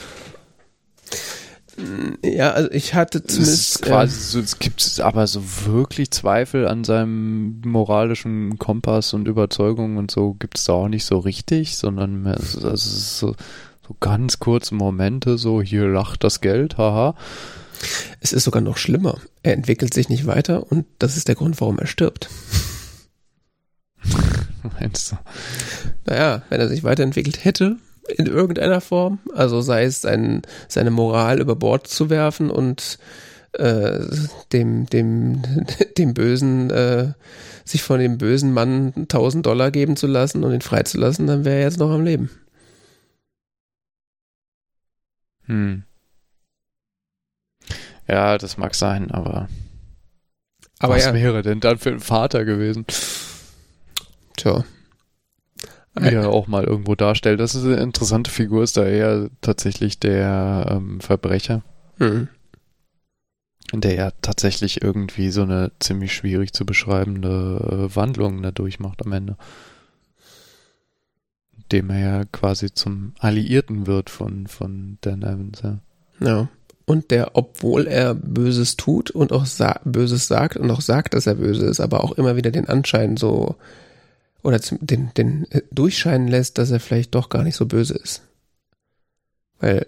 Ja, 2.23 2.51
also 2.51 2.71
ich 2.73 2.95
hatte 2.95 3.25
zumindest. 3.25 3.77
Es, 3.77 3.81
quasi 3.81 4.15
äh, 4.15 4.21
so, 4.21 4.41
es 4.41 4.59
gibt 4.59 5.01
aber 5.01 5.27
so 5.27 5.43
wirklich 5.67 6.11
Zweifel 6.11 6.67
an 6.67 6.85
seinem 6.85 7.61
moralischen 7.65 8.59
Kompass 8.59 9.15
und 9.15 9.29
Überzeugung 9.29 9.97
und 9.97 10.11
so 10.11 10.35
gibt 10.35 10.59
es 10.59 10.65
da 10.65 10.75
auch 10.75 10.89
nicht 10.89 11.05
so 11.05 11.19
richtig, 11.19 11.77
sondern 11.77 12.27
also 12.27 12.69
es 12.69 12.85
ist 12.85 13.19
so, 13.19 13.35
so 13.87 13.97
ganz 14.01 14.39
kurze 14.41 14.75
Momente, 14.75 15.39
so 15.39 15.63
hier 15.63 15.87
lacht 15.87 16.25
das 16.25 16.41
Geld, 16.41 16.77
haha. 16.77 17.15
Es 18.21 18.35
ist 18.35 18.45
sogar 18.45 18.61
noch 18.61 18.77
schlimmer. 18.77 19.19
Er 19.43 19.55
entwickelt 19.55 19.95
sich 19.95 20.11
nicht 20.11 20.27
weiter 20.27 20.71
und 20.71 20.85
das 20.99 21.17
ist 21.17 21.29
der 21.29 21.35
Grund, 21.35 21.61
warum 21.61 21.79
er 21.79 21.87
stirbt. 21.87 22.29
Meinst 24.81 25.13
du? 25.13 25.17
Naja, 26.07 26.43
wenn 26.49 26.61
er 26.61 26.69
sich 26.69 26.85
weiterentwickelt 26.85 27.45
hätte, 27.45 27.77
in 28.17 28.27
irgendeiner 28.27 28.81
Form, 28.81 29.19
also 29.35 29.61
sei 29.61 29.85
es 29.85 30.03
sein, 30.03 30.43
seine 30.69 30.91
Moral 30.91 31.41
über 31.41 31.57
Bord 31.57 31.87
zu 31.87 32.11
werfen 32.11 32.51
und 32.51 32.99
äh, 33.53 34.01
dem, 34.53 34.87
dem, 34.87 35.43
dem 35.99 36.15
bösen, 36.15 36.71
äh, 36.71 37.13
sich 37.65 37.83
von 37.83 38.01
dem 38.01 38.19
bösen 38.19 38.53
Mann 38.53 38.93
1000 38.97 39.47
Dollar 39.47 39.71
geben 39.71 39.97
zu 39.97 40.07
lassen 40.07 40.45
und 40.45 40.53
ihn 40.53 40.61
freizulassen, 40.61 41.27
dann 41.27 41.45
wäre 41.45 41.57
er 41.57 41.63
jetzt 41.63 41.79
noch 41.79 41.91
am 41.91 42.05
Leben. 42.05 42.31
Hm. 45.47 45.85
Ja, 48.09 48.39
das 48.39 48.57
mag 48.57 48.75
sein, 48.75 49.11
aber, 49.11 49.49
aber 50.81 50.95
was 50.95 51.05
ja. 51.05 51.15
wäre 51.15 51.43
denn 51.43 51.61
dann 51.61 51.79
für 51.79 51.91
ein 51.91 52.01
Vater 52.01 52.45
gewesen? 52.45 52.85
Tja. 54.37 54.65
Wie 55.95 56.15
er 56.15 56.31
auch 56.31 56.47
mal 56.47 56.65
irgendwo 56.65 56.95
darstellt. 56.95 57.41
Das 57.41 57.55
ist 57.55 57.65
eine 57.65 57.77
interessante 57.77 58.31
Figur, 58.31 58.63
ist 58.63 58.77
da 58.77 58.87
eher 58.87 59.29
tatsächlich 59.41 59.99
der 59.99 60.67
ähm, 60.71 61.01
Verbrecher. 61.01 61.63
Mhm. 61.99 62.29
Der 63.73 63.95
ja 63.95 64.11
tatsächlich 64.23 64.83
irgendwie 64.83 65.31
so 65.31 65.43
eine 65.43 65.73
ziemlich 65.79 66.15
schwierig 66.15 66.53
zu 66.53 66.65
beschreibende 66.65 67.89
äh, 67.91 67.97
Wandlung 67.97 68.43
da 68.43 68.51
durchmacht 68.51 69.05
am 69.05 69.13
Ende. 69.13 69.37
Dem 71.73 71.91
er 71.91 71.99
ja 71.99 72.25
quasi 72.25 72.73
zum 72.73 73.15
Alliierten 73.19 73.87
wird 73.87 74.11
von, 74.11 74.47
von 74.47 74.99
Dan 75.03 75.23
Evans, 75.23 75.63
ja. 75.63 75.79
Ja. 76.21 76.49
Und 76.85 77.11
der, 77.13 77.37
obwohl 77.37 77.87
er 77.87 78.15
Böses 78.15 78.77
tut 78.77 79.11
und 79.11 79.33
auch 79.33 79.47
sa 79.47 79.81
Böses 79.85 80.27
sagt 80.27 80.57
und 80.57 80.71
auch 80.71 80.81
sagt, 80.81 81.15
dass 81.15 81.27
er 81.27 81.37
böse 81.37 81.67
ist, 81.67 81.79
aber 81.79 82.03
auch 82.03 82.13
immer 82.13 82.35
wieder 82.35 82.51
den 82.51 82.69
Anschein 82.69 83.17
so 83.17 83.55
oder 84.43 84.59
den, 84.59 85.11
den 85.17 85.51
äh, 85.51 85.63
durchscheinen 85.71 86.29
lässt, 86.29 86.59
dass 86.59 86.71
er 86.71 86.81
vielleicht 86.81 87.15
doch 87.15 87.29
gar 87.29 87.43
nicht 87.43 87.57
so 87.57 87.67
böse 87.67 87.95
ist. 87.95 88.23
Weil, 89.59 89.87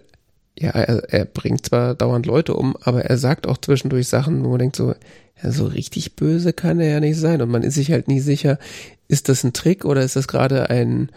ja, 0.57 0.69
er, 0.69 1.11
er 1.11 1.25
bringt 1.25 1.65
zwar 1.65 1.95
dauernd 1.95 2.25
Leute 2.25 2.53
um, 2.53 2.77
aber 2.81 3.05
er 3.05 3.17
sagt 3.17 3.47
auch 3.47 3.57
zwischendurch 3.57 4.07
Sachen, 4.07 4.43
wo 4.43 4.49
man 4.49 4.59
denkt 4.59 4.75
so, 4.75 4.93
ja, 5.41 5.51
so 5.51 5.65
richtig 5.65 6.15
böse 6.15 6.53
kann 6.53 6.79
er 6.79 6.89
ja 6.89 6.99
nicht 6.99 7.17
sein. 7.17 7.41
Und 7.41 7.49
man 7.49 7.63
ist 7.63 7.75
sich 7.75 7.91
halt 7.91 8.07
nie 8.07 8.19
sicher, 8.19 8.59
ist 9.07 9.29
das 9.29 9.43
ein 9.43 9.53
Trick 9.53 9.85
oder 9.85 10.03
ist 10.03 10.15
das 10.15 10.27
gerade 10.27 10.69
ein, 10.69 11.09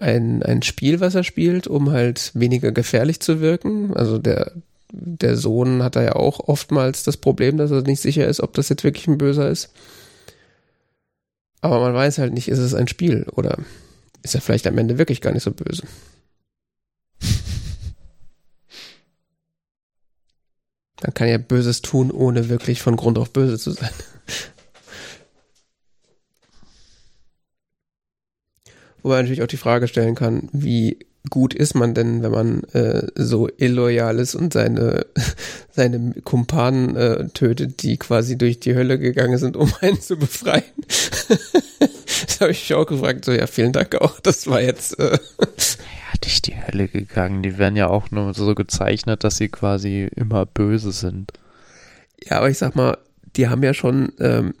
ein, 0.00 0.42
ein 0.42 0.62
Spiel, 0.62 1.00
was 1.00 1.14
er 1.14 1.24
spielt, 1.24 1.68
um 1.68 1.90
halt 1.90 2.32
weniger 2.34 2.72
gefährlich 2.72 3.20
zu 3.20 3.40
wirken? 3.40 3.94
Also 3.94 4.18
der, 4.18 4.52
der 4.90 5.36
Sohn 5.36 5.82
hat 5.82 5.96
da 5.96 6.02
ja 6.02 6.16
auch 6.16 6.40
oftmals 6.40 7.04
das 7.04 7.16
Problem, 7.16 7.56
dass 7.56 7.70
er 7.70 7.82
nicht 7.82 8.00
sicher 8.00 8.26
ist, 8.26 8.40
ob 8.40 8.54
das 8.54 8.68
jetzt 8.68 8.84
wirklich 8.84 9.06
ein 9.06 9.18
Böser 9.18 9.48
ist. 9.48 9.70
Aber 11.64 11.80
man 11.80 11.94
weiß 11.94 12.18
halt 12.18 12.34
nicht, 12.34 12.48
ist 12.48 12.58
es 12.58 12.74
ein 12.74 12.88
Spiel 12.88 13.24
oder 13.32 13.56
ist 14.22 14.34
er 14.34 14.42
vielleicht 14.42 14.66
am 14.66 14.76
Ende 14.76 14.98
wirklich 14.98 15.22
gar 15.22 15.32
nicht 15.32 15.44
so 15.44 15.50
böse. 15.50 15.84
Man 21.02 21.14
kann 21.14 21.28
ja 21.28 21.38
Böses 21.38 21.80
tun, 21.80 22.10
ohne 22.10 22.50
wirklich 22.50 22.82
von 22.82 22.96
Grund 22.96 23.16
auf 23.16 23.32
böse 23.32 23.58
zu 23.58 23.70
sein. 23.70 23.88
Wo 29.02 29.08
man 29.08 29.20
natürlich 29.20 29.40
auch 29.40 29.46
die 29.46 29.56
Frage 29.56 29.88
stellen 29.88 30.14
kann, 30.14 30.50
wie 30.52 30.98
gut 31.30 31.54
ist 31.54 31.74
man 31.74 31.94
denn, 31.94 32.22
wenn 32.22 32.30
man 32.30 32.64
äh, 32.74 33.06
so 33.14 33.48
illoyal 33.56 34.18
ist 34.18 34.34
und 34.34 34.52
seine, 34.52 35.06
seine 35.70 36.14
Kumpanen 36.22 36.96
äh, 36.96 37.28
tötet, 37.28 37.82
die 37.82 37.96
quasi 37.96 38.36
durch 38.36 38.60
die 38.60 38.74
Hölle 38.74 38.98
gegangen 38.98 39.38
sind, 39.38 39.56
um 39.56 39.72
einen 39.80 40.00
zu 40.00 40.16
befreien? 40.16 40.62
das 40.88 42.40
habe 42.40 42.50
ich 42.52 42.68
mich 42.68 42.74
auch 42.74 42.86
gefragt. 42.86 43.24
So, 43.24 43.32
ja, 43.32 43.46
vielen 43.46 43.72
Dank 43.72 43.94
auch. 43.96 44.20
Das 44.20 44.46
war 44.46 44.60
jetzt. 44.60 44.98
Äh 44.98 45.18
ja, 45.38 46.18
durch 46.20 46.42
die 46.42 46.56
Hölle 46.56 46.88
gegangen. 46.88 47.42
Die 47.42 47.58
werden 47.58 47.76
ja 47.76 47.88
auch 47.88 48.10
nur 48.10 48.34
so 48.34 48.54
gezeichnet, 48.54 49.24
dass 49.24 49.38
sie 49.38 49.48
quasi 49.48 50.08
immer 50.14 50.44
böse 50.44 50.92
sind. 50.92 51.32
Ja, 52.28 52.38
aber 52.38 52.50
ich 52.50 52.58
sag 52.58 52.76
mal, 52.76 52.98
die 53.36 53.48
haben 53.48 53.62
ja 53.62 53.74
schon 53.74 54.12
ähm, 54.20 54.54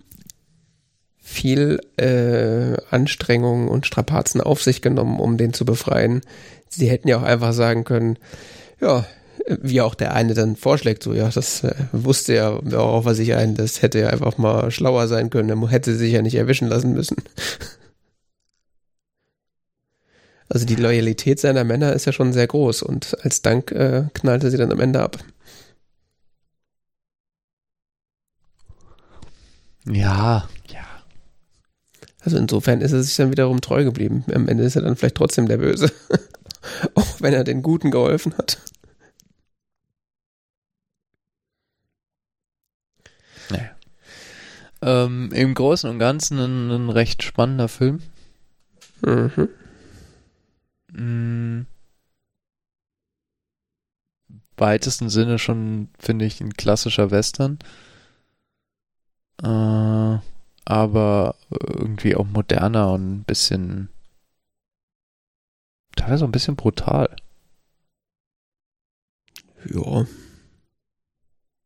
viel 1.24 1.80
äh, 1.96 2.76
Anstrengung 2.90 3.68
und 3.68 3.86
Strapazen 3.86 4.42
auf 4.42 4.62
sich 4.62 4.82
genommen, 4.82 5.18
um 5.18 5.38
den 5.38 5.54
zu 5.54 5.64
befreien. 5.64 6.20
Sie 6.68 6.90
hätten 6.90 7.08
ja 7.08 7.16
auch 7.16 7.22
einfach 7.22 7.54
sagen 7.54 7.84
können, 7.84 8.18
ja, 8.78 9.06
wie 9.48 9.80
auch 9.80 9.94
der 9.94 10.14
eine 10.14 10.34
dann 10.34 10.54
vorschlägt, 10.54 11.02
so, 11.02 11.14
ja, 11.14 11.30
das 11.30 11.64
äh, 11.64 11.74
wusste 11.92 12.34
ja, 12.34 12.58
worauf 12.62 13.06
er 13.06 13.14
sich 13.14 13.34
ein, 13.34 13.54
das 13.54 13.80
hätte 13.80 14.00
ja 14.00 14.08
einfach 14.08 14.36
mal 14.36 14.70
schlauer 14.70 15.08
sein 15.08 15.30
können, 15.30 15.48
er 15.48 15.70
hätte 15.70 15.94
sich 15.94 16.12
ja 16.12 16.20
nicht 16.20 16.34
erwischen 16.34 16.68
lassen 16.68 16.92
müssen. 16.92 17.16
Also 20.46 20.66
die 20.66 20.76
Loyalität 20.76 21.40
seiner 21.40 21.64
Männer 21.64 21.94
ist 21.94 22.04
ja 22.04 22.12
schon 22.12 22.34
sehr 22.34 22.46
groß 22.46 22.82
und 22.82 23.16
als 23.24 23.40
Dank 23.40 23.72
äh, 23.72 24.04
knallte 24.12 24.50
sie 24.50 24.58
dann 24.58 24.70
am 24.70 24.78
Ende 24.78 25.00
ab. 25.00 25.18
Ja. 29.86 30.48
Also 32.24 32.38
insofern 32.38 32.80
ist 32.80 32.92
er 32.92 33.02
sich 33.02 33.16
dann 33.16 33.30
wiederum 33.30 33.60
treu 33.60 33.84
geblieben. 33.84 34.24
Am 34.32 34.48
Ende 34.48 34.64
ist 34.64 34.76
er 34.76 34.82
dann 34.82 34.96
vielleicht 34.96 35.16
trotzdem 35.16 35.46
der 35.46 35.58
Böse. 35.58 35.92
Auch 36.94 37.20
wenn 37.20 37.34
er 37.34 37.44
den 37.44 37.62
Guten 37.62 37.90
geholfen 37.90 38.34
hat. 38.38 38.58
Naja. 43.50 43.70
Ähm, 44.80 45.30
Im 45.32 45.54
Großen 45.54 45.90
und 45.90 45.98
Ganzen 45.98 46.38
ein, 46.38 46.70
ein 46.70 46.88
recht 46.88 47.22
spannender 47.22 47.68
Film. 47.68 48.00
Mhm. 49.02 49.48
Mm. 50.92 51.66
Weitesten 54.56 55.10
Sinne 55.10 55.38
schon, 55.38 55.88
finde 55.98 56.24
ich, 56.24 56.40
ein 56.40 56.54
klassischer 56.54 57.10
Western. 57.10 57.58
Äh, 59.42 60.18
aber 60.64 61.36
irgendwie 61.50 62.16
auch 62.16 62.26
moderner 62.26 62.92
und 62.92 63.20
ein 63.20 63.24
bisschen 63.24 63.88
teilweise 65.96 66.24
ein 66.24 66.32
bisschen 66.32 66.56
brutal. 66.56 67.14
Ja. 69.70 70.06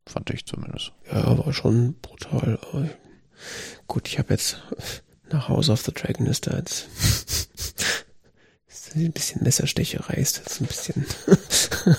Fand 0.07 0.31
ich 0.31 0.47
zumindest. 0.47 0.93
Ja, 1.11 1.39
war 1.39 1.53
schon 1.53 1.95
brutal. 2.01 2.59
Gut, 3.87 4.09
ich 4.09 4.19
habe 4.19 4.35
jetzt 4.35 4.63
nach 5.31 5.49
House 5.49 5.69
of 5.69 5.83
the 5.83 5.93
Dragon 5.93 6.27
ist 6.27 6.47
da 6.47 6.57
jetzt 6.57 6.89
ist 8.67 8.97
ein 8.97 9.13
bisschen 9.13 9.43
Messerstecherei 9.43 10.15
ist 10.15 10.39
jetzt 10.39 10.61
ein 10.61 10.67
bisschen 10.67 11.07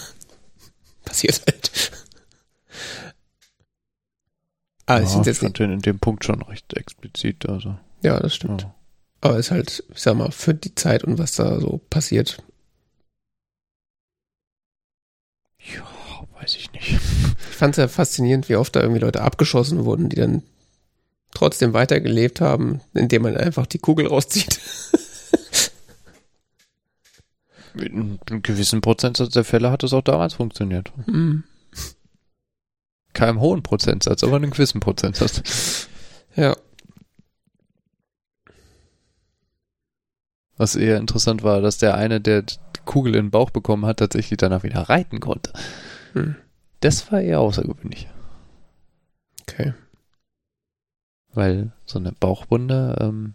passiert 1.06 1.42
halt. 1.46 1.69
Ah, 4.90 5.02
ja, 5.02 5.22
ich 5.24 5.38
fand 5.38 5.60
den 5.60 5.72
in 5.72 5.82
dem 5.84 6.00
Punkt 6.00 6.26
schon 6.26 6.42
recht 6.42 6.74
explizit, 6.74 7.48
also. 7.48 7.78
Ja, 8.02 8.20
das 8.20 8.34
stimmt. 8.34 8.64
Ja. 8.64 8.74
Aber 9.22 9.38
ist 9.38 9.52
halt, 9.52 9.84
ich 9.94 10.02
sag 10.02 10.16
mal, 10.16 10.32
für 10.32 10.56
die 10.56 10.74
Zeit 10.74 11.04
und 11.04 11.20
was 11.20 11.34
da 11.34 11.60
so 11.60 11.80
passiert. 11.92 12.42
Ja, 15.60 15.84
weiß 16.42 16.56
ich 16.56 16.72
nicht. 16.72 16.90
Ich 16.94 17.56
fand 17.56 17.76
es 17.76 17.78
ja 17.78 17.88
faszinierend, 17.88 18.50
wie 18.50 18.56
oft 18.56 18.76
da 18.76 18.82
irgendwie 18.82 19.02
Leute 19.02 19.22
abgeschossen 19.22 19.86
wurden, 19.86 20.10
die 20.10 20.16
dann 20.16 20.42
trotzdem 21.36 21.74
weitergelebt 21.74 22.42
haben, 22.42 22.82
indem 22.96 23.22
man 23.22 23.38
einfach 23.38 23.68
die 23.68 23.78
Kugel 23.78 24.08
rauszieht. 24.08 24.60
In 27.76 28.18
einem 28.28 28.42
gewissen 28.42 28.82
Prozentsatz 28.82 29.34
der 29.34 29.44
Fälle 29.44 29.70
hat 29.70 29.84
es 29.84 29.94
auch 29.94 30.02
damals 30.02 30.34
funktioniert. 30.34 30.92
Mhm 31.06 31.44
keinem 33.14 33.40
hohen 33.40 33.64
Prozentsatz, 33.64 34.24
aber 34.24 34.36
einen 34.36 34.52
gewissen 34.52 34.80
Prozentsatz. 34.80 35.88
Ja. 36.36 36.56
Was 40.58 40.76
eher 40.76 40.98
interessant 40.98 41.44
war, 41.44 41.62
dass 41.62 41.78
der 41.78 41.96
eine, 41.96 42.22
der 42.22 42.44
die 42.44 42.58
Kugel 42.86 43.16
in 43.16 43.26
den 43.26 43.32
Bauch 43.32 43.50
bekommen 43.50 43.86
hat, 43.86 43.98
tatsächlich 43.98 44.38
danach 44.38 44.64
wieder 44.64 44.82
reiten 44.82 45.20
konnte. 45.20 45.54
Hm. 46.14 46.36
Das 46.82 47.12
war 47.12 47.22
eher 47.22 47.40
außergewöhnlich. 47.40 48.08
Okay. 49.42 49.74
Weil 51.34 51.72
so 51.86 52.00
eine 52.00 52.12
Bauchwunde, 52.12 52.98
ähm, 53.00 53.34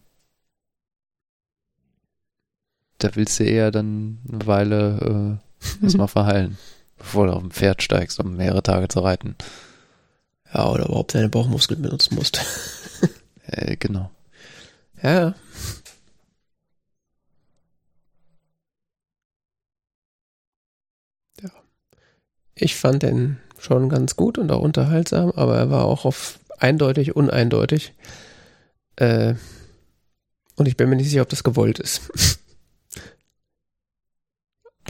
da 2.99 3.15
willst 3.17 3.41
du 3.41 3.45
eher 3.45 3.71
dann 3.71 4.19
eine 4.31 4.47
Weile 4.47 5.41
äh, 5.81 5.83
erstmal 5.85 6.09
verheilen, 6.09 6.59
bevor 7.05 7.26
du 7.26 7.35
auf 7.35 7.43
dem 7.43 7.51
Pferd 7.51 7.82
steigst, 7.82 8.18
um 8.18 8.36
mehrere 8.36 8.62
Tage 8.62 8.89
zu 8.89 9.01
reiten. 9.01 9.36
Ja, 10.52 10.70
oder 10.70 10.86
überhaupt 10.86 11.14
deine 11.14 11.28
Bauchmuskeln 11.28 11.82
benutzen 11.82 12.14
musst. 12.14 12.40
äh, 13.47 13.76
genau. 13.76 14.10
Ja. 15.02 15.35
Ja. 21.43 21.51
Ich 22.55 22.74
fand 22.74 23.02
den 23.02 23.39
schon 23.59 23.90
ganz 23.90 24.16
gut 24.16 24.39
und 24.39 24.51
auch 24.51 24.62
unterhaltsam, 24.62 25.31
aber 25.32 25.59
er 25.59 25.70
war 25.70 25.85
auch 25.85 26.06
auf 26.06 26.39
eindeutig, 26.59 27.14
uneindeutig. 27.14 27.93
Äh, 28.97 29.35
und 30.56 30.68
ich 30.68 30.76
bin 30.78 30.89
mir 30.89 30.97
nicht 30.97 31.10
sicher, 31.10 31.22
ob 31.22 31.28
das 31.28 31.44
gewollt 31.44 31.78
ist. 31.78 32.01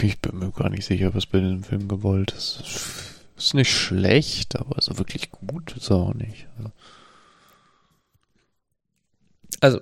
Ich 0.01 0.21
bin 0.21 0.39
mir 0.39 0.51
gar 0.51 0.71
nicht 0.71 0.85
sicher, 0.85 1.15
was 1.15 1.27
bei 1.27 1.39
dem 1.39 1.63
Film 1.63 1.89
gewollt 1.89 2.33
ist. 2.33 2.63
Ist 3.37 3.55
nicht 3.55 3.71
schlecht, 3.73 4.59
aber 4.59 4.81
so 4.81 4.99
wirklich 4.99 5.31
gut 5.31 5.77
ist 5.77 5.91
er 5.91 5.97
auch 5.97 6.15
nicht. 6.15 6.47
Also, 9.61 9.81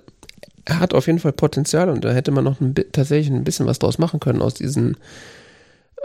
er 0.65 0.79
hat 0.79 0.93
auf 0.93 1.07
jeden 1.07 1.19
Fall 1.19 1.33
Potenzial 1.33 1.89
und 1.89 2.05
da 2.05 2.11
hätte 2.13 2.31
man 2.31 2.43
noch 2.43 2.61
ein, 2.61 2.73
tatsächlich 2.91 3.31
ein 3.31 3.43
bisschen 3.43 3.65
was 3.65 3.79
draus 3.79 3.97
machen 3.97 4.19
können 4.19 4.41
aus 4.41 4.53
diesen, 4.53 4.97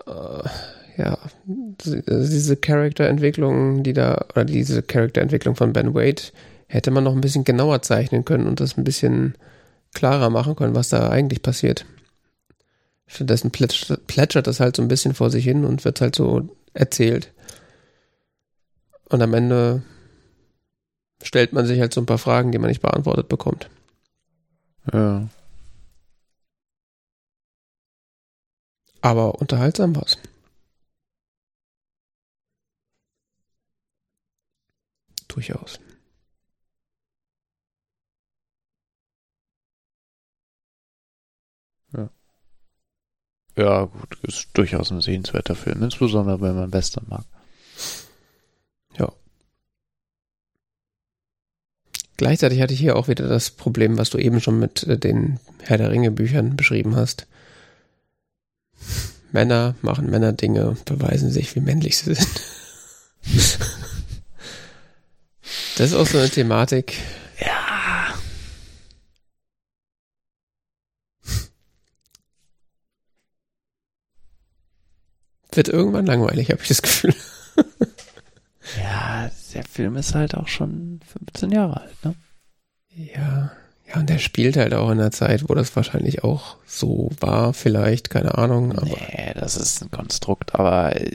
äh, 0.06 0.48
ja, 0.96 1.18
diese 1.46 2.56
Charakterentwicklung, 2.56 3.82
die 3.84 3.92
da, 3.92 4.26
oder 4.32 4.44
diese 4.44 4.82
Charakterentwicklung 4.82 5.54
von 5.54 5.72
Ben 5.72 5.94
Wade, 5.94 6.22
hätte 6.66 6.90
man 6.90 7.04
noch 7.04 7.14
ein 7.14 7.20
bisschen 7.20 7.44
genauer 7.44 7.82
zeichnen 7.82 8.24
können 8.24 8.46
und 8.46 8.60
das 8.60 8.76
ein 8.76 8.84
bisschen 8.84 9.34
klarer 9.94 10.28
machen 10.28 10.56
können, 10.56 10.74
was 10.74 10.88
da 10.88 11.08
eigentlich 11.08 11.42
passiert. 11.42 11.86
Stattdessen 13.08 13.50
plätschert, 13.50 14.46
das 14.46 14.60
halt 14.60 14.76
so 14.76 14.82
ein 14.82 14.88
bisschen 14.88 15.14
vor 15.14 15.30
sich 15.30 15.42
hin 15.42 15.64
und 15.64 15.84
wird 15.84 16.00
halt 16.00 16.14
so 16.14 16.48
erzählt. 16.74 17.32
Und 19.08 19.22
am 19.22 19.34
Ende 19.34 19.82
stellt 21.22 21.52
man 21.52 21.66
sich 21.66 21.80
halt 21.80 21.92
so 21.94 22.00
ein 22.02 22.06
paar 22.06 22.18
Fragen, 22.18 22.52
die 22.52 22.58
man 22.58 22.68
nicht 22.68 22.82
beantwortet 22.82 23.28
bekommt. 23.28 23.70
Ja. 24.92 25.28
Aber 29.00 29.40
unterhaltsam 29.40 29.96
war's. 29.96 30.18
Durchaus. 35.28 35.80
Ja, 43.58 43.84
gut, 43.84 44.18
ist 44.22 44.48
durchaus 44.54 44.90
ein 44.90 45.02
sehenswerter 45.02 45.54
Film, 45.54 45.82
insbesondere 45.82 46.40
wenn 46.40 46.54
man 46.54 46.72
Western 46.72 47.04
mag. 47.08 47.24
Gleichzeitig 52.18 52.60
hatte 52.60 52.74
ich 52.74 52.80
hier 52.80 52.96
auch 52.96 53.06
wieder 53.06 53.28
das 53.28 53.50
Problem, 53.50 53.96
was 53.96 54.10
du 54.10 54.18
eben 54.18 54.40
schon 54.40 54.58
mit 54.58 54.82
äh, 54.82 54.98
den 54.98 55.38
Herr 55.62 55.78
der 55.78 55.90
Ringe 55.90 56.10
Büchern 56.10 56.56
beschrieben 56.56 56.96
hast. 56.96 57.28
Männer 59.30 59.76
machen 59.82 60.10
Männer 60.10 60.32
Dinge 60.32 60.68
und 60.68 60.84
beweisen 60.84 61.30
sich, 61.30 61.54
wie 61.54 61.60
männlich 61.60 61.96
sie 61.96 62.14
sind. 62.14 62.42
das 65.76 65.90
ist 65.90 65.94
auch 65.94 66.08
so 66.08 66.18
eine 66.18 66.28
Thematik. 66.28 66.94
Wird 75.58 75.70
irgendwann 75.70 76.06
langweilig, 76.06 76.52
habe 76.52 76.62
ich 76.62 76.68
das 76.68 76.82
Gefühl. 76.82 77.12
ja, 78.80 79.28
der 79.54 79.64
Film 79.64 79.96
ist 79.96 80.14
halt 80.14 80.36
auch 80.36 80.46
schon 80.46 81.00
15 81.04 81.50
Jahre 81.50 81.80
alt, 81.80 82.04
ne? 82.04 82.14
Ja, 82.94 83.50
Ja, 83.88 83.98
und 83.98 84.08
der 84.08 84.20
spielt 84.20 84.56
halt 84.56 84.72
auch 84.72 84.88
in 84.88 85.00
einer 85.00 85.10
Zeit, 85.10 85.48
wo 85.48 85.54
das 85.54 85.74
wahrscheinlich 85.74 86.22
auch 86.22 86.58
so 86.64 87.10
war, 87.18 87.54
vielleicht, 87.54 88.08
keine 88.08 88.38
Ahnung. 88.38 88.70
Aber 88.70 88.86
nee, 88.86 89.32
das 89.34 89.56
ist 89.56 89.82
ein 89.82 89.90
Konstrukt, 89.90 90.54
aber 90.54 90.94
äh, 90.94 91.10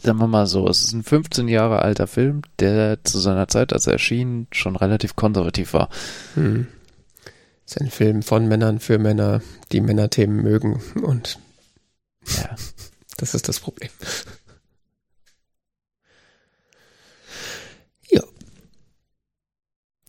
sagen 0.00 0.18
wir 0.20 0.28
mal 0.28 0.46
so, 0.46 0.68
es 0.68 0.84
ist 0.84 0.92
ein 0.92 1.02
15 1.02 1.48
Jahre 1.48 1.82
alter 1.82 2.06
Film, 2.06 2.42
der 2.60 3.02
zu 3.02 3.18
seiner 3.18 3.48
Zeit, 3.48 3.72
als 3.72 3.88
er 3.88 3.94
erschien, 3.94 4.46
schon 4.52 4.76
relativ 4.76 5.16
konservativ 5.16 5.72
war. 5.72 5.88
hm. 6.34 6.68
Ist 7.66 7.80
ein 7.80 7.90
Film 7.90 8.22
von 8.22 8.46
Männern 8.46 8.78
für 8.80 8.98
Männer, 8.98 9.40
die 9.72 9.80
Männerthemen 9.80 10.42
mögen. 10.42 10.82
Und 11.02 11.38
Ja. 12.36 12.54
das 13.18 13.34
ist 13.34 13.48
das 13.48 13.60
Problem. 13.60 13.90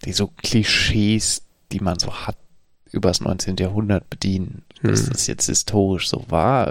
Die 0.03 0.13
so 0.13 0.27
Klischees, 0.27 1.41
die 1.71 1.79
man 1.79 1.97
so 1.99 2.13
hat, 2.13 2.37
übers 2.91 3.21
19. 3.21 3.57
Jahrhundert 3.57 4.09
bedienen. 4.09 4.63
Dass 4.83 5.01
Hm. 5.01 5.09
das 5.13 5.27
jetzt 5.27 5.47
historisch 5.47 6.07
so 6.09 6.25
war. 6.29 6.67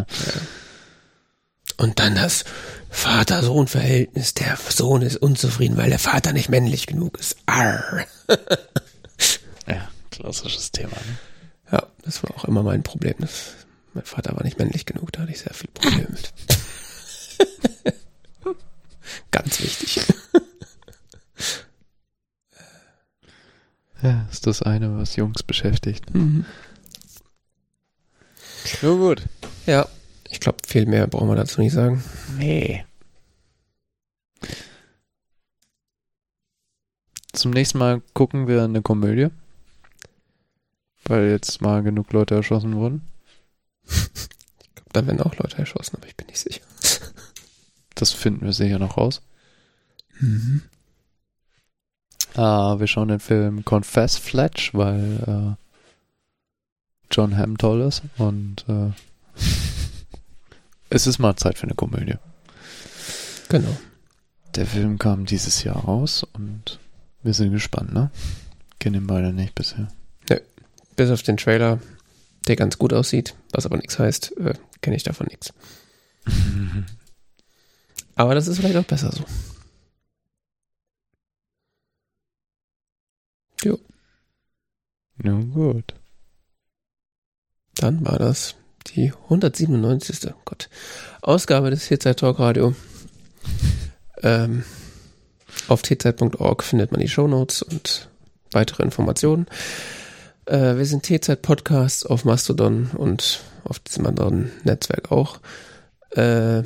Äh, 0.00 0.04
Und 1.76 1.98
dann 1.98 2.14
das 2.14 2.44
Vater-Sohn-Verhältnis. 2.90 4.34
Der 4.34 4.56
Sohn 4.68 5.02
ist 5.02 5.16
unzufrieden, 5.16 5.76
weil 5.76 5.90
der 5.90 5.98
Vater 5.98 6.32
nicht 6.32 6.48
männlich 6.48 6.86
genug 6.86 7.18
ist. 7.18 7.36
Arr. 7.46 8.04
klassisches 10.16 10.70
Thema. 10.72 10.92
Ne? 10.92 11.18
Ja, 11.72 11.86
das 12.02 12.22
war 12.22 12.30
auch 12.36 12.44
immer 12.44 12.62
mein 12.62 12.82
Problem. 12.82 13.14
Das, 13.18 13.66
mein 13.94 14.04
Vater 14.04 14.34
war 14.36 14.44
nicht 14.44 14.58
männlich 14.58 14.86
genug, 14.86 15.12
da 15.12 15.22
hatte 15.22 15.32
ich 15.32 15.40
sehr 15.40 15.54
viel 15.54 15.70
Probleme 15.72 16.08
mit. 16.10 16.32
Ganz 19.30 19.60
wichtig. 19.60 20.00
Ja, 24.02 24.26
ist 24.30 24.46
das 24.46 24.60
eine, 24.62 24.98
was 24.98 25.16
Jungs 25.16 25.42
beschäftigt. 25.42 26.14
Mhm. 26.14 26.44
Nur 28.82 28.98
gut. 28.98 29.22
Ja, 29.66 29.88
ich 30.28 30.40
glaube, 30.40 30.58
viel 30.66 30.84
mehr 30.86 31.06
brauchen 31.06 31.28
wir 31.28 31.36
dazu 31.36 31.60
nicht 31.60 31.72
sagen. 31.72 32.04
Nee. 32.38 32.84
Zum 37.32 37.50
nächsten 37.50 37.78
Mal 37.78 38.02
gucken 38.12 38.46
wir 38.46 38.62
eine 38.62 38.82
Komödie. 38.82 39.30
Weil 41.06 41.30
jetzt 41.30 41.60
mal 41.60 41.82
genug 41.82 42.12
Leute 42.12 42.34
erschossen 42.34 42.76
wurden. 42.76 43.02
Ich 43.86 44.74
glaube, 44.74 44.90
da 44.92 45.06
werden 45.06 45.20
auch 45.20 45.36
Leute 45.36 45.58
erschossen, 45.58 45.96
aber 45.96 46.06
ich 46.06 46.16
bin 46.16 46.26
nicht 46.26 46.38
sicher. 46.38 46.62
Das 47.94 48.12
finden 48.12 48.44
wir 48.44 48.52
sicher 48.52 48.78
noch 48.78 48.96
raus. 48.96 49.22
Mhm. 50.18 50.62
Ah, 52.34 52.78
wir 52.80 52.86
schauen 52.86 53.08
den 53.08 53.20
Film 53.20 53.64
Confess 53.64 54.16
Fletch, 54.18 54.74
weil 54.74 55.56
äh, 55.56 55.64
John 57.10 57.36
Hamm 57.36 57.58
toll 57.58 57.82
ist 57.82 58.02
und 58.18 58.64
äh, 58.68 58.90
es 60.90 61.06
ist 61.06 61.18
mal 61.18 61.36
Zeit 61.36 61.58
für 61.58 61.64
eine 61.64 61.74
Komödie. 61.74 62.16
Genau. 63.48 63.76
Der 64.56 64.66
Film 64.66 64.98
kam 64.98 65.26
dieses 65.26 65.62
Jahr 65.62 65.84
raus 65.84 66.24
und 66.32 66.80
wir 67.22 67.34
sind 67.34 67.52
gespannt, 67.52 67.92
ne? 67.92 68.10
Kennen 68.80 69.02
ihn 69.02 69.06
beide 69.06 69.32
nicht 69.32 69.54
bisher. 69.54 69.88
Bis 70.96 71.10
auf 71.10 71.22
den 71.22 71.36
Trailer, 71.36 71.80
der 72.46 72.56
ganz 72.56 72.78
gut 72.78 72.92
aussieht, 72.92 73.34
was 73.52 73.66
aber 73.66 73.76
nichts 73.76 73.98
heißt, 73.98 74.36
äh, 74.38 74.54
kenne 74.80 74.96
ich 74.96 75.02
davon 75.02 75.26
nichts. 75.26 75.52
Aber 78.16 78.34
das 78.34 78.46
ist 78.46 78.58
vielleicht 78.58 78.76
auch 78.76 78.84
besser 78.84 79.10
so. 79.10 79.24
Jo, 83.64 83.78
Nun 85.16 85.52
gut. 85.52 85.94
dann 87.76 88.04
war 88.04 88.18
das 88.18 88.54
die 88.88 89.12
197. 89.24 90.32
Gott. 90.44 90.68
Ausgabe 91.22 91.70
des 91.70 91.88
T-Zeit 91.88 92.18
Talk 92.20 92.38
Radio. 92.38 92.74
Ähm, 94.22 94.64
auf 95.68 95.82
tzeit.org 95.82 96.62
findet 96.62 96.92
man 96.92 97.00
die 97.00 97.08
Shownotes 97.08 97.62
und 97.62 98.08
weitere 98.50 98.82
Informationen. 98.82 99.46
Äh, 100.46 100.76
wir 100.76 100.86
sind 100.86 101.04
T-Zeit 101.04 101.42
Podcasts 101.42 102.04
auf 102.04 102.24
Mastodon 102.24 102.90
und 102.96 103.40
auf 103.64 103.78
diesem 103.78 104.06
anderen 104.06 104.52
Netzwerk 104.64 105.10
auch. 105.10 105.40
Äh, 106.10 106.62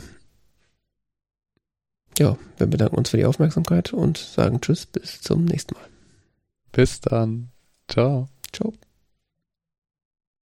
ja, 2.18 2.36
wir 2.56 2.66
bedanken 2.66 2.96
uns 2.96 3.10
für 3.10 3.16
die 3.16 3.26
Aufmerksamkeit 3.26 3.92
und 3.92 4.18
sagen 4.18 4.60
Tschüss, 4.60 4.86
bis 4.86 5.20
zum 5.20 5.44
nächsten 5.44 5.74
Mal. 5.74 5.86
Bis 6.72 7.00
dann. 7.00 7.50
Ciao. 7.88 8.28
Ciao. 8.52 8.72